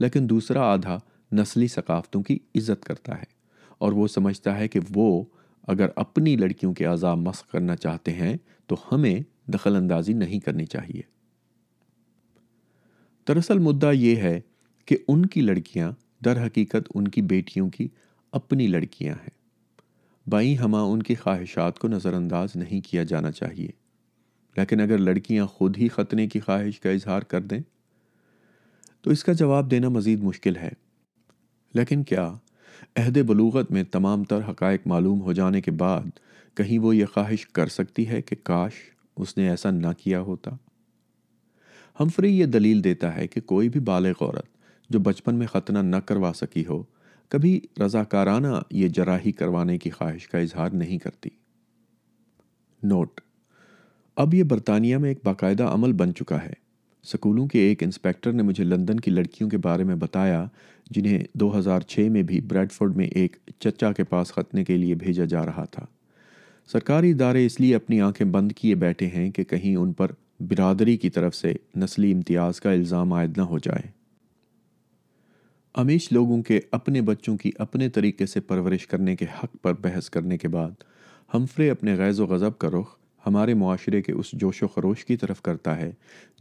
لیکن 0.00 0.28
دوسرا 0.28 0.62
آدھا 0.72 0.98
نسلی 1.40 1.66
ثقافتوں 1.68 2.22
کی 2.22 2.38
عزت 2.58 2.84
کرتا 2.84 3.18
ہے 3.18 3.24
اور 3.84 3.92
وہ 3.92 4.06
سمجھتا 4.08 4.56
ہے 4.58 4.68
کہ 4.68 4.80
وہ 4.94 5.22
اگر 5.72 5.88
اپنی 6.02 6.36
لڑکیوں 6.36 6.72
کے 6.74 6.84
عذاب 6.84 7.18
مسخ 7.28 7.50
کرنا 7.52 7.76
چاہتے 7.76 8.12
ہیں 8.12 8.36
تو 8.68 8.76
ہمیں 8.90 9.20
دخل 9.52 9.76
اندازی 9.76 10.12
نہیں 10.12 10.40
کرنی 10.44 10.66
چاہیے 10.66 11.02
دراصل 13.28 13.58
مدعا 13.68 13.90
یہ 13.92 14.16
ہے 14.22 14.38
کہ 14.86 14.96
ان 15.08 15.26
کی 15.34 15.40
لڑکیاں 15.40 15.90
در 16.24 16.44
حقیقت 16.46 16.88
ان 16.94 17.08
کی 17.16 17.22
بیٹیوں 17.32 17.68
کی 17.70 17.88
اپنی 18.38 18.66
لڑکیاں 18.66 19.14
ہیں 19.22 19.40
بائیں 20.30 20.56
ہما 20.56 20.80
ان 20.90 21.02
کی 21.02 21.14
خواہشات 21.22 21.78
کو 21.78 21.88
نظر 21.88 22.12
انداز 22.14 22.54
نہیں 22.56 22.80
کیا 22.90 23.02
جانا 23.12 23.30
چاہیے 23.32 23.68
لیکن 24.56 24.80
اگر 24.80 24.98
لڑکیاں 24.98 25.46
خود 25.52 25.78
ہی 25.78 25.88
خطنے 25.88 26.26
کی 26.34 26.40
خواہش 26.40 26.80
کا 26.80 26.90
اظہار 26.90 27.22
کر 27.32 27.40
دیں 27.52 27.60
تو 29.02 29.10
اس 29.10 29.24
کا 29.24 29.32
جواب 29.40 29.70
دینا 29.70 29.88
مزید 29.88 30.22
مشکل 30.24 30.56
ہے 30.56 30.70
لیکن 31.74 32.02
کیا 32.10 32.28
عہد 32.96 33.18
بلوغت 33.26 33.70
میں 33.72 33.82
تمام 33.90 34.24
تر 34.32 34.40
حقائق 34.48 34.86
معلوم 34.86 35.20
ہو 35.22 35.32
جانے 35.38 35.60
کے 35.60 35.70
بعد 35.84 36.18
کہیں 36.56 36.78
وہ 36.78 36.94
یہ 36.96 37.06
خواہش 37.14 37.46
کر 37.56 37.68
سکتی 37.78 38.08
ہے 38.08 38.20
کہ 38.22 38.36
کاش 38.44 38.72
اس 39.22 39.36
نے 39.36 39.48
ایسا 39.50 39.70
نہ 39.70 39.86
کیا 39.98 40.20
ہوتا 40.28 40.50
ہمفری 42.00 42.30
یہ 42.38 42.46
دلیل 42.56 42.84
دیتا 42.84 43.14
ہے 43.16 43.26
کہ 43.28 43.40
کوئی 43.52 43.68
بھی 43.68 43.80
بالغ 43.90 44.22
عورت 44.24 44.46
جو 44.92 44.98
بچپن 45.08 45.34
میں 45.38 45.46
ختنہ 45.46 45.78
نہ 45.90 45.96
کروا 46.06 46.30
سکی 46.36 46.64
ہو 46.66 46.82
کبھی 47.30 47.58
رضاکارانہ 47.84 48.48
یہ 48.78 48.88
جراحی 48.96 49.32
کروانے 49.32 49.78
کی 49.84 49.90
خواہش 49.90 50.26
کا 50.28 50.38
اظہار 50.38 50.70
نہیں 50.82 50.98
کرتی 51.04 51.30
نوٹ 52.90 53.20
اب 54.22 54.34
یہ 54.34 54.42
برطانیہ 54.50 54.96
میں 55.04 55.08
ایک 55.10 55.18
باقاعدہ 55.24 55.64
عمل 55.74 55.92
بن 56.02 56.14
چکا 56.14 56.42
ہے 56.44 56.52
سکولوں 57.10 57.46
کے 57.48 57.58
ایک 57.68 57.82
انسپیکٹر 57.82 58.32
نے 58.32 58.42
مجھے 58.42 58.64
لندن 58.64 59.00
کی 59.00 59.10
لڑکیوں 59.10 59.48
کے 59.50 59.56
بارے 59.62 59.84
میں 59.84 59.94
بتایا 60.02 60.44
جنہیں 60.90 61.18
دو 61.40 61.56
ہزار 61.58 61.80
چھ 61.92 62.08
میں 62.12 62.22
بھی 62.28 62.40
بریڈ 62.48 62.72
فورڈ 62.72 62.96
میں 62.96 63.06
ایک 63.20 63.36
چچا 63.58 63.92
کے 63.92 64.04
پاس 64.10 64.32
خطنے 64.32 64.64
کے 64.64 64.76
لیے 64.76 64.94
بھیجا 65.04 65.24
جا 65.30 65.44
رہا 65.46 65.64
تھا 65.70 65.84
سرکاری 66.72 67.10
ادارے 67.10 67.44
اس 67.46 67.58
لیے 67.60 67.74
اپنی 67.74 68.00
آنکھیں 68.00 68.26
بند 68.32 68.52
کیے 68.56 68.74
بیٹھے 68.84 69.06
ہیں 69.14 69.30
کہ 69.36 69.44
کہیں 69.50 69.74
ان 69.76 69.92
پر 69.92 70.10
برادری 70.50 70.96
کی 70.96 71.10
طرف 71.10 71.34
سے 71.34 71.52
نسلی 71.82 72.12
امتیاز 72.12 72.60
کا 72.60 72.70
الزام 72.72 73.12
عائد 73.12 73.38
نہ 73.38 73.42
ہو 73.52 73.58
جائے 73.64 73.90
امیش 75.80 76.10
لوگوں 76.12 76.42
کے 76.48 76.60
اپنے 76.78 77.00
بچوں 77.02 77.36
کی 77.38 77.50
اپنے 77.64 77.88
طریقے 77.90 78.26
سے 78.26 78.40
پرورش 78.48 78.86
کرنے 78.86 79.14
کے 79.16 79.26
حق 79.42 79.56
پر 79.62 79.72
بحث 79.82 80.10
کرنے 80.16 80.38
کے 80.38 80.48
بعد 80.56 80.82
ہمفرے 81.34 81.70
اپنے 81.70 81.94
غیظ 81.98 82.20
و 82.20 82.26
غضب 82.26 82.58
کا 82.58 82.68
رخ 82.70 82.96
ہمارے 83.26 83.54
معاشرے 83.54 84.00
کے 84.02 84.12
اس 84.12 84.30
جوش 84.40 84.62
و 84.62 84.68
خروش 84.74 85.04
کی 85.04 85.16
طرف 85.16 85.42
کرتا 85.42 85.76
ہے 85.80 85.90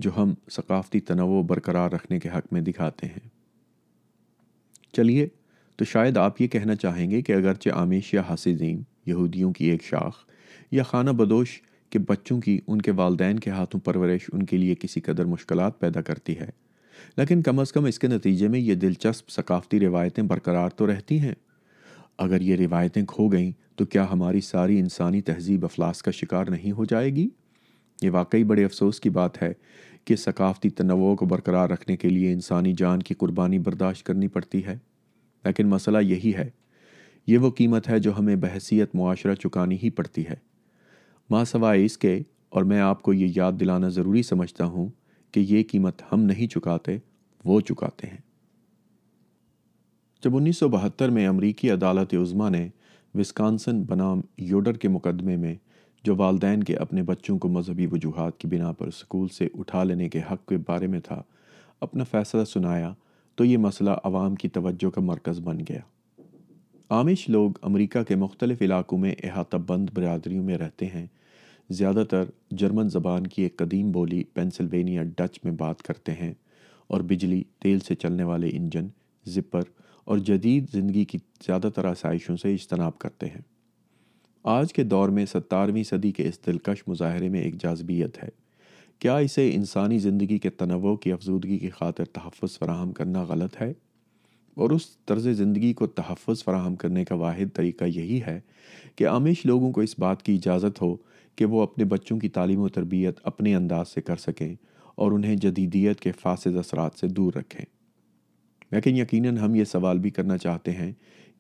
جو 0.02 0.12
ہم 0.18 0.34
ثقافتی 0.52 1.00
تنوع 1.10 1.42
برقرار 1.50 1.92
رکھنے 1.92 2.20
کے 2.20 2.30
حق 2.36 2.52
میں 2.54 2.62
دکھاتے 2.62 3.08
ہیں 3.08 3.28
چلیے 4.98 5.28
تو 5.78 5.86
شاید 5.92 6.18
آپ 6.18 6.42
یہ 6.42 6.48
کہنا 6.56 6.76
چاہیں 6.76 7.10
گے 7.12 7.22
کہ 7.28 7.34
اگرچہ 7.34 7.70
آمیش 7.74 8.14
یا 8.14 8.22
حاصین 8.30 8.82
یہودیوں 9.06 9.52
کی 9.54 9.66
ایک 9.70 9.84
شاخ 9.84 10.16
یا 10.72 10.84
خانہ 10.84 11.12
بدوش 11.20 11.60
کے 11.92 12.00
بچوں 12.08 12.40
کی 12.42 12.60
ان 12.68 12.82
کے 12.82 12.92
والدین 12.96 13.40
کے 13.46 13.50
ہاتھوں 13.52 13.80
پرورش 13.86 14.30
ان 14.34 14.44
کے 14.52 14.58
لیے 14.58 14.76
کسی 14.80 15.02
قدر 15.02 15.26
مشکلات 15.26 15.80
پیدا 15.80 16.02
کرتی 16.10 16.38
ہے 16.40 16.50
لیکن 17.18 17.42
کم 17.42 17.60
از 17.60 17.72
کم 17.72 17.86
اس 17.86 18.00
کے 18.00 18.08
نتیجے 18.08 18.48
میں 18.48 18.60
یہ 18.60 18.76
دلچسپ 18.84 19.30
ثقافتی 19.32 19.80
روایتیں 19.80 20.24
برقرار 20.24 20.70
تو 20.82 20.88
رہتی 20.92 21.20
ہیں 21.20 21.34
اگر 22.24 22.42
یہ 22.42 22.56
روایتیں 22.60 23.02
کھو 23.08 23.28
گئیں 23.32 23.52
تو 23.78 23.86
کیا 23.86 24.06
ہماری 24.12 24.42
ساری 24.42 24.80
انسانی 24.80 25.22
تہذیب 25.30 25.66
افلاس 25.66 26.02
کا 26.04 26.12
شکار 26.12 26.48
نہیں 26.50 26.72
ہو 26.78 26.86
جائے 26.90 27.10
گی 27.16 27.28
یہ 28.02 28.10
واقعی 28.12 28.44
بڑے 28.44 28.64
افسوس 28.66 29.00
کی 29.00 29.10
بات 29.10 29.42
ہے 29.42 29.52
کہ 30.06 30.16
ثقافتی 30.16 30.70
تنوع 30.78 31.16
کو 31.16 31.26
برقرار 31.26 31.70
رکھنے 31.70 31.98
کے 31.98 32.10
لیے 32.10 32.32
انسانی 32.34 32.74
جان 32.78 33.02
کی 33.10 33.14
قربانی 33.18 33.60
برداشت 33.68 34.06
کرنی 34.06 34.28
پڑتی 34.38 34.66
ہے 34.66 34.78
لیکن 35.46 35.68
مسئلہ 35.70 35.98
یہی 36.02 36.34
ہے 36.36 36.50
یہ 37.28 37.38
وہ 37.38 37.50
قیمت 37.58 37.90
ہے 37.90 38.00
جو 38.00 38.18
ہمیں 38.18 38.36
بحثیت 38.42 38.96
معاشرہ 38.96 39.36
چکانی 39.44 39.78
ہی 39.84 39.90
پڑتی 40.00 40.26
ہے 40.28 40.36
ماں 41.30 41.44
سوائے 41.46 41.86
اس 41.86 41.98
کے 41.98 42.20
اور 42.56 42.64
میں 42.72 42.80
آپ 42.82 43.02
کو 43.02 43.14
یہ 43.14 43.32
یاد 43.36 43.60
دلانا 43.60 43.90
ضروری 43.98 44.24
سمجھتا 44.24 44.66
ہوں 44.66 44.90
کہ 45.34 45.40
یہ 45.50 45.64
قیمت 45.72 46.02
ہم 46.12 46.24
نہیں 46.26 46.48
چکاتے 46.54 46.98
وہ 47.46 47.60
چکاتے 47.70 48.08
ہیں 48.08 48.18
جب 50.24 50.36
انیس 50.38 50.58
سو 50.58 50.68
بہتر 50.70 51.10
میں 51.10 51.26
امریکی 51.28 51.70
عدالت 51.72 52.14
عظما 52.14 52.48
نے 52.50 52.68
وسکانسن 53.20 53.82
بنام 53.90 54.20
یوڈر 54.50 54.74
کے 54.82 54.88
مقدمے 54.90 55.36
میں 55.38 55.54
جو 56.06 56.16
والدین 56.18 56.64
کے 56.64 56.76
اپنے 56.84 57.04
بچوں 57.04 57.38
کو 57.40 57.48
مذہبی 57.50 57.86
وجوہات 57.92 58.38
کی 58.40 58.48
بنا 58.48 58.72
پر 58.80 58.90
سکول 58.98 59.28
سے 59.38 59.48
اٹھا 59.60 59.84
لینے 59.84 60.10
کے 60.10 60.20
حق 60.32 60.46
کے 60.50 60.58
بارے 60.68 60.88
میں 60.88 61.00
تھا 61.08 61.22
اپنا 61.88 62.04
فیصلہ 62.12 62.44
سنایا 62.52 62.94
تو 63.38 63.46
یہ 63.46 63.58
مسئلہ 63.66 63.90
عوام 64.04 64.36
کی 64.44 64.50
توجہ 64.60 64.90
کا 64.96 65.02
مرکز 65.02 65.40
بن 65.46 65.60
گیا 65.70 65.80
آمش 67.00 67.28
لوگ 67.30 67.58
امریکہ 67.72 68.04
کے 68.08 68.16
مختلف 68.26 68.62
علاقوں 68.62 68.98
میں 69.00 69.14
احاطہ 69.24 69.58
بند 69.68 69.90
برادریوں 69.94 70.44
میں 70.44 70.58
رہتے 70.58 70.86
ہیں 70.94 71.06
زیادہ 71.80 72.04
تر 72.10 72.24
جرمن 72.62 72.90
زبان 72.90 73.28
کی 73.36 73.42
ایک 73.44 73.58
قدیم 73.58 73.92
بولی 73.92 74.24
پینسلوینیا 74.34 75.04
ڈچ 75.18 75.40
میں 75.44 75.52
بات 75.60 75.82
کرتے 75.84 76.12
ہیں 76.22 76.34
اور 76.94 77.02
بجلی 77.12 77.44
تیل 77.64 77.80
سے 77.88 77.96
چلنے 77.96 78.24
والے 78.34 78.50
انجن 78.54 78.88
زپر 79.36 79.64
اور 80.06 80.18
جدید 80.28 80.70
زندگی 80.72 81.04
کی 81.06 81.18
زیادہ 81.46 81.70
تر 81.76 81.86
آسائشوں 81.86 82.36
سے 82.42 82.54
اجتناب 82.54 82.98
کرتے 83.00 83.26
ہیں 83.30 83.42
آج 84.58 84.74
کے 84.74 84.84
دور 84.84 85.10
میں 85.18 85.26
ستارویں 85.34 85.84
صدی 85.90 86.12
کے 86.12 86.28
اس 86.28 86.46
دلکش 86.46 86.84
مظاہرے 86.88 87.30
میں 87.30 87.42
ایک 87.42 87.62
جاذبیت 87.62 88.24
ہے 88.24 88.30
کیا 89.00 89.16
اسے 89.18 89.50
انسانی 89.56 90.00
زندگی 90.00 90.38
کے 90.40 90.50
تنوع 90.62 90.96
کی 91.04 91.12
افزودگی 91.12 91.58
کی 91.60 91.70
خاطر 91.80 92.06
تحفظ 92.14 92.58
فراہم 92.60 92.92
کرنا 93.00 93.24
غلط 93.30 93.62
ہے 93.62 93.72
اور 94.62 94.70
اس 94.72 94.86
طرز 95.08 95.28
زندگی 95.38 95.72
کو 95.74 95.88
تحفظ 96.00 96.44
فراہم 96.44 96.76
کرنے 96.82 97.04
کا 97.06 97.16
واحد 97.16 97.56
طریقہ 97.56 97.86
یہی 97.86 98.20
ہے 98.28 98.40
کہ 98.96 99.08
آمیش 99.08 99.46
لوگوں 99.46 99.72
کو 99.74 99.82
اس 99.82 99.98
بات 100.00 100.24
کی 100.24 100.34
اجازت 100.36 100.82
ہو 100.82 100.96
کہ 101.38 101.46
وہ 101.54 101.62
اپنے 101.62 101.86
بچوں 101.94 102.18
کی 102.20 102.30
تعلیم 102.38 102.62
و 102.62 102.70
تربیت 102.78 103.20
اپنے 103.32 103.56
انداز 103.56 103.94
سے 103.94 104.02
کر 104.10 104.16
سکیں 104.26 104.54
اور 105.04 105.12
انہیں 105.12 105.36
جدیدیت 105.46 106.00
کے 106.00 106.12
فاسد 106.22 106.58
اثرات 106.58 107.00
سے 107.00 107.08
دور 107.20 107.34
رکھیں 107.36 107.66
لیکن 108.72 108.96
یقیناً 108.98 109.30
ہم 109.44 109.56
یہ 109.56 109.64
سوال 109.72 110.00
بھی 110.00 110.10
کرنا 110.10 110.38
چاہتے 110.38 110.72
ہیں 110.72 110.92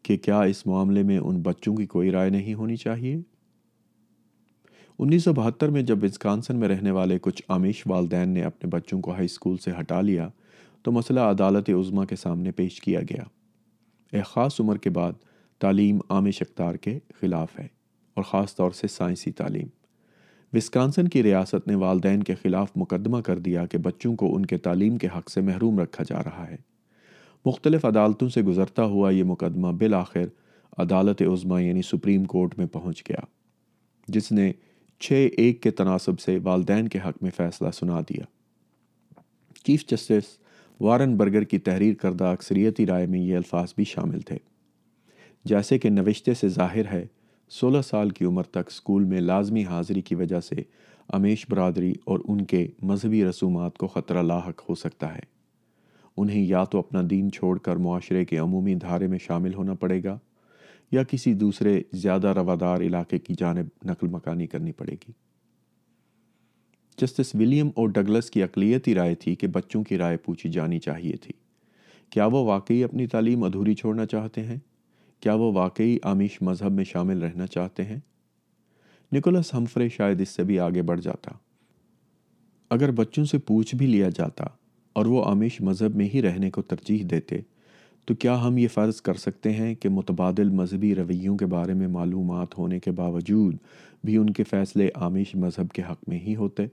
کہ 0.03 0.17
کیا 0.25 0.39
اس 0.51 0.65
معاملے 0.67 1.03
میں 1.09 1.17
ان 1.17 1.41
بچوں 1.41 1.75
کی 1.75 1.85
کوئی 1.95 2.11
رائے 2.11 2.29
نہیں 2.29 2.53
ہونی 2.53 2.75
چاہیے 2.85 3.15
انیس 5.03 5.23
سو 5.23 5.33
بہتر 5.33 5.69
میں 5.71 5.81
جب 5.89 6.03
وسکانسن 6.03 6.55
میں 6.59 6.67
رہنے 6.67 6.91
والے 6.97 7.17
کچھ 7.21 7.41
آمیش 7.55 7.83
والدین 7.87 8.29
نے 8.33 8.43
اپنے 8.43 8.67
بچوں 8.69 8.99
کو 9.01 9.11
ہائی 9.13 9.25
اسکول 9.25 9.57
سے 9.63 9.71
ہٹا 9.79 9.99
لیا 10.01 10.27
تو 10.83 10.91
مسئلہ 10.91 11.19
عدالت 11.35 11.69
عظمہ 11.79 12.05
کے 12.09 12.15
سامنے 12.15 12.51
پیش 12.59 12.79
کیا 12.81 12.99
گیا 13.09 13.23
ایک 14.17 14.25
خاص 14.25 14.59
عمر 14.61 14.77
کے 14.85 14.89
بعد 14.97 15.13
تعلیم 15.61 15.99
آمیش 16.13 16.41
اختار 16.41 16.75
کے 16.85 16.97
خلاف 17.19 17.59
ہے 17.59 17.67
اور 18.15 18.23
خاص 18.31 18.55
طور 18.55 18.71
سے 18.81 18.87
سائنسی 18.87 19.31
تعلیم 19.41 19.67
وسکانسن 20.53 21.07
کی 21.07 21.23
ریاست 21.23 21.67
نے 21.67 21.75
والدین 21.85 22.23
کے 22.29 22.35
خلاف 22.43 22.71
مقدمہ 22.75 23.21
کر 23.25 23.39
دیا 23.47 23.65
کہ 23.71 23.77
بچوں 23.87 24.15
کو 24.21 24.35
ان 24.35 24.45
کے 24.53 24.57
تعلیم 24.67 24.97
کے 25.03 25.07
حق 25.17 25.29
سے 25.31 25.41
محروم 25.49 25.79
رکھا 25.79 26.03
جا 26.07 26.23
رہا 26.25 26.49
ہے 26.49 26.55
مختلف 27.45 27.85
عدالتوں 27.85 28.27
سے 28.29 28.41
گزرتا 28.43 28.83
ہوا 28.89 29.09
یہ 29.11 29.23
مقدمہ 29.23 29.67
بالآخر 29.77 30.25
عدالت 30.81 31.21
عظمہ 31.31 31.61
یعنی 31.61 31.81
سپریم 31.91 32.23
کورٹ 32.33 32.57
میں 32.57 32.65
پہنچ 32.71 33.01
گیا 33.09 33.19
جس 34.15 34.31
نے 34.31 34.51
چھ 35.03 35.25
ایک 35.37 35.61
کے 35.63 35.71
تناسب 35.79 36.19
سے 36.19 36.37
والدین 36.43 36.87
کے 36.95 36.99
حق 37.05 37.23
میں 37.23 37.31
فیصلہ 37.37 37.71
سنا 37.73 37.99
دیا 38.09 38.23
چیف 39.65 39.85
جسٹس 39.89 40.25
وارن 40.81 41.15
برگر 41.17 41.43
کی 41.53 41.57
تحریر 41.69 41.95
کردہ 42.01 42.23
اکثریتی 42.33 42.85
رائے 42.85 43.05
میں 43.07 43.19
یہ 43.19 43.35
الفاظ 43.37 43.73
بھی 43.75 43.83
شامل 43.93 44.19
تھے 44.29 44.37
جیسے 45.51 45.77
کہ 45.79 45.89
نوشتے 45.89 46.33
سے 46.39 46.47
ظاہر 46.59 46.91
ہے 46.91 47.05
سولہ 47.59 47.81
سال 47.89 48.09
کی 48.19 48.25
عمر 48.25 48.43
تک 48.51 48.67
اسکول 48.69 49.03
میں 49.05 49.21
لازمی 49.21 49.63
حاضری 49.65 50.01
کی 50.01 50.15
وجہ 50.15 50.39
سے 50.49 50.61
امیش 51.17 51.45
برادری 51.49 51.93
اور 52.07 52.19
ان 52.27 52.43
کے 52.53 52.65
مذہبی 52.91 53.23
رسومات 53.25 53.77
کو 53.77 53.87
خطرہ 53.95 54.21
لاحق 54.23 54.61
ہو 54.69 54.75
سکتا 54.85 55.13
ہے 55.15 55.30
انہیں 56.21 56.43
یا 56.47 56.63
تو 56.71 56.79
اپنا 56.79 57.01
دین 57.09 57.31
چھوڑ 57.33 57.57
کر 57.67 57.75
معاشرے 57.85 58.23
کے 58.31 58.37
عمومی 58.37 58.73
دھارے 58.81 59.07
میں 59.13 59.17
شامل 59.25 59.53
ہونا 59.53 59.73
پڑے 59.83 60.01
گا 60.03 60.17
یا 60.95 61.03
کسی 61.11 61.33
دوسرے 61.43 61.73
زیادہ 62.03 62.33
روادار 62.35 62.81
علاقے 62.87 63.17
کی 63.27 63.33
جانب 63.37 63.67
نقل 63.91 64.07
مکانی 64.15 64.47
کرنی 64.47 64.71
پڑے 64.81 64.95
گی 65.07 65.11
جسٹس 67.01 67.33
ولیم 67.35 67.69
اور 67.75 67.89
ڈگلس 67.97 68.29
کی 68.31 68.43
اقلیتی 68.43 68.93
رائے 68.95 69.15
تھی 69.25 69.35
کہ 69.43 69.47
بچوں 69.57 69.83
کی 69.83 69.97
رائے 69.97 70.17
پوچھی 70.25 70.49
جانی 70.57 70.79
چاہیے 70.89 71.15
تھی 71.25 71.33
کیا 72.15 72.25
وہ 72.35 72.43
واقعی 72.51 72.83
اپنی 72.83 73.07
تعلیم 73.15 73.43
ادھوری 73.49 73.73
چھوڑنا 73.81 74.05
چاہتے 74.13 74.43
ہیں 74.51 74.59
کیا 75.25 75.33
وہ 75.43 75.51
واقعی 75.59 75.97
آمیش 76.13 76.41
مذہب 76.51 76.71
میں 76.81 76.89
شامل 76.93 77.21
رہنا 77.23 77.47
چاہتے 77.59 77.83
ہیں 77.91 77.99
نکولس 79.15 79.53
ہمفرے 79.53 79.89
شاید 79.97 80.21
اس 80.21 80.35
سے 80.35 80.43
بھی 80.51 80.59
آگے 80.69 80.81
بڑھ 80.91 81.01
جاتا 81.09 81.31
اگر 82.75 82.91
بچوں 83.03 83.25
سے 83.31 83.37
پوچھ 83.51 83.75
بھی 83.75 83.87
لیا 83.95 84.09
جاتا 84.17 84.45
اور 84.93 85.05
وہ 85.05 85.23
آمیش 85.25 85.59
مذہب 85.61 85.95
میں 85.95 86.07
ہی 86.13 86.21
رہنے 86.21 86.49
کو 86.51 86.61
ترجیح 86.71 87.03
دیتے 87.11 87.39
تو 88.07 88.15
کیا 88.23 88.35
ہم 88.45 88.57
یہ 88.57 88.67
فرض 88.73 89.01
کر 89.01 89.13
سکتے 89.23 89.51
ہیں 89.53 89.73
کہ 89.81 89.89
متبادل 89.89 90.49
مذہبی 90.59 90.93
رویوں 90.95 91.35
کے 91.37 91.45
بارے 91.53 91.73
میں 91.81 91.87
معلومات 91.87 92.57
ہونے 92.57 92.79
کے 92.79 92.91
باوجود 92.99 93.55
بھی 94.05 94.17
ان 94.17 94.29
کے 94.33 94.43
فیصلے 94.49 94.89
آمیش 95.07 95.35
مذہب 95.43 95.71
کے 95.73 95.81
حق 95.89 95.99
میں 96.09 96.19
ہی 96.19 96.35
ہوتے 96.35 96.65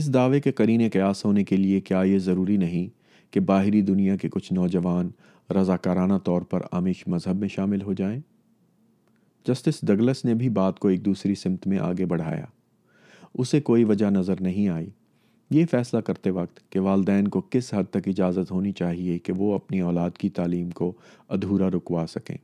اس 0.00 0.12
دعوے 0.14 0.40
کے 0.40 0.52
قرین 0.58 0.88
قیاس 0.92 1.24
ہونے 1.24 1.44
کے 1.44 1.56
لیے 1.56 1.80
کیا 1.88 2.02
یہ 2.06 2.18
ضروری 2.26 2.56
نہیں 2.56 2.86
کہ 3.34 3.40
باہری 3.48 3.80
دنیا 3.90 4.16
کے 4.20 4.28
کچھ 4.32 4.52
نوجوان 4.52 5.10
رضاکارانہ 5.56 6.18
طور 6.24 6.42
پر 6.50 6.62
آمیش 6.78 7.06
مذہب 7.14 7.36
میں 7.40 7.48
شامل 7.54 7.82
ہو 7.82 7.92
جائیں 7.96 8.18
جسٹس 9.48 9.80
ڈگلس 9.88 10.24
نے 10.24 10.34
بھی 10.42 10.48
بات 10.58 10.78
کو 10.78 10.88
ایک 10.88 11.04
دوسری 11.04 11.34
سمت 11.34 11.66
میں 11.66 11.78
آگے 11.88 12.04
بڑھایا 12.12 12.44
اسے 13.42 13.60
کوئی 13.70 13.84
وجہ 13.84 14.10
نظر 14.10 14.40
نہیں 14.40 14.68
آئی 14.68 14.90
یہ 15.54 15.64
فیصلہ 15.70 16.00
کرتے 16.00 16.30
وقت 16.30 16.60
کہ 16.72 16.80
والدین 16.80 17.26
کو 17.34 17.40
کس 17.50 17.72
حد 17.74 17.88
تک 17.90 18.06
اجازت 18.08 18.50
ہونی 18.50 18.70
چاہیے 18.80 19.18
کہ 19.24 19.32
وہ 19.36 19.52
اپنی 19.54 19.80
اولاد 19.90 20.10
کی 20.18 20.28
تعلیم 20.38 20.68
کو 20.78 20.92
ادھورا 21.36 21.68
رکوا 21.76 22.04
سکیں 22.08 22.36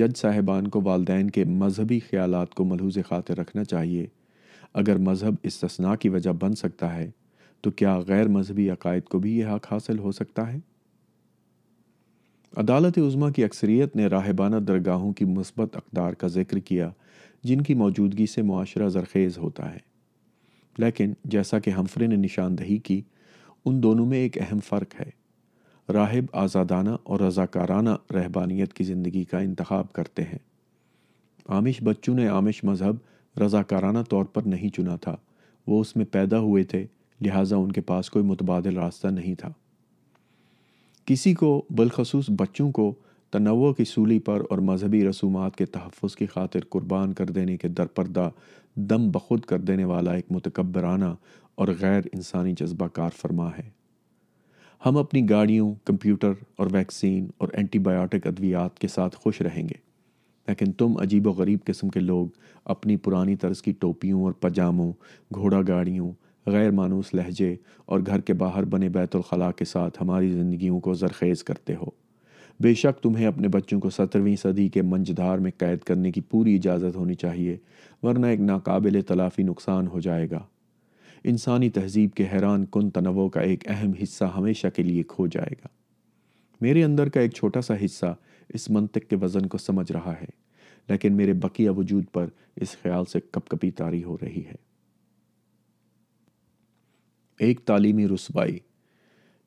جج 0.00 0.16
صاحبان 0.16 0.68
کو 0.74 0.80
والدین 0.84 1.30
کے 1.36 1.44
مذہبی 1.62 1.98
خیالات 2.10 2.54
کو 2.54 2.64
ملحوظ 2.72 2.98
خاطر 3.08 3.38
رکھنا 3.38 3.64
چاہیے 3.72 4.06
اگر 4.82 4.98
مذہب 5.08 5.34
استثناء 5.50 5.94
کی 6.00 6.08
وجہ 6.16 6.30
بن 6.40 6.54
سکتا 6.64 6.92
ہے 6.94 7.10
تو 7.62 7.70
کیا 7.80 7.96
غیر 8.08 8.28
مذہبی 8.38 8.68
عقائد 8.70 9.04
کو 9.14 9.18
بھی 9.24 9.38
یہ 9.38 9.46
حق 9.54 9.72
حاصل 9.72 9.98
ہو 10.04 10.12
سکتا 10.20 10.52
ہے 10.52 10.58
عدالت 12.62 12.98
عظمہ 13.06 13.28
کی 13.36 13.44
اکثریت 13.44 13.94
نے 13.96 14.06
راہبانہ 14.16 14.56
درگاہوں 14.70 15.12
کی 15.18 15.24
مثبت 15.38 15.76
اقدار 15.76 16.12
کا 16.22 16.28
ذکر 16.38 16.58
کیا 16.70 16.90
جن 17.50 17.60
کی 17.68 17.74
موجودگی 17.84 18.26
سے 18.34 18.42
معاشرہ 18.52 18.88
زرخیز 18.98 19.38
ہوتا 19.38 19.72
ہے 19.74 19.78
لیکن 20.78 21.12
جیسا 21.34 21.58
کہ 21.58 21.70
ہمفرے 21.70 22.06
نے 22.06 22.16
نشاندہی 22.16 22.76
کی 22.84 23.00
ان 23.64 23.82
دونوں 23.82 24.06
میں 24.06 24.18
ایک 24.18 24.36
اہم 24.42 24.58
فرق 24.68 25.00
ہے 25.00 25.10
راہب 25.92 26.24
آزادانہ 26.42 26.90
اور 27.02 27.20
رضاکارانہ 27.20 27.94
رہبانیت 28.14 28.72
کی 28.74 28.84
زندگی 28.84 29.24
کا 29.30 29.38
انتخاب 29.38 29.92
کرتے 29.92 30.22
ہیں 30.24 30.38
آمش 31.58 31.82
بچوں 31.82 32.14
نے 32.14 32.28
آمش 32.28 32.62
مذہب 32.64 33.40
رضاکارانہ 33.42 33.98
طور 34.10 34.24
پر 34.32 34.42
نہیں 34.46 34.74
چنا 34.76 34.96
تھا 35.00 35.16
وہ 35.66 35.80
اس 35.80 35.94
میں 35.96 36.04
پیدا 36.12 36.38
ہوئے 36.40 36.62
تھے 36.72 36.84
لہٰذا 37.24 37.56
ان 37.56 37.72
کے 37.72 37.80
پاس 37.90 38.10
کوئی 38.10 38.24
متبادل 38.24 38.76
راستہ 38.78 39.06
نہیں 39.08 39.34
تھا 39.38 39.52
کسی 41.06 41.32
کو 41.34 41.60
بالخصوص 41.76 42.30
بچوں 42.38 42.70
کو 42.72 42.92
تنوع 43.32 43.72
کی 43.72 43.84
سولی 43.84 44.18
پر 44.26 44.42
اور 44.50 44.58
مذہبی 44.68 45.04
رسومات 45.08 45.56
کے 45.56 45.66
تحفظ 45.74 46.16
کی 46.16 46.26
خاطر 46.26 46.64
قربان 46.70 47.12
کر 47.14 47.26
دینے 47.36 47.56
کے 47.56 47.68
درپردہ 47.68 48.28
دم 48.78 49.10
بخود 49.10 49.44
کر 49.46 49.58
دینے 49.58 49.84
والا 49.84 50.12
ایک 50.14 50.26
متکبرانہ 50.30 51.14
اور 51.60 51.68
غیر 51.80 52.02
انسانی 52.12 52.52
جذبہ 52.58 52.86
کار 52.94 53.10
فرما 53.18 53.48
ہے 53.58 53.68
ہم 54.86 54.96
اپنی 54.96 55.28
گاڑیوں 55.28 55.74
کمپیوٹر 55.84 56.32
اور 56.58 56.66
ویکسین 56.72 57.26
اور 57.38 57.48
اینٹی 57.52 57.78
بایوٹک 57.88 58.26
ادویات 58.26 58.78
کے 58.78 58.88
ساتھ 58.88 59.16
خوش 59.22 59.40
رہیں 59.42 59.62
گے 59.68 59.74
لیکن 60.48 60.72
تم 60.78 60.96
عجیب 61.00 61.26
و 61.26 61.30
غریب 61.38 61.64
قسم 61.66 61.88
کے 61.88 62.00
لوگ 62.00 62.26
اپنی 62.74 62.96
پرانی 62.96 63.36
طرز 63.40 63.62
کی 63.62 63.72
ٹوپیوں 63.80 64.22
اور 64.24 64.32
پجاموں 64.40 64.92
گھوڑا 65.34 65.60
گاڑیوں 65.68 66.10
غیر 66.52 66.70
مانوس 66.70 67.12
لہجے 67.14 67.54
اور 67.86 68.00
گھر 68.06 68.20
کے 68.26 68.32
باہر 68.34 68.64
بنے 68.70 68.88
بیت 68.88 69.16
الخلاء 69.16 69.50
کے 69.56 69.64
ساتھ 69.64 70.02
ہماری 70.02 70.30
زندگیوں 70.32 70.80
کو 70.80 70.94
زرخیز 70.94 71.42
کرتے 71.44 71.74
ہو 71.80 71.90
بے 72.62 72.72
شک 72.74 73.02
تمہیں 73.02 73.26
اپنے 73.26 73.48
بچوں 73.48 73.78
کو 73.80 73.90
سترویں 73.90 74.34
صدی 74.42 74.68
کے 74.68 74.82
منجدھار 74.82 75.38
میں 75.44 75.50
قید 75.58 75.82
کرنے 75.86 76.10
کی 76.12 76.20
پوری 76.30 76.54
اجازت 76.56 76.96
ہونی 76.96 77.14
چاہیے 77.14 77.56
ورنہ 78.02 78.26
ایک 78.26 78.40
ناقابل 78.40 79.00
تلافی 79.06 79.42
نقصان 79.42 79.86
ہو 79.88 80.00
جائے 80.00 80.30
گا 80.30 80.38
انسانی 81.30 81.68
تہذیب 81.70 82.12
کے 82.16 82.26
حیران 82.32 82.64
کن 82.72 82.90
تنوع 82.90 83.28
کا 83.30 83.40
ایک 83.40 83.66
اہم 83.70 83.90
حصہ 84.02 84.24
ہمیشہ 84.36 84.66
کے 84.76 84.82
لیے 84.82 85.02
کھو 85.08 85.26
جائے 85.34 85.54
گا 85.62 85.68
میرے 86.64 86.84
اندر 86.84 87.08
کا 87.08 87.20
ایک 87.20 87.34
چھوٹا 87.34 87.60
سا 87.62 87.74
حصہ 87.84 88.14
اس 88.54 88.68
منطق 88.70 89.08
کے 89.10 89.16
وزن 89.22 89.46
کو 89.48 89.58
سمجھ 89.58 89.90
رہا 89.92 90.14
ہے 90.20 90.26
لیکن 90.88 91.12
میرے 91.16 91.32
بقیہ 91.42 91.70
وجود 91.76 92.04
پر 92.12 92.26
اس 92.64 92.70
خیال 92.82 93.04
سے 93.12 93.20
کپ 93.32 93.48
کپی 93.50 93.70
تاری 93.80 94.02
ہو 94.04 94.16
رہی 94.22 94.42
ہے 94.46 94.54
ایک 97.46 97.60
تعلیمی 97.66 98.08
رسوائی 98.08 98.58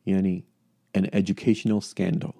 یعنی 0.06 0.40
این 0.96 1.06
ایجوکیشنل 1.12 1.76
اسکینڈل 1.78 2.40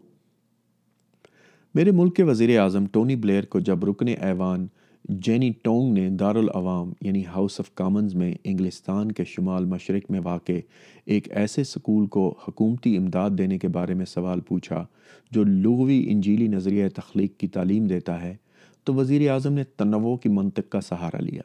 میرے 1.76 1.92
ملک 1.92 2.16
کے 2.16 2.24
وزیر 2.24 2.58
اعظم 2.60 2.86
ٹونی 2.92 3.16
بلیئر 3.16 3.44
کو 3.54 3.60
جب 3.68 3.86
رکن 3.90 4.08
ایوان 4.18 4.66
جینی 5.24 5.50
ٹونگ 5.64 5.92
نے 5.94 6.10
دارالعوام 6.20 6.92
یعنی 7.06 7.24
ہاؤس 7.28 7.60
آف 7.60 7.70
کامنز 7.76 8.14
میں 8.16 8.32
انگلستان 8.44 9.12
کے 9.12 9.24
شمال 9.28 9.66
مشرق 9.70 10.10
میں 10.12 10.20
واقع 10.24 10.52
ایک 11.14 11.28
ایسے 11.38 11.64
سکول 11.64 12.06
کو 12.12 12.28
حکومتی 12.48 12.96
امداد 12.98 13.30
دینے 13.38 13.58
کے 13.60 13.68
بارے 13.78 13.94
میں 13.94 14.06
سوال 14.08 14.42
پوچھا 14.48 14.84
جو 15.32 15.44
لغوی 15.44 16.02
انجیلی 16.12 16.48
نظریہ 16.56 16.86
تخلیق 16.96 17.38
کی 17.40 17.48
تعلیم 17.58 17.88
دیتا 17.88 18.22
ہے 18.22 18.36
تو 18.86 18.94
وزیر 18.96 19.30
اعظم 19.32 19.54
نے 19.54 19.64
تنوع 19.78 20.16
کی 20.24 20.30
منطق 20.38 20.72
کا 20.72 20.82
سہارا 20.90 21.20
لیا 21.24 21.42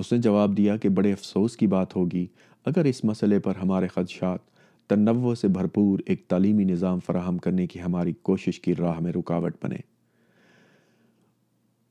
اس 0.00 0.12
نے 0.12 0.18
جواب 0.18 0.56
دیا 0.56 0.76
کہ 0.82 0.88
بڑے 0.98 1.12
افسوس 1.12 1.56
کی 1.56 1.66
بات 1.76 1.96
ہوگی 1.96 2.26
اگر 2.70 2.84
اس 2.90 3.02
مسئلے 3.04 3.38
پر 3.48 3.56
ہمارے 3.62 3.88
خدشات 3.94 4.46
تنوع 4.88 5.34
سے 5.40 5.48
بھرپور 5.48 5.98
ایک 6.06 6.28
تعلیمی 6.28 6.64
نظام 6.72 7.00
فراہم 7.06 7.38
کرنے 7.48 7.66
کی 7.66 7.82
ہماری 7.82 8.12
کوشش 8.30 8.60
کی 8.60 8.74
راہ 8.82 9.00
میں 9.02 9.12
رکاوٹ 9.12 9.56
بنے 9.64 9.76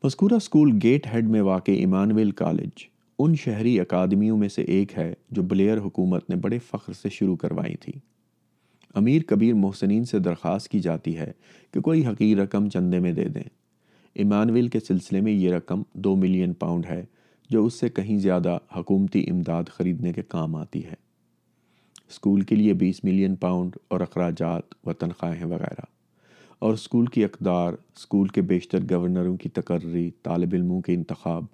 مذکورہ 0.06 0.34
اسکول 0.42 0.72
گیٹ 0.84 1.06
ہیڈ 1.14 1.28
میں 1.32 1.42
واقع 1.42 1.72
ایمانویل 1.72 2.32
کالج 2.40 2.84
ان 3.24 3.36
شہری 3.44 3.80
اکادمیوں 3.80 4.38
میں 4.38 4.48
سے 4.50 4.62
ایک 4.76 4.98
ہے 4.98 5.14
جو 5.36 5.44
بلیئر 5.52 5.78
حکومت 5.82 6.30
نے 6.30 6.36
بڑے 6.46 6.58
فخر 6.70 6.94
سے 7.02 7.10
شروع 7.18 7.36
کروائی 7.44 7.76
تھی 7.82 7.92
امیر 9.02 9.22
کبیر 9.28 9.54
محسنین 9.62 10.04
سے 10.06 10.20
درخواست 10.20 10.68
کی 10.70 10.80
جاتی 10.88 11.16
ہے 11.18 11.32
کہ 11.74 11.82
کوئی 11.82 12.06
حقیر 12.08 12.38
رقم 12.42 12.68
چندے 12.74 13.00
میں 13.06 13.12
دے 13.22 13.28
دیں 13.36 13.44
ایمانویل 14.24 14.68
کے 14.76 14.80
سلسلے 14.88 15.22
میں 15.28 15.32
یہ 15.34 15.54
رقم 15.56 15.82
دو 16.04 16.16
ملین 16.26 16.54
پاؤنڈ 16.64 16.86
ہے 16.90 17.04
جو 17.52 17.66
اس 17.66 17.80
سے 17.80 17.90
کہیں 18.00 18.18
زیادہ 18.28 18.58
حکومتی 18.78 19.24
امداد 19.32 19.70
خریدنے 19.78 20.14
کے 20.14 20.24
کام 20.36 20.56
آتی 20.66 20.86
ہے 20.86 20.96
اسکول 22.10 22.42
کے 22.50 22.56
لیے 22.56 22.74
بیس 22.84 23.04
ملین 23.04 23.36
پاؤنڈ 23.46 23.78
اور 23.92 24.00
اخراجات 24.08 24.76
و 24.84 24.94
تنخواہیں 25.04 25.46
وغیرہ 25.46 25.92
اور 26.66 26.74
اسکول 26.74 27.06
کی 27.14 27.24
اقدار 27.24 27.74
اسکول 27.96 28.28
کے 28.36 28.42
بیشتر 28.50 28.84
گورنروں 28.90 29.36
کی 29.38 29.50
تقرری 29.56 30.10
طالب 30.24 30.54
علموں 30.56 30.80
کے 30.82 30.94
انتخاب 30.94 31.46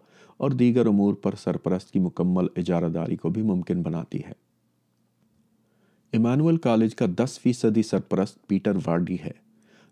اور 0.44 0.52
دیگر 0.60 0.86
امور 0.88 1.14
پر 1.22 1.36
سرپرست 1.44 1.92
کی 1.92 2.00
مکمل 2.00 2.48
اجارہ 2.58 2.90
داری 2.98 3.16
کو 3.24 3.30
بھی 3.38 3.42
ممکن 3.44 3.82
بناتی 3.84 4.20
ہے 4.26 4.32
ایمانول 6.18 6.58
کالج 6.68 6.96
کا 6.96 7.06
دس 7.24 7.40
فیصدی 7.44 7.84
سرپرست 7.84 8.38
پیٹر 8.48 8.78
وارڈی 8.86 9.18
ہے 9.26 9.32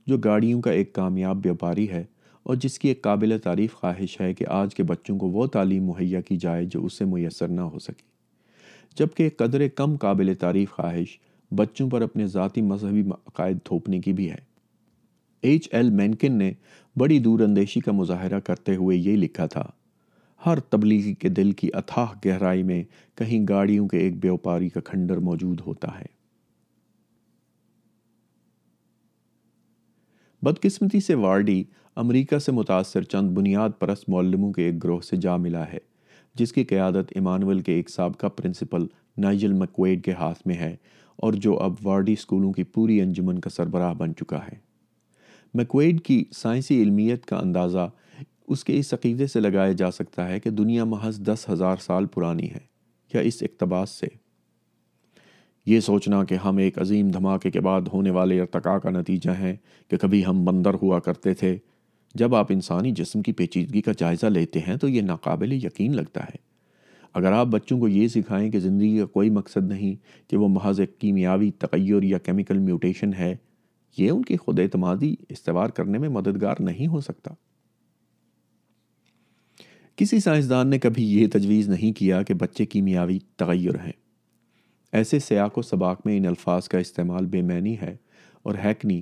جو 0.07 0.17
گاڑیوں 0.23 0.61
کا 0.67 0.71
ایک 0.81 0.93
کامیاب 0.95 1.41
بیوپاری 1.43 1.89
ہے 1.91 2.03
اور 2.49 2.55
جس 2.63 2.77
کی 2.79 2.87
ایک 2.87 3.01
قابل 3.03 3.37
تعریف 3.43 3.73
خواہش 3.79 4.19
ہے 4.21 4.33
کہ 4.33 4.45
آج 4.61 4.75
کے 4.75 4.83
بچوں 4.93 5.17
کو 5.19 5.29
وہ 5.37 5.47
تعلیم 5.57 5.85
مہیا 5.91 6.21
کی 6.29 6.37
جائے 6.45 6.65
جو 6.75 6.83
اس 6.85 6.97
سے 6.97 7.05
میسر 7.15 7.47
نہ 7.47 7.61
ہو 7.73 7.79
سکی 7.89 8.05
جبکہ 8.99 9.29
قدر 9.37 9.67
کم 9.77 9.95
قابل 10.05 10.33
تعریف 10.45 10.71
خواہش 10.75 11.17
بچوں 11.63 11.89
پر 11.89 12.01
اپنے 12.01 12.27
ذاتی 12.37 12.61
مذہبی 12.73 13.03
عقائد 13.25 13.59
تھوپنے 13.65 13.99
کی 14.07 14.13
بھی 14.21 14.29
ہے 14.31 14.45
ایچ 15.41 15.67
ایل 15.73 15.89
مینکن 15.95 16.33
نے 16.37 16.51
بڑی 16.99 17.17
دور 17.23 17.39
اندیشی 17.39 17.79
کا 17.79 17.91
مظاہرہ 17.91 18.39
کرتے 18.45 18.75
ہوئے 18.75 18.97
یہ 18.97 19.15
لکھا 19.17 19.45
تھا 19.55 19.63
ہر 20.45 20.59
تبلیغی 20.69 21.13
کے 21.19 21.29
دل 21.39 21.51
کی 21.59 21.69
اتھاہ 21.77 22.13
گہرائی 22.25 22.63
میں 22.63 22.81
کہیں 23.17 23.39
گاڑیوں 23.49 23.87
کے 23.87 23.97
ایک 23.97 24.19
بیوپاری 24.21 24.69
کا 24.69 24.79
کھنڈر 24.85 25.17
موجود 25.27 25.59
ہوتا 25.65 25.99
ہے 25.99 26.05
بدقسمتی 30.45 30.99
سے 31.01 31.13
وارڈی 31.25 31.63
امریکہ 32.03 32.37
سے 32.39 32.51
متاثر 32.51 33.03
چند 33.03 33.31
بنیاد 33.37 33.69
پرست 33.79 34.09
معلموں 34.09 34.51
کے 34.53 34.63
ایک 34.69 34.83
گروہ 34.83 34.99
سے 35.09 35.17
جا 35.21 35.35
ملا 35.45 35.63
ہے 35.71 35.77
جس 36.39 36.53
کی 36.53 36.63
قیادت 36.71 37.11
ایمانویل 37.15 37.59
کے 37.69 37.73
ایک 37.75 37.89
سابقہ 37.89 38.27
پرنسپل 38.35 38.85
نائجل 39.21 39.53
مکویڈ 39.61 40.03
کے 40.05 40.13
ہاتھ 40.19 40.45
میں 40.47 40.55
ہے 40.55 40.75
اور 41.25 41.33
جو 41.45 41.57
اب 41.63 41.75
وارڈی 41.83 42.13
اسکولوں 42.13 42.51
کی 42.53 42.63
پوری 42.73 43.01
انجمن 43.01 43.39
کا 43.41 43.49
سربراہ 43.55 43.93
بن 43.99 44.15
چکا 44.15 44.45
ہے 44.47 44.65
میکویڈ 45.57 46.01
کی 46.05 46.23
سائنسی 46.35 46.81
علمیت 46.81 47.25
کا 47.25 47.37
اندازہ 47.37 47.87
اس 48.53 48.63
کے 48.63 48.77
اس 48.79 48.93
عقیدے 48.93 49.27
سے 49.27 49.39
لگایا 49.39 49.71
جا 49.77 49.89
سکتا 49.91 50.27
ہے 50.27 50.39
کہ 50.39 50.49
دنیا 50.59 50.83
محض 50.93 51.19
دس 51.29 51.45
ہزار 51.49 51.77
سال 51.85 52.05
پرانی 52.15 52.49
ہے 52.49 52.59
یا 53.13 53.21
اس 53.29 53.41
اقتباس 53.47 53.89
سے 53.99 54.07
یہ 55.71 55.79
سوچنا 55.87 56.23
کہ 56.23 56.35
ہم 56.43 56.57
ایک 56.65 56.77
عظیم 56.81 57.07
دھماکے 57.11 57.51
کے 57.51 57.59
بعد 57.69 57.87
ہونے 57.93 58.09
والے 58.17 58.39
ارتقاء 58.41 58.75
کا 58.83 58.89
نتیجہ 58.89 59.31
ہیں 59.39 59.55
کہ 59.91 59.97
کبھی 60.03 60.23
ہم 60.25 60.43
بندر 60.45 60.73
ہوا 60.81 60.99
کرتے 61.07 61.33
تھے 61.41 61.57
جب 62.21 62.35
آپ 62.35 62.51
انسانی 62.53 62.91
جسم 62.99 63.21
کی 63.21 63.31
پیچیدگی 63.39 63.81
کا 63.87 63.91
جائزہ 63.99 64.25
لیتے 64.37 64.59
ہیں 64.67 64.77
تو 64.81 64.89
یہ 64.89 65.01
ناقابل 65.11 65.53
یقین 65.65 65.95
لگتا 65.95 66.23
ہے 66.25 66.37
اگر 67.21 67.31
آپ 67.39 67.47
بچوں 67.57 67.79
کو 67.79 67.87
یہ 67.97 68.07
سکھائیں 68.15 68.49
کہ 68.51 68.59
زندگی 68.59 68.97
کا 68.99 69.05
کوئی 69.17 69.29
مقصد 69.41 69.71
نہیں 69.71 69.95
کہ 70.29 70.37
وہ 70.37 70.47
محض 70.59 70.79
ایک 70.79 70.97
کیمیاوی 70.99 71.51
تقیر 71.65 72.03
یا 72.13 72.17
کیمیکل 72.29 72.57
میوٹیشن 72.69 73.13
ہے 73.19 73.35
یہ 73.97 74.09
ان 74.11 74.21
کی 74.25 74.37
خود 74.37 74.59
اعتمادی 74.59 75.13
استوار 75.29 75.69
کرنے 75.77 75.97
میں 75.97 76.09
مددگار 76.09 76.57
نہیں 76.61 76.87
ہو 76.87 76.99
سکتا 77.01 77.31
کسی 79.97 80.19
سائنسدان 80.19 80.67
نے 80.69 80.79
کبھی 80.79 81.03
یہ 81.11 81.27
تجویز 81.33 81.69
نہیں 81.69 81.93
کیا 81.97 82.21
کہ 82.23 82.33
بچے 82.41 82.65
کی 82.73 82.81
تغیر 83.37 83.75
ہیں 83.85 83.91
ایسے 84.97 85.19
سیاق 85.19 85.57
و 85.57 85.61
سباق 85.61 86.05
میں 86.05 86.17
ان 86.17 86.25
الفاظ 86.27 86.67
کا 86.69 86.77
استعمال 86.79 87.25
بے 87.31 87.41
معنی 87.51 87.75
ہے 87.81 87.95
اور 88.45 88.55
ہیکنی 88.63 89.01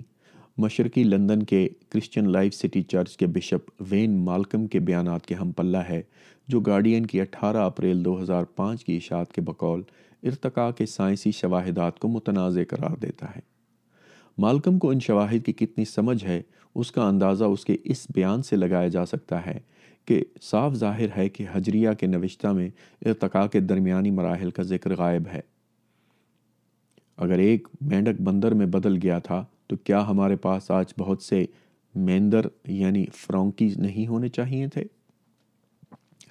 مشرقی 0.64 1.04
لندن 1.04 1.44
کے 1.52 1.68
کرسچن 1.94 2.30
لائف 2.32 2.54
سٹی 2.56 2.82
چرچ 2.92 3.16
کے 3.18 3.28
بشپ 3.38 3.70
وین 3.92 4.16
مالکم 4.26 4.66
کے 4.76 4.80
بیانات 4.90 5.26
کے 5.26 5.36
ہم 5.36 5.52
پلہ 5.58 5.78
ہے 5.90 6.02
جو 6.54 6.60
گارڈین 6.70 7.06
کی 7.12 7.22
اٹھارہ 7.22 7.66
اپریل 7.72 8.06
دو 8.06 8.22
ہزار 8.22 8.44
پانچ 8.56 8.86
کی 8.86 8.96
اشاعت 8.98 9.34
کے 9.34 9.42
بقول 9.52 9.82
ارتقاء 10.32 10.70
کے 10.78 10.86
سائنسی 10.96 11.32
شواہدات 11.42 12.00
کو 12.00 12.08
متنازع 12.18 12.62
قرار 12.70 12.96
دیتا 13.02 13.36
ہے 13.36 13.40
مالکم 14.44 14.78
کو 14.80 14.90
ان 14.92 15.00
شواہد 15.00 15.46
کی 15.46 15.54
کتنی 15.66 15.86
سمجھ 15.86 16.24
ہے 16.26 16.42
اس 16.76 16.92
کا 16.92 17.08
اندازہ 17.08 17.44
اس 17.46 17.64
کے 17.66 17.76
اس 17.94 18.06
بیان 18.16 18.42
سے 18.44 18.56
لگایا 18.56 18.88
جا 18.96 19.06
سکتا 19.06 19.46
ہے 19.46 19.58
کہ 20.08 20.22
صاف 20.44 20.74
ظاہر 20.78 21.18
ہے 21.18 21.28
کہ 21.30 21.46
حجریہ 21.52 21.90
کے 22.00 22.08
نوشتہ 22.08 22.48
میں 22.54 22.70
ارتقاء 23.06 23.46
کے 23.52 23.60
درمیانی 23.60 24.12
مراحل 24.12 24.52
کا 24.58 24.64
ذکر 24.72 24.96
غائب 24.98 25.28
ہے 25.34 25.40
اگر 27.26 27.40
ایک 27.40 27.68
مینڈک 27.92 28.22
بندر 28.22 28.54
میں 28.54 28.66
بدل 28.76 28.98
گیا 29.04 29.20
تھا 29.28 29.44
تو 29.68 29.76
کیا 29.76 30.06
ہمارے 30.08 30.36
پاس 30.46 30.70
آج 30.72 30.94
بہت 30.98 31.22
سے 31.22 31.46
میندر 32.08 32.48
یعنی 32.68 33.06
فرونکی 33.18 33.70
نہیں 33.78 34.08
ہونے 34.08 34.30
چاہیے 34.30 34.68
تھے 34.74 34.84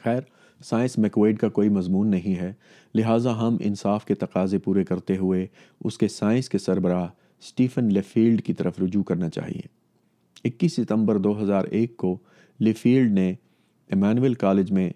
خیر 0.04 0.20
سائنس 0.64 0.96
میکویڈ 0.98 1.38
کا 1.38 1.48
کوئی 1.58 1.68
مضمون 1.68 2.10
نہیں 2.10 2.34
ہے 2.40 2.52
لہٰذا 2.94 3.36
ہم 3.40 3.56
انصاف 3.64 4.04
کے 4.06 4.14
تقاضے 4.14 4.58
پورے 4.64 4.84
کرتے 4.84 5.16
ہوئے 5.16 5.46
اس 5.84 5.98
کے 5.98 6.08
سائنس 6.08 6.48
کے 6.48 6.58
سربراہ 6.58 7.06
سٹیفن 7.42 7.92
لیفیلڈ 7.92 8.42
کی 8.44 8.52
طرف 8.54 8.78
رجوع 8.80 9.02
کرنا 9.08 9.28
چاہیے 9.30 9.66
اکیس 10.48 10.76
ستمبر 10.76 11.18
دو 11.26 11.40
ہزار 11.42 11.64
ایک 11.78 11.96
کو 11.96 12.16
لیفیلڈ 12.60 13.12
نے 13.12 13.28
ایمانویل 13.30 14.34
کالج 14.44 14.72
میں 14.72 14.88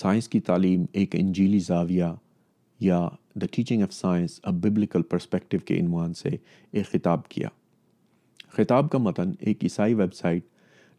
سائنس 0.00 0.28
کی 0.28 0.40
تعلیم 0.48 0.84
ایک 1.00 1.14
انجیلی 1.18 1.58
زاویہ 1.66 2.12
یا 2.80 3.00
دا 3.40 3.46
ٹیچنگ 3.52 3.82
آف 3.82 3.92
سائنس 3.92 4.38
اب 4.42 4.54
ببلیکل 4.64 5.02
پرسپیکٹو 5.10 5.58
کے 5.66 5.78
عنوان 5.80 6.12
سے 6.14 6.28
ایک 6.72 6.90
خطاب 6.92 7.26
کیا 7.28 7.48
خطاب 8.56 8.90
کا 8.90 8.98
متن 8.98 9.32
ایک 9.46 9.62
عیسائی 9.64 9.94
website 10.14 10.44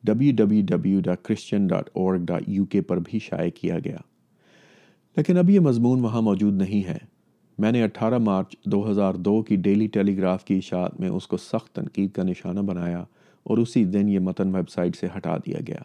W 0.06 0.34
W 0.38 0.64
W 0.68 1.00
dot 1.06 1.22
Christian 1.26 1.66
dot 1.68 1.90
org 1.94 2.26
dot 2.26 2.38
U 2.48 2.66
K 2.76 2.82
پر 2.90 3.00
بھی 3.06 3.20
شائع 3.20 3.50
کیا 3.56 3.80
گیا 3.86 3.98
لیکن 5.18 5.38
اب 5.38 5.50
یہ 5.50 5.60
مضمون 5.60 6.00
وہاں 6.04 6.22
موجود 6.22 6.56
نہیں 6.62 6.84
ہے 6.88 6.98
میں 7.62 7.72
نے 7.72 7.82
اٹھارہ 7.84 8.18
مارچ 8.24 8.56
دو 8.72 8.90
ہزار 8.90 9.14
دو 9.28 9.42
کی 9.48 9.56
ڈیلی 9.64 9.86
ٹیلی 9.94 10.16
گراف 10.18 10.44
کی 10.46 10.58
اشاعت 10.58 11.00
میں 11.00 11.10
اس 11.16 11.26
کو 11.28 11.38
سخت 11.38 11.72
تنقید 11.76 12.12
کا 12.16 12.24
نشانہ 12.24 12.60
بنایا 12.68 13.00
اور 13.50 13.58
اسی 13.58 13.84
دن 13.96 14.10
یہ 14.10 14.20
متن 14.28 14.54
ویب 14.56 14.70
سائٹ 14.70 14.96
سے 14.96 15.08
ہٹا 15.16 15.36
دیا 15.46 15.60
گیا 15.68 15.82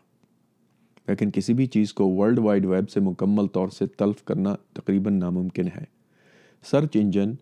لیکن 1.09 1.31
کسی 1.35 1.55
بھی 1.61 1.67
چیز 1.77 1.93
کو 2.01 2.09
ورلڈ 2.17 2.39
وائڈ 2.45 2.67
ویب 2.75 2.91
سے 2.91 3.01
مکمل 3.09 3.47
طور 3.57 3.69
سے 3.79 3.87
تلف 3.99 4.23
کرنا 4.25 4.55
تقریباً 4.75 5.15
ناممکن 5.21 5.69
ہے 5.77 5.85
سرچ 6.71 6.97
انجن 7.01 7.33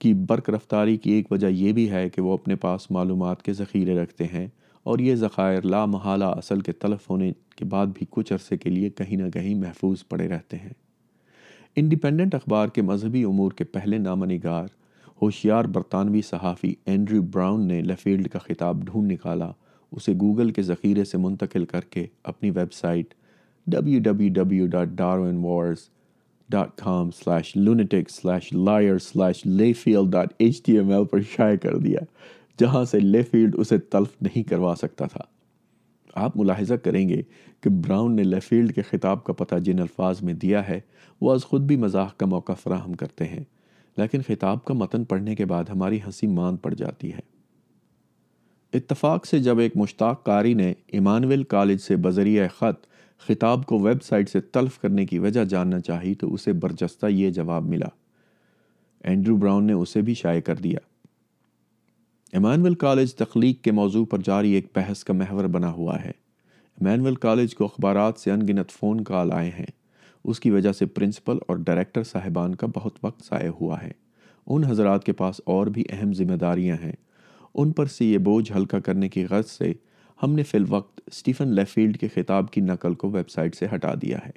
کی 0.00 0.12
برک 0.28 0.50
رفتاری 0.50 0.96
کی 1.04 1.12
ایک 1.12 1.32
وجہ 1.32 1.48
یہ 1.62 1.72
بھی 1.78 1.90
ہے 1.90 2.08
کہ 2.14 2.22
وہ 2.22 2.32
اپنے 2.34 2.56
پاس 2.66 2.90
معلومات 2.98 3.42
کے 3.42 3.52
ذخیرے 3.62 3.98
رکھتے 4.02 4.26
ہیں 4.32 4.46
اور 4.90 4.98
یہ 5.08 5.14
ذخائر 5.24 5.62
لا 5.74 5.84
محالہ 5.96 6.24
اصل 6.44 6.60
کے 6.68 6.72
تلف 6.84 7.10
ہونے 7.10 7.32
کے 7.56 7.64
بعد 7.74 7.98
بھی 7.98 8.06
کچھ 8.10 8.32
عرصے 8.32 8.56
کے 8.64 8.70
لیے 8.70 8.90
کہیں 9.00 9.16
نہ 9.22 9.30
کہیں 9.34 9.54
محفوظ 9.60 10.04
پڑے 10.08 10.28
رہتے 10.28 10.58
ہیں 10.58 10.72
انڈیپینڈنٹ 11.80 12.34
اخبار 12.34 12.68
کے 12.74 12.82
مذہبی 12.82 13.22
امور 13.24 13.52
کے 13.56 13.64
پہلے 13.74 13.98
نامہ 13.98 14.26
نگار 14.32 14.64
ہوشیار 15.22 15.64
برطانوی 15.74 16.20
صحافی 16.28 16.72
اینڈریو 16.92 17.22
براؤن 17.34 17.66
نے 17.68 17.80
لیفیلڈ 17.82 18.28
کا 18.30 18.38
خطاب 18.48 18.82
ڈھونڈ 18.86 19.12
نکالا 19.12 19.50
اسے 19.96 20.12
گوگل 20.20 20.50
کے 20.58 20.62
ذخیرے 20.62 21.04
سے 21.04 21.18
منتقل 21.18 21.64
کر 21.72 21.80
کے 21.90 22.06
اپنی 22.32 22.50
website 22.72 23.14
W 23.74 24.00
W 24.04 24.32
W 24.42 24.66
dot 24.74 24.88
dot 26.50 26.78
com 26.84 27.10
slash 27.24 27.54
slash 28.12 28.52
liar 28.52 28.98
slash 29.10 29.44
dot 30.12 30.32
H 30.38 30.62
D 30.66 30.76
M 30.78 30.90
L 30.92 31.04
پر 31.10 31.20
شائع 31.36 31.56
کر 31.62 31.76
دیا 31.86 32.00
جہاں 32.60 32.84
سے 32.90 33.00
لیفیلڈ 33.00 33.54
اسے 33.58 33.78
تلف 33.92 34.20
نہیں 34.22 34.48
کروا 34.48 34.74
سکتا 34.80 35.06
تھا 35.12 35.20
آپ 36.20 36.36
ملاحظہ 36.36 36.74
کریں 36.84 37.08
گے 37.08 37.20
کہ 37.62 37.70
براؤن 37.84 38.16
نے 38.16 38.24
لیفیلڈ 38.24 38.74
کے 38.74 38.82
خطاب 38.90 39.22
کا 39.24 39.32
پتہ 39.32 39.56
جن 39.64 39.80
الفاظ 39.80 40.22
میں 40.22 40.34
دیا 40.42 40.66
ہے 40.68 40.78
وہ 41.20 41.32
از 41.32 41.44
خود 41.44 41.62
بھی 41.66 41.76
مزاح 41.84 42.08
کا 42.18 42.26
موقع 42.26 42.52
فراہم 42.62 42.92
کرتے 43.02 43.24
ہیں 43.28 43.42
لیکن 43.96 44.20
خطاب 44.26 44.64
کا 44.64 44.74
متن 44.74 45.04
پڑھنے 45.04 45.34
کے 45.34 45.44
بعد 45.46 45.64
ہماری 45.70 45.98
ہنسی 46.06 46.26
مان 46.26 46.56
پڑ 46.66 46.74
جاتی 46.74 47.12
ہے 47.12 47.30
اتفاق 48.76 49.26
سے 49.26 49.38
جب 49.46 49.58
ایک 49.60 49.76
مشتاق 49.76 50.24
کاری 50.24 50.54
نے 50.54 50.72
ایمانویل 50.98 51.42
کالج 51.54 51.80
سے 51.80 51.96
بذریعہ 52.06 52.46
خط 52.58 52.86
خطاب 53.26 53.66
کو 53.66 53.78
ویب 53.80 54.02
سائٹ 54.02 54.28
سے 54.30 54.40
تلف 54.52 54.78
کرنے 54.80 55.04
کی 55.06 55.18
وجہ 55.18 55.44
جاننا 55.54 55.80
چاہی 55.80 56.14
تو 56.22 56.32
اسے 56.34 56.52
برجستہ 56.62 57.06
یہ 57.06 57.30
جواب 57.40 57.66
ملا 57.68 57.88
اینڈرو 59.10 59.36
براؤن 59.36 59.66
نے 59.66 59.72
اسے 59.82 60.00
بھی 60.08 60.14
شائع 60.14 60.40
کر 60.46 60.54
دیا 60.64 60.78
ایمانویل 62.34 62.74
کالج 62.80 63.12
تخلیق 63.14 63.60
کے 63.64 63.72
موضوع 63.72 64.04
پر 64.10 64.18
جاری 64.24 64.50
ایک 64.54 64.66
بحث 64.76 65.02
کا 65.04 65.12
محور 65.14 65.44
بنا 65.54 65.70
ہوا 65.72 65.98
ہے 66.04 66.10
ایمانویل 66.10 67.14
کالج 67.24 67.54
کو 67.54 67.64
اخبارات 67.64 68.18
سے 68.20 68.30
فون 68.78 69.02
کال 69.04 69.32
آئے 69.32 69.50
ہیں 69.58 69.66
اس 70.30 70.40
کی 70.40 70.50
وجہ 70.50 70.72
سے 70.78 70.86
پرنسپل 70.86 71.38
اور 71.48 71.56
ڈائریکٹر 71.66 72.04
صاحبان 72.12 72.54
کا 72.62 72.66
بہت 72.74 72.96
وقت 73.02 73.22
ضائع 73.28 73.50
ہوا 73.60 73.82
ہے 73.82 73.90
ان 74.54 74.64
حضرات 74.64 75.04
کے 75.06 75.12
پاس 75.20 75.40
اور 75.54 75.66
بھی 75.74 75.84
اہم 75.92 76.12
ذمہ 76.22 76.36
داریاں 76.46 76.76
ہیں 76.84 76.92
ان 77.54 77.72
پر 77.80 77.86
سے 77.96 78.04
یہ 78.04 78.18
بوجھ 78.30 78.50
ہلکا 78.52 78.80
کرنے 78.88 79.08
کی 79.08 79.24
غرض 79.30 79.50
سے 79.58 79.72
ہم 80.22 80.34
نے 80.34 80.42
فی 80.50 80.58
الوقت 80.58 81.20
لیفیلڈ 81.40 81.98
کے 82.00 82.08
خطاب 82.14 82.50
کی 82.52 82.60
نقل 82.70 82.94
کو 83.02 83.10
ویب 83.10 83.30
سائٹ 83.30 83.56
سے 83.56 83.66
ہٹا 83.74 83.92
دیا 84.02 84.18
ہے 84.26 84.32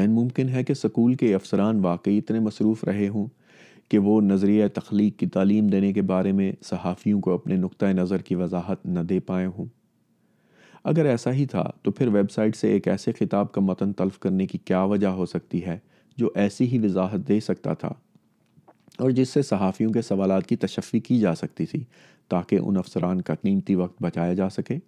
این 0.00 0.10
ممکن 0.14 0.48
ہے 0.48 0.62
کہ 0.64 0.74
سکول 0.74 1.14
کے 1.14 1.34
افسران 1.34 1.84
واقعی 1.84 2.18
اتنے 2.18 2.40
مصروف 2.40 2.84
رہے 2.84 3.08
ہوں 3.08 3.26
کہ 3.90 3.98
وہ 4.06 4.20
نظریہ 4.20 4.64
تخلیق 4.74 5.18
کی 5.18 5.26
تعلیم 5.34 5.66
دینے 5.68 5.92
کے 5.92 6.02
بارے 6.12 6.32
میں 6.38 6.50
صحافیوں 6.68 7.20
کو 7.22 7.34
اپنے 7.34 7.56
نقطۂ 7.56 7.92
نظر 7.96 8.22
کی 8.28 8.34
وضاحت 8.34 8.86
نہ 8.86 9.00
دے 9.10 9.18
پائے 9.26 9.46
ہوں 9.58 9.66
اگر 10.92 11.06
ایسا 11.06 11.32
ہی 11.32 11.44
تھا 11.52 11.68
تو 11.82 11.90
پھر 11.92 12.08
ویب 12.14 12.30
سائٹ 12.30 12.56
سے 12.56 12.68
ایک 12.72 12.88
ایسے 12.88 13.12
خطاب 13.20 13.52
کا 13.52 13.60
متن 13.64 13.92
تلف 14.00 14.18
کرنے 14.18 14.46
کی 14.46 14.58
کیا 14.64 14.82
وجہ 14.94 15.06
ہو 15.20 15.26
سکتی 15.26 15.64
ہے 15.64 15.78
جو 16.18 16.28
ایسی 16.42 16.66
ہی 16.72 16.78
وضاحت 16.84 17.28
دے 17.28 17.38
سکتا 17.46 17.74
تھا 17.80 17.92
اور 19.02 19.10
جس 19.16 19.28
سے 19.34 19.42
صحافیوں 19.42 19.92
کے 19.92 20.02
سوالات 20.02 20.46
کی 20.48 20.56
تشفی 20.56 21.00
کی 21.08 21.18
جا 21.20 21.34
سکتی 21.34 21.66
تھی 21.66 21.82
تاکہ 22.30 22.58
ان 22.62 22.76
افسران 22.76 23.20
کا 23.22 23.34
قیمتی 23.42 23.74
وقت 23.80 24.02
بچایا 24.02 24.34
جا 24.34 24.48
سکے 24.50 24.78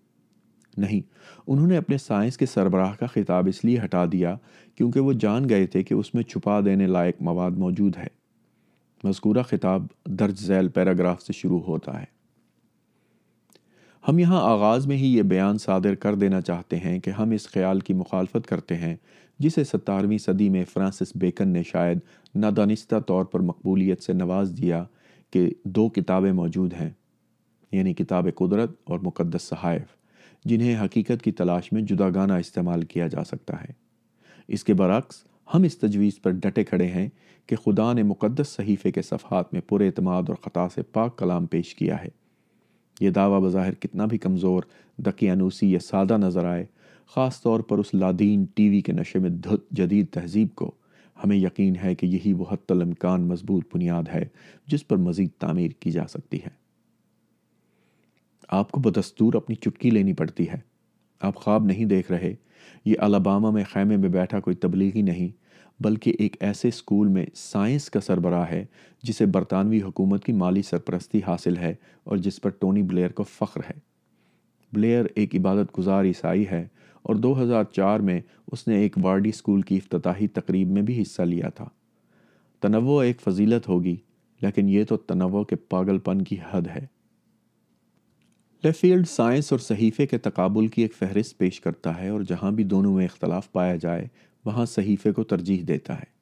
نہیں 0.83 1.01
انہوں 1.47 1.67
نے 1.67 1.77
اپنے 1.77 1.99
سائنس 1.99 2.37
کے 2.39 2.47
سربراہ 2.47 2.95
کا 3.01 3.07
خطاب 3.15 3.47
اس 3.49 3.65
لیے 3.65 3.79
ہٹا 3.85 4.05
دیا 4.13 4.37
کیونکہ 4.77 5.01
وہ 5.01 5.13
جان 5.25 5.49
گئے 5.49 5.67
تھے 5.73 5.83
کہ 5.83 5.95
اس 5.95 6.15
میں 6.15 6.23
چھپا 6.23 6.61
دینے 6.65 6.87
لائق 6.87 7.23
مواد 7.31 7.57
موجود 7.65 7.97
ہے 7.97 8.07
مذکورہ 9.05 9.43
خطاب 9.49 9.87
درج 10.19 10.39
ذیل 10.47 10.69
پیراگراف 10.75 11.23
سے 11.23 11.33
شروع 11.33 11.61
ہوتا 11.63 11.99
ہے 12.01 12.05
ہم 14.09 14.19
یہاں 14.19 14.41
آغاز 14.51 14.87
میں 14.87 14.97
ہی 14.97 15.07
یہ 15.17 15.23
بیان 15.33 15.59
صادر 15.59 15.95
کر 16.03 16.15
دینا 16.15 16.41
چاہتے 16.41 16.77
ہیں 16.85 16.99
کہ 17.01 17.11
ہم 17.19 17.31
اس 17.35 17.47
خیال 17.53 17.81
کی 17.89 17.95
مخالفت 17.95 18.47
کرتے 18.47 18.77
ہیں 18.77 18.95
جسے 19.41 19.65
ستارویں 19.65 20.17
صدی 20.19 20.49
میں 20.51 20.65
فرانسس 20.73 21.13
بیکن 21.21 21.49
نے 21.53 21.63
شاید 21.73 21.99
نادانستہ 22.35 22.99
طور 23.07 23.25
پر 23.33 23.41
مقبولیت 23.51 24.03
سے 24.03 24.13
نواز 24.13 24.53
دیا 24.61 24.83
کہ 25.33 25.49
دو 25.65 25.89
کتابیں 25.97 26.33
موجود 26.33 26.73
ہیں 26.81 26.91
یعنی 27.73 27.95
کتاب 27.95 28.29
قدرت 28.37 28.71
اور 28.91 28.99
مقدس 29.03 29.43
صحائف 29.49 29.97
جنہیں 30.49 30.75
حقیقت 30.85 31.23
کی 31.23 31.33
تلاش 31.41 31.73
میں 31.73 31.83
جداگانہ 31.91 32.33
استعمال 32.43 32.83
کیا 32.93 33.07
جا 33.09 33.25
سکتا 33.25 33.61
ہے 33.63 33.73
اس 34.57 34.65
کے 34.65 34.75
برعکس 34.75 35.23
ہم 35.55 35.63
اس 35.65 35.77
تجویز 35.79 36.21
پر 36.23 36.31
ڈٹے 36.43 36.65
کھڑے 36.65 36.87
ہیں 36.91 37.09
کہ 37.49 37.57
خدا 37.65 37.93
نے 37.93 38.03
مقدس 38.03 38.49
صحیفے 38.57 38.91
کے 38.93 39.03
صفحات 39.03 39.53
میں 39.53 39.61
پر 39.69 39.81
اعتماد 39.81 40.23
اور 40.29 40.37
خطا 40.45 40.67
سے 40.75 40.83
پاک 40.93 41.17
کلام 41.19 41.47
پیش 41.55 41.75
کیا 41.75 42.03
ہے 42.03 42.09
یہ 43.01 43.11
دعویٰ 43.19 43.41
بظاہر 43.43 43.75
کتنا 43.83 44.07
بھی 44.11 44.19
کمزور 44.19 44.63
دقیانوسی 45.07 45.71
یا 45.73 45.79
سادہ 45.85 46.17
نظر 46.19 46.45
آئے 46.51 46.65
خاص 47.15 47.41
طور 47.43 47.61
پر 47.69 47.79
اس 47.79 47.93
لادین 47.95 48.45
ٹی 48.55 48.69
وی 48.69 48.81
کے 48.89 48.93
نشے 48.93 49.19
میں 49.19 49.31
جدید 49.79 50.07
تہذیب 50.15 50.49
کو 50.57 50.71
ہمیں 51.23 51.37
یقین 51.37 51.77
ہے 51.83 51.95
کہ 52.01 52.07
یہی 52.07 52.33
وہ 52.39 52.45
حت 52.51 52.71
الامکان 52.73 53.27
مضبوط 53.29 53.65
بنیاد 53.75 54.09
ہے 54.15 54.23
جس 54.73 54.87
پر 54.89 54.97
مزید 55.07 55.31
تعمیر 55.41 55.71
کی 55.81 55.91
جا 55.91 56.07
سکتی 56.09 56.39
ہے 56.43 56.49
آپ 58.59 58.71
کو 58.73 58.81
بدستور 58.81 59.35
اپنی 59.35 59.55
چٹکی 59.57 59.91
لینی 59.91 60.13
پڑتی 60.21 60.49
ہے 60.49 60.59
آپ 61.29 61.37
خواب 61.43 61.65
نہیں 61.67 61.85
دیکھ 61.85 62.13
رہے 62.13 62.35
یہ 62.85 62.95
الاباما 63.03 63.51
میں 63.51 63.65
خیمے 63.73 63.97
میں 63.97 64.09
بیٹھا 64.09 64.41
کوئی 64.41 64.57
تبلیغی 64.65 65.03
نہیں 65.03 65.29
بلکہ 65.83 66.13
ایک 66.19 66.37
ایسے 66.43 66.71
سکول 66.71 67.09
میں 67.09 67.25
سائنس 67.37 67.89
کا 67.91 68.01
سربراہ 68.01 68.49
ہے 68.51 68.65
جسے 69.09 69.27
برطانوی 69.35 69.81
حکومت 69.83 70.25
کی 70.25 70.33
مالی 70.33 70.63
سرپرستی 70.71 71.21
حاصل 71.27 71.57
ہے 71.57 71.75
اور 72.11 72.17
جس 72.25 72.41
پر 72.43 72.51
ٹونی 72.61 72.83
بلیئر 72.83 73.11
کو 73.13 73.23
فخر 73.39 73.61
ہے 73.69 73.79
بلیئر 74.75 75.05
ایک 75.15 75.35
عبادت 75.37 75.79
گزار 75.79 76.05
عیسائی 76.05 76.47
ہے 76.51 76.67
اور 77.09 77.15
دو 77.17 77.41
ہزار 77.43 77.65
چار 77.75 78.01
میں 78.09 78.21
اس 78.53 78.67
نے 78.69 78.77
ایک 78.83 78.97
وارڈی 79.03 79.33
سکول 79.33 79.63
کی 79.71 79.77
افتتاحی 79.77 80.27
تقریب 80.39 80.71
میں 80.71 80.83
بھی 80.91 81.01
حصہ 81.03 81.23
لیا 81.23 81.49
تھا 81.55 81.67
تنوع 82.61 83.03
ایک 83.03 83.21
فضیلت 83.25 83.69
ہوگی 83.69 83.97
لیکن 84.43 84.69
یہ 84.69 84.85
تو 84.89 84.97
تنوع 85.13 85.43
کے 85.51 85.57
پاگل 85.75 85.99
پن 86.09 86.23
کی 86.25 86.37
حد 86.51 86.67
ہے 86.75 86.87
لیفیلڈ 88.65 89.07
سائنس 89.09 89.53
اور 89.53 89.59
صحیفے 89.61 90.05
کے 90.07 90.19
تقابل 90.19 90.67
کی 90.69 90.83
ایک 90.83 90.95
فہرست 90.99 91.37
پیش 91.39 91.61
کرتا 91.61 91.97
ہے 92.01 92.09
اور 92.09 92.21
جہاں 92.29 92.51
بھی 92.53 92.65
دونوں 92.73 92.93
میں 92.95 93.05
اختلاف 93.05 93.51
پایا 93.53 93.77
جائے 93.83 94.07
وہاں 94.45 94.65
صحیفے 94.67 95.13
کو 95.15 95.25
ترجیح 95.33 95.63
دیتا 95.69 95.99
ہے 95.99 96.17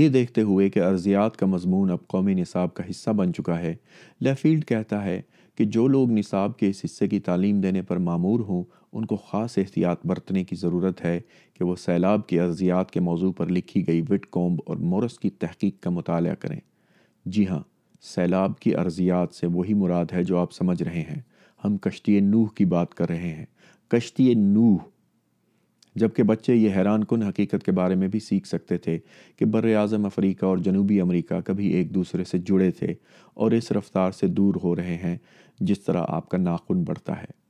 یہ 0.00 0.08
دیکھتے 0.08 0.42
ہوئے 0.48 0.68
کہ 0.76 0.80
ارضیات 0.84 1.36
کا 1.36 1.46
مضمون 1.46 1.90
اب 1.90 2.06
قومی 2.08 2.34
نصاب 2.34 2.74
کا 2.74 2.88
حصہ 2.88 3.10
بن 3.16 3.32
چکا 3.34 3.58
ہے 3.60 3.74
لیفیلڈ 4.20 4.64
کہتا 4.68 5.02
ہے 5.04 5.20
کہ 5.58 5.64
جو 5.76 5.86
لوگ 5.88 6.10
نصاب 6.18 6.56
کے 6.58 6.68
اس 6.70 6.84
حصے 6.84 7.08
کی 7.08 7.20
تعلیم 7.30 7.60
دینے 7.60 7.82
پر 7.88 7.96
معمور 8.10 8.40
ہوں 8.48 8.62
ان 8.92 9.04
کو 9.06 9.16
خاص 9.30 9.56
احتیاط 9.58 10.06
برتنے 10.06 10.44
کی 10.44 10.56
ضرورت 10.56 11.04
ہے 11.04 11.18
کہ 11.54 11.64
وہ 11.64 11.76
سیلاب 11.84 12.26
کی 12.28 12.40
ارضیات 12.40 12.90
کے 12.90 13.00
موضوع 13.10 13.32
پر 13.36 13.46
لکھی 13.50 13.86
گئی 13.86 14.02
وٹ 14.10 14.26
کومب 14.30 14.60
اور 14.66 14.76
مورس 14.92 15.18
کی 15.18 15.30
تحقیق 15.44 15.80
کا 15.82 15.90
مطالعہ 15.90 16.34
کریں 16.40 16.60
جی 17.26 17.46
ہاں 17.48 17.60
سیلاب 18.14 18.58
کی 18.60 18.74
ارضیات 18.76 19.34
سے 19.34 19.46
وہی 19.54 19.74
مراد 19.82 20.12
ہے 20.12 20.22
جو 20.30 20.38
آپ 20.38 20.52
سمجھ 20.52 20.82
رہے 20.82 21.02
ہیں 21.08 21.20
ہم 21.64 21.76
کشتی 21.82 22.18
نوح 22.20 22.48
کی 22.56 22.64
بات 22.66 22.94
کر 22.94 23.08
رہے 23.08 23.32
ہیں 23.32 23.44
کشتی 23.90 24.32
نوح 24.36 24.88
جبکہ 26.00 26.22
بچے 26.22 26.54
یہ 26.54 26.74
حیران 26.76 27.04
کن 27.04 27.22
حقیقت 27.22 27.64
کے 27.64 27.72
بارے 27.78 27.94
میں 28.02 28.08
بھی 28.08 28.20
سیکھ 28.20 28.46
سکتے 28.48 28.76
تھے 28.84 28.98
کہ 29.38 29.44
بر 29.54 29.64
اعظم 29.76 30.04
افریقہ 30.06 30.46
اور 30.46 30.58
جنوبی 30.68 31.00
امریکہ 31.00 31.40
کبھی 31.46 31.66
ایک 31.76 31.94
دوسرے 31.94 32.24
سے 32.30 32.38
جڑے 32.46 32.70
تھے 32.78 32.94
اور 33.44 33.52
اس 33.56 33.70
رفتار 33.72 34.10
سے 34.20 34.26
دور 34.26 34.54
ہو 34.62 34.74
رہے 34.76 34.96
ہیں 35.02 35.16
جس 35.70 35.80
طرح 35.84 36.04
آپ 36.08 36.28
کا 36.28 36.38
ناخن 36.38 36.82
بڑھتا 36.84 37.20
ہے 37.22 37.40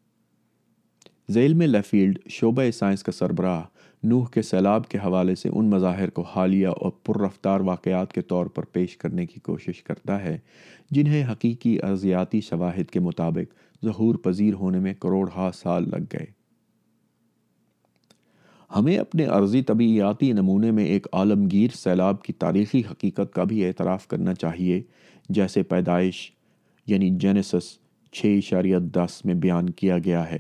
ذیل 1.32 1.55
میں 1.55 1.66
لیفیلڈ 1.66 2.18
شعبہ 2.30 2.62
سائنس 2.78 3.02
کا 3.02 3.12
سربراہ 3.12 3.62
نوح 4.09 4.26
کے 4.34 4.43
سیلاب 4.43 4.89
کے 4.89 4.98
حوالے 5.05 5.34
سے 5.34 5.48
ان 5.52 5.68
مظاہر 5.70 6.10
کو 6.10 6.22
حالیہ 6.34 6.68
اور 6.68 6.90
پر 7.06 7.20
رفتار 7.20 7.60
واقعات 7.64 8.12
کے 8.12 8.22
طور 8.32 8.47
پر 8.55 8.64
پیش 8.72 8.97
کرنے 8.97 9.26
کی 9.26 9.40
کوشش 9.40 9.82
کرتا 9.82 10.22
ہے 10.22 10.36
جنہیں 10.97 11.22
حقیقی 11.30 11.76
ارضیاتی 11.89 12.40
شواہد 12.48 12.90
کے 12.93 13.01
مطابق 13.01 13.52
ظہور 13.84 14.14
پذیر 14.24 14.54
ہونے 14.54 14.78
میں 14.80 14.92
کروڑ 15.00 15.28
ہا 15.36 15.50
سال 15.54 15.88
لگ 15.90 16.04
گئے 16.12 16.26
ہمیں 18.76 18.96
اپنے 18.98 19.24
عرضی 19.36 19.62
طبعیاتی 19.70 20.30
نمونے 20.32 20.70
میں 20.76 20.84
ایک 20.86 21.06
عالمگیر 21.12 21.70
سیلاب 21.76 22.22
کی 22.22 22.32
تاریخی 22.44 22.80
حقیقت 22.90 23.32
کا 23.32 23.44
بھی 23.50 23.64
اعتراف 23.66 24.06
کرنا 24.09 24.34
چاہیے 24.34 24.80
جیسے 25.38 25.62
پیدائش 25.72 26.30
یعنی 26.90 27.10
جینیسس 27.20 27.76
چھ 28.18 28.34
اشاریہ 28.38 28.78
دس 28.94 29.20
میں 29.24 29.34
بیان 29.42 29.68
کیا 29.80 29.98
گیا 30.04 30.30
ہے 30.30 30.38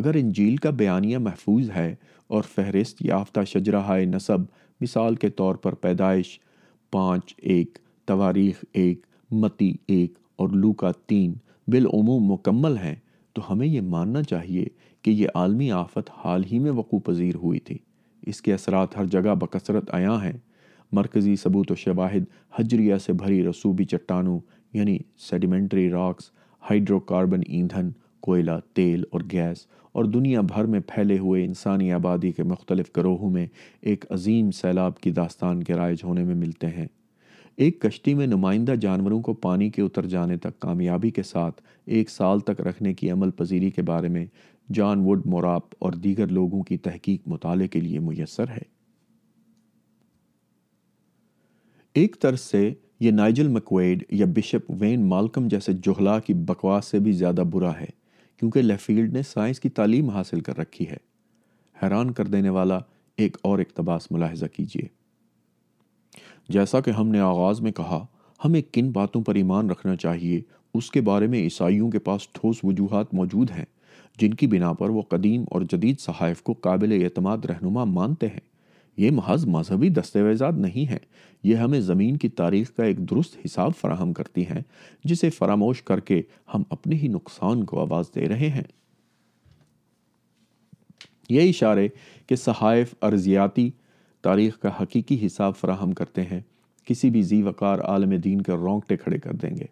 اگر 0.00 0.14
انجیل 0.20 0.56
کا 0.66 0.70
بیانیہ 0.82 1.18
محفوظ 1.28 1.70
ہے 1.70 1.94
اور 2.36 2.42
فہرست 2.54 3.04
یافتہ 3.04 3.40
شجراہائے 3.46 4.04
نصب 4.12 4.42
مثال 4.80 5.14
کے 5.24 5.28
طور 5.40 5.54
پر 5.64 5.74
پیدائش 5.86 6.38
پانچ 6.92 7.34
ایک 7.54 7.78
تواریخ 8.06 8.64
ایک 8.82 9.06
متی 9.42 9.72
ایک 9.88 10.14
اور 10.38 10.48
لوکا 10.62 10.90
تین 11.06 11.32
بالعموم 11.70 12.30
مکمل 12.32 12.76
ہیں 12.78 12.94
تو 13.34 13.42
ہمیں 13.50 13.66
یہ 13.66 13.80
ماننا 13.80 14.22
چاہیے 14.22 14.64
کہ 15.02 15.10
یہ 15.10 15.26
عالمی 15.34 15.70
آفت 15.72 16.10
حال 16.24 16.42
ہی 16.50 16.58
میں 16.58 16.70
وقوع 16.72 16.98
پذیر 17.04 17.36
ہوئی 17.42 17.58
تھی 17.68 17.76
اس 18.30 18.40
کے 18.42 18.54
اثرات 18.54 18.96
ہر 18.96 19.04
جگہ 19.12 19.34
بکثرت 19.40 19.94
آیا 19.94 20.16
ہیں 20.24 20.36
مرکزی 21.00 21.34
ثبوت 21.42 21.70
و 21.72 21.74
شواہد 21.76 22.24
حجریہ 22.58 22.96
سے 23.04 23.12
بھری 23.22 23.42
رسوبی 23.48 23.84
چٹانوں 23.92 24.38
یعنی 24.72 24.98
سیڈیمنٹری 25.28 25.88
راکس 25.90 26.30
ہائیڈرو 26.70 26.98
کاربن 27.12 27.40
ایندھن 27.46 27.90
کوئلہ 28.26 28.58
تیل 28.74 29.02
اور 29.10 29.20
گیس 29.32 29.66
اور 29.92 30.04
دنیا 30.04 30.40
بھر 30.54 30.64
میں 30.74 30.80
پھیلے 30.88 31.18
ہوئے 31.18 31.44
انسانی 31.44 31.90
آبادی 31.92 32.30
کے 32.32 32.42
مختلف 32.42 32.90
گروہوں 32.96 33.30
میں 33.30 33.46
ایک 33.90 34.04
عظیم 34.12 34.50
سیلاب 34.60 34.98
کی 34.98 35.10
داستان 35.12 35.62
کے 35.64 35.74
رائج 35.76 36.04
ہونے 36.04 36.24
میں 36.24 36.34
ملتے 36.34 36.66
ہیں 36.76 36.86
ایک 37.56 37.80
کشتی 37.80 38.12
میں 38.14 38.26
نمائندہ 38.26 38.74
جانوروں 38.80 39.20
کو 39.22 39.32
پانی 39.40 39.68
کے 39.70 39.82
اتر 39.82 40.06
جانے 40.12 40.36
تک 40.42 40.58
کامیابی 40.60 41.10
کے 41.10 41.22
ساتھ 41.22 41.60
ایک 41.96 42.10
سال 42.10 42.40
تک 42.40 42.60
رکھنے 42.68 42.92
کی 42.94 43.10
عمل 43.10 43.30
پذیری 43.36 43.70
کے 43.70 43.82
بارے 43.86 44.08
میں 44.08 44.24
جان 44.74 45.00
ووڈ 45.04 45.26
موراپ 45.30 45.74
اور 45.84 45.92
دیگر 46.04 46.26
لوگوں 46.32 46.62
کی 46.64 46.76
تحقیق 46.86 47.26
مطالعے 47.28 47.68
کے 47.68 47.80
لیے 47.80 47.98
میسر 48.08 48.50
ہے 48.50 48.62
ایک 52.00 52.16
طرز 52.20 52.40
سے 52.40 52.72
یہ 53.00 53.10
نائجل 53.10 53.48
مکویڈ 53.52 54.04
یا 54.14 54.26
بشپ 54.36 54.70
وین 54.80 55.08
مالکم 55.08 55.48
جیسے 55.48 55.72
جہلا 55.86 56.18
کی 56.26 56.34
بکواس 56.48 56.86
سے 56.90 56.98
بھی 57.06 57.12
زیادہ 57.12 57.42
برا 57.52 57.72
ہے 57.80 57.88
کیونکہ 58.38 58.62
لیفیلڈ 58.62 59.12
نے 59.12 59.22
سائنس 59.32 59.60
کی 59.60 59.68
تعلیم 59.80 60.10
حاصل 60.10 60.40
کر 60.46 60.58
رکھی 60.58 60.88
ہے 60.88 60.96
حیران 61.82 62.12
کر 62.12 62.26
دینے 62.34 62.48
والا 62.58 62.78
ایک 63.22 63.36
اور 63.42 63.58
اقتباس 63.58 64.10
ملاحظہ 64.12 64.46
کیجیے 64.52 64.86
جیسا 66.54 66.80
کہ 66.80 66.90
ہم 66.90 67.08
نے 67.08 67.20
آغاز 67.20 67.60
میں 67.60 67.72
کہا 67.72 68.04
ہمیں 68.44 68.60
کن 68.72 68.90
باتوں 68.92 69.22
پر 69.24 69.34
ایمان 69.34 69.70
رکھنا 69.70 69.96
چاہیے 69.96 70.40
اس 70.74 70.90
کے 70.90 71.00
بارے 71.06 71.26
میں 71.26 71.38
عیسائیوں 71.42 71.90
کے 71.90 71.98
پاس 72.08 72.28
ٹھوس 72.32 72.58
وجوہات 72.64 73.12
موجود 73.14 73.50
ہیں 73.56 73.64
جن 74.20 74.34
کی 74.34 74.46
بنا 74.46 74.72
پر 74.78 74.90
وہ 74.90 75.02
قدیم 75.08 75.44
اور 75.50 75.60
جدید 75.72 76.00
صحائف 76.00 76.42
کو 76.42 76.52
قابل 76.62 76.92
اعتماد 77.02 77.44
رہنما 77.48 77.84
مانتے 77.84 78.28
ہیں 78.28 78.40
یہ 79.00 79.10
محض 79.14 79.46
مذہبی 79.48 79.88
دستاویزات 79.88 80.54
نہیں 80.54 80.90
ہیں 80.90 80.98
یہ 81.44 81.56
ہمیں 81.56 81.78
زمین 81.80 82.16
کی 82.24 82.28
تاریخ 82.40 82.72
کا 82.76 82.84
ایک 82.84 82.98
درست 83.10 83.36
حساب 83.44 83.70
فراہم 83.80 84.12
کرتی 84.12 84.46
ہیں 84.46 84.60
جسے 85.08 85.30
فراموش 85.30 85.82
کر 85.82 86.00
کے 86.10 86.20
ہم 86.54 86.62
اپنے 86.70 86.96
ہی 86.96 87.08
نقصان 87.12 87.64
کو 87.66 87.80
آواز 87.80 88.10
دے 88.14 88.28
رہے 88.28 88.48
ہیں 88.56 88.62
یہ 91.30 91.48
اشارے 91.48 91.88
کہ 92.26 92.36
صحائف 92.36 92.94
ارضیاتی 93.02 93.70
تاریخ 94.22 94.58
کا 94.60 94.68
حقیقی 94.80 95.24
حساب 95.24 95.54
فراہم 95.56 95.92
کرتے 96.00 96.22
ہیں 96.30 96.40
کسی 96.86 97.08
بھی 97.10 97.22
زی 97.30 97.42
وقار 97.42 97.78
عالم 97.88 98.14
دین 98.24 98.40
کا 98.42 98.56
رونگٹے 98.56 98.96
کھڑے 98.96 99.18
کر 99.18 99.32
دیں 99.42 99.54
گے 99.56 99.64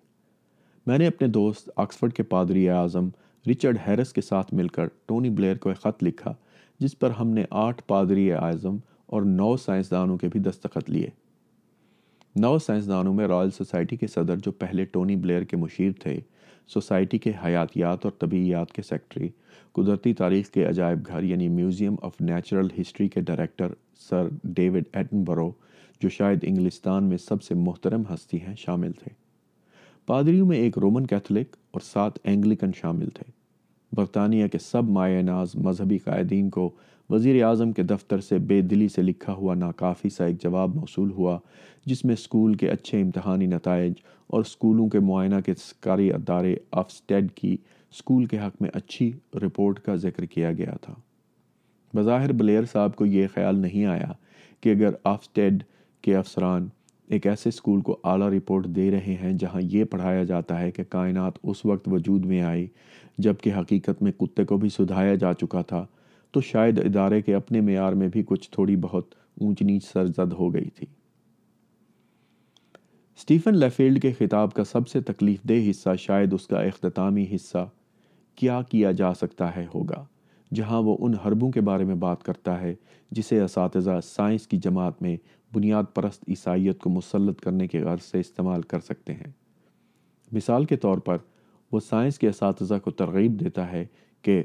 میں 0.86 0.98
نے 0.98 1.06
اپنے 1.06 1.28
دوست 1.36 1.70
آکسفرڈ 1.84 2.12
کے 2.14 2.22
پادری 2.34 2.68
اعظم 2.70 3.08
رچرڈ 3.50 3.78
ہیرس 3.86 4.12
کے 4.12 4.20
ساتھ 4.20 4.52
مل 4.54 4.68
کر 4.78 4.86
ٹونی 5.06 5.30
بلیئر 5.38 5.56
کو 5.64 5.68
ایک 5.68 5.78
خط 5.82 6.02
لکھا 6.04 6.32
جس 6.80 6.98
پر 6.98 7.10
ہم 7.18 7.28
نے 7.34 7.44
آٹھ 7.64 7.82
پادری 7.88 8.30
اعظم 8.32 8.76
اور 9.14 9.22
نو 9.22 9.56
سائنسدانوں 9.64 10.16
کے 10.18 10.28
بھی 10.32 10.40
دستخط 10.40 10.90
لیے 10.90 11.08
نو 12.40 12.58
سائنسدانوں 12.66 13.14
میں 13.14 13.26
رائل 13.28 13.50
سوسائٹی 13.56 13.96
کے 13.96 14.06
صدر 14.06 14.36
جو 14.44 14.52
پہلے 14.64 14.84
ٹونی 14.92 15.16
بلیئر 15.22 15.44
کے 15.52 15.56
مشیر 15.56 15.92
تھے 16.02 16.16
سوسائٹی 16.72 17.18
کے 17.18 17.30
حیاتیات 17.44 18.04
اور 18.04 18.12
طبعیات 18.20 18.72
کے 18.72 18.82
سیکٹری 18.88 19.28
قدرتی 19.74 20.12
تاریخ 20.20 20.50
کے 20.50 20.64
عجائب 20.66 21.06
گھر 21.08 21.22
یعنی 21.22 21.48
میوزیم 21.48 21.94
آف 22.08 22.20
نیچرل 22.20 22.68
ہسٹری 22.80 23.06
کے 23.14 23.20
ڈائریکٹر 23.30 23.72
سر 24.08 24.28
ڈیوڈ 24.58 24.84
ایٹنبرو 24.96 25.50
جو 26.02 26.08
شاید 26.18 26.44
انگلستان 26.48 27.08
میں 27.08 27.16
سب 27.28 27.42
سے 27.42 27.54
محترم 27.66 28.02
ہستی 28.12 28.40
ہیں 28.42 28.54
شامل 28.58 28.92
تھے 29.02 29.10
پادریوں 30.06 30.46
میں 30.46 30.58
ایک 30.58 30.78
رومن 30.82 31.06
کیتھولک 31.06 31.56
اور 31.72 31.80
سات 31.86 32.12
اینگلیکن 32.28 32.70
شامل 32.80 33.08
تھے 33.14 33.30
برطانیہ 33.96 34.46
کے 34.52 34.58
سب 34.70 34.90
مایہ 34.98 35.22
ناز 35.22 35.54
مذہبی 35.64 35.98
قائدین 36.04 36.48
کو 36.58 36.70
وزیر 37.10 37.42
اعظم 37.44 37.70
کے 37.72 37.82
دفتر 37.82 38.20
سے 38.20 38.38
بے 38.48 38.60
دلی 38.70 38.86
سے 38.94 39.02
لکھا 39.02 39.32
ہوا 39.34 39.54
ناکافی 39.54 40.08
سا 40.16 40.24
ایک 40.24 40.40
جواب 40.42 40.74
موصول 40.74 41.10
ہوا 41.12 41.38
جس 41.90 42.04
میں 42.04 42.14
اسکول 42.18 42.54
کے 42.56 42.68
اچھے 42.70 43.00
امتحانی 43.02 43.46
نتائج 43.46 43.92
اور 44.32 44.40
اسکولوں 44.42 44.88
کے 44.88 45.00
معائنہ 45.08 45.40
کے 45.46 45.54
سرکاری 45.64 46.12
ادارے 46.14 46.54
آفسٹیڈ 46.82 47.30
کی 47.36 47.56
اسکول 47.92 48.24
کے 48.32 48.38
حق 48.38 48.62
میں 48.62 48.70
اچھی 48.74 49.10
رپورٹ 49.42 49.80
کا 49.86 49.94
ذکر 50.04 50.24
کیا 50.34 50.52
گیا 50.58 50.76
تھا 50.82 50.94
بظاہر 51.94 52.32
بلیئر 52.42 52.64
صاحب 52.72 52.94
کو 52.96 53.06
یہ 53.06 53.26
خیال 53.34 53.58
نہیں 53.60 53.84
آیا 53.94 54.12
کہ 54.62 54.72
اگر 54.74 54.90
آفسٹیڈ 55.14 55.62
کے 56.02 56.16
افسران 56.16 56.68
ایک 57.16 57.26
ایسے 57.26 57.48
اسکول 57.48 57.80
کو 57.88 57.98
اعلیٰ 58.10 58.28
رپورٹ 58.32 58.66
دے 58.76 58.90
رہے 58.90 59.14
ہیں 59.20 59.32
جہاں 59.38 59.60
یہ 59.72 59.84
پڑھایا 59.90 60.22
جاتا 60.24 60.60
ہے 60.60 60.70
کہ 60.72 60.82
کائنات 60.88 61.38
اس 61.42 61.64
وقت 61.66 61.88
وجود 61.92 62.24
میں 62.26 62.40
آئی 62.52 62.66
جب 63.26 63.40
کہ 63.42 63.54
حقیقت 63.58 64.02
میں 64.02 64.12
کتے 64.20 64.44
کو 64.50 64.56
بھی 64.58 64.68
سدھایا 64.76 65.14
جا 65.22 65.32
چکا 65.40 65.62
تھا 65.72 65.84
تو 66.32 66.40
شاید 66.40 66.78
ادارے 66.84 67.20
کے 67.22 67.34
اپنے 67.34 67.60
معیار 67.60 67.92
میں 68.00 68.08
بھی 68.12 68.22
کچھ 68.26 68.50
تھوڑی 68.50 68.76
بہت 68.82 69.14
اونچ 69.40 69.62
نیچ 69.62 69.84
سرزد 69.92 70.32
ہو 70.38 70.52
گئی 70.54 70.68
تھی 70.78 70.86
اسٹیفن 73.16 73.56
لیفیلڈ 73.58 74.00
کے 74.02 74.12
خطاب 74.18 74.52
کا 74.54 74.64
سب 74.64 74.88
سے 74.88 75.00
تکلیف 75.08 75.42
دہ 75.48 75.68
حصہ 75.70 75.94
شاید 75.98 76.34
اس 76.34 76.46
کا 76.48 76.60
اختتامی 76.60 77.26
حصہ 77.34 77.66
کیا 78.36 78.60
کیا 78.70 78.92
جا 79.00 79.12
سکتا 79.14 79.54
ہے 79.56 79.64
ہوگا 79.74 80.04
جہاں 80.56 80.80
وہ 80.82 80.96
ان 81.06 81.14
حربوں 81.24 81.50
کے 81.52 81.60
بارے 81.68 81.84
میں 81.84 81.94
بات 82.04 82.22
کرتا 82.24 82.60
ہے 82.60 82.74
جسے 83.18 83.40
اساتذہ 83.42 83.98
سائنس 84.04 84.46
کی 84.46 84.56
جماعت 84.62 85.02
میں 85.02 85.16
بنیاد 85.54 85.84
پرست 85.94 86.24
عیسائیت 86.28 86.78
کو 86.80 86.90
مسلط 86.90 87.40
کرنے 87.40 87.66
کے 87.68 87.80
غرض 87.84 88.04
سے 88.10 88.20
استعمال 88.20 88.62
کر 88.72 88.80
سکتے 88.88 89.12
ہیں 89.14 89.30
مثال 90.32 90.64
کے 90.72 90.76
طور 90.86 90.98
پر 91.06 91.16
وہ 91.72 91.80
سائنس 91.88 92.18
کے 92.18 92.28
اساتذہ 92.28 92.74
کو 92.84 92.90
ترغیب 93.02 93.38
دیتا 93.40 93.70
ہے 93.72 93.84
کہ 94.22 94.42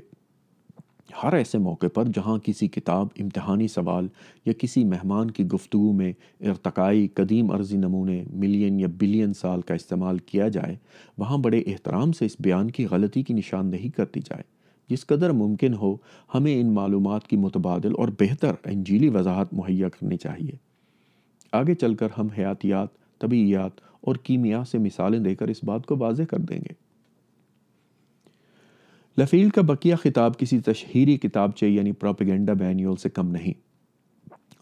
ہر 1.21 1.33
ایسے 1.33 1.57
موقع 1.57 1.87
پر 1.93 2.05
جہاں 2.15 2.37
کسی 2.43 2.67
کتاب 2.67 3.07
امتحانی 3.19 3.67
سوال 3.67 4.07
یا 4.45 4.53
کسی 4.59 4.83
مہمان 4.85 5.31
کی 5.31 5.43
گفتگو 5.47 5.91
میں 5.93 6.11
ارتقائی 6.49 7.07
قدیم 7.15 7.51
عرضی 7.55 7.77
نمونے 7.77 8.23
ملین 8.33 8.79
یا 8.79 8.87
بلین 8.99 9.33
سال 9.41 9.61
کا 9.67 9.73
استعمال 9.73 10.17
کیا 10.31 10.47
جائے 10.57 10.75
وہاں 11.17 11.37
بڑے 11.43 11.59
احترام 11.65 12.11
سے 12.19 12.25
اس 12.25 12.35
بیان 12.43 12.71
کی 12.71 12.85
غلطی 12.91 13.23
کی 13.23 13.33
نشاندہی 13.33 13.89
کرتی 13.97 14.19
جائے 14.29 14.43
جس 14.89 15.05
قدر 15.07 15.29
ممکن 15.33 15.73
ہو 15.81 15.95
ہمیں 16.33 16.59
ان 16.59 16.73
معلومات 16.73 17.27
کی 17.27 17.37
متبادل 17.45 17.91
اور 17.99 18.07
بہتر 18.19 18.55
انجیلی 18.71 19.09
وضاحت 19.13 19.53
مہیا 19.59 19.89
کرنی 19.99 20.17
چاہیے 20.23 20.55
آگے 21.61 21.75
چل 21.81 21.95
کر 21.95 22.07
ہم 22.17 22.27
حیاتیات 22.37 22.89
طبعیات 23.21 23.81
اور 24.07 24.15
کیمیا 24.23 24.63
سے 24.71 24.77
مثالیں 24.77 25.19
دے 25.19 25.35
کر 25.35 25.47
اس 25.49 25.63
بات 25.65 25.85
کو 25.85 25.95
واضح 25.99 26.23
کر 26.29 26.39
دیں 26.49 26.59
گے 26.69 26.73
لفیل 29.17 29.49
کا 29.55 29.61
بقیہ 29.67 29.95
خطاب 30.03 30.37
کسی 30.39 30.59
تشہیری 30.61 31.15
کتاب 31.17 31.51
چاہیے 31.55 31.73
یعنی 31.75 31.91
پروپیگنڈا 31.99 32.53
بینیول 32.59 32.95
سے 33.01 33.09
کم 33.09 33.27
نہیں 33.31 33.53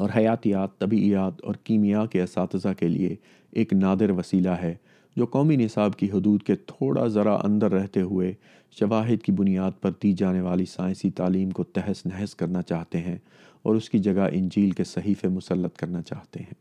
اور 0.02 0.10
حیاتیات 0.16 0.78
طبعیات 0.80 1.44
اور 1.46 1.56
کیمیا 1.64 2.06
کے 2.12 2.22
اساتذہ 2.24 2.74
کے 2.80 2.88
لیے 2.88 3.16
ایک 3.62 3.74
نادر 3.74 4.12
وسیلہ 4.18 4.50
ہے 4.62 4.74
جو 5.18 5.26
قومی 5.36 5.56
نصاب 5.56 5.96
کی 5.96 6.10
حدود 6.12 6.44
کے 6.44 6.56
تھوڑا 6.68 7.08
ذرا 7.16 7.34
اندر 7.44 7.72
رہتے 7.72 8.02
ہوئے 8.02 8.34
شواہد 8.80 9.22
کی 9.24 9.32
بنیاد 9.40 9.82
پر 9.82 9.92
دی 10.04 10.14
جانے 10.18 10.42
والی 10.42 10.66
سائنسی 10.66 11.10
تعلیم 11.18 11.50
کو 11.60 11.64
تحس 11.74 12.06
نحس 12.06 12.36
کرنا 12.36 12.62
چاہتے 12.70 13.00
ہیں 13.02 13.18
اور 13.66 13.76
اس 13.76 13.90
کی 13.90 14.00
جگہ 14.08 14.28
انجیل 14.32 14.72
کے 14.80 14.84
صحیفے 14.84 15.28
مسلط 15.40 15.78
کرنا 15.78 16.02
چاہتے 16.02 16.40
ہیں 16.44 16.54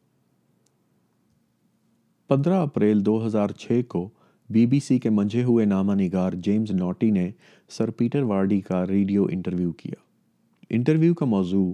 پندرہ 2.28 2.60
اپریل 2.62 3.05
دو 3.06 3.24
ہزار 3.27 3.51
چھ 3.62 3.81
کو 3.89 4.09
بی 4.52 4.64
بی 4.66 4.78
سی 4.86 4.98
کے 4.98 5.10
منجھے 5.10 5.43
ہوئے 5.44 5.64
نامہ 5.66 5.93
نگار 6.01 6.32
جیمز 6.44 6.70
نوٹی 6.78 7.10
نے 7.10 7.31
سر 7.77 7.90
پیٹر 7.99 8.23
وارڈی 8.31 8.61
کا 8.61 8.85
ریڈیو 8.86 9.24
انٹرویو 9.31 9.70
کیا 9.77 9.94
انٹرویو 10.77 11.12
کا 11.15 11.27
موضوع 11.27 11.73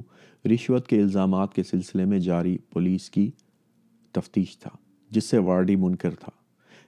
رشوت 0.52 0.86
کے 0.88 1.00
الزامات 1.02 1.54
کے 1.54 1.62
سلسلے 1.70 2.04
میں 2.10 2.18
جاری 2.26 2.56
پولیس 2.72 3.08
کی 3.10 3.30
تفتیش 4.14 4.56
تھا 4.58 4.70
جس 5.16 5.24
سے 5.30 5.38
وارڈی 5.48 5.76
منکر 5.84 6.14
تھا 6.20 6.30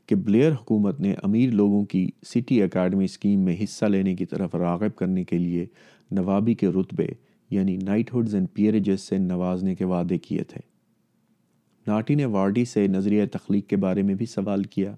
کہ 0.09 0.16
بلیئر 0.27 0.53
حکومت 0.53 1.01
نے 1.01 1.15
امیر 1.23 1.51
لوگوں 1.62 1.85
کی 1.93 2.07
سٹی 2.35 2.62
اکیڈمی 2.62 3.05
اسکیم 3.05 3.41
میں 3.45 3.57
حصہ 3.62 3.87
لینے 3.87 4.15
کی 4.16 4.24
طرف 4.35 4.55
راغب 4.55 4.95
کرنے 4.99 5.24
کے 5.24 5.39
لیے 5.39 5.66
نوابی 6.20 6.55
کے 6.62 6.69
رتبے 6.78 7.07
یعنی 7.57 7.77
نائٹ 7.77 8.15
ہڈز 8.15 8.35
اینڈ 8.35 8.49
پیریجز 8.55 9.01
سے 9.09 9.19
نوازنے 9.19 9.74
کے 9.74 9.85
وعدے 9.95 10.19
کیے 10.28 10.45
تھے 10.55 10.61
ناٹی 11.87 12.15
نے 12.15 12.24
وارڈی 12.39 12.65
سے 12.74 12.87
نظریہ 12.97 13.24
تخلیق 13.32 13.66
کے 13.69 13.77
بارے 13.85 14.03
میں 14.09 14.15
بھی 14.15 14.27
سوال 14.39 14.62
کیا 14.74 14.95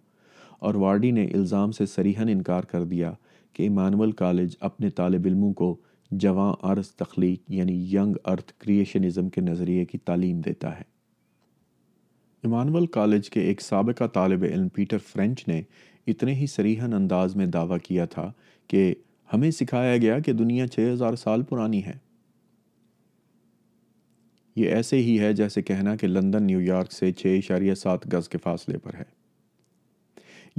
اور 0.67 0.75
وارڈی 0.87 1.11
نے 1.11 1.25
الزام 1.35 1.71
سے 1.81 1.87
سریحن 1.97 2.29
انکار 2.33 2.63
کر 2.73 2.85
دیا 2.95 3.13
کہ 3.55 3.63
ایمانول 3.63 4.13
کالج 4.21 4.55
اپنے 4.69 4.91
طالب 5.01 5.27
علموں 5.27 5.53
کو 5.55 5.77
جواں 6.25 6.53
ارض 6.69 6.91
تخلیق 7.01 7.51
یعنی 7.53 7.75
ینگ 7.95 8.15
ارتھ 8.33 8.53
کریشنزم 8.59 9.29
کے 9.37 9.41
نظریے 9.41 9.85
کی 9.93 9.99
تعلیم 10.05 10.41
دیتا 10.47 10.75
ہے 10.79 10.85
ایمانول 12.45 12.87
کالج 12.97 13.31
کے 13.31 13.41
ایک 13.49 13.61
سابقہ 13.61 14.05
طالب 14.15 14.45
علم 14.51 14.69
پیٹر 14.75 14.99
فرینچ 15.13 15.47
نے 15.49 15.61
اتنے 16.11 16.35
ہی 16.35 16.47
سریحن 16.55 16.95
انداز 16.95 17.37
میں 17.37 17.47
دعویٰ 17.57 17.79
کیا 17.83 18.05
تھا 18.15 18.31
کہ 18.69 18.93
ہمیں 19.33 19.51
سکھایا 19.59 19.97
گیا 19.97 20.19
کہ 20.27 20.33
دنیا 20.33 20.67
چھ 20.69 20.91
ہزار 20.93 21.15
سال 21.17 21.43
پرانی 21.49 21.85
ہے 21.85 21.93
یہ 24.57 24.75
ایسے 24.77 24.97
ہی 25.03 25.19
ہے 25.21 25.33
جیسے 25.33 25.63
کہنا 25.69 25.95
کہ 25.97 26.07
لندن 26.07 26.43
نیو 26.47 26.61
یارک 26.61 26.93
سے 26.93 27.13
چھ 27.21 27.37
اشاریہ 27.39 27.75
سات 27.85 28.13
گز 28.15 28.29
کے 28.29 28.39
فاصلے 28.43 28.79
پر 28.79 28.95
ہے 28.95 29.05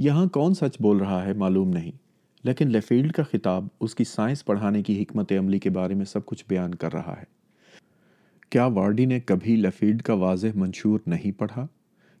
یہاں 0.06 0.26
کون 0.36 0.54
سچ 0.60 0.80
بول 0.82 0.96
رہا 0.98 1.24
ہے 1.26 1.32
معلوم 1.42 1.68
نہیں 1.72 2.02
لیکن 2.46 2.68
لیفیلڈ 2.70 3.12
کا 3.12 3.22
خطاب 3.30 3.66
اس 3.80 3.94
کی 3.96 4.04
سائنس 4.04 4.44
پڑھانے 4.44 4.82
کی 4.86 5.00
حکمت 5.02 5.32
عملی 5.38 5.58
کے 5.58 5.70
بارے 5.76 5.94
میں 5.94 6.04
سب 6.04 6.24
کچھ 6.26 6.44
بیان 6.48 6.74
کر 6.80 6.92
رہا 6.92 7.14
ہے 7.18 7.24
کیا 8.50 8.64
وارڈی 8.74 9.04
نے 9.12 9.18
کبھی 9.26 9.54
لیفیلڈ 9.56 10.02
کا 10.08 10.12
واضح 10.24 10.56
منشور 10.64 10.98
نہیں 11.12 11.38
پڑھا 11.38 11.66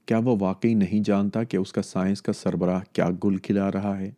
کیا 0.08 0.18
وہ 0.24 0.36
واقعی 0.40 0.72
نہیں 0.74 1.02
جانتا 1.06 1.42
کہ 1.50 1.56
اس 1.56 1.72
کا 1.72 1.82
سائنس 1.82 2.22
کا 2.22 2.32
سربراہ 2.32 2.80
کیا 2.92 3.08
گل 3.24 3.36
کھلا 3.46 3.70
رہا 3.72 3.98
ہے 3.98 4.10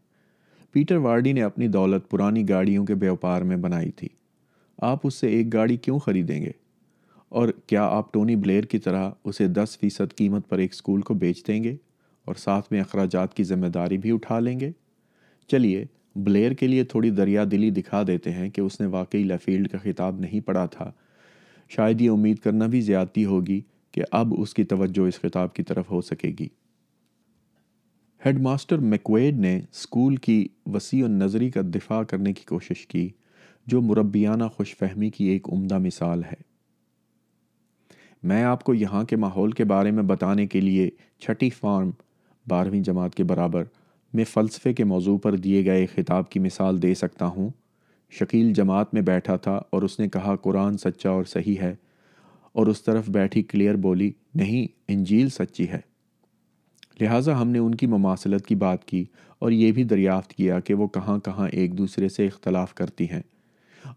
پیٹر 0.73 0.97
وارڈی 1.07 1.33
نے 1.33 1.43
اپنی 1.43 1.69
دولت 1.79 2.09
پرانی 2.11 2.49
گاڑیوں 2.49 2.85
کے 2.87 2.95
بیوپار 3.03 3.43
میں 3.51 3.57
بنائی 3.67 3.91
تھی 3.97 4.09
آپ 4.91 5.07
اس 5.07 5.15
سے 5.21 5.29
ایک 5.37 5.53
گاڑی 5.53 5.77
کیوں 5.87 5.99
خریدیں 6.05 6.41
گے 6.43 6.53
اور 7.39 7.49
کیا 7.67 7.85
آپ 7.97 8.13
ٹونی 8.13 8.37
بلیئر 8.37 8.65
کی 8.75 8.79
طرح 8.79 9.11
اسے 9.25 9.47
دس 9.59 9.77
فیصد 9.81 10.17
قیمت 10.17 10.49
پر 10.49 10.59
ایک 10.59 10.73
اسکول 10.75 11.01
کو 11.11 11.15
بیچ 11.25 11.47
دیں 11.47 11.63
گے 11.65 11.77
اور 12.27 12.35
ساتھ 12.45 12.73
میں 12.73 12.81
اخراجات 12.81 13.35
کی 13.37 13.45
ذمہ 13.45 13.67
داری 13.75 13.99
بھی 14.07 14.13
اٹھا 14.15 14.39
لیں 14.41 14.59
گے 14.61 14.71
چلیے 15.51 15.85
بلیئر 16.25 16.53
کے 16.61 16.67
لیے 16.67 16.85
تھوڑی 16.91 17.09
دریا 17.11 17.45
دلی 17.51 17.69
دکھا 17.71 18.03
دیتے 18.07 18.31
ہیں 18.33 18.49
کہ 18.51 18.61
اس 18.61 18.81
نے 18.81 18.87
واقعی 18.91 19.23
لیفیلڈ 19.25 19.69
کا 19.71 19.79
خطاب 19.83 20.21
نہیں 20.21 20.41
پڑھا 20.47 20.65
تھا 20.77 20.91
شاید 21.77 22.01
یہ 22.01 22.11
امید 22.11 22.39
کرنا 22.43 22.67
بھی 22.75 22.81
زیادتی 22.81 23.25
ہوگی 23.25 23.61
کہ 23.93 24.03
اب 24.21 24.33
اس 24.41 24.55
کی 24.55 24.65
توجہ 24.73 25.07
اس 25.09 25.21
خطاب 25.23 25.55
کی 25.55 25.63
طرف 25.71 25.91
ہو 25.91 26.01
سکے 26.11 26.33
گی 26.39 26.47
ہیڈ 28.27 28.41
ماسٹر 28.43 28.79
میکویڈ 28.93 29.39
نے 29.41 29.57
اسکول 29.59 30.17
کی 30.27 30.47
وسیع 30.75 31.05
و 31.05 31.09
نظری 31.09 31.51
کا 31.51 31.61
دفاع 31.75 32.03
کرنے 32.11 32.33
کی 32.33 32.45
کوشش 32.49 32.87
کی 32.87 33.09
جو 33.73 33.83
مربیانہ 33.83 34.45
خوش 34.57 34.77
فہمی 34.79 35.11
کی 35.11 35.25
ایک 35.29 35.49
عمدہ 35.53 35.79
مثال 35.85 36.23
ہے 36.25 36.45
میں 38.31 38.43
آپ 38.45 38.63
کو 38.65 38.75
یہاں 38.75 39.03
کے 39.11 39.17
ماحول 39.25 39.51
کے 39.61 39.65
بارے 39.73 39.91
میں 39.99 40.03
بتانے 40.03 40.47
کے 40.55 40.61
لیے 40.61 40.89
چھٹی 41.25 41.51
فارم 41.61 41.91
بارہویں 42.49 42.81
جماعت 42.85 43.15
کے 43.15 43.25
برابر 43.33 43.65
میں 44.17 44.25
فلسفے 44.29 44.73
کے 44.75 44.85
موضوع 44.91 45.17
پر 45.23 45.37
دیے 45.47 45.65
گئے 45.65 45.85
خطاب 45.95 46.29
کی 46.31 46.41
مثال 46.41 46.81
دے 46.83 46.95
سکتا 47.05 47.27
ہوں 47.37 47.49
شکیل 48.19 48.53
جماعت 48.55 48.93
میں 48.95 49.01
بیٹھا 49.09 49.35
تھا 49.47 49.59
اور 49.73 49.83
اس 49.87 49.99
نے 49.99 50.07
کہا 50.15 50.35
قرآن 50.43 50.77
سچا 50.85 51.11
اور 51.11 51.25
صحیح 51.33 51.57
ہے 51.63 51.75
اور 52.59 52.67
اس 52.73 52.83
طرف 52.83 53.09
بیٹھی 53.17 53.43
کلیئر 53.51 53.77
بولی 53.87 54.11
نہیں 54.43 54.67
انجیل 54.93 55.29
سچی 55.35 55.69
ہے 55.69 55.81
لہٰذا 57.01 57.41
ہم 57.41 57.49
نے 57.51 57.59
ان 57.59 57.75
کی 57.81 57.87
مماثلت 57.95 58.47
کی 58.47 58.55
بات 58.63 58.85
کی 58.89 59.05
اور 59.45 59.51
یہ 59.53 59.73
بھی 59.79 59.85
دریافت 59.93 60.33
کیا 60.35 60.61
کہ 60.69 60.75
وہ 60.83 60.87
کہاں 60.97 61.19
کہاں 61.25 61.49
ایک 61.59 61.77
دوسرے 61.79 62.09
سے 62.17 62.27
اختلاف 62.27 62.75
کرتی 62.81 63.09
ہیں 63.11 63.23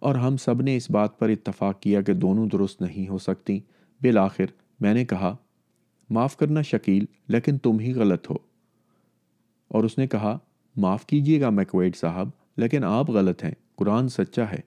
اور 0.07 0.15
ہم 0.25 0.37
سب 0.45 0.61
نے 0.67 0.75
اس 0.77 0.89
بات 0.97 1.17
پر 1.19 1.29
اتفاق 1.37 1.79
کیا 1.81 2.01
کہ 2.09 2.13
دونوں 2.25 2.47
درست 2.57 2.81
نہیں 2.81 3.07
ہو 3.09 3.17
سکتی 3.29 3.59
بالآخر 4.03 4.51
میں 4.83 4.93
نے 4.93 5.05
کہا 5.15 5.35
معاف 6.17 6.37
کرنا 6.37 6.61
شکیل 6.73 7.05
لیکن 7.35 7.57
تم 7.67 7.79
ہی 7.85 7.93
غلط 8.01 8.29
ہو 8.29 8.35
اور 9.75 9.83
اس 9.83 9.97
نے 9.97 10.07
کہا 10.07 10.37
معاف 10.83 11.05
کیجیے 11.07 11.39
گا 11.41 11.49
میکویڈ 11.49 11.95
صاحب 11.95 12.29
لیکن 12.61 12.83
آپ 12.83 13.09
غلط 13.11 13.43
ہیں 13.43 13.51
قرآن 13.77 14.07
سچا 14.09 14.49
ہے 14.51 14.59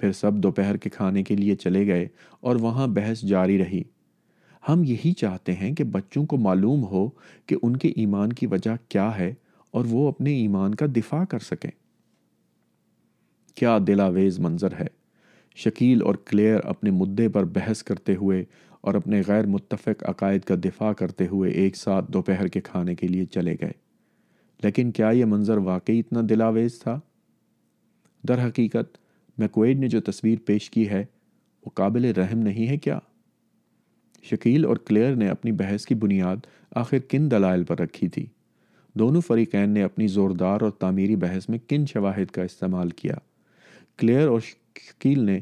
پھر 0.00 0.12
سب 0.12 0.34
دوپہر 0.42 0.76
کے 0.84 0.90
کھانے 0.90 1.22
کے 1.24 1.36
لیے 1.36 1.54
چلے 1.64 1.86
گئے 1.86 2.06
اور 2.48 2.56
وہاں 2.60 2.86
بحث 2.98 3.20
جاری 3.32 3.58
رہی 3.58 3.82
ہم 4.68 4.82
یہی 4.86 5.12
چاہتے 5.20 5.52
ہیں 5.54 5.74
کہ 5.74 5.84
بچوں 5.94 6.24
کو 6.26 6.36
معلوم 6.46 6.82
ہو 6.90 7.08
کہ 7.46 7.56
ان 7.62 7.76
کے 7.76 7.88
ایمان 8.04 8.32
کی 8.40 8.46
وجہ 8.50 8.74
کیا 8.88 9.10
ہے 9.18 9.32
اور 9.78 9.84
وہ 9.88 10.06
اپنے 10.08 10.34
ایمان 10.40 10.74
کا 10.80 10.86
دفاع 10.96 11.22
کر 11.30 11.38
سکیں 11.50 11.70
کیا 13.56 13.76
دلاویز 13.86 14.38
منظر 14.40 14.74
ہے 14.80 14.86
شکیل 15.64 16.02
اور 16.06 16.14
کلیئر 16.26 16.60
اپنے 16.68 16.90
مدعے 16.90 17.28
پر 17.36 17.44
بحث 17.54 17.82
کرتے 17.90 18.14
ہوئے 18.20 18.44
اور 18.84 18.94
اپنے 18.94 19.20
غیر 19.26 19.46
متفق 19.56 20.02
عقائد 20.08 20.44
کا 20.44 20.54
دفاع 20.64 20.92
کرتے 21.02 21.26
ہوئے 21.30 21.50
ایک 21.64 21.76
ساتھ 21.76 22.12
دوپہر 22.12 22.48
کے 22.56 22.60
کھانے 22.70 22.94
کے 23.02 23.06
لیے 23.08 23.24
چلے 23.34 23.56
گئے 23.60 23.72
لیکن 24.64 24.90
کیا 24.96 25.08
یہ 25.14 25.24
منظر 25.28 25.56
واقعی 25.64 25.98
اتنا 26.00 26.20
دلاویز 26.28 26.78
تھا 26.82 26.98
در 28.28 28.46
حقیقت 28.46 28.96
میکویڈ 29.40 29.78
نے 29.80 29.88
جو 29.94 30.00
تصویر 30.10 30.38
پیش 30.46 30.68
کی 30.76 30.88
ہے 30.88 31.04
وہ 31.66 31.70
قابل 31.80 32.04
رحم 32.18 32.38
نہیں 32.46 32.68
ہے 32.68 32.76
کیا 32.86 32.98
شکیل 34.30 34.64
اور 34.64 34.76
کلیئر 34.88 35.16
نے 35.22 35.28
اپنی 35.28 35.52
بحث 35.62 35.84
کی 35.86 35.94
بنیاد 36.06 36.46
آخر 36.82 36.98
کن 37.08 37.30
دلائل 37.30 37.64
پر 37.70 37.78
رکھی 37.78 38.08
تھی 38.16 38.24
دونوں 39.02 39.20
فریقین 39.26 39.70
نے 39.74 39.82
اپنی 39.82 40.06
زوردار 40.14 40.60
اور 40.66 40.70
تعمیری 40.84 41.16
بحث 41.26 41.48
میں 41.48 41.58
کن 41.68 41.84
شواہد 41.92 42.30
کا 42.34 42.42
استعمال 42.52 42.90
کیا 43.02 43.14
کلیئر 44.00 44.26
اور 44.28 44.40
شکیل 44.86 45.24
نے 45.30 45.38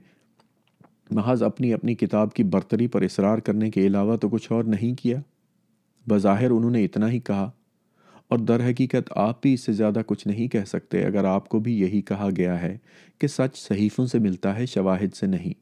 محض 1.19 1.43
اپنی 1.53 1.73
اپنی 1.73 1.95
کتاب 2.05 2.33
کی 2.35 2.43
برتری 2.57 2.87
پر 2.95 3.03
اصرار 3.13 3.39
کرنے 3.49 3.71
کے 3.71 3.87
علاوہ 3.87 4.17
تو 4.21 4.29
کچھ 4.37 4.51
اور 4.53 4.65
نہیں 4.77 4.95
کیا 5.03 5.21
بظاہر 6.11 6.51
انہوں 6.51 6.71
نے 6.79 6.85
اتنا 6.85 7.11
ہی 7.11 7.19
کہا 7.31 7.51
اور 8.33 8.39
در 8.49 8.61
حقیقت 8.65 9.11
آپ 9.19 9.41
بھی 9.43 9.53
اس 9.55 9.61
سے 9.67 9.73
زیادہ 9.79 10.01
کچھ 10.07 10.27
نہیں 10.29 10.47
کہہ 10.53 10.65
سکتے 10.67 11.05
اگر 11.07 11.25
آپ 11.31 11.49
کو 11.49 11.59
بھی 11.65 11.73
یہی 11.81 12.01
کہا 12.11 12.29
گیا 12.37 12.61
ہے 12.61 12.77
کہ 13.21 13.27
سچ 13.27 13.57
صحیفوں 13.61 14.07
سے 14.13 14.19
ملتا 14.27 14.55
ہے 14.59 14.67
شواہد 14.75 15.15
سے 15.15 15.27
نہیں 15.27 15.53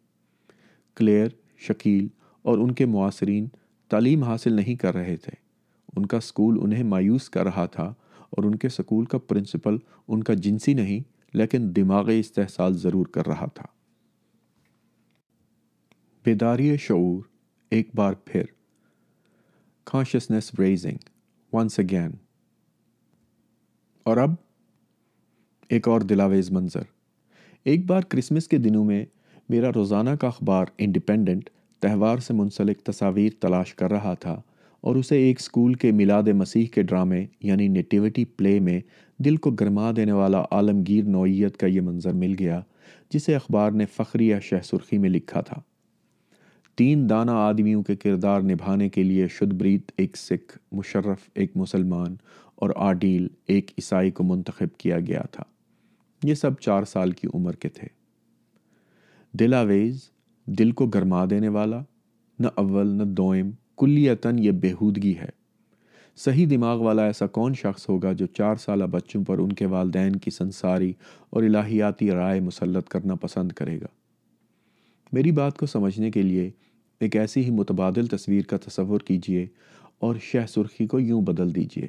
کلیئر 0.97 1.28
شکیل 1.68 2.06
اور 2.48 2.59
ان 2.59 2.70
کے 2.80 2.86
معاصرین 2.92 3.47
تعلیم 3.90 4.22
حاصل 4.24 4.52
نہیں 4.56 4.74
کر 4.80 4.94
رہے 4.94 5.16
تھے 5.24 5.32
ان 5.97 6.06
کا 6.14 6.20
سکول 6.28 6.59
انہیں 6.62 6.82
مایوس 6.92 7.28
کر 7.36 7.44
رہا 7.44 7.64
تھا 7.74 7.86
اور 8.36 8.44
ان 8.44 8.55
کے 8.64 8.68
سکول 8.76 9.05
کا 9.14 9.18
پرنسپل 9.28 9.78
ان 10.09 10.22
کا 10.28 10.34
جنسی 10.44 10.74
نہیں 10.82 11.01
لیکن 11.36 11.68
دماغی 11.76 12.18
استحصال 12.20 12.78
ضرور 12.86 13.06
کر 13.14 13.26
رہا 13.28 13.47
تھا 13.55 13.66
بیداری 16.24 16.76
شعور 16.88 17.22
ایک 17.76 17.94
بار 17.97 18.14
پھر 18.24 18.44
کانشیسنیس 19.92 20.55
ریزنگ 20.60 21.09
ونس 21.52 21.78
اگین 21.78 22.10
اور 24.09 24.16
اب 24.16 24.35
ایک 25.70 25.89
اور 25.89 26.01
دلاویز 26.10 26.51
منظر 26.52 26.82
ایک 27.70 27.85
بار 27.86 28.02
کرسمس 28.10 28.47
کے 28.48 28.59
دنوں 28.59 28.85
میں 28.85 29.05
میرا 29.48 29.70
روزانہ 29.74 30.10
کا 30.20 30.27
اخبار 30.28 30.66
انڈیپینڈنٹ 30.85 31.48
تہوار 31.82 32.18
سے 32.27 32.35
منسلک 32.35 32.81
تصاویر 32.86 33.32
تلاش 33.40 33.74
کر 33.74 33.90
رہا 33.90 34.14
تھا 34.20 34.40
اور 34.89 34.97
اسے 34.97 35.16
ایک 35.24 35.40
اسکول 35.40 35.74
کے 35.82 35.90
میلاد 35.93 36.28
مسیح 36.36 36.66
کے 36.74 36.82
ڈرامے 36.82 37.24
یعنی 37.48 37.68
نیٹیوٹی 37.68 38.24
پلے 38.36 38.59
میں 38.68 38.81
دل 39.24 39.36
کو 39.47 39.51
گرما 39.60 39.90
دینے 39.97 40.12
والا 40.12 40.43
عالمگیر 40.51 41.05
نوعیت 41.16 41.56
کا 41.56 41.66
یہ 41.66 41.81
منظر 41.81 42.12
مل 42.22 42.35
گیا 42.39 42.60
جسے 43.14 43.35
اخبار 43.36 43.70
نے 43.81 43.86
فخری 43.97 44.28
یا 44.28 44.39
شہ 44.48 44.62
سرخی 44.64 44.98
میں 44.98 45.10
لکھا 45.10 45.40
تھا 45.48 45.60
تین 46.77 47.09
دانہ 47.09 47.31
آدمیوں 47.36 47.82
کے 47.82 47.94
کردار 48.02 48.40
نبھانے 48.51 48.89
کے 48.90 49.02
لیے 49.02 49.27
شدبریت 49.39 49.90
ایک 50.01 50.16
سکھ 50.16 50.59
مشرف 50.72 51.28
ایک 51.35 51.56
مسلمان 51.56 52.14
اور 52.62 52.70
آڈیل 52.89 53.27
ایک 53.53 53.70
عیسائی 53.78 54.11
کو 54.16 54.24
منتخب 54.24 54.77
کیا 54.81 54.99
گیا 55.07 55.20
تھا 55.32 55.43
یہ 56.27 56.35
سب 56.35 56.59
چار 56.62 56.85
سال 56.91 57.11
کی 57.20 57.28
عمر 57.35 57.53
کے 57.61 57.69
تھے 57.78 57.87
دل 59.41 59.55
آویز 59.55 60.01
دل 60.59 60.70
کو 60.81 60.87
گرما 60.95 61.24
دینے 61.31 61.49
والا 61.57 61.82
نہ 62.39 62.47
اول 62.62 62.87
نہ 62.99 63.03
دوئم 63.20 63.51
کلیتاً 63.78 64.39
یہ 64.45 64.53
بےحودگی 64.65 65.15
ہے 65.19 65.28
صحیح 66.24 66.47
دماغ 66.51 66.81
والا 66.82 67.05
ایسا 67.07 67.27
کون 67.39 67.55
شخص 67.61 67.89
ہوگا 67.89 68.12
جو 68.23 68.27
چار 68.37 68.57
سالہ 68.65 68.85
بچوں 68.93 69.23
پر 69.24 69.39
ان 69.39 69.53
کے 69.61 69.66
والدین 69.74 70.16
کی 70.24 70.31
سنساری 70.31 70.93
اور 71.32 71.43
الہیاتی 71.43 72.11
رائے 72.11 72.41
مسلط 72.49 72.89
کرنا 72.95 73.15
پسند 73.20 73.53
کرے 73.61 73.78
گا 73.81 73.87
میری 75.12 75.32
بات 75.39 75.57
کو 75.59 75.66
سمجھنے 75.66 76.11
کے 76.11 76.23
لیے 76.23 76.51
ایک 77.03 77.16
ایسی 77.16 77.45
ہی 77.45 77.51
متبادل 77.61 78.07
تصویر 78.16 78.45
کا 78.49 78.57
تصور 78.66 79.01
کیجیے 79.07 79.47
اور 80.09 80.15
شہ 80.31 80.47
سرخی 80.49 80.87
کو 80.87 81.01
یوں 81.01 81.20
بدل 81.32 81.55
دیجیے 81.55 81.89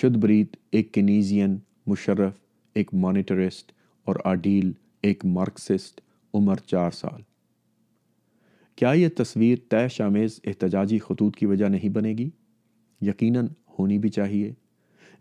شد 0.00 0.16
بریت 0.22 0.48
ایک 0.76 0.92
کنیزین 0.94 1.56
مشرف 1.86 2.34
ایک 2.78 2.92
مانیٹرسٹ 3.04 3.70
اور 4.08 4.16
آڈیل 4.32 4.70
ایک 5.08 5.24
مارکسسٹ 5.26 6.00
عمر 6.34 6.56
چار 6.70 6.90
سال 6.94 7.20
کیا 8.76 8.90
یہ 8.94 9.08
تصویر 9.18 9.56
طے 9.70 9.86
شامیز 9.94 10.38
احتجاجی 10.48 10.98
خطوط 11.08 11.36
کی 11.36 11.46
وجہ 11.52 11.68
نہیں 11.68 11.88
بنے 11.94 12.12
گی 12.18 12.28
یقیناً 13.08 13.46
ہونی 13.78 13.98
بھی 14.04 14.08
چاہیے 14.18 14.52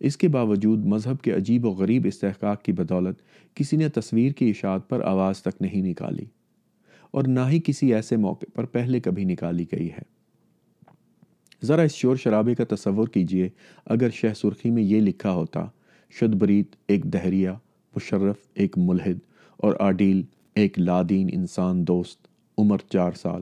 اس 0.09 0.17
کے 0.23 0.27
باوجود 0.35 0.85
مذہب 0.93 1.21
کے 1.27 1.31
عجیب 1.35 1.65
و 1.65 1.71
غریب 1.81 2.05
استحقاق 2.11 2.61
کی 2.63 2.71
بدولت 2.81 3.21
کسی 3.55 3.77
نے 3.77 3.89
تصویر 3.99 4.31
کی 4.41 4.49
اشاعت 4.49 4.87
پر 4.89 5.01
آواز 5.13 5.41
تک 5.43 5.61
نہیں 5.61 5.81
نکالی 5.89 6.25
اور 7.15 7.27
نہ 7.39 7.49
ہی 7.51 7.59
کسی 7.65 7.93
ایسے 7.95 8.17
موقع 8.27 8.51
پر 8.55 8.65
پہلے 8.77 8.99
کبھی 9.09 9.23
نکالی 9.33 9.65
گئی 9.71 9.89
ہے 9.91 10.15
ذرا 11.65 11.81
اس 11.81 11.93
شور 11.95 12.15
شرابے 12.23 12.53
کا 12.55 12.63
تصور 12.75 13.07
کیجئے 13.13 13.47
اگر 13.93 14.09
شہ 14.13 14.33
سرخی 14.41 14.71
میں 14.71 14.83
یہ 14.83 14.99
لکھا 15.01 15.31
ہوتا 15.33 15.65
شدبریت 16.19 16.75
ایک 16.87 17.03
دہریہ 17.13 17.49
مشرف 17.95 18.45
ایک 18.55 18.77
ملحد 18.77 19.19
اور 19.63 19.75
آڈیل 19.87 20.21
ایک 20.61 20.79
لادین 20.79 21.29
انسان 21.33 21.85
دوست 21.87 22.27
عمر 22.57 22.77
چار 22.91 23.11
سال 23.21 23.41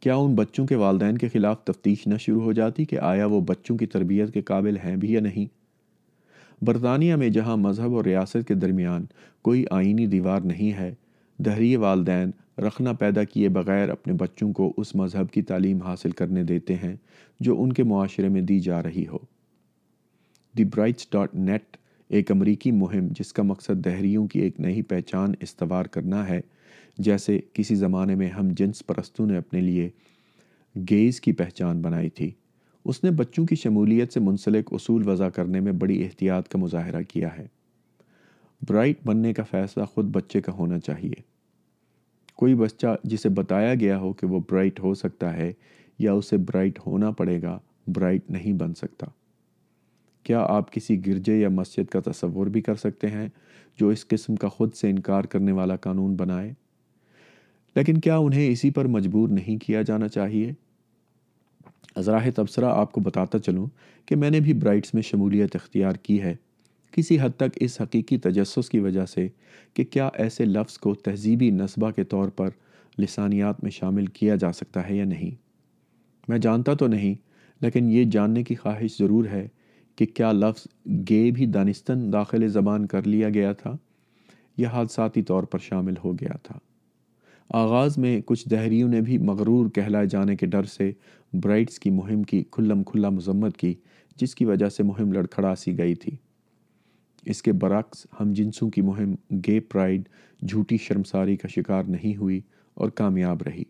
کیا 0.00 0.14
ان 0.16 0.34
بچوں 0.34 0.66
کے 0.66 0.74
والدین 0.76 1.18
کے 1.18 1.28
خلاف 1.32 1.62
تفتیش 1.64 2.06
نہ 2.06 2.16
شروع 2.20 2.42
ہو 2.42 2.52
جاتی 2.52 2.84
کہ 2.84 2.98
آیا 3.08 3.26
وہ 3.30 3.40
بچوں 3.48 3.76
کی 3.78 3.86
تربیت 3.86 4.32
کے 4.34 4.40
قابل 4.46 4.76
ہیں 4.84 4.96
بھی 5.04 5.12
یا 5.12 5.20
نہیں 5.20 5.44
برطانیہ 6.64 7.16
میں 7.16 7.28
جہاں 7.36 7.56
مذہب 7.56 7.94
اور 7.96 8.04
ریاست 8.04 8.48
کے 8.48 8.54
درمیان 8.54 9.04
کوئی 9.42 9.64
آئینی 9.76 10.06
دیوار 10.06 10.40
نہیں 10.40 10.72
ہے 10.78 10.92
دہری 11.44 11.74
والدین 11.76 12.30
رکھنا 12.66 12.92
پیدا 12.98 13.22
کیے 13.24 13.48
بغیر 13.48 13.88
اپنے 13.90 14.12
بچوں 14.18 14.52
کو 14.54 14.72
اس 14.80 14.94
مذہب 14.96 15.30
کی 15.32 15.42
تعلیم 15.42 15.80
حاصل 15.82 16.10
کرنے 16.16 16.42
دیتے 16.44 16.74
ہیں 16.82 16.94
جو 17.44 17.54
ان 17.62 17.72
کے 17.72 17.84
معاشرے 17.84 18.28
میں 18.28 18.40
دی 18.42 18.58
جا 18.60 18.82
رہی 18.82 19.06
ہو 19.12 19.18
دی 20.58 20.64
برائٹس 20.74 21.06
ڈاٹ 21.12 21.34
نیٹ 21.34 21.76
ایک 22.18 22.30
امریکی 22.30 22.70
مہم 22.72 23.06
جس 23.18 23.32
کا 23.32 23.42
مقصد 23.42 23.84
دہریوں 23.84 24.26
کی 24.28 24.40
ایک 24.40 24.60
نئی 24.60 24.82
پہچان 24.88 25.32
استوار 25.40 25.84
کرنا 25.92 26.28
ہے 26.28 26.40
جیسے 27.06 27.38
کسی 27.54 27.74
زمانے 27.74 28.14
میں 28.14 28.28
ہم 28.30 28.48
جنس 28.56 28.82
پرستوں 28.86 29.26
نے 29.26 29.36
اپنے 29.36 29.60
لیے 29.60 29.88
گیز 30.90 31.20
کی 31.20 31.32
پہچان 31.38 31.80
بنائی 31.82 32.08
تھی 32.14 32.30
اس 32.84 33.02
نے 33.04 33.10
بچوں 33.16 33.46
کی 33.46 33.56
شمولیت 33.56 34.12
سے 34.12 34.20
منسلک 34.20 34.72
اصول 34.74 35.08
وضع 35.08 35.28
کرنے 35.34 35.60
میں 35.60 35.72
بڑی 35.80 36.02
احتیاط 36.04 36.48
کا 36.48 36.58
مظاہرہ 36.58 37.02
کیا 37.08 37.36
ہے 37.38 37.46
برائٹ 38.68 38.98
بننے 39.06 39.32
کا 39.34 39.42
فیصلہ 39.50 39.84
خود 39.94 40.10
بچے 40.16 40.40
کا 40.40 40.52
ہونا 40.58 40.78
چاہیے 40.80 41.20
کوئی 42.38 42.54
بچہ 42.54 42.94
جسے 43.04 43.28
بتایا 43.38 43.74
گیا 43.80 43.98
ہو 43.98 44.12
کہ 44.20 44.26
وہ 44.26 44.40
برائٹ 44.50 44.78
ہو 44.80 44.92
سکتا 44.94 45.32
ہے 45.36 45.52
یا 45.98 46.12
اسے 46.12 46.36
برائٹ 46.36 46.78
ہونا 46.86 47.10
پڑے 47.18 47.40
گا 47.42 47.58
برائٹ 47.94 48.30
نہیں 48.30 48.52
بن 48.58 48.74
سکتا 48.74 49.06
کیا 50.24 50.44
آپ 50.48 50.70
کسی 50.72 51.04
گرجے 51.06 51.36
یا 51.36 51.48
مسجد 51.48 51.88
کا 51.90 52.00
تصور 52.10 52.46
بھی 52.56 52.60
کر 52.62 52.74
سکتے 52.82 53.08
ہیں 53.10 53.28
جو 53.80 53.88
اس 53.88 54.06
قسم 54.08 54.36
کا 54.44 54.48
خود 54.56 54.74
سے 54.74 54.90
انکار 54.90 55.24
کرنے 55.34 55.52
والا 55.52 55.76
قانون 55.86 56.14
بنائے 56.16 56.52
لیکن 57.76 58.00
کیا 58.00 58.16
انہیں 58.24 58.48
اسی 58.50 58.70
پر 58.70 58.84
مجبور 58.96 59.28
نہیں 59.28 59.58
کیا 59.64 59.82
جانا 59.90 60.08
چاہیے 60.16 60.52
ازراہ 61.96 62.28
تبصرہ 62.36 62.72
آپ 62.74 62.92
کو 62.92 63.00
بتاتا 63.00 63.38
چلوں 63.38 63.66
کہ 64.06 64.16
میں 64.16 64.30
نے 64.30 64.40
بھی 64.40 64.52
برائٹس 64.60 64.94
میں 64.94 65.02
شمولیت 65.10 65.56
اختیار 65.56 65.94
کی 66.02 66.20
ہے 66.22 66.34
کسی 66.92 67.16
حد 67.20 67.36
تک 67.38 67.56
اس 67.64 67.80
حقیقی 67.80 68.16
تجسس 68.24 68.68
کی 68.70 68.78
وجہ 68.80 69.04
سے 69.14 69.26
کہ 69.74 69.84
کیا 69.84 70.08
ایسے 70.24 70.44
لفظ 70.44 70.76
کو 70.78 70.94
تہذیبی 71.04 71.50
نصبہ 71.50 71.90
کے 71.96 72.04
طور 72.14 72.28
پر 72.36 72.48
لسانیات 72.98 73.62
میں 73.62 73.70
شامل 73.78 74.06
کیا 74.18 74.34
جا 74.40 74.52
سکتا 74.52 74.88
ہے 74.88 74.96
یا 74.96 75.04
نہیں 75.04 75.30
میں 76.28 76.38
جانتا 76.46 76.74
تو 76.80 76.86
نہیں 76.86 77.14
لیکن 77.60 77.90
یہ 77.90 78.04
جاننے 78.12 78.42
کی 78.44 78.54
خواہش 78.54 78.96
ضرور 78.98 79.24
ہے 79.32 79.46
کہ 79.96 80.06
کیا 80.14 80.32
لفظ 80.32 80.66
گے 81.10 81.20
بھی 81.34 81.46
دانستن 81.56 82.12
داخل 82.12 82.46
زبان 82.48 82.86
کر 82.92 83.06
لیا 83.06 83.28
گیا 83.34 83.52
تھا 83.62 83.76
یا 84.58 84.68
حادثاتی 84.72 85.22
طور 85.30 85.42
پر 85.52 85.58
شامل 85.68 85.94
ہو 86.04 86.12
گیا 86.20 86.36
تھا 86.42 86.58
آغاز 87.62 87.96
میں 87.98 88.20
کچھ 88.26 88.48
دہریوں 88.48 88.88
نے 88.88 89.00
بھی 89.06 89.16
مغرور 89.30 89.68
کہلائے 89.74 90.06
جانے 90.10 90.36
کے 90.36 90.46
ڈر 90.54 90.64
سے 90.76 90.90
برائٹس 91.42 91.78
کی 91.80 91.90
مہم 91.90 92.22
کی 92.32 92.42
کھلم 92.52 92.82
کھلا 92.90 93.08
مذمت 93.18 93.56
کی 93.56 93.74
جس 94.20 94.34
کی 94.34 94.44
وجہ 94.44 94.68
سے 94.76 94.82
مہم 94.82 95.12
لڑکھڑا 95.12 95.54
سی 95.58 95.76
گئی 95.78 95.94
تھی 96.04 96.16
اس 97.30 97.42
کے 97.42 97.52
برعکس 97.52 98.06
ہم 98.20 98.32
جنسوں 98.34 98.68
کی 98.70 98.82
مہم 98.82 99.14
گے 99.46 99.58
پرائیڈ 99.70 100.08
جھوٹی 100.48 100.76
شرمساری 100.84 101.36
کا 101.36 101.48
شکار 101.48 101.84
نہیں 101.88 102.16
ہوئی 102.16 102.40
اور 102.80 102.88
کامیاب 103.00 103.42
رہی 103.46 103.64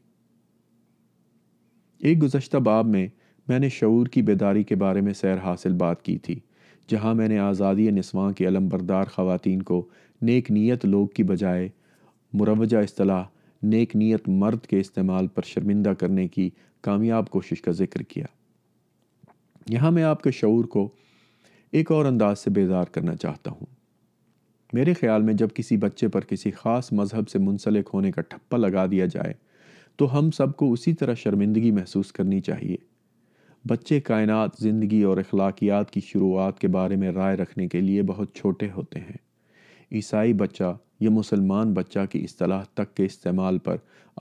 ایک 2.09 2.23
گزشتہ 2.23 2.57
باب 2.69 2.87
میں 2.87 3.07
میں 3.49 3.59
نے 3.59 3.69
شعور 3.69 4.07
کی 4.13 4.23
بیداری 4.23 4.63
کے 4.65 4.75
بارے 4.77 5.01
میں 5.01 5.13
سیر 5.15 5.39
حاصل 5.45 5.73
بات 5.79 6.03
کی 6.05 6.17
تھی 6.25 6.35
جہاں 6.89 7.15
میں 7.15 7.29
نے 7.29 7.39
آزادی 7.39 7.91
نسواں 7.97 8.31
کی 8.37 8.47
علم 8.49 8.69
بردار 8.69 9.07
خواتین 9.15 9.63
کو 9.73 9.85
نیک 10.23 10.51
نیت 10.51 10.85
لوگ 10.85 11.07
کی 11.15 11.23
بجائے 11.25 11.69
مروجہ 12.41 12.77
اصطلاح 12.83 13.25
نیک 13.73 13.95
نیت 13.97 14.29
مرد 14.29 14.67
کے 14.67 14.81
استعمال 14.81 15.27
پر 15.35 15.43
شرمندہ 15.47 15.93
کرنے 15.99 16.27
کی 16.29 16.49
کامیاب 16.83 17.29
کوشش 17.31 17.63
کا 17.63 17.73
ذکر 17.81 18.03
کیا 18.13 18.27
یہاں 19.73 19.91
میں 19.93 20.03
آپ 20.03 20.23
کے 20.23 20.31
شعور 20.41 20.65
کو 20.71 20.89
ایک 21.79 21.91
اور 21.93 22.05
انداز 22.05 22.39
سے 22.39 22.51
بیزار 22.55 22.85
کرنا 22.93 23.15
چاہتا 23.17 23.51
ہوں 23.51 23.67
میرے 24.73 24.93
خیال 25.01 25.23
میں 25.23 25.35
جب 25.43 25.49
کسی 25.55 25.77
بچے 25.85 26.09
پر 26.09 26.25
کسی 26.29 26.51
خاص 26.57 26.93
مذہب 26.99 27.29
سے 27.29 27.39
منسلک 27.39 27.91
ہونے 27.95 28.11
کا 28.13 28.21
ٹھپا 28.29 28.57
لگا 28.57 28.85
دیا 28.91 29.07
جائے 29.13 29.33
تو 29.99 30.19
ہم 30.19 30.31
سب 30.37 30.55
کو 30.57 30.73
اسی 30.73 30.93
طرح 31.01 31.15
شرمندگی 31.23 31.71
محسوس 31.79 32.11
کرنی 32.13 32.41
چاہیے 32.49 32.77
بچے 33.69 34.01
کائنات 34.11 34.59
زندگی 34.63 35.01
اور 35.11 35.19
اخلاقیات 35.19 35.91
کی 35.91 36.01
شروعات 36.11 36.59
کے 36.59 36.69
بارے 36.77 36.97
میں 37.03 37.13
رائے 37.13 37.37
رکھنے 37.37 37.67
کے 37.75 37.81
لیے 37.81 38.03
بہت 38.13 38.35
چھوٹے 38.37 38.69
ہوتے 38.77 39.01
ہیں 39.01 39.17
عیسائی 39.93 40.33
بچہ 40.43 40.75
یا 41.01 41.11
مسلمان 41.11 41.73
بچہ 41.75 42.05
کی 42.11 42.23
اصطلاح 42.25 42.65
تک 42.75 42.95
کے 42.97 43.05
استعمال 43.05 43.59
پر 43.69 43.77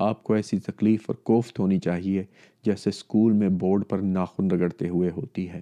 آپ 0.10 0.24
کو 0.24 0.34
ایسی 0.34 0.60
تکلیف 0.68 1.04
اور 1.10 1.16
کوفت 1.32 1.60
ہونی 1.60 1.80
چاہیے 1.80 2.24
جیسے 2.66 2.90
اسکول 2.90 3.34
میں 3.42 3.50
بورڈ 3.66 3.88
پر 3.90 4.00
ناخن 4.18 4.52
رگڑتے 4.52 4.90
ہوئے 4.90 5.10
ہوتی 5.16 5.50
ہے 5.50 5.62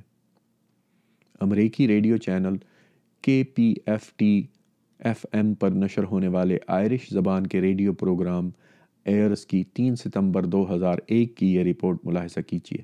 امریکی 1.43 1.87
radio 1.87 2.17
channel 2.25 2.55
K 3.23 3.43
P 3.55 3.73
F 3.85 4.11
T 4.17 4.41
F 5.05 5.25
M 5.31 5.53
پر 5.59 5.71
نشر 5.81 6.03
ہونے 6.11 6.27
والے 6.27 6.57
آئرش 6.77 7.09
زبان 7.13 7.47
کے 7.47 7.61
ریڈیو 7.61 7.93
پروگرام 7.99 8.49
ایئرس 9.11 9.45
کی 9.45 9.63
تین 9.73 9.95
ستمبر 9.95 10.45
دو 10.55 10.65
ہزار 10.73 10.97
ایک 11.07 11.35
کی 11.37 11.53
یہ 11.55 11.63
رپورٹ 11.63 11.97
ملاحظہ 12.05 12.39
کیجیے 12.47 12.81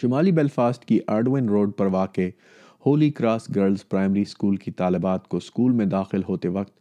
شمالی 0.00 0.32
بیلفاسٹ 0.32 0.84
کی 0.84 0.98
آرڈوین 1.16 1.48
روڈ 1.48 1.76
پر 1.76 1.86
واقع 1.92 2.28
Holy 2.86 3.10
Cross 3.18 3.48
girls 3.56 3.88
primary 3.88 4.22
school 4.22 4.56
کی 4.56 4.70
طالبات 4.80 5.28
کو 5.28 5.36
اسکول 5.36 5.72
میں 5.76 5.86
داخل 5.94 6.22
ہوتے 6.28 6.48
وقت 6.58 6.72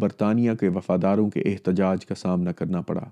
برطانیہ 0.00 0.52
کے 0.60 0.68
وفاداروں 0.74 1.28
کے 1.30 1.40
احتجاج 1.52 2.06
کا 2.06 2.14
سامنا 2.14 2.52
کرنا 2.52 2.80
پڑا 2.90 3.04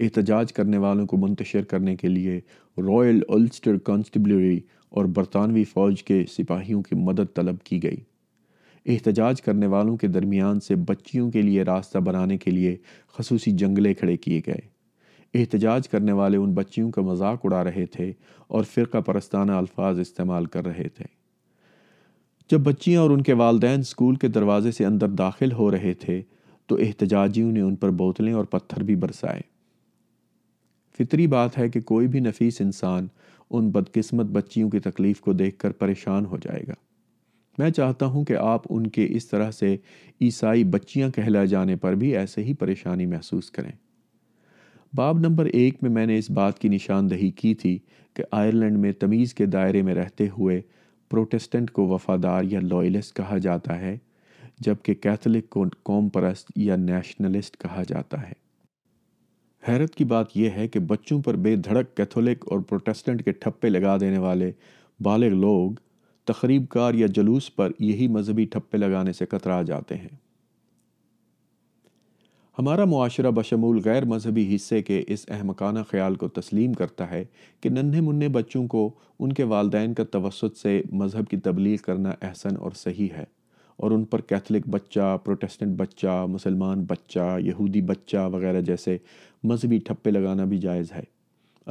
احتجاج 0.00 0.52
کرنے 0.52 0.78
والوں 0.78 1.06
کو 1.06 1.16
منتشر 1.26 1.64
کرنے 1.70 1.94
کے 1.96 2.08
لیے 2.08 2.38
رائل 2.86 3.20
اولسٹر 3.28 3.78
کانسٹیبلری 3.84 4.58
اور 4.96 5.04
برطانوی 5.14 5.62
فوج 5.64 6.02
کے 6.08 6.22
سپاہیوں 6.36 6.82
کی 6.82 6.96
مدد 7.06 7.34
طلب 7.36 7.60
کی 7.64 7.82
گئی 7.82 7.96
احتجاج 8.94 9.40
کرنے 9.42 9.66
والوں 9.72 9.96
کے 9.96 10.06
درمیان 10.16 10.60
سے 10.66 10.74
بچیوں 10.90 11.30
کے 11.30 11.42
لیے 11.42 11.62
راستہ 11.64 11.98
بنانے 12.08 12.36
کے 12.38 12.50
لیے 12.50 12.76
خصوصی 13.16 13.50
جنگلے 13.62 13.92
کھڑے 14.00 14.16
کیے 14.26 14.40
گئے 14.46 14.60
احتجاج 15.40 15.88
کرنے 15.88 16.12
والے 16.20 16.36
ان 16.36 16.52
بچیوں 16.54 16.90
کا 16.96 17.02
مذاق 17.08 17.40
اڑا 17.44 17.62
رہے 17.64 17.86
تھے 17.96 18.10
اور 18.56 18.64
فرقہ 18.74 19.00
پرستانہ 19.06 19.52
الفاظ 19.62 19.98
استعمال 20.00 20.46
کر 20.54 20.64
رہے 20.66 20.88
تھے 20.96 21.04
جب 22.50 22.60
بچیاں 22.70 23.00
اور 23.02 23.10
ان 23.10 23.22
کے 23.28 23.32
والدین 23.42 23.80
اسکول 23.80 24.16
کے 24.24 24.28
دروازے 24.38 24.70
سے 24.78 24.86
اندر 24.86 25.08
داخل 25.24 25.52
ہو 25.58 25.70
رہے 25.70 25.92
تھے 26.04 26.20
تو 26.68 26.76
احتجاجیوں 26.86 27.50
نے 27.52 27.60
ان 27.60 27.74
پر 27.84 27.90
بوتلیں 28.02 28.32
اور 28.32 28.44
پتھر 28.54 28.82
بھی 28.90 28.96
برسائے 29.06 29.40
فطری 30.98 31.26
بات 31.26 31.58
ہے 31.58 31.68
کہ 31.68 31.80
کوئی 31.92 32.06
بھی 32.08 32.20
نفیس 32.20 32.60
انسان 32.60 33.06
ان 33.50 33.70
بدقسمت 33.70 34.26
بچیوں 34.34 34.70
کی 34.70 34.78
تکلیف 34.80 35.20
کو 35.20 35.32
دیکھ 35.32 35.58
کر 35.58 35.72
پریشان 35.80 36.26
ہو 36.26 36.36
جائے 36.44 36.62
گا 36.68 36.74
میں 37.58 37.70
چاہتا 37.70 38.06
ہوں 38.14 38.24
کہ 38.24 38.36
آپ 38.40 38.62
ان 38.74 38.86
کے 38.90 39.06
اس 39.16 39.26
طرح 39.28 39.50
سے 39.58 39.76
عیسائی 40.20 40.64
بچیاں 40.76 41.08
کہلائے 41.16 41.46
جانے 41.46 41.76
پر 41.82 41.94
بھی 41.96 42.16
ایسے 42.16 42.44
ہی 42.44 42.54
پریشانی 42.60 43.06
محسوس 43.06 43.50
کریں 43.50 43.70
باب 44.96 45.18
نمبر 45.20 45.46
ایک 45.52 45.82
میں 45.82 45.90
میں 45.90 46.06
نے 46.06 46.18
اس 46.18 46.30
بات 46.30 46.58
کی 46.58 46.68
نشاندہی 46.68 47.30
کی 47.36 47.54
تھی 47.62 47.78
کہ 48.16 48.24
آئرلینڈ 48.40 48.78
میں 48.78 48.92
تمیز 49.00 49.34
کے 49.34 49.46
دائرے 49.54 49.82
میں 49.82 49.94
رہتے 49.94 50.28
ہوئے 50.38 50.60
پروٹیسٹنٹ 51.10 51.70
کو 51.72 51.86
وفادار 51.88 52.44
یا 52.50 52.60
لوئلسٹ 52.62 53.14
کہا 53.16 53.38
جاتا 53.46 53.80
ہے 53.80 53.96
جبکہ 54.64 54.94
کیتھلک 54.94 55.48
کو 55.50 55.64
قوم 55.84 56.08
پرست 56.08 56.50
یا 56.56 56.76
نیشنلسٹ 56.76 57.56
کہا 57.62 57.82
جاتا 57.88 58.20
ہے 58.28 58.32
حیرت 59.68 59.94
کی 59.96 60.04
بات 60.04 60.36
یہ 60.36 60.50
ہے 60.56 60.66
کہ 60.68 60.80
بچوں 60.88 61.20
پر 61.22 61.36
بے 61.44 61.54
دھڑک 61.66 61.94
کیتھولک 61.96 62.44
اور 62.52 62.60
پروٹیسٹنٹ 62.68 63.24
کے 63.24 63.32
ٹھپے 63.32 63.68
لگا 63.68 63.96
دینے 64.00 64.18
والے 64.18 64.50
بالغ 65.04 65.34
لوگ 65.40 65.72
تقریب 66.28 66.68
کار 66.70 66.94
یا 66.94 67.06
جلوس 67.14 67.54
پر 67.56 67.72
یہی 67.78 68.08
مذہبی 68.16 68.44
ٹھپے 68.52 68.78
لگانے 68.78 69.12
سے 69.12 69.26
کترا 69.30 69.60
جاتے 69.70 69.94
ہیں 69.96 70.08
ہمارا 72.58 72.84
معاشرہ 72.84 73.30
بشمول 73.36 73.80
غیر 73.84 74.04
مذہبی 74.08 74.54
حصے 74.54 74.82
کے 74.82 75.02
اس 75.14 75.24
احمقانہ 75.36 75.78
خیال 75.90 76.14
کو 76.16 76.28
تسلیم 76.40 76.72
کرتا 76.82 77.10
ہے 77.10 77.24
کہ 77.60 77.68
ننھے 77.70 78.00
منھے 78.00 78.28
بچوں 78.36 78.66
کو 78.74 78.88
ان 79.18 79.32
کے 79.38 79.44
والدین 79.54 79.94
کا 79.94 80.04
توسط 80.12 80.56
سے 80.58 80.80
مذہب 81.00 81.28
کی 81.30 81.36
تبلیغ 81.46 81.76
کرنا 81.86 82.10
احسن 82.26 82.56
اور 82.58 82.70
صحیح 82.82 83.08
ہے 83.16 83.24
اور 83.84 83.90
ان 83.90 84.04
پر 84.10 84.20
کیتھولک 84.20 84.68
بچہ 84.70 85.16
پروٹیسٹنٹ 85.24 85.76
بچہ 85.78 86.24
مسلمان 86.30 86.84
بچہ 86.88 87.36
یہودی 87.44 87.80
بچہ 87.86 88.28
وغیرہ 88.32 88.60
جیسے 88.70 88.96
مذہبی 89.48 89.78
ٹھپے 89.86 90.10
لگانا 90.10 90.44
بھی 90.50 90.58
جائز 90.58 90.92
ہے 90.92 91.02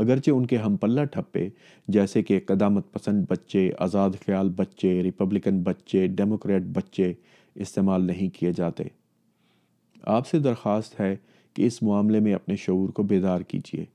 اگرچہ 0.01 0.31
ان 0.31 0.45
کے 0.47 0.57
ہم 0.57 0.75
پلہ 0.81 1.01
ٹھپے 1.11 1.47
جیسے 1.95 2.21
کہ 2.23 2.39
قدامت 2.47 2.91
پسند 2.93 3.25
بچے 3.29 3.69
آزاد 3.85 4.09
خیال 4.25 4.49
بچے 4.57 4.91
ریپبلکن 5.03 5.61
بچے 5.63 6.05
ڈیموکریٹ 6.19 6.63
بچے 6.75 7.11
استعمال 7.65 8.05
نہیں 8.07 8.29
کیے 8.35 8.51
جاتے 8.57 8.83
آپ 10.17 10.27
سے 10.27 10.39
درخواست 10.47 10.99
ہے 10.99 11.15
کہ 11.55 11.65
اس 11.67 11.81
معاملے 11.83 12.19
میں 12.27 12.33
اپنے 12.33 12.55
شعور 12.65 12.89
کو 12.99 13.03
بیدار 13.11 13.41
کیجیے 13.53 13.85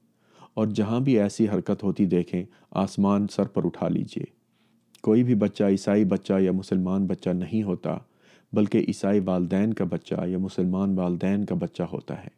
اور 0.61 0.67
جہاں 0.75 1.01
بھی 1.09 1.19
ایسی 1.21 1.49
حرکت 1.49 1.83
ہوتی 1.83 2.05
دیکھیں 2.17 2.43
آسمان 2.85 3.27
سر 3.33 3.47
پر 3.55 3.65
اٹھا 3.67 3.89
لیجیے 3.89 4.25
کوئی 5.03 5.23
بھی 5.25 5.35
بچہ 5.43 5.65
عیسائی 5.75 6.05
بچہ 6.13 6.41
یا 6.41 6.53
مسلمان 6.53 7.07
بچہ 7.07 7.31
نہیں 7.43 7.63
ہوتا 7.63 7.97
بلکہ 8.57 8.85
عیسائی 8.89 9.21
والدین 9.25 9.75
کا 9.81 9.85
بچہ 9.91 10.27
یا 10.29 10.39
مسلمان 10.49 10.99
والدین 10.99 11.45
کا 11.47 11.55
بچہ 11.61 11.83
ہوتا 11.93 12.23
ہے 12.25 12.29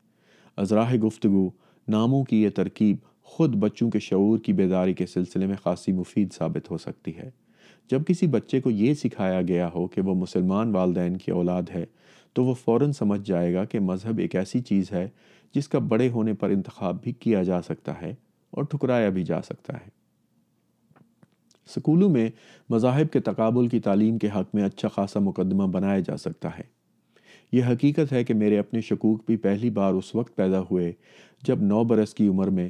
اذرا 0.62 0.84
گفتگو 1.06 1.48
ناموں 1.92 2.22
کی 2.24 2.42
یہ 2.42 2.48
ترکیب 2.56 2.96
خود 3.32 3.54
بچوں 3.60 3.90
کے 3.90 3.98
شعور 4.00 4.38
کی 4.44 4.52
بیداری 4.52 4.92
کے 4.94 5.06
سلسلے 5.06 5.46
میں 5.46 5.56
خاصی 5.64 5.92
مفید 5.92 6.32
ثابت 6.34 6.70
ہو 6.70 6.78
سکتی 6.78 7.16
ہے 7.16 7.30
جب 7.90 8.02
کسی 8.08 8.26
بچے 8.30 8.60
کو 8.60 8.70
یہ 8.70 8.94
سکھایا 9.02 9.40
گیا 9.48 9.68
ہو 9.74 9.86
کہ 9.88 10.00
وہ 10.06 10.14
مسلمان 10.14 10.74
والدین 10.74 11.16
کی 11.16 11.32
اولاد 11.32 11.70
ہے 11.74 11.84
تو 12.34 12.44
وہ 12.44 12.54
فوراً 12.64 12.92
سمجھ 12.92 13.20
جائے 13.28 13.52
گا 13.54 13.64
کہ 13.70 13.80
مذہب 13.80 14.18
ایک 14.22 14.34
ایسی 14.36 14.60
چیز 14.62 14.92
ہے 14.92 15.08
جس 15.54 15.68
کا 15.68 15.78
بڑے 15.92 16.08
ہونے 16.10 16.34
پر 16.40 16.50
انتخاب 16.50 17.02
بھی 17.02 17.12
کیا 17.20 17.42
جا 17.42 17.60
سکتا 17.68 18.00
ہے 18.00 18.14
اور 18.56 18.64
ٹھکرایا 18.70 19.08
بھی 19.16 19.22
جا 19.24 19.40
سکتا 19.42 19.76
ہے 19.76 19.88
سکولوں 21.74 22.08
میں 22.10 22.28
مذاہب 22.70 23.12
کے 23.12 23.20
تقابل 23.30 23.66
کی 23.68 23.80
تعلیم 23.80 24.18
کے 24.18 24.28
حق 24.36 24.54
میں 24.54 24.62
اچھا 24.64 24.88
خاصا 24.94 25.20
مقدمہ 25.20 25.66
بنایا 25.72 25.98
جا 26.06 26.16
سکتا 26.16 26.48
ہے 26.58 26.62
یہ 27.52 27.64
حقیقت 27.70 28.12
ہے 28.12 28.22
کہ 28.24 28.34
میرے 28.34 28.58
اپنے 28.58 28.80
شکوک 28.88 29.22
بھی 29.26 29.36
پہلی 29.46 29.70
بار 29.78 29.94
اس 29.94 30.14
وقت 30.14 30.34
پیدا 30.36 30.60
ہوئے 30.70 30.92
جب 31.46 31.62
نو 31.62 31.82
برس 31.90 32.12
کی 32.14 32.26
عمر 32.28 32.50
میں 32.58 32.68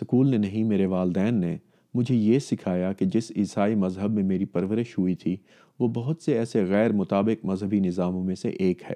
سکول 0.00 0.30
نے 0.30 0.36
نہیں 0.38 0.64
میرے 0.68 0.86
والدین 0.94 1.34
نے 1.40 1.56
مجھے 1.94 2.14
یہ 2.14 2.38
سکھایا 2.38 2.92
کہ 2.92 3.06
جس 3.14 3.30
عیسائی 3.36 3.74
مذہب 3.84 4.10
میں 4.14 4.22
میری 4.22 4.44
پرورش 4.56 4.96
ہوئی 4.98 5.14
تھی 5.22 5.36
وہ 5.80 5.88
بہت 5.94 6.22
سے 6.22 6.38
ایسے 6.38 6.64
غیر 6.68 6.92
مطابق 6.92 7.44
مذہبی 7.46 7.80
نظاموں 7.80 8.22
میں 8.24 8.34
سے 8.36 8.48
ایک 8.64 8.82
ہے 8.90 8.94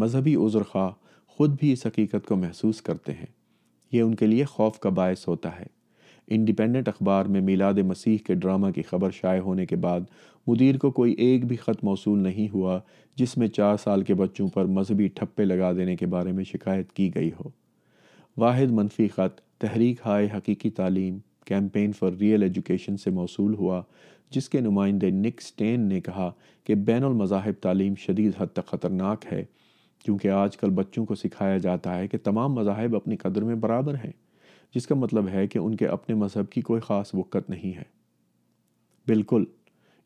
مذہبی 0.00 0.34
عذر 0.46 0.62
خواہ 0.70 0.90
خود 1.36 1.58
بھی 1.60 1.72
اس 1.72 1.86
حقیقت 1.86 2.26
کو 2.26 2.36
محسوس 2.36 2.82
کرتے 2.82 3.12
ہیں 3.12 3.26
یہ 3.92 4.02
ان 4.02 4.14
کے 4.14 4.26
لیے 4.26 4.44
خوف 4.44 4.78
کا 4.80 4.88
باعث 4.98 5.26
ہوتا 5.28 5.58
ہے 5.58 5.66
انڈیپینڈنٹ 6.36 6.88
اخبار 6.88 7.24
میں 7.34 7.40
میلاد 7.48 7.74
مسیح 7.88 8.16
کے 8.26 8.34
ڈرامہ 8.44 8.70
کی 8.74 8.82
خبر 8.90 9.10
شائع 9.20 9.40
ہونے 9.40 9.66
کے 9.66 9.76
بعد 9.84 10.00
مدیر 10.48 10.76
کو 10.78 10.90
کوئی 10.98 11.12
ایک 11.18 11.44
بھی 11.46 11.56
خط 11.56 11.82
موصول 11.84 12.18
نہیں 12.22 12.48
ہوا 12.54 12.78
جس 13.18 13.36
میں 13.38 13.46
چار 13.48 13.76
سال 13.82 14.02
کے 14.04 14.14
بچوں 14.14 14.46
پر 14.54 14.64
مذہبی 14.74 15.06
ٹھپے 15.14 15.44
لگا 15.44 15.70
دینے 15.76 15.96
کے 15.96 16.06
بارے 16.14 16.32
میں 16.32 16.44
شکایت 16.50 16.92
کی 16.96 17.10
گئی 17.14 17.30
ہو 17.38 17.48
واحد 18.40 18.70
منفی 18.72 19.08
خط 19.14 19.40
تحریک 19.60 20.00
ہائے 20.06 20.28
حقیقی 20.36 20.70
تعلیم 20.78 21.18
کیمپین 21.46 21.92
فار 21.98 22.12
ریئل 22.20 22.42
ایجوکیشن 22.42 22.96
سے 23.04 23.10
موصول 23.18 23.54
ہوا 23.54 23.80
جس 24.34 24.48
کے 24.50 24.60
نمائندے 24.60 25.10
نک 25.10 25.40
سٹین 25.42 25.88
نے 25.88 26.00
کہا 26.06 26.30
کہ 26.66 26.74
بین 26.86 27.04
المذاہب 27.04 27.60
تعلیم 27.62 27.94
شدید 28.06 28.32
حد 28.38 28.52
تک 28.52 28.66
خطرناک 28.70 29.24
ہے 29.32 29.42
کیونکہ 30.04 30.28
آج 30.30 30.56
کل 30.56 30.70
بچوں 30.80 31.04
کو 31.06 31.14
سکھایا 31.14 31.58
جاتا 31.66 31.96
ہے 31.98 32.08
کہ 32.08 32.18
تمام 32.24 32.52
مذاہب 32.54 32.96
اپنی 32.96 33.16
قدر 33.16 33.44
میں 33.44 33.54
برابر 33.66 33.94
ہیں 34.04 34.12
جس 34.74 34.86
کا 34.86 34.94
مطلب 34.94 35.28
ہے 35.32 35.46
کہ 35.46 35.58
ان 35.58 35.74
کے 35.76 35.86
اپنے 35.88 36.14
مذہب 36.24 36.50
کی 36.52 36.60
کوئی 36.70 36.80
خاص 36.86 37.14
وقت 37.14 37.50
نہیں 37.50 37.76
ہے 37.76 37.82
بالکل 39.08 39.44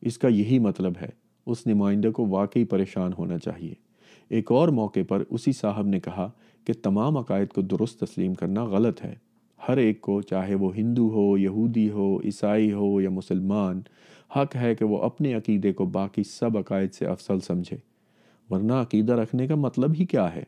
اس 0.07 0.17
کا 0.17 0.27
یہی 0.27 0.57
مطلب 0.59 0.93
ہے 1.01 1.09
اس 1.51 1.65
نمائندہ 1.67 2.07
کو 2.15 2.25
واقعی 2.29 2.63
پریشان 2.73 3.11
ہونا 3.17 3.37
چاہیے 3.39 3.73
ایک 4.35 4.51
اور 4.51 4.67
موقع 4.79 4.99
پر 5.07 5.23
اسی 5.29 5.51
صاحب 5.51 5.87
نے 5.87 5.99
کہا 5.99 6.29
کہ 6.65 6.73
تمام 6.83 7.17
عقائد 7.17 7.47
کو 7.53 7.61
درست 7.61 7.99
تسلیم 7.99 8.33
کرنا 8.41 8.63
غلط 8.73 9.03
ہے 9.03 9.13
ہر 9.67 9.77
ایک 9.77 9.99
کو 10.01 10.21
چاہے 10.29 10.55
وہ 10.63 10.75
ہندو 10.75 11.07
ہو 11.13 11.37
یہودی 11.37 11.89
ہو 11.91 12.15
عیسائی 12.25 12.71
ہو 12.73 12.99
یا 13.01 13.09
مسلمان 13.09 13.81
حق 14.35 14.55
ہے 14.55 14.73
کہ 14.75 14.85
وہ 14.85 15.01
اپنے 15.03 15.33
عقیدے 15.33 15.71
کو 15.81 15.85
باقی 15.97 16.23
سب 16.29 16.57
عقائد 16.57 16.93
سے 16.93 17.05
افسل 17.07 17.39
سمجھے 17.47 17.77
ورنہ 18.49 18.73
عقیدہ 18.83 19.13
رکھنے 19.19 19.47
کا 19.47 19.55
مطلب 19.55 19.93
ہی 19.99 20.05
کیا 20.13 20.33
ہے 20.35 20.43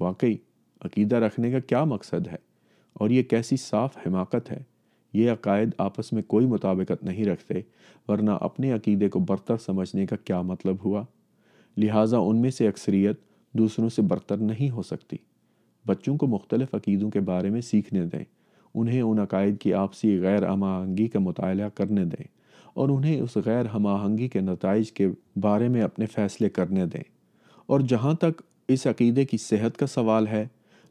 واقعی 0.00 0.36
عقیدہ 0.84 1.16
رکھنے 1.24 1.50
کا 1.50 1.58
کیا 1.72 1.82
مقصد 1.84 2.28
ہے 2.32 2.36
اور 3.00 3.10
یہ 3.10 3.22
کیسی 3.30 3.56
صاف 3.64 3.96
حماقت 4.06 4.50
ہے 4.50 4.62
یہ 5.12 5.30
عقائد 5.30 5.68
آپس 5.82 6.12
میں 6.12 6.22
کوئی 6.28 6.46
مطابقت 6.46 7.02
نہیں 7.04 7.24
رکھتے 7.24 7.60
ورنہ 8.08 8.30
اپنے 8.40 8.72
عقیدے 8.72 9.08
کو 9.10 9.18
برتر 9.28 9.56
سمجھنے 9.64 10.06
کا 10.06 10.16
کیا 10.24 10.40
مطلب 10.50 10.84
ہوا 10.84 11.02
لہٰذا 11.78 12.18
ان 12.18 12.40
میں 12.42 12.50
سے 12.50 12.68
اکثریت 12.68 13.20
دوسروں 13.58 13.88
سے 13.94 14.02
برتر 14.10 14.36
نہیں 14.50 14.70
ہو 14.70 14.82
سکتی 14.82 15.16
بچوں 15.86 16.16
کو 16.18 16.26
مختلف 16.26 16.74
عقیدوں 16.74 17.10
کے 17.10 17.20
بارے 17.30 17.50
میں 17.50 17.60
سیکھنے 17.70 18.04
دیں 18.12 18.24
انہیں 18.74 19.00
ان 19.02 19.18
عقائد 19.18 19.58
کی 19.60 19.72
آپسی 19.74 20.16
غیر 20.22 20.46
ہم 20.48 20.62
آہنگی 20.64 21.06
کا 21.08 21.18
مطالعہ 21.20 21.68
کرنے 21.74 22.04
دیں 22.04 22.26
اور 22.80 22.88
انہیں 22.88 23.20
اس 23.20 23.36
غیر 23.44 23.66
ہم 23.74 23.86
آہنگی 23.86 24.28
کے 24.28 24.40
نتائج 24.40 24.92
کے 24.92 25.08
بارے 25.42 25.68
میں 25.68 25.82
اپنے 25.82 26.06
فیصلے 26.14 26.48
کرنے 26.58 26.86
دیں 26.92 27.02
اور 27.72 27.80
جہاں 27.90 28.12
تک 28.20 28.42
اس 28.74 28.86
عقیدے 28.86 29.24
کی 29.24 29.36
صحت 29.40 29.76
کا 29.76 29.86
سوال 29.94 30.26
ہے 30.28 30.46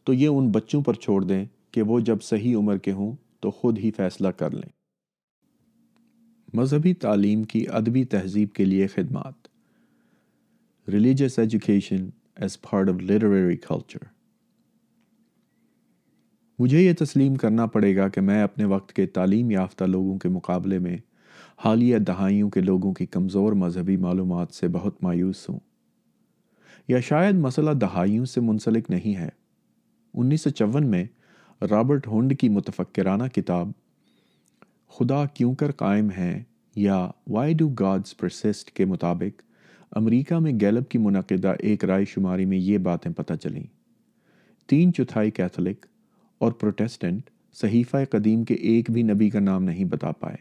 تو 0.05 0.13
یہ 0.13 0.27
ان 0.27 0.49
بچوں 0.51 0.81
پر 0.83 0.93
چھوڑ 1.05 1.23
دیں 1.23 1.43
کہ 1.73 1.81
وہ 1.91 1.99
جب 2.09 2.21
صحیح 2.23 2.55
عمر 2.57 2.77
کے 2.87 2.91
ہوں 2.91 3.13
تو 3.41 3.51
خود 3.51 3.77
ہی 3.79 3.91
فیصلہ 3.97 4.27
کر 4.37 4.51
لیں 4.51 4.69
مذہبی 6.57 6.93
تعلیم 7.05 7.43
کی 7.53 7.65
ادبی 7.79 8.03
تہذیب 8.13 8.51
کے 8.53 8.65
لیے 8.65 8.87
خدمات 8.93 9.47
religious 10.93 11.37
education 11.39 12.07
as 12.41 12.59
part 12.61 12.89
of 12.89 13.01
literary 13.09 13.57
culture 13.67 14.03
مجھے 16.59 16.81
یہ 16.81 16.93
تسلیم 16.99 17.35
کرنا 17.41 17.65
پڑے 17.73 17.95
گا 17.95 18.07
کہ 18.15 18.21
میں 18.29 18.41
اپنے 18.43 18.65
وقت 18.73 18.93
کے 18.93 19.05
تعلیم 19.17 19.51
یافتہ 19.51 19.83
لوگوں 19.83 20.17
کے 20.19 20.29
مقابلے 20.29 20.79
میں 20.87 20.97
حالیہ 21.65 21.97
دہائیوں 22.07 22.49
کے 22.49 22.61
لوگوں 22.61 22.93
کی 22.93 23.05
کمزور 23.05 23.53
مذہبی 23.63 23.95
معلومات 24.07 24.53
سے 24.55 24.67
بہت 24.73 25.01
مایوس 25.03 25.47
ہوں 25.49 25.59
یا 26.87 26.99
شاید 27.07 27.35
مسئلہ 27.39 27.71
دہائیوں 27.81 28.25
سے 28.33 28.41
منسلک 28.41 28.89
نہیں 28.89 29.15
ہے 29.15 29.29
انیس 30.21 30.41
سو 30.41 30.49
چون 30.49 30.85
میں 30.91 31.03
رابرٹ 31.69 32.07
ہونڈ 32.07 32.33
کی 32.39 32.47
متفکرانہ 32.49 33.23
کتاب 33.35 33.71
خدا 34.97 35.23
کیوں 35.33 35.53
کر 35.55 35.71
قائم 35.81 36.11
ہے 36.17 36.37
یا 36.75 36.95
وائی 37.31 37.53
ڈو 37.57 37.67
گاڈز 37.79 38.15
پرسسٹ 38.17 38.71
کے 38.77 38.85
مطابق 38.85 39.41
امریکہ 39.97 40.35
میں 40.43 40.51
گیلپ 40.61 40.89
کی 40.91 40.97
منعقدہ 40.97 41.53
ایک 41.67 41.83
رائے 41.85 42.05
شماری 42.13 42.45
میں 42.45 42.57
یہ 42.57 42.77
باتیں 42.87 43.11
پتہ 43.15 43.33
چلیں 43.43 43.61
تین 44.69 44.93
چوتھائی 44.93 45.31
کیتھولک 45.41 45.85
اور 46.41 46.51
پروٹیسٹنٹ 46.61 47.29
صحیفہ 47.61 47.97
قدیم 48.11 48.43
کے 48.45 48.53
ایک 48.71 48.91
بھی 48.91 49.03
نبی 49.03 49.29
کا 49.29 49.39
نام 49.39 49.63
نہیں 49.63 49.85
بتا 49.91 50.11
پائے 50.19 50.37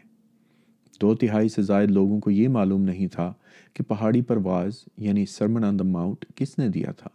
دو 1.01 1.13
تہائی 1.15 1.49
سے 1.49 1.61
زائد 1.61 1.91
لوگوں 1.91 2.19
کو 2.21 2.31
یہ 2.31 2.47
معلوم 2.55 2.81
نہیں 2.85 3.07
تھا 3.13 3.31
کہ 3.73 3.83
پہاڑی 3.87 4.21
پرواز 4.31 4.83
یعنی 5.07 5.25
سرمن 5.35 5.63
آن 5.63 5.77
دا 5.79 5.83
ماؤنٹ 5.91 6.25
کس 6.35 6.57
نے 6.59 6.69
دیا 6.69 6.91
تھا 6.97 7.09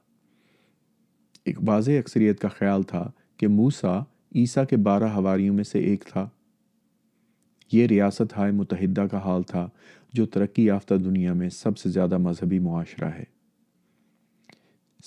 ایک 1.46 1.58
واضح 1.68 1.98
اکثریت 2.00 2.40
کا 2.40 2.48
خیال 2.58 2.82
تھا 2.88 3.08
کہ 3.44 3.48
موسا 3.48 3.92
عیسیٰ 4.40 4.62
کے 4.68 4.76
بارہ 4.88 5.04
ہواریوں 5.14 5.54
میں 5.54 5.64
سے 5.64 5.78
ایک 5.84 6.04
تھا 6.10 6.24
یہ 7.72 7.86
ریاست 7.86 8.32
ہائے 8.36 8.52
متحدہ 8.60 9.00
کا 9.10 9.18
حال 9.24 9.42
تھا 9.46 9.66
جو 10.14 10.24
ترقی 10.36 10.64
یافتہ 10.64 10.94
دنیا 11.04 11.32
میں 11.40 11.48
سب 11.56 11.76
سے 11.78 11.88
زیادہ 11.96 12.18
مذہبی 12.26 12.58
معاشرہ 12.68 13.08
ہے 13.18 13.24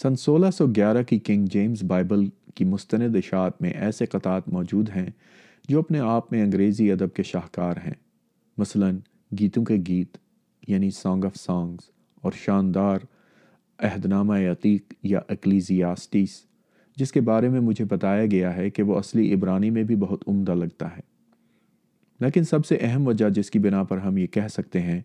سن 0.02 0.16
سولہ 0.26 0.52
سو 0.58 0.68
گیارہ 0.76 1.02
کی 1.10 1.20
کنگ 1.30 1.46
جیمز 1.52 1.84
بائبل 1.92 2.26
کی 2.56 2.66
مستند 2.74 3.16
اشاعت 3.16 3.62
میں 3.62 3.70
ایسے 3.86 4.06
قطعات 4.12 4.50
موجود 4.54 4.90
ہیں 4.96 5.08
جو 5.70 5.80
اپنے 5.80 6.00
آپ 6.14 6.32
میں 6.32 6.44
انگریزی 6.44 6.92
ادب 6.92 7.14
کے 7.16 7.24
شاہکار 7.32 7.78
ہیں 7.86 7.96
مثلا 8.58 8.90
گیتوں 9.40 9.64
کے 9.72 9.78
گیت 9.88 10.18
یعنی 10.74 10.92
سانگ 11.04 11.24
آف 11.26 11.36
سانگز 11.46 11.90
اور 12.24 12.32
شاندار 12.46 12.98
عہد 13.88 14.06
نامہ 14.14 14.36
عتیق 14.52 14.94
یا 15.14 15.20
اکلیزیاسٹیس 15.30 16.44
جس 17.00 17.12
کے 17.12 17.22
بارے 17.22 17.50
میں 17.50 17.60
مجھے 17.62 17.86
بتایا 17.90 18.26
گیا 18.32 18.56
ہے 18.56 18.70
کہ 18.78 18.84
وہ 18.84 18.98
اصلی 19.00 19.34
عبرانی 19.34 19.70
میں 19.70 19.84
بھی 19.90 19.96
بہت 20.06 20.24
عمدہ 20.28 20.52
لگتا 20.56 20.86
ہے 20.96 21.02
لیکن 22.26 22.44
سب 22.50 22.66
سے 22.66 22.78
اہم 22.86 23.08
وجہ 23.08 23.30
جس 23.36 23.52
کی 23.52 23.60
بنا 23.66 23.84
پر 23.90 23.98
ہم 24.06 24.18
یہ 24.18 24.28
کہہ 24.36 24.48
سکتے 24.52 24.82
ہیں 24.82 25.00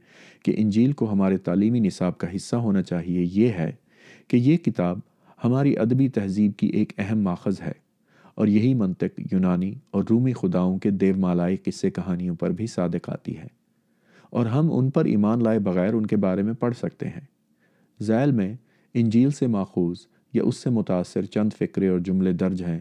کہ 0.44 0.55
انجیل 0.59 0.93
کو 1.01 1.10
ہمارے 1.12 1.36
تعلیمی 1.48 1.81
نصاب 1.86 2.16
کا 2.19 2.35
حصہ 2.35 2.56
ہونا 2.66 2.82
چاہیے 2.82 3.24
یہ 3.32 3.52
ہے 3.59 3.70
کہ 4.28 4.36
یہ 4.36 4.56
کتاب 4.66 4.98
ہماری 5.44 5.77
ادبی 5.85 6.09
تہذیب 6.16 6.52
کی 6.59 6.66
ایک 6.78 6.93
اہم 7.01 7.23
ماخذ 7.23 7.60
ہے 7.62 7.73
اور 8.40 8.47
یہی 8.48 8.73
منطق 8.82 9.20
یونانی 9.32 9.73
اور 9.94 10.05
رومی 10.10 10.32
خداؤں 10.32 10.78
کے 10.85 10.90
دیو 10.90 11.16
مالائی 11.20 11.56
قصے 11.64 11.90
کہانیوں 11.90 12.35
پر 12.40 12.51
بھی 12.60 12.66
صادق 12.74 13.09
آتی 13.10 13.36
ہے 13.39 13.47
اور 14.39 14.47
ہم 14.47 14.69
ان 14.78 14.90
پر 14.90 15.05
ایمان 15.14 15.43
لائے 15.43 15.59
بغیر 15.69 15.93
ان 15.94 16.06
کے 16.12 16.16
بارے 16.27 16.43
میں 16.43 16.52
پڑھ 16.60 16.77
سکتے 16.77 17.09
ہیں 17.09 17.24
زیل 18.10 18.32
میں 18.40 18.52
انجیل 19.01 19.31
سے 19.40 19.47
ماخوذ 19.56 20.06
یا 20.34 20.42
اس 20.46 20.56
سے 20.62 20.70
متاثر 20.70 21.24
چند 21.34 21.52
فکرے 21.59 21.88
اور 21.88 21.98
جملے 22.04 22.32
درج 22.42 22.62
ہیں 22.64 22.80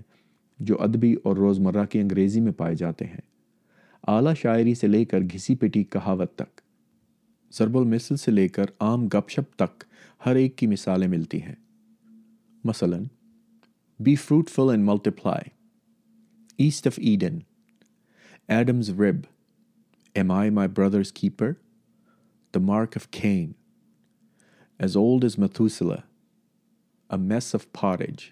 جو 0.68 0.82
ادبی 0.84 1.14
اور 1.24 1.36
روزمرہ 1.38 1.86
کی 1.92 2.00
انگریزی 2.02 2.40
میں 2.42 2.52
پائے 2.58 2.76
جاتے 2.82 3.06
ہیں 3.06 3.22
اعلیٰ 4.18 4.34
شاعری 4.42 4.76
سے 4.76 4.88
لے 4.88 5.04
کر 5.06 5.22
گھسی 5.34 5.56
پٹی 5.64 5.84
کہاوت 5.96 6.36
تک 6.42 6.60
ضرب 7.58 7.78
المثل 7.78 8.16
سے 8.18 8.32
لے 8.32 8.48
کر 8.58 8.70
عام 8.82 9.08
گپ 9.14 9.30
شپ 9.30 9.56
تک 9.64 9.84
ہر 10.26 10.36
ایک 10.42 10.56
کی 10.58 10.68
مثالیں 10.68 11.08
ملتی 11.08 11.42
ہیں 11.42 11.56
مثلا 12.66 12.98
be 14.06 14.16
fruitful 14.50 14.70
and 14.72 14.84
multiply 14.90 15.50
east 16.64 16.88
of 16.88 17.00
Eden 17.12 17.40
Adam's 18.58 18.90
rib 19.02 19.20
am 20.22 20.32
I 20.32 20.50
my 20.60 20.70
brother's 20.76 21.12
keeper 21.14 21.52
the 22.56 22.60
mark 22.70 22.98
of 22.98 23.10
Cain 23.22 23.52
as 24.84 24.98
old 24.98 25.26
as 25.26 25.38
Methuselah 25.40 25.96
a 27.12 27.18
mess 27.18 27.54
of 27.54 27.72
pottage, 27.74 28.32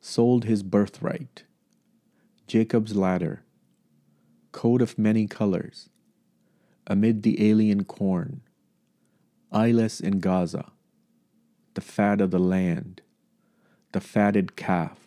sold 0.00 0.44
his 0.44 0.64
birthright, 0.64 1.44
Jacob's 2.48 2.96
ladder, 2.96 3.44
coat 4.50 4.82
of 4.82 4.98
many 4.98 5.28
colors, 5.28 5.88
amid 6.88 7.22
the 7.22 7.48
alien 7.48 7.84
corn, 7.84 8.40
eyeless 9.52 10.00
in 10.00 10.18
Gaza, 10.18 10.72
the 11.74 11.80
fat 11.80 12.20
of 12.20 12.32
the 12.32 12.40
land, 12.40 13.00
the 13.92 14.00
fatted 14.00 14.56
calf, 14.56 15.06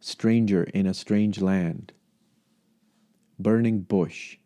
stranger 0.00 0.64
in 0.64 0.86
a 0.86 0.94
strange 0.94 1.40
land, 1.40 1.92
burning 3.38 3.82
bush, 3.82 4.38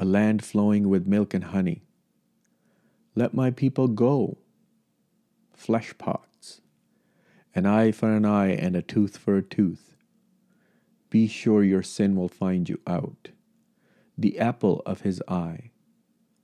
a 0.00 0.04
land 0.04 0.44
flowing 0.44 0.88
with 0.88 1.06
milk 1.06 1.32
and 1.32 1.44
honey. 1.44 1.84
Let 3.14 3.34
my 3.34 3.52
people 3.52 3.86
go, 3.86 4.30
flesh 5.54 5.96
pots, 5.98 6.60
an 7.54 7.66
eye 7.66 7.92
for 7.92 8.12
an 8.12 8.24
eye 8.24 8.52
and 8.52 8.76
a 8.76 8.82
tooth 8.82 9.16
for 9.16 9.36
a 9.36 9.42
tooth. 9.42 9.94
Be 11.10 11.28
sure 11.28 11.62
your 11.62 11.82
sin 11.82 12.16
will 12.16 12.28
find 12.28 12.68
you 12.68 12.80
out. 12.86 13.28
The 14.16 14.38
apple 14.38 14.82
of 14.86 15.02
his 15.02 15.22
eye, 15.28 15.70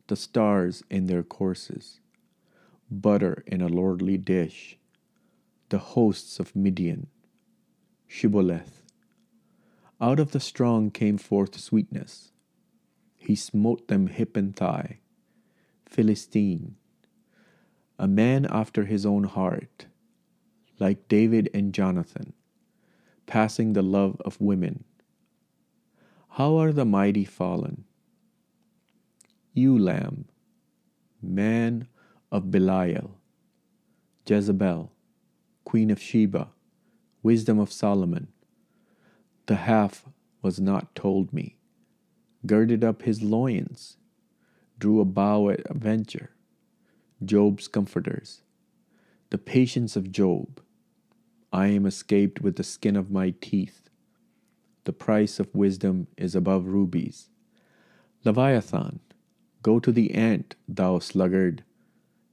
the 0.06 0.16
stars 0.16 0.82
in 0.90 1.06
their 1.06 1.22
courses, 1.22 2.00
butter 2.90 3.44
in 3.46 3.60
a 3.60 3.68
lordly 3.68 4.18
dish, 4.18 4.78
the 5.68 5.78
hosts 5.78 6.38
of 6.38 6.56
Midian, 6.56 7.08
Shibboleth. 8.06 8.82
Out 10.00 10.20
of 10.20 10.30
the 10.30 10.40
strong 10.40 10.90
came 10.90 11.18
forth 11.18 11.58
sweetness. 11.58 12.32
He 13.16 13.34
smote 13.34 13.88
them 13.88 14.06
hip 14.06 14.36
and 14.36 14.54
thigh, 14.54 14.98
Philistine, 15.84 16.76
a 18.00 18.06
man 18.06 18.46
after 18.46 18.84
his 18.84 19.04
own 19.04 19.24
heart, 19.24 19.86
like 20.78 21.08
David 21.08 21.50
and 21.52 21.72
Jonathan, 21.72 22.32
passing 23.26 23.72
the 23.72 23.82
love 23.82 24.22
of 24.24 24.40
women. 24.40 24.84
How 26.30 26.58
are 26.58 26.72
the 26.72 26.84
mighty 26.84 27.24
fallen? 27.24 27.84
You, 29.52 29.76
Lamb, 29.76 30.26
man 31.20 31.88
of 32.30 32.52
Belial, 32.52 33.16
Jezebel, 34.28 34.92
Queen 35.64 35.90
of 35.90 36.00
Sheba, 36.00 36.50
wisdom 37.24 37.58
of 37.58 37.72
Solomon, 37.72 38.28
the 39.46 39.56
half 39.56 40.04
was 40.40 40.60
not 40.60 40.94
told 40.94 41.32
me, 41.32 41.56
girded 42.46 42.84
up 42.84 43.02
his 43.02 43.22
loins, 43.22 43.96
drew 44.78 45.00
a 45.00 45.04
bow 45.04 45.48
at 45.50 45.68
a 45.68 45.74
venture, 45.74 46.26
Job's 47.24 47.66
comforters, 47.66 48.42
the 49.30 49.38
patience 49.38 49.96
of 49.96 50.12
Job. 50.12 50.60
I 51.52 51.66
am 51.66 51.84
escaped 51.84 52.40
with 52.40 52.54
the 52.54 52.62
skin 52.62 52.94
of 52.94 53.10
my 53.10 53.34
teeth. 53.40 53.90
The 54.84 54.92
price 54.92 55.40
of 55.40 55.52
wisdom 55.52 56.06
is 56.16 56.36
above 56.36 56.66
rubies. 56.66 57.28
Leviathan, 58.22 59.00
go 59.62 59.80
to 59.80 59.90
the 59.90 60.14
ant, 60.14 60.54
thou 60.68 61.00
sluggard. 61.00 61.64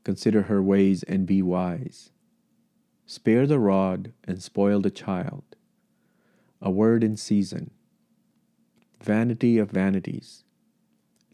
Consider 0.04 0.44
her 0.44 0.62
ways 0.62 1.02
and 1.02 1.26
be 1.26 1.42
wise. 1.42 2.12
Spare 3.08 3.48
the 3.48 3.60
rod 3.60 4.14
and 4.24 4.44
spoil 4.44 4.82
the 4.82 4.92
child. 4.92 5.44
A 6.62 6.70
word 6.70 7.04
in 7.04 7.18
season. 7.18 7.72
Vanity 9.02 9.58
of 9.58 9.72
vanities. 9.72 10.44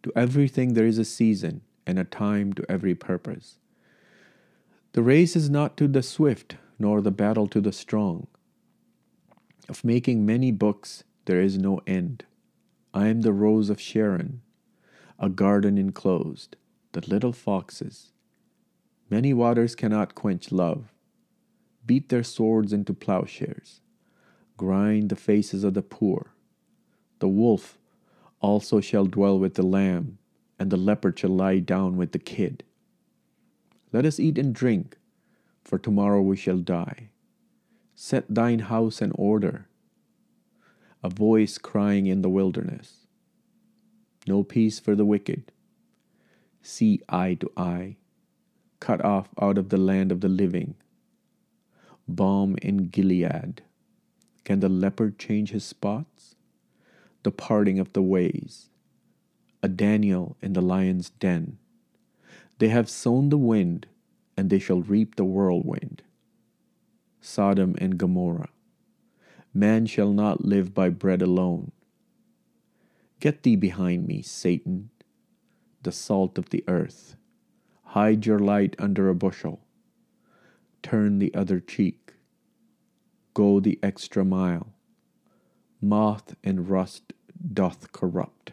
To 0.04 0.12
everything 0.16 0.74
there 0.74 0.88
is 0.88 0.98
a 0.98 1.04
season 1.04 1.60
and 1.92 2.00
a 2.00 2.06
time 2.06 2.54
to 2.54 2.72
every 2.72 2.96
purpose. 2.96 3.58
The 4.94 5.04
race 5.04 5.36
is 5.36 5.50
not 5.50 5.78
to 5.78 5.88
the 5.88 6.02
swift, 6.02 6.56
nor 6.80 7.02
the 7.02 7.12
battle 7.12 7.48
to 7.50 7.62
the 7.62 7.74
strong. 7.74 8.26
Of 9.70 9.84
making 9.84 10.26
many 10.26 10.52
books 10.52 11.04
there 11.26 11.42
is 11.42 11.58
no 11.58 11.82
end. 11.86 12.24
I 12.94 13.08
am 13.08 13.22
the 13.22 13.34
rose 13.34 13.70
of 13.70 13.80
Sharon, 13.80 14.42
a 15.20 15.30
garden 15.30 15.78
enclosed, 15.78 16.56
the 16.94 17.02
little 17.02 17.34
foxes. 17.34 18.12
Many 19.10 19.34
waters 19.34 19.76
cannot 19.76 20.16
quench 20.16 20.52
love. 20.52 20.94
Beat 21.86 22.08
their 22.08 22.24
swords 22.24 22.72
into 22.72 22.94
plowshares. 22.94 23.82
Grind 24.56 25.10
the 25.10 25.18
faces 25.18 25.66
of 25.66 25.74
the 25.74 25.82
poor. 25.82 26.34
The 27.20 27.28
wolf 27.28 27.78
also 28.40 28.80
shall 28.80 29.06
dwell 29.06 29.38
with 29.38 29.56
the 29.56 29.66
lamb, 29.66 30.10
and 30.62 30.70
the 30.70 30.78
leopard 30.78 31.18
shall 31.18 31.32
lie 31.32 31.58
down 31.58 31.98
with 31.98 32.12
the 32.12 32.20
kid. 32.20 32.64
Let 33.92 34.06
us 34.06 34.20
eat 34.20 34.38
and 34.38 34.54
drink, 34.54 34.96
for 35.64 35.80
tomorrow 35.80 36.22
we 36.22 36.38
shall 36.38 36.60
die. 36.60 37.10
Set 37.96 38.26
thine 38.30 38.60
house 38.60 39.02
in 39.02 39.12
order. 39.14 39.66
A 41.02 41.10
voice 41.10 41.58
crying 41.58 42.06
in 42.06 42.22
the 42.22 42.30
wilderness. 42.30 43.08
No 44.28 44.44
peace 44.44 44.78
for 44.80 44.94
the 44.94 45.04
wicked. 45.04 45.52
See 46.62 47.02
eye 47.10 47.38
to 47.40 47.52
eye, 47.58 47.96
cut 48.80 49.04
off 49.04 49.30
out 49.42 49.58
of 49.58 49.70
the 49.70 49.78
land 49.78 50.12
of 50.12 50.22
the 50.22 50.30
living. 50.30 50.76
Balm 52.08 52.56
in 52.62 52.90
Gilead. 52.90 53.64
Can 54.44 54.60
the 54.60 54.70
leopard 54.70 55.18
change 55.18 55.50
his 55.50 55.66
spots? 55.66 56.36
The 57.24 57.32
parting 57.32 57.80
of 57.80 57.94
the 57.94 58.04
ways 58.04 58.60
a 59.64 59.68
Daniel 59.68 60.38
in 60.42 60.54
the 60.54 60.62
lion's 60.62 61.12
den. 61.12 61.58
They 62.58 62.70
have 62.70 62.90
sown 62.90 63.30
the 63.30 63.38
wind, 63.38 63.88
and 64.36 64.50
they 64.50 64.60
shall 64.60 64.82
reap 64.82 65.16
the 65.16 65.24
whirlwind. 65.24 66.02
Sodom 67.22 67.76
and 67.80 67.98
Gomorrah. 67.98 68.50
Man 69.54 69.86
shall 69.86 70.12
not 70.12 70.46
live 70.46 70.74
by 70.74 70.90
bread 70.90 71.22
alone. 71.22 71.72
Get 73.20 73.44
thee 73.44 73.56
behind 73.56 74.08
me, 74.08 74.24
Satan, 74.24 74.90
the 75.84 75.92
salt 75.92 76.38
of 76.38 76.50
the 76.50 76.64
earth. 76.68 77.16
Hide 77.84 78.26
your 78.26 78.40
light 78.40 78.76
under 78.80 79.10
a 79.10 79.16
bushel. 79.16 79.60
Turn 80.82 81.20
the 81.20 81.34
other 81.36 81.60
cheek. 81.60 82.14
Go 83.36 83.60
the 83.60 83.78
extra 83.84 84.26
mile. 84.26 84.74
Moth 85.80 86.36
and 86.44 86.68
rust 86.68 87.14
doth 87.54 87.92
corrupt. 87.92 88.50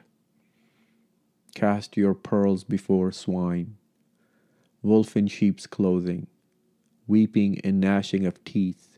Cast 1.59 1.97
your 1.97 2.15
pearls 2.15 2.63
before 2.63 3.11
swine, 3.11 3.75
wolf 4.81 5.17
in 5.17 5.27
sheep's 5.27 5.67
clothing, 5.67 6.29
weeping 7.09 7.61
and 7.65 7.81
gnashing 7.81 8.25
of 8.25 8.45
teeth, 8.45 8.97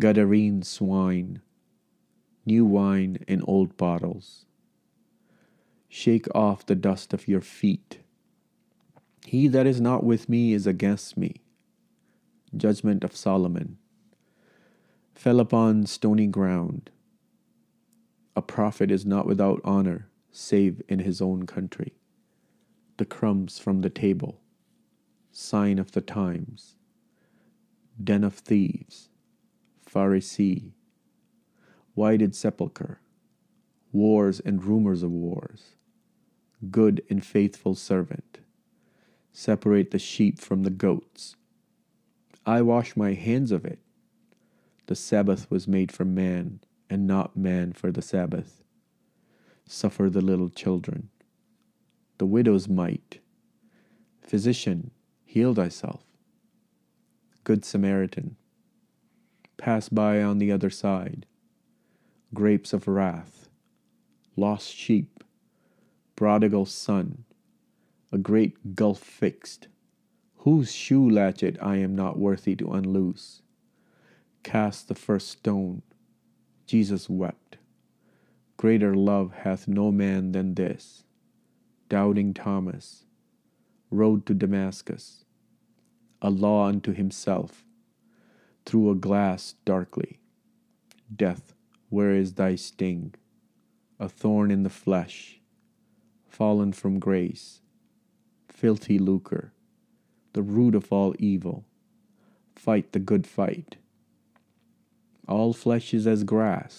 Gadarene 0.00 0.62
swine, 0.62 1.42
new 2.46 2.64
wine 2.64 3.26
in 3.28 3.42
old 3.42 3.76
bottles. 3.76 4.46
Shake 5.90 6.34
off 6.34 6.64
the 6.64 6.74
dust 6.74 7.12
of 7.12 7.28
your 7.28 7.42
feet. 7.42 7.98
He 9.26 9.48
that 9.48 9.66
is 9.66 9.82
not 9.82 10.04
with 10.04 10.30
me 10.30 10.54
is 10.54 10.66
against 10.66 11.18
me. 11.18 11.42
Judgment 12.56 13.04
of 13.04 13.14
Solomon. 13.14 13.76
Fell 15.14 15.40
upon 15.40 15.84
stony 15.84 16.26
ground. 16.26 16.88
A 18.34 18.40
prophet 18.40 18.90
is 18.90 19.04
not 19.04 19.26
without 19.26 19.60
honor, 19.62 20.06
save 20.38 20.80
in 20.88 21.00
his 21.00 21.20
own 21.20 21.46
country. 21.46 21.92
The 22.96 23.04
crumbs 23.04 23.58
from 23.58 23.80
the 23.80 23.90
table, 23.90 24.40
sign 25.32 25.78
of 25.78 25.92
the 25.92 26.00
times, 26.00 26.76
den 28.02 28.24
of 28.24 28.34
thieves, 28.34 29.08
Pharisee, 29.84 30.70
whited 31.96 32.36
sepulchre, 32.36 33.00
wars 33.92 34.40
and 34.40 34.62
rumors 34.62 35.02
of 35.02 35.10
wars, 35.10 35.74
good 36.70 37.02
and 37.10 37.24
faithful 37.24 37.74
servant, 37.74 38.38
separate 39.32 39.90
the 39.90 39.98
sheep 39.98 40.38
from 40.40 40.62
the 40.62 40.70
goats. 40.70 41.34
I 42.46 42.62
wash 42.62 42.96
my 42.96 43.14
hands 43.14 43.50
of 43.50 43.64
it. 43.64 43.80
The 44.86 44.94
Sabbath 44.94 45.50
was 45.50 45.66
made 45.66 45.90
for 45.90 46.04
man, 46.04 46.60
and 46.88 47.06
not 47.06 47.36
man 47.36 47.72
for 47.72 47.90
the 47.90 48.02
Sabbath. 48.02 48.54
Suffer 49.70 50.08
the 50.08 50.22
little 50.22 50.48
children, 50.48 51.10
the 52.16 52.24
widow's 52.24 52.66
mite. 52.66 53.18
Physician, 54.22 54.92
heal 55.26 55.54
thyself. 55.54 56.04
Good 57.44 57.66
Samaritan, 57.66 58.36
pass 59.58 59.90
by 59.90 60.22
on 60.22 60.38
the 60.38 60.50
other 60.50 60.70
side. 60.70 61.26
Grapes 62.32 62.72
of 62.72 62.88
wrath, 62.88 63.50
lost 64.36 64.74
sheep, 64.74 65.22
prodigal 66.16 66.64
son, 66.64 67.24
a 68.10 68.16
great 68.16 68.74
gulf 68.74 69.00
fixed, 69.00 69.68
whose 70.38 70.72
shoe 70.72 71.10
latchet 71.10 71.58
I 71.60 71.76
am 71.76 71.94
not 71.94 72.18
worthy 72.18 72.56
to 72.56 72.72
unloose. 72.72 73.42
Cast 74.42 74.88
the 74.88 74.94
first 74.94 75.28
stone. 75.28 75.82
Jesus 76.64 77.10
wept. 77.10 77.38
Greater 78.58 78.92
love 78.92 79.32
hath 79.44 79.68
no 79.68 79.92
man 79.92 80.32
than 80.32 80.54
this. 80.54 81.04
Doubting 81.88 82.34
Thomas. 82.34 83.04
Road 83.88 84.26
to 84.26 84.34
Damascus. 84.34 85.24
A 86.20 86.28
law 86.28 86.66
unto 86.66 86.92
himself. 86.92 87.62
Through 88.66 88.90
a 88.90 88.96
glass 88.96 89.54
darkly. 89.64 90.18
Death, 91.14 91.54
where 91.88 92.10
is 92.10 92.32
thy 92.34 92.56
sting? 92.56 93.14
A 94.00 94.08
thorn 94.08 94.50
in 94.50 94.64
the 94.64 94.76
flesh. 94.84 95.40
Fallen 96.28 96.72
from 96.72 96.98
grace. 96.98 97.60
Filthy 98.48 98.98
lucre. 98.98 99.52
The 100.32 100.42
root 100.42 100.74
of 100.74 100.92
all 100.92 101.14
evil. 101.20 101.64
Fight 102.56 102.90
the 102.90 102.98
good 102.98 103.24
fight. 103.24 103.76
All 105.28 105.52
flesh 105.52 105.94
is 105.94 106.08
as 106.08 106.24
grass. 106.24 106.74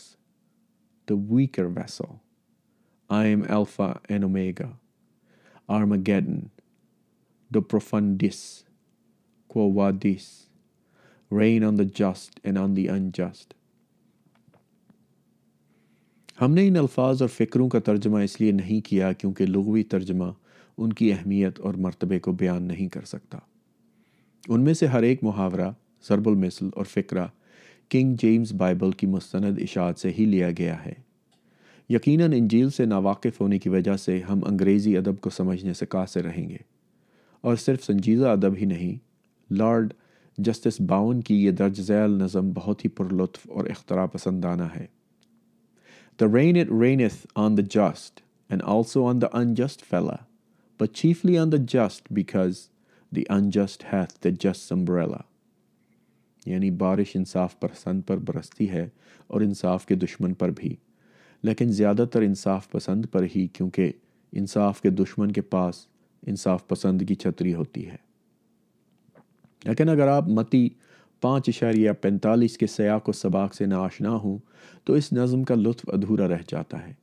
the 1.10 1.18
weaker 1.18 1.68
vessel. 1.68 2.22
I 3.10 3.26
am 3.26 3.44
Alpha 3.50 4.00
and 4.08 4.24
Omega, 4.24 4.78
Armageddon, 5.68 6.52
the 7.50 7.62
profundis, 7.64 8.64
quo 9.48 9.72
vadis, 9.72 10.46
rain 11.32 11.64
on 11.64 11.76
the 11.76 11.86
just 11.86 12.40
and 12.46 12.56
on 12.66 12.76
the 12.80 12.88
unjust. 12.98 13.56
ہم 16.42 16.54
نے 16.54 16.68
ان 16.68 16.76
الفاظ 16.78 17.22
اور 17.22 17.30
فکروں 17.36 17.68
کا 17.70 17.80
ترجمہ 17.86 18.18
اس 18.24 18.40
لیے 18.42 18.52
نہیں 18.58 18.80
کیا 18.90 19.12
کیونکہ 19.14 19.46
لغوی 19.46 19.84
ترجمہ 19.94 20.26
ان 20.82 20.94
کی 21.00 21.12
اہمیت 21.14 21.60
اور 21.68 21.74
مرتبے 21.86 22.20
کو 22.28 22.32
بیان 22.42 22.64
نہیں 22.68 22.88
کر 22.94 23.02
سکتا 23.06 23.38
ان 24.50 24.62
میں 24.64 24.74
سے 24.82 24.88
ہر 24.94 25.04
ایک 25.04 25.24
محاورہ 25.24 25.70
ضرب 26.10 26.28
المثل 26.30 26.70
اور 26.76 26.86
فکرہ 26.94 27.26
کنگ 27.92 28.16
جیمز 28.20 28.52
بائبل 28.58 28.92
کی 28.98 29.08
مستند 29.08 29.58
اشاعت 29.62 30.00
سے 30.00 30.10
ہی 30.18 30.26
لیا 30.26 30.50
گیا 30.58 30.74
ہے 30.86 30.94
یقیناً 31.90 32.34
انجیل 32.34 32.70
سے 32.70 32.86
ناواقف 32.86 33.40
ہونے 33.42 33.58
کی 33.60 33.70
وجہ 33.76 33.96
سے 33.98 34.20
ہم 34.30 34.40
انگریزی 34.50 34.96
ادب 34.98 35.20
کو 35.22 35.30
سمجھنے 35.38 35.74
سے 35.80 35.86
قاصر 35.96 36.24
رہیں 36.26 36.48
گے 36.50 36.58
اور 37.50 37.56
صرف 37.66 37.84
سنجیدہ 37.84 38.28
ادب 38.30 38.56
ہی 38.58 38.66
نہیں 38.74 38.96
لارڈ 39.60 39.94
جسٹس 40.48 40.80
باون 40.90 41.22
کی 41.30 41.44
یہ 41.46 41.52
درج 41.62 41.82
ذیل 41.88 42.12
نظم 42.22 42.52
بہت 42.56 42.84
ہی 42.86 42.90
پر 42.98 43.12
لطف 43.22 43.50
اور 43.56 43.66
اختراع 43.70 44.06
پسندانہ 44.14 44.64
ہے 44.76 44.86
the 46.20 46.26
rain 46.34 46.60
it 46.60 46.72
raineth 46.82 47.26
on 47.46 47.58
the 47.58 47.62
just 47.76 48.22
and 48.50 48.64
also 48.76 49.06
on 49.08 49.22
the 49.22 49.28
unjust 49.40 49.84
fella 49.90 50.16
but 50.80 50.96
chiefly 50.98 51.38
on 51.38 51.52
the 51.52 51.58
just 51.74 52.12
because 52.20 52.62
the 53.16 53.24
unjust 53.60 53.84
the 53.94 54.04
the 54.44 54.52
umbrella 54.76 55.22
یعنی 56.46 56.72
بارش 56.72 57.16
انصاف 57.16 57.56
پسند 57.62 58.02
پر 58.08 58.16
برستی 58.18 58.70
ہے 58.72 58.88
اور 59.28 59.42
انصاف 59.42 59.86
کے 59.86 59.96
دشمن 59.96 60.34
پر 60.44 60.50
بھی 60.56 60.76
لیکن 61.44 61.72
زیادہ 61.72 62.06
تر 62.12 62.22
انصاف 62.22 62.70
پسند 62.72 63.06
پر 63.12 63.26
ہی 63.36 63.48
کیونکہ 63.54 63.92
انصاف 64.40 64.82
کے 64.82 64.90
دشمن 64.90 65.32
کے 65.34 65.42
پاس 65.56 65.86
انصاف 66.28 66.68
پسند 66.68 67.02
کی 67.08 67.16
چھتری 67.16 67.54
ہوتی 67.54 67.86
ہے 67.88 67.96
لیکن 69.64 69.90
اگر 69.90 70.08
آپ 70.08 70.28
متی 70.40 70.68
پانچ 71.22 71.50
اشاریہ 71.50 71.86
یا 71.86 71.94
پینتالیس 72.02 72.58
کے 72.58 72.68
سیاق 72.68 73.10
و 73.10 73.12
سباق 73.12 73.54
سے 73.56 73.66
ناشنا 73.66 74.12
ہوں 74.24 74.38
تو 74.86 74.94
اس 74.94 75.12
نظم 75.14 75.44
کا 75.44 75.56
لطف 75.64 75.90
ادھورا 75.94 76.28
رہ 76.28 76.42
جاتا 76.48 76.88
ہے 76.88 76.94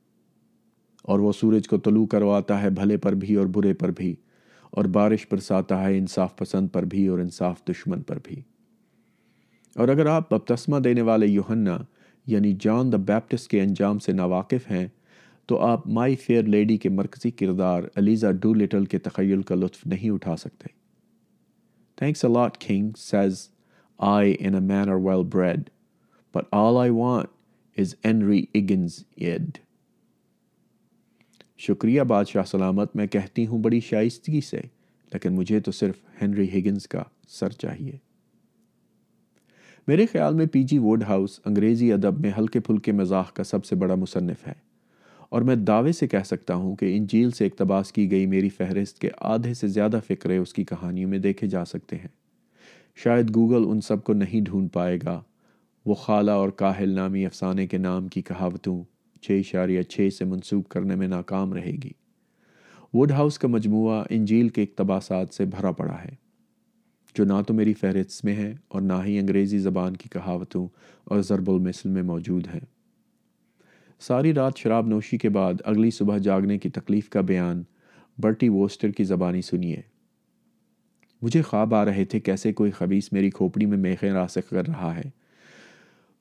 اور 1.13 1.19
وہ 1.19 1.31
سورج 1.39 1.67
کو 1.67 1.77
طلوع 1.77 2.05
کرواتا 2.11 2.61
ہے 2.61 2.69
بھلے 2.79 2.97
پر 3.05 3.15
بھی 3.15 3.35
اور 3.41 3.45
برے 3.57 3.73
پر 3.81 3.91
بھی 3.97 4.13
اور 4.77 4.85
بارش 4.95 5.25
برساتا 5.31 5.83
ہے 5.83 5.97
انصاف 5.97 6.35
پسند 6.37 6.67
پر 6.71 6.85
بھی 6.93 7.05
اور 7.07 7.19
انصاف 7.19 7.61
دشمن 7.69 8.01
پر 8.09 8.19
بھی 8.23 8.41
اور 9.81 9.87
اگر 9.89 10.05
آپ 10.11 10.29
بپتسمہ 10.31 10.77
دینے 10.83 11.01
والے 11.07 11.25
یوہنا 11.27 11.77
یعنی 12.33 12.51
جان 12.59 12.91
دا 12.91 12.97
بیپٹس 13.07 13.47
کے 13.47 13.59
انجام 13.61 13.97
سے 14.05 14.11
ناواقف 14.13 14.69
ہیں 14.69 14.85
تو 15.47 15.59
آپ 15.65 15.85
مائی 15.97 16.15
فیئر 16.23 16.43
لیڈی 16.53 16.77
کے 16.85 16.89
مرکزی 16.99 17.29
کردار 17.41 17.83
الیزا 18.01 18.31
ڈو 18.45 18.53
لٹل 18.53 18.85
کے 18.93 18.97
تخیل 19.07 19.41
کا 19.51 19.55
لطف 19.55 19.85
نہیں 19.91 20.09
اٹھا 20.11 20.35
سکتے 20.43 20.67
thanks 21.99 22.25
a lot 22.25 22.57
says 22.99 23.47
I 24.13 24.33
I 24.33 24.51
a 24.51 24.59
man 24.61 24.89
are 24.89 24.95
well 25.05 25.23
bred 25.35 25.69
but 26.35 26.53
all 26.61 26.89
want 26.95 27.79
is 27.79 27.95
eggs 28.03 28.99
add 29.25 29.57
شکریہ 31.67 32.01
بادشاہ 32.15 32.45
سلامت 32.51 32.95
میں 32.95 33.07
کہتی 33.17 33.47
ہوں 33.47 33.61
بڑی 33.63 33.79
شائستگی 33.89 34.41
سے 34.49 34.61
لیکن 35.13 35.35
مجھے 35.35 35.59
تو 35.67 35.71
صرف 35.83 36.03
ہنری 36.21 36.49
ہگنز 36.59 36.87
کا 36.87 37.03
سر 37.39 37.49
چاہیے 37.61 37.97
میرے 39.87 40.05
خیال 40.11 40.33
میں 40.35 40.45
پی 40.51 40.61
جی 40.69 40.77
ووڈ 40.77 41.03
ہاؤس 41.07 41.39
انگریزی 41.45 41.91
ادب 41.93 42.19
میں 42.21 42.31
ہلکے 42.37 42.59
پھلکے 42.59 42.91
مزاح 42.91 43.29
کا 43.33 43.43
سب 43.43 43.65
سے 43.65 43.75
بڑا 43.83 43.95
مصنف 43.95 44.47
ہے 44.47 44.53
اور 45.35 45.41
میں 45.49 45.55
دعوے 45.55 45.91
سے 45.99 46.07
کہہ 46.07 46.23
سکتا 46.25 46.55
ہوں 46.63 46.75
کہ 46.75 46.85
انجیل 46.95 47.29
سے 47.37 47.45
اقتباس 47.45 47.91
کی 47.93 48.09
گئی 48.11 48.25
میری 48.33 48.49
فہرست 48.57 48.99
کے 49.01 49.09
آدھے 49.33 49.53
سے 49.59 49.67
زیادہ 49.77 49.99
فکرے 50.07 50.37
اس 50.37 50.53
کی 50.53 50.63
کہانیوں 50.73 51.09
میں 51.09 51.19
دیکھے 51.27 51.47
جا 51.55 51.63
سکتے 51.65 51.95
ہیں 51.97 52.07
شاید 53.03 53.33
گوگل 53.35 53.69
ان 53.69 53.81
سب 53.87 54.03
کو 54.03 54.13
نہیں 54.23 54.41
ڈھونڈ 54.49 54.71
پائے 54.73 54.97
گا 55.05 55.19
وہ 55.85 55.95
خالہ 56.03 56.31
اور 56.41 56.49
کاہل 56.63 56.95
نامی 56.95 57.25
افسانے 57.25 57.67
کے 57.73 57.77
نام 57.87 58.07
کی 58.15 58.21
کہاوتوں 58.31 58.77
چھ 59.25 59.39
اشاریہ 59.39 59.81
چھ 59.95 60.09
سے 60.17 60.25
منسوخ 60.33 60.67
کرنے 60.73 60.95
میں 61.03 61.07
ناکام 61.07 61.53
رہے 61.53 61.75
گی 61.83 61.91
ووڈ 62.93 63.11
ہاؤس 63.17 63.39
کا 63.39 63.47
مجموعہ 63.57 64.03
انجیل 64.19 64.49
کے 64.57 64.63
اقتباسات 64.63 65.33
سے 65.35 65.45
بھرا 65.55 65.71
پڑا 65.81 66.01
ہے 66.03 66.15
جو 67.17 67.23
نہ 67.25 67.33
تو 67.47 67.53
میری 67.53 67.73
فہرست 67.73 68.23
میں 68.25 68.33
ہیں 68.35 68.53
اور 68.73 68.81
نہ 68.81 68.93
ہی 69.05 69.17
انگریزی 69.19 69.57
زبان 69.59 69.95
کی 69.97 70.09
کہاوتوں 70.13 70.67
اور 71.11 71.21
ضرب 71.29 71.49
المثل 71.49 71.89
میں 71.89 72.01
موجود 72.09 72.47
ہیں 72.53 72.59
ساری 74.07 74.33
رات 74.33 74.57
شراب 74.63 74.87
نوشی 74.87 75.17
کے 75.17 75.29
بعد 75.37 75.61
اگلی 75.71 75.89
صبح 75.91 76.17
جاگنے 76.27 76.57
کی 76.65 76.69
تکلیف 76.77 77.09
کا 77.09 77.21
بیان 77.31 77.63
برٹی 78.23 78.49
ووسٹر 78.49 78.91
کی 78.97 79.03
زبانی 79.13 79.41
سنیے 79.49 79.77
مجھے 81.21 81.41
خواب 81.47 81.73
آ 81.75 81.83
رہے 81.85 82.05
تھے 82.11 82.19
کیسے 82.27 82.51
کوئی 82.59 82.71
خبیص 82.77 83.11
میری 83.13 83.29
کھوپڑی 83.39 83.65
میں 83.71 83.77
میخیں 83.87 84.11
راسخ 84.13 84.49
کر 84.49 84.67
رہا 84.67 84.95
ہے 84.97 85.09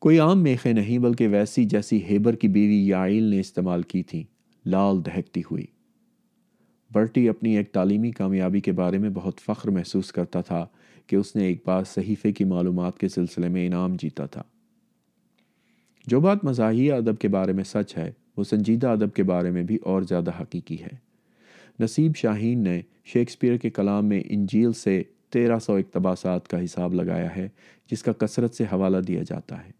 کوئی 0.06 0.18
عام 0.20 0.42
میخیں 0.42 0.72
نہیں 0.72 0.98
بلکہ 1.08 1.28
ویسی 1.32 1.64
جیسی 1.74 2.02
ہیبر 2.08 2.36
کی 2.44 2.48
بیوی 2.56 2.80
یائل 2.88 3.24
نے 3.34 3.40
استعمال 3.40 3.82
کی 3.92 4.02
تھی 4.12 4.22
لال 4.74 5.04
دہکتی 5.06 5.40
ہوئی 5.50 5.66
برٹی 6.92 7.28
اپنی 7.28 7.56
ایک 7.56 7.70
تعلیمی 7.72 8.10
کامیابی 8.20 8.60
کے 8.66 8.72
بارے 8.80 8.98
میں 8.98 9.08
بہت 9.14 9.40
فخر 9.46 9.70
محسوس 9.78 10.12
کرتا 10.12 10.40
تھا 10.50 10.64
کہ 11.06 11.16
اس 11.16 11.34
نے 11.36 11.44
ایک 11.46 11.60
بار 11.66 11.82
صحیفے 11.94 12.32
کی 12.32 12.44
معلومات 12.52 12.98
کے 12.98 13.08
سلسلے 13.08 13.48
میں 13.56 13.66
انعام 13.66 13.94
جیتا 14.00 14.26
تھا 14.36 14.42
جو 16.08 16.20
بات 16.20 16.44
مزاحیہ 16.44 16.92
ادب 16.92 17.18
کے 17.20 17.28
بارے 17.36 17.52
میں 17.58 17.64
سچ 17.64 17.96
ہے 17.98 18.10
وہ 18.36 18.44
سنجیدہ 18.44 18.86
ادب 18.96 19.12
کے 19.14 19.22
بارے 19.32 19.50
میں 19.50 19.62
بھی 19.70 19.78
اور 19.92 20.02
زیادہ 20.08 20.30
حقیقی 20.40 20.76
ہے 20.82 20.94
نصیب 21.80 22.16
شاہین 22.16 22.62
نے 22.64 22.80
شیکسپیئر 23.12 23.56
کے 23.62 23.70
کلام 23.70 24.06
میں 24.08 24.20
انجیل 24.34 24.72
سے 24.82 25.02
تیرہ 25.32 25.58
سو 25.66 25.74
اقتباسات 25.76 26.46
کا 26.48 26.62
حساب 26.64 26.94
لگایا 26.94 27.34
ہے 27.36 27.48
جس 27.90 28.02
کا 28.02 28.12
کثرت 28.18 28.54
سے 28.54 28.64
حوالہ 28.72 28.96
دیا 29.08 29.22
جاتا 29.28 29.64
ہے 29.64 29.70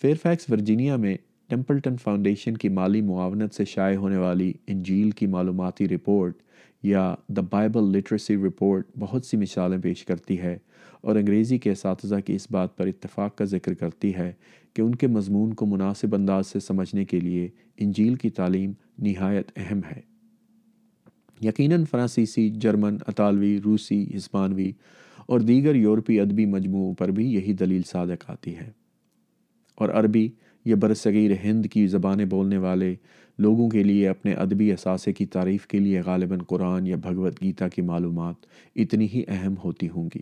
فیئر 0.00 0.14
فیکس 0.22 0.50
ورجینیا 0.50 0.96
میں 1.04 1.16
ٹیمپلٹن 1.50 1.96
فاؤنڈیشن 2.02 2.56
کی 2.56 2.68
مالی 2.80 3.00
معاونت 3.08 3.54
سے 3.54 3.64
شائع 3.74 3.96
ہونے 4.04 4.16
والی 4.16 4.52
انجیل 4.68 5.10
کی 5.20 5.26
معلوماتی 5.36 5.88
رپورٹ 5.88 6.40
یا 6.90 7.14
دا 7.36 7.42
بائبل 7.50 7.90
لٹریسی 7.96 8.36
رپورٹ 8.46 8.86
بہت 8.98 9.24
سی 9.26 9.36
مثالیں 9.36 9.78
پیش 9.82 10.04
کرتی 10.04 10.38
ہے 10.40 10.56
اور 11.02 11.16
انگریزی 11.16 11.58
کے 11.58 11.70
اساتذہ 11.72 12.16
کی 12.26 12.34
اس 12.36 12.46
بات 12.50 12.76
پر 12.76 12.86
اتفاق 12.86 13.36
کا 13.38 13.44
ذکر 13.52 13.74
کرتی 13.82 14.14
ہے 14.14 14.30
کہ 14.74 14.82
ان 14.82 14.94
کے 14.94 15.06
مضمون 15.16 15.52
کو 15.60 15.66
مناسب 15.66 16.14
انداز 16.14 16.46
سے 16.52 16.60
سمجھنے 16.60 17.04
کے 17.04 17.20
لیے 17.20 17.48
انجیل 17.84 18.14
کی 18.24 18.30
تعلیم 18.40 18.72
نہایت 19.06 19.50
اہم 19.58 19.80
ہے 19.90 20.00
یقیناً 21.48 21.84
فرانسیسی 21.90 22.48
جرمن 22.62 22.96
اطالوی 23.08 23.58
روسی 23.64 24.04
ہسپانوی 24.16 24.70
اور 25.28 25.40
دیگر 25.40 25.74
یورپی 25.74 26.18
ادبی 26.20 26.44
مجموعوں 26.46 26.92
پر 26.98 27.10
بھی 27.16 27.32
یہی 27.32 27.52
دلیل 27.60 27.82
صادق 27.86 28.30
آتی 28.30 28.56
ہے 28.56 28.70
اور 29.80 29.88
عربی 30.00 30.28
یا 30.64 30.76
برصغیر 30.80 31.30
ہند 31.44 31.66
کی 31.70 31.86
زبانیں 31.88 32.24
بولنے 32.30 32.56
والے 32.64 32.94
لوگوں 33.42 33.68
کے 33.70 33.82
لیے 33.82 34.08
اپنے 34.08 34.32
ادبی 34.42 34.70
اثاثے 34.72 35.12
کی 35.18 35.24
تعریف 35.34 35.66
کے 35.66 35.78
لیے 35.84 36.00
غالباً 36.08 36.42
قرآن 36.48 36.86
یا 36.86 36.96
بھگوت 37.06 37.40
گیتا 37.42 37.68
کی 37.74 37.82
معلومات 37.92 38.46
اتنی 38.82 39.06
ہی 39.14 39.22
اہم 39.36 39.54
ہوتی 39.64 39.88
ہوں 39.94 40.08
گی 40.14 40.20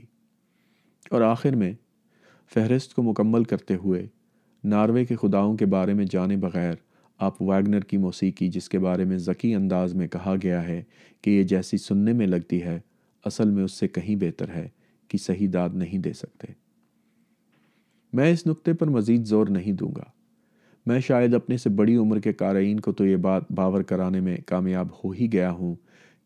اور 1.14 1.20
آخر 1.34 1.56
میں 1.62 1.72
فہرست 2.55 2.94
کو 2.94 3.02
مکمل 3.10 3.44
کرتے 3.51 3.74
ہوئے 3.82 4.06
ناروے 4.74 5.05
کے 5.10 5.16
خداؤں 5.22 5.56
کے 5.56 5.66
بارے 5.74 5.94
میں 5.98 6.05
جانے 6.14 6.36
بغیر 6.47 6.74
آپ 7.26 7.42
ویگنر 7.48 7.80
کی 7.90 7.97
موسیقی 8.06 8.48
جس 8.56 8.68
کے 8.72 8.78
بارے 8.86 9.05
میں 9.12 9.18
ذکی 9.28 9.55
انداز 9.55 9.94
میں 9.98 10.06
کہا 10.16 10.34
گیا 10.42 10.62
ہے 10.68 10.82
کہ 11.22 11.30
یہ 11.30 11.42
جیسی 11.52 11.76
سننے 11.88 12.12
میں 12.20 12.26
لگتی 12.34 12.62
ہے 12.62 12.78
اصل 13.32 13.51
میں 13.56 13.64
اس 13.64 13.72
سے 13.82 13.88
کہیں 13.97 14.14
بہتر 14.24 14.55
ہے 14.55 14.66
کہ 15.09 15.18
صحیح 15.26 15.48
داد 15.56 15.70
نہیں 15.82 15.98
دے 16.06 16.12
سکتے 16.22 16.52
میں 18.18 18.30
اس 18.32 18.47
نقطے 18.47 18.72
پر 18.80 18.88
مزید 18.98 19.26
زور 19.34 19.47
نہیں 19.59 19.72
دوں 19.82 19.90
گا 19.97 20.09
میں 20.86 20.98
شاید 21.07 21.35
اپنے 21.35 21.57
سے 21.59 21.70
بڑی 21.78 21.97
عمر 21.97 22.19
کے 22.20 22.32
قارئین 22.32 22.78
کو 22.81 22.93
تو 22.98 23.07
یہ 23.07 23.16
بات 23.27 23.51
باور 23.55 23.82
کرانے 23.89 24.20
میں 24.27 24.36
کامیاب 24.47 24.89
ہو 25.02 25.11
ہی 25.12 25.31
گیا 25.32 25.51
ہوں 25.52 25.74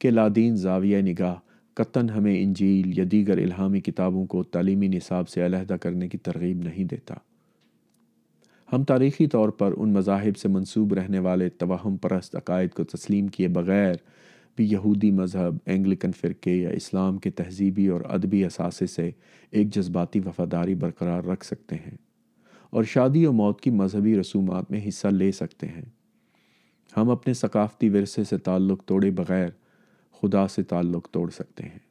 کہ 0.01 0.11
لادین 0.11 0.57
زاویہ 0.57 1.01
نگاہ 1.03 1.35
قطن 1.77 2.11
ہمیں 2.11 2.37
انجیل 2.41 2.99
یا 2.99 3.05
دیگر 3.13 3.39
الہامی 3.43 3.81
کتابوں 3.81 4.25
کو 4.35 4.43
تعلیمی 4.55 4.89
نصاب 4.89 5.29
سے 5.29 5.45
علیحدہ 5.47 5.77
کرنے 5.81 6.09
کی 6.09 6.19
ترغیب 6.29 6.63
نہیں 6.65 6.85
دیتا 6.91 7.15
ہم 8.73 8.85
تاریخی 8.89 9.27
طور 9.33 9.49
پر 9.59 9.73
ان 9.77 9.93
مذاہب 9.93 10.37
سے 10.39 10.49
منصوب 10.49 10.95
رہنے 10.95 11.19
والے 11.27 11.49
توہم 11.59 11.97
پرست 12.03 12.37
عقائد 12.37 12.71
کو 12.75 12.85
تسلیم 12.95 13.27
کیے 13.37 13.49
بغیر 13.59 13.95
بھی 14.57 14.71
یہودی 14.71 15.11
مذہب 15.11 15.57
اینگلکن 15.67 16.13
فرقے 16.21 16.55
یا 16.55 16.71
اسلام 16.77 17.19
کے 17.27 17.31
تہذیبی 17.41 17.87
اور 17.97 18.01
ادبی 18.15 18.45
اثاثے 18.45 18.87
سے 18.97 19.11
ایک 19.51 19.75
جذباتی 19.75 20.21
وفاداری 20.27 20.75
برقرار 20.85 21.25
رکھ 21.31 21.45
سکتے 21.47 21.77
ہیں 21.87 21.97
اور 22.77 22.85
شادی 22.93 23.25
و 23.27 23.33
موت 23.33 23.61
کی 23.61 23.71
مذہبی 23.81 24.15
رسومات 24.21 24.71
میں 24.71 24.81
حصہ 24.87 25.09
لے 25.19 25.31
سکتے 25.33 25.67
ہیں 25.75 25.85
ہم 26.97 27.11
اپنے 27.11 27.35
ثقافتی 27.43 27.89
ورثے 27.99 28.25
سے 28.31 28.37
تعلق 28.51 28.85
توڑے 28.89 29.11
بغیر 29.23 29.49
خدا 30.23 30.47
سے 30.55 30.63
تعلق 30.75 31.09
توڑ 31.13 31.29
سکتے 31.41 31.69
ہیں 31.69 31.84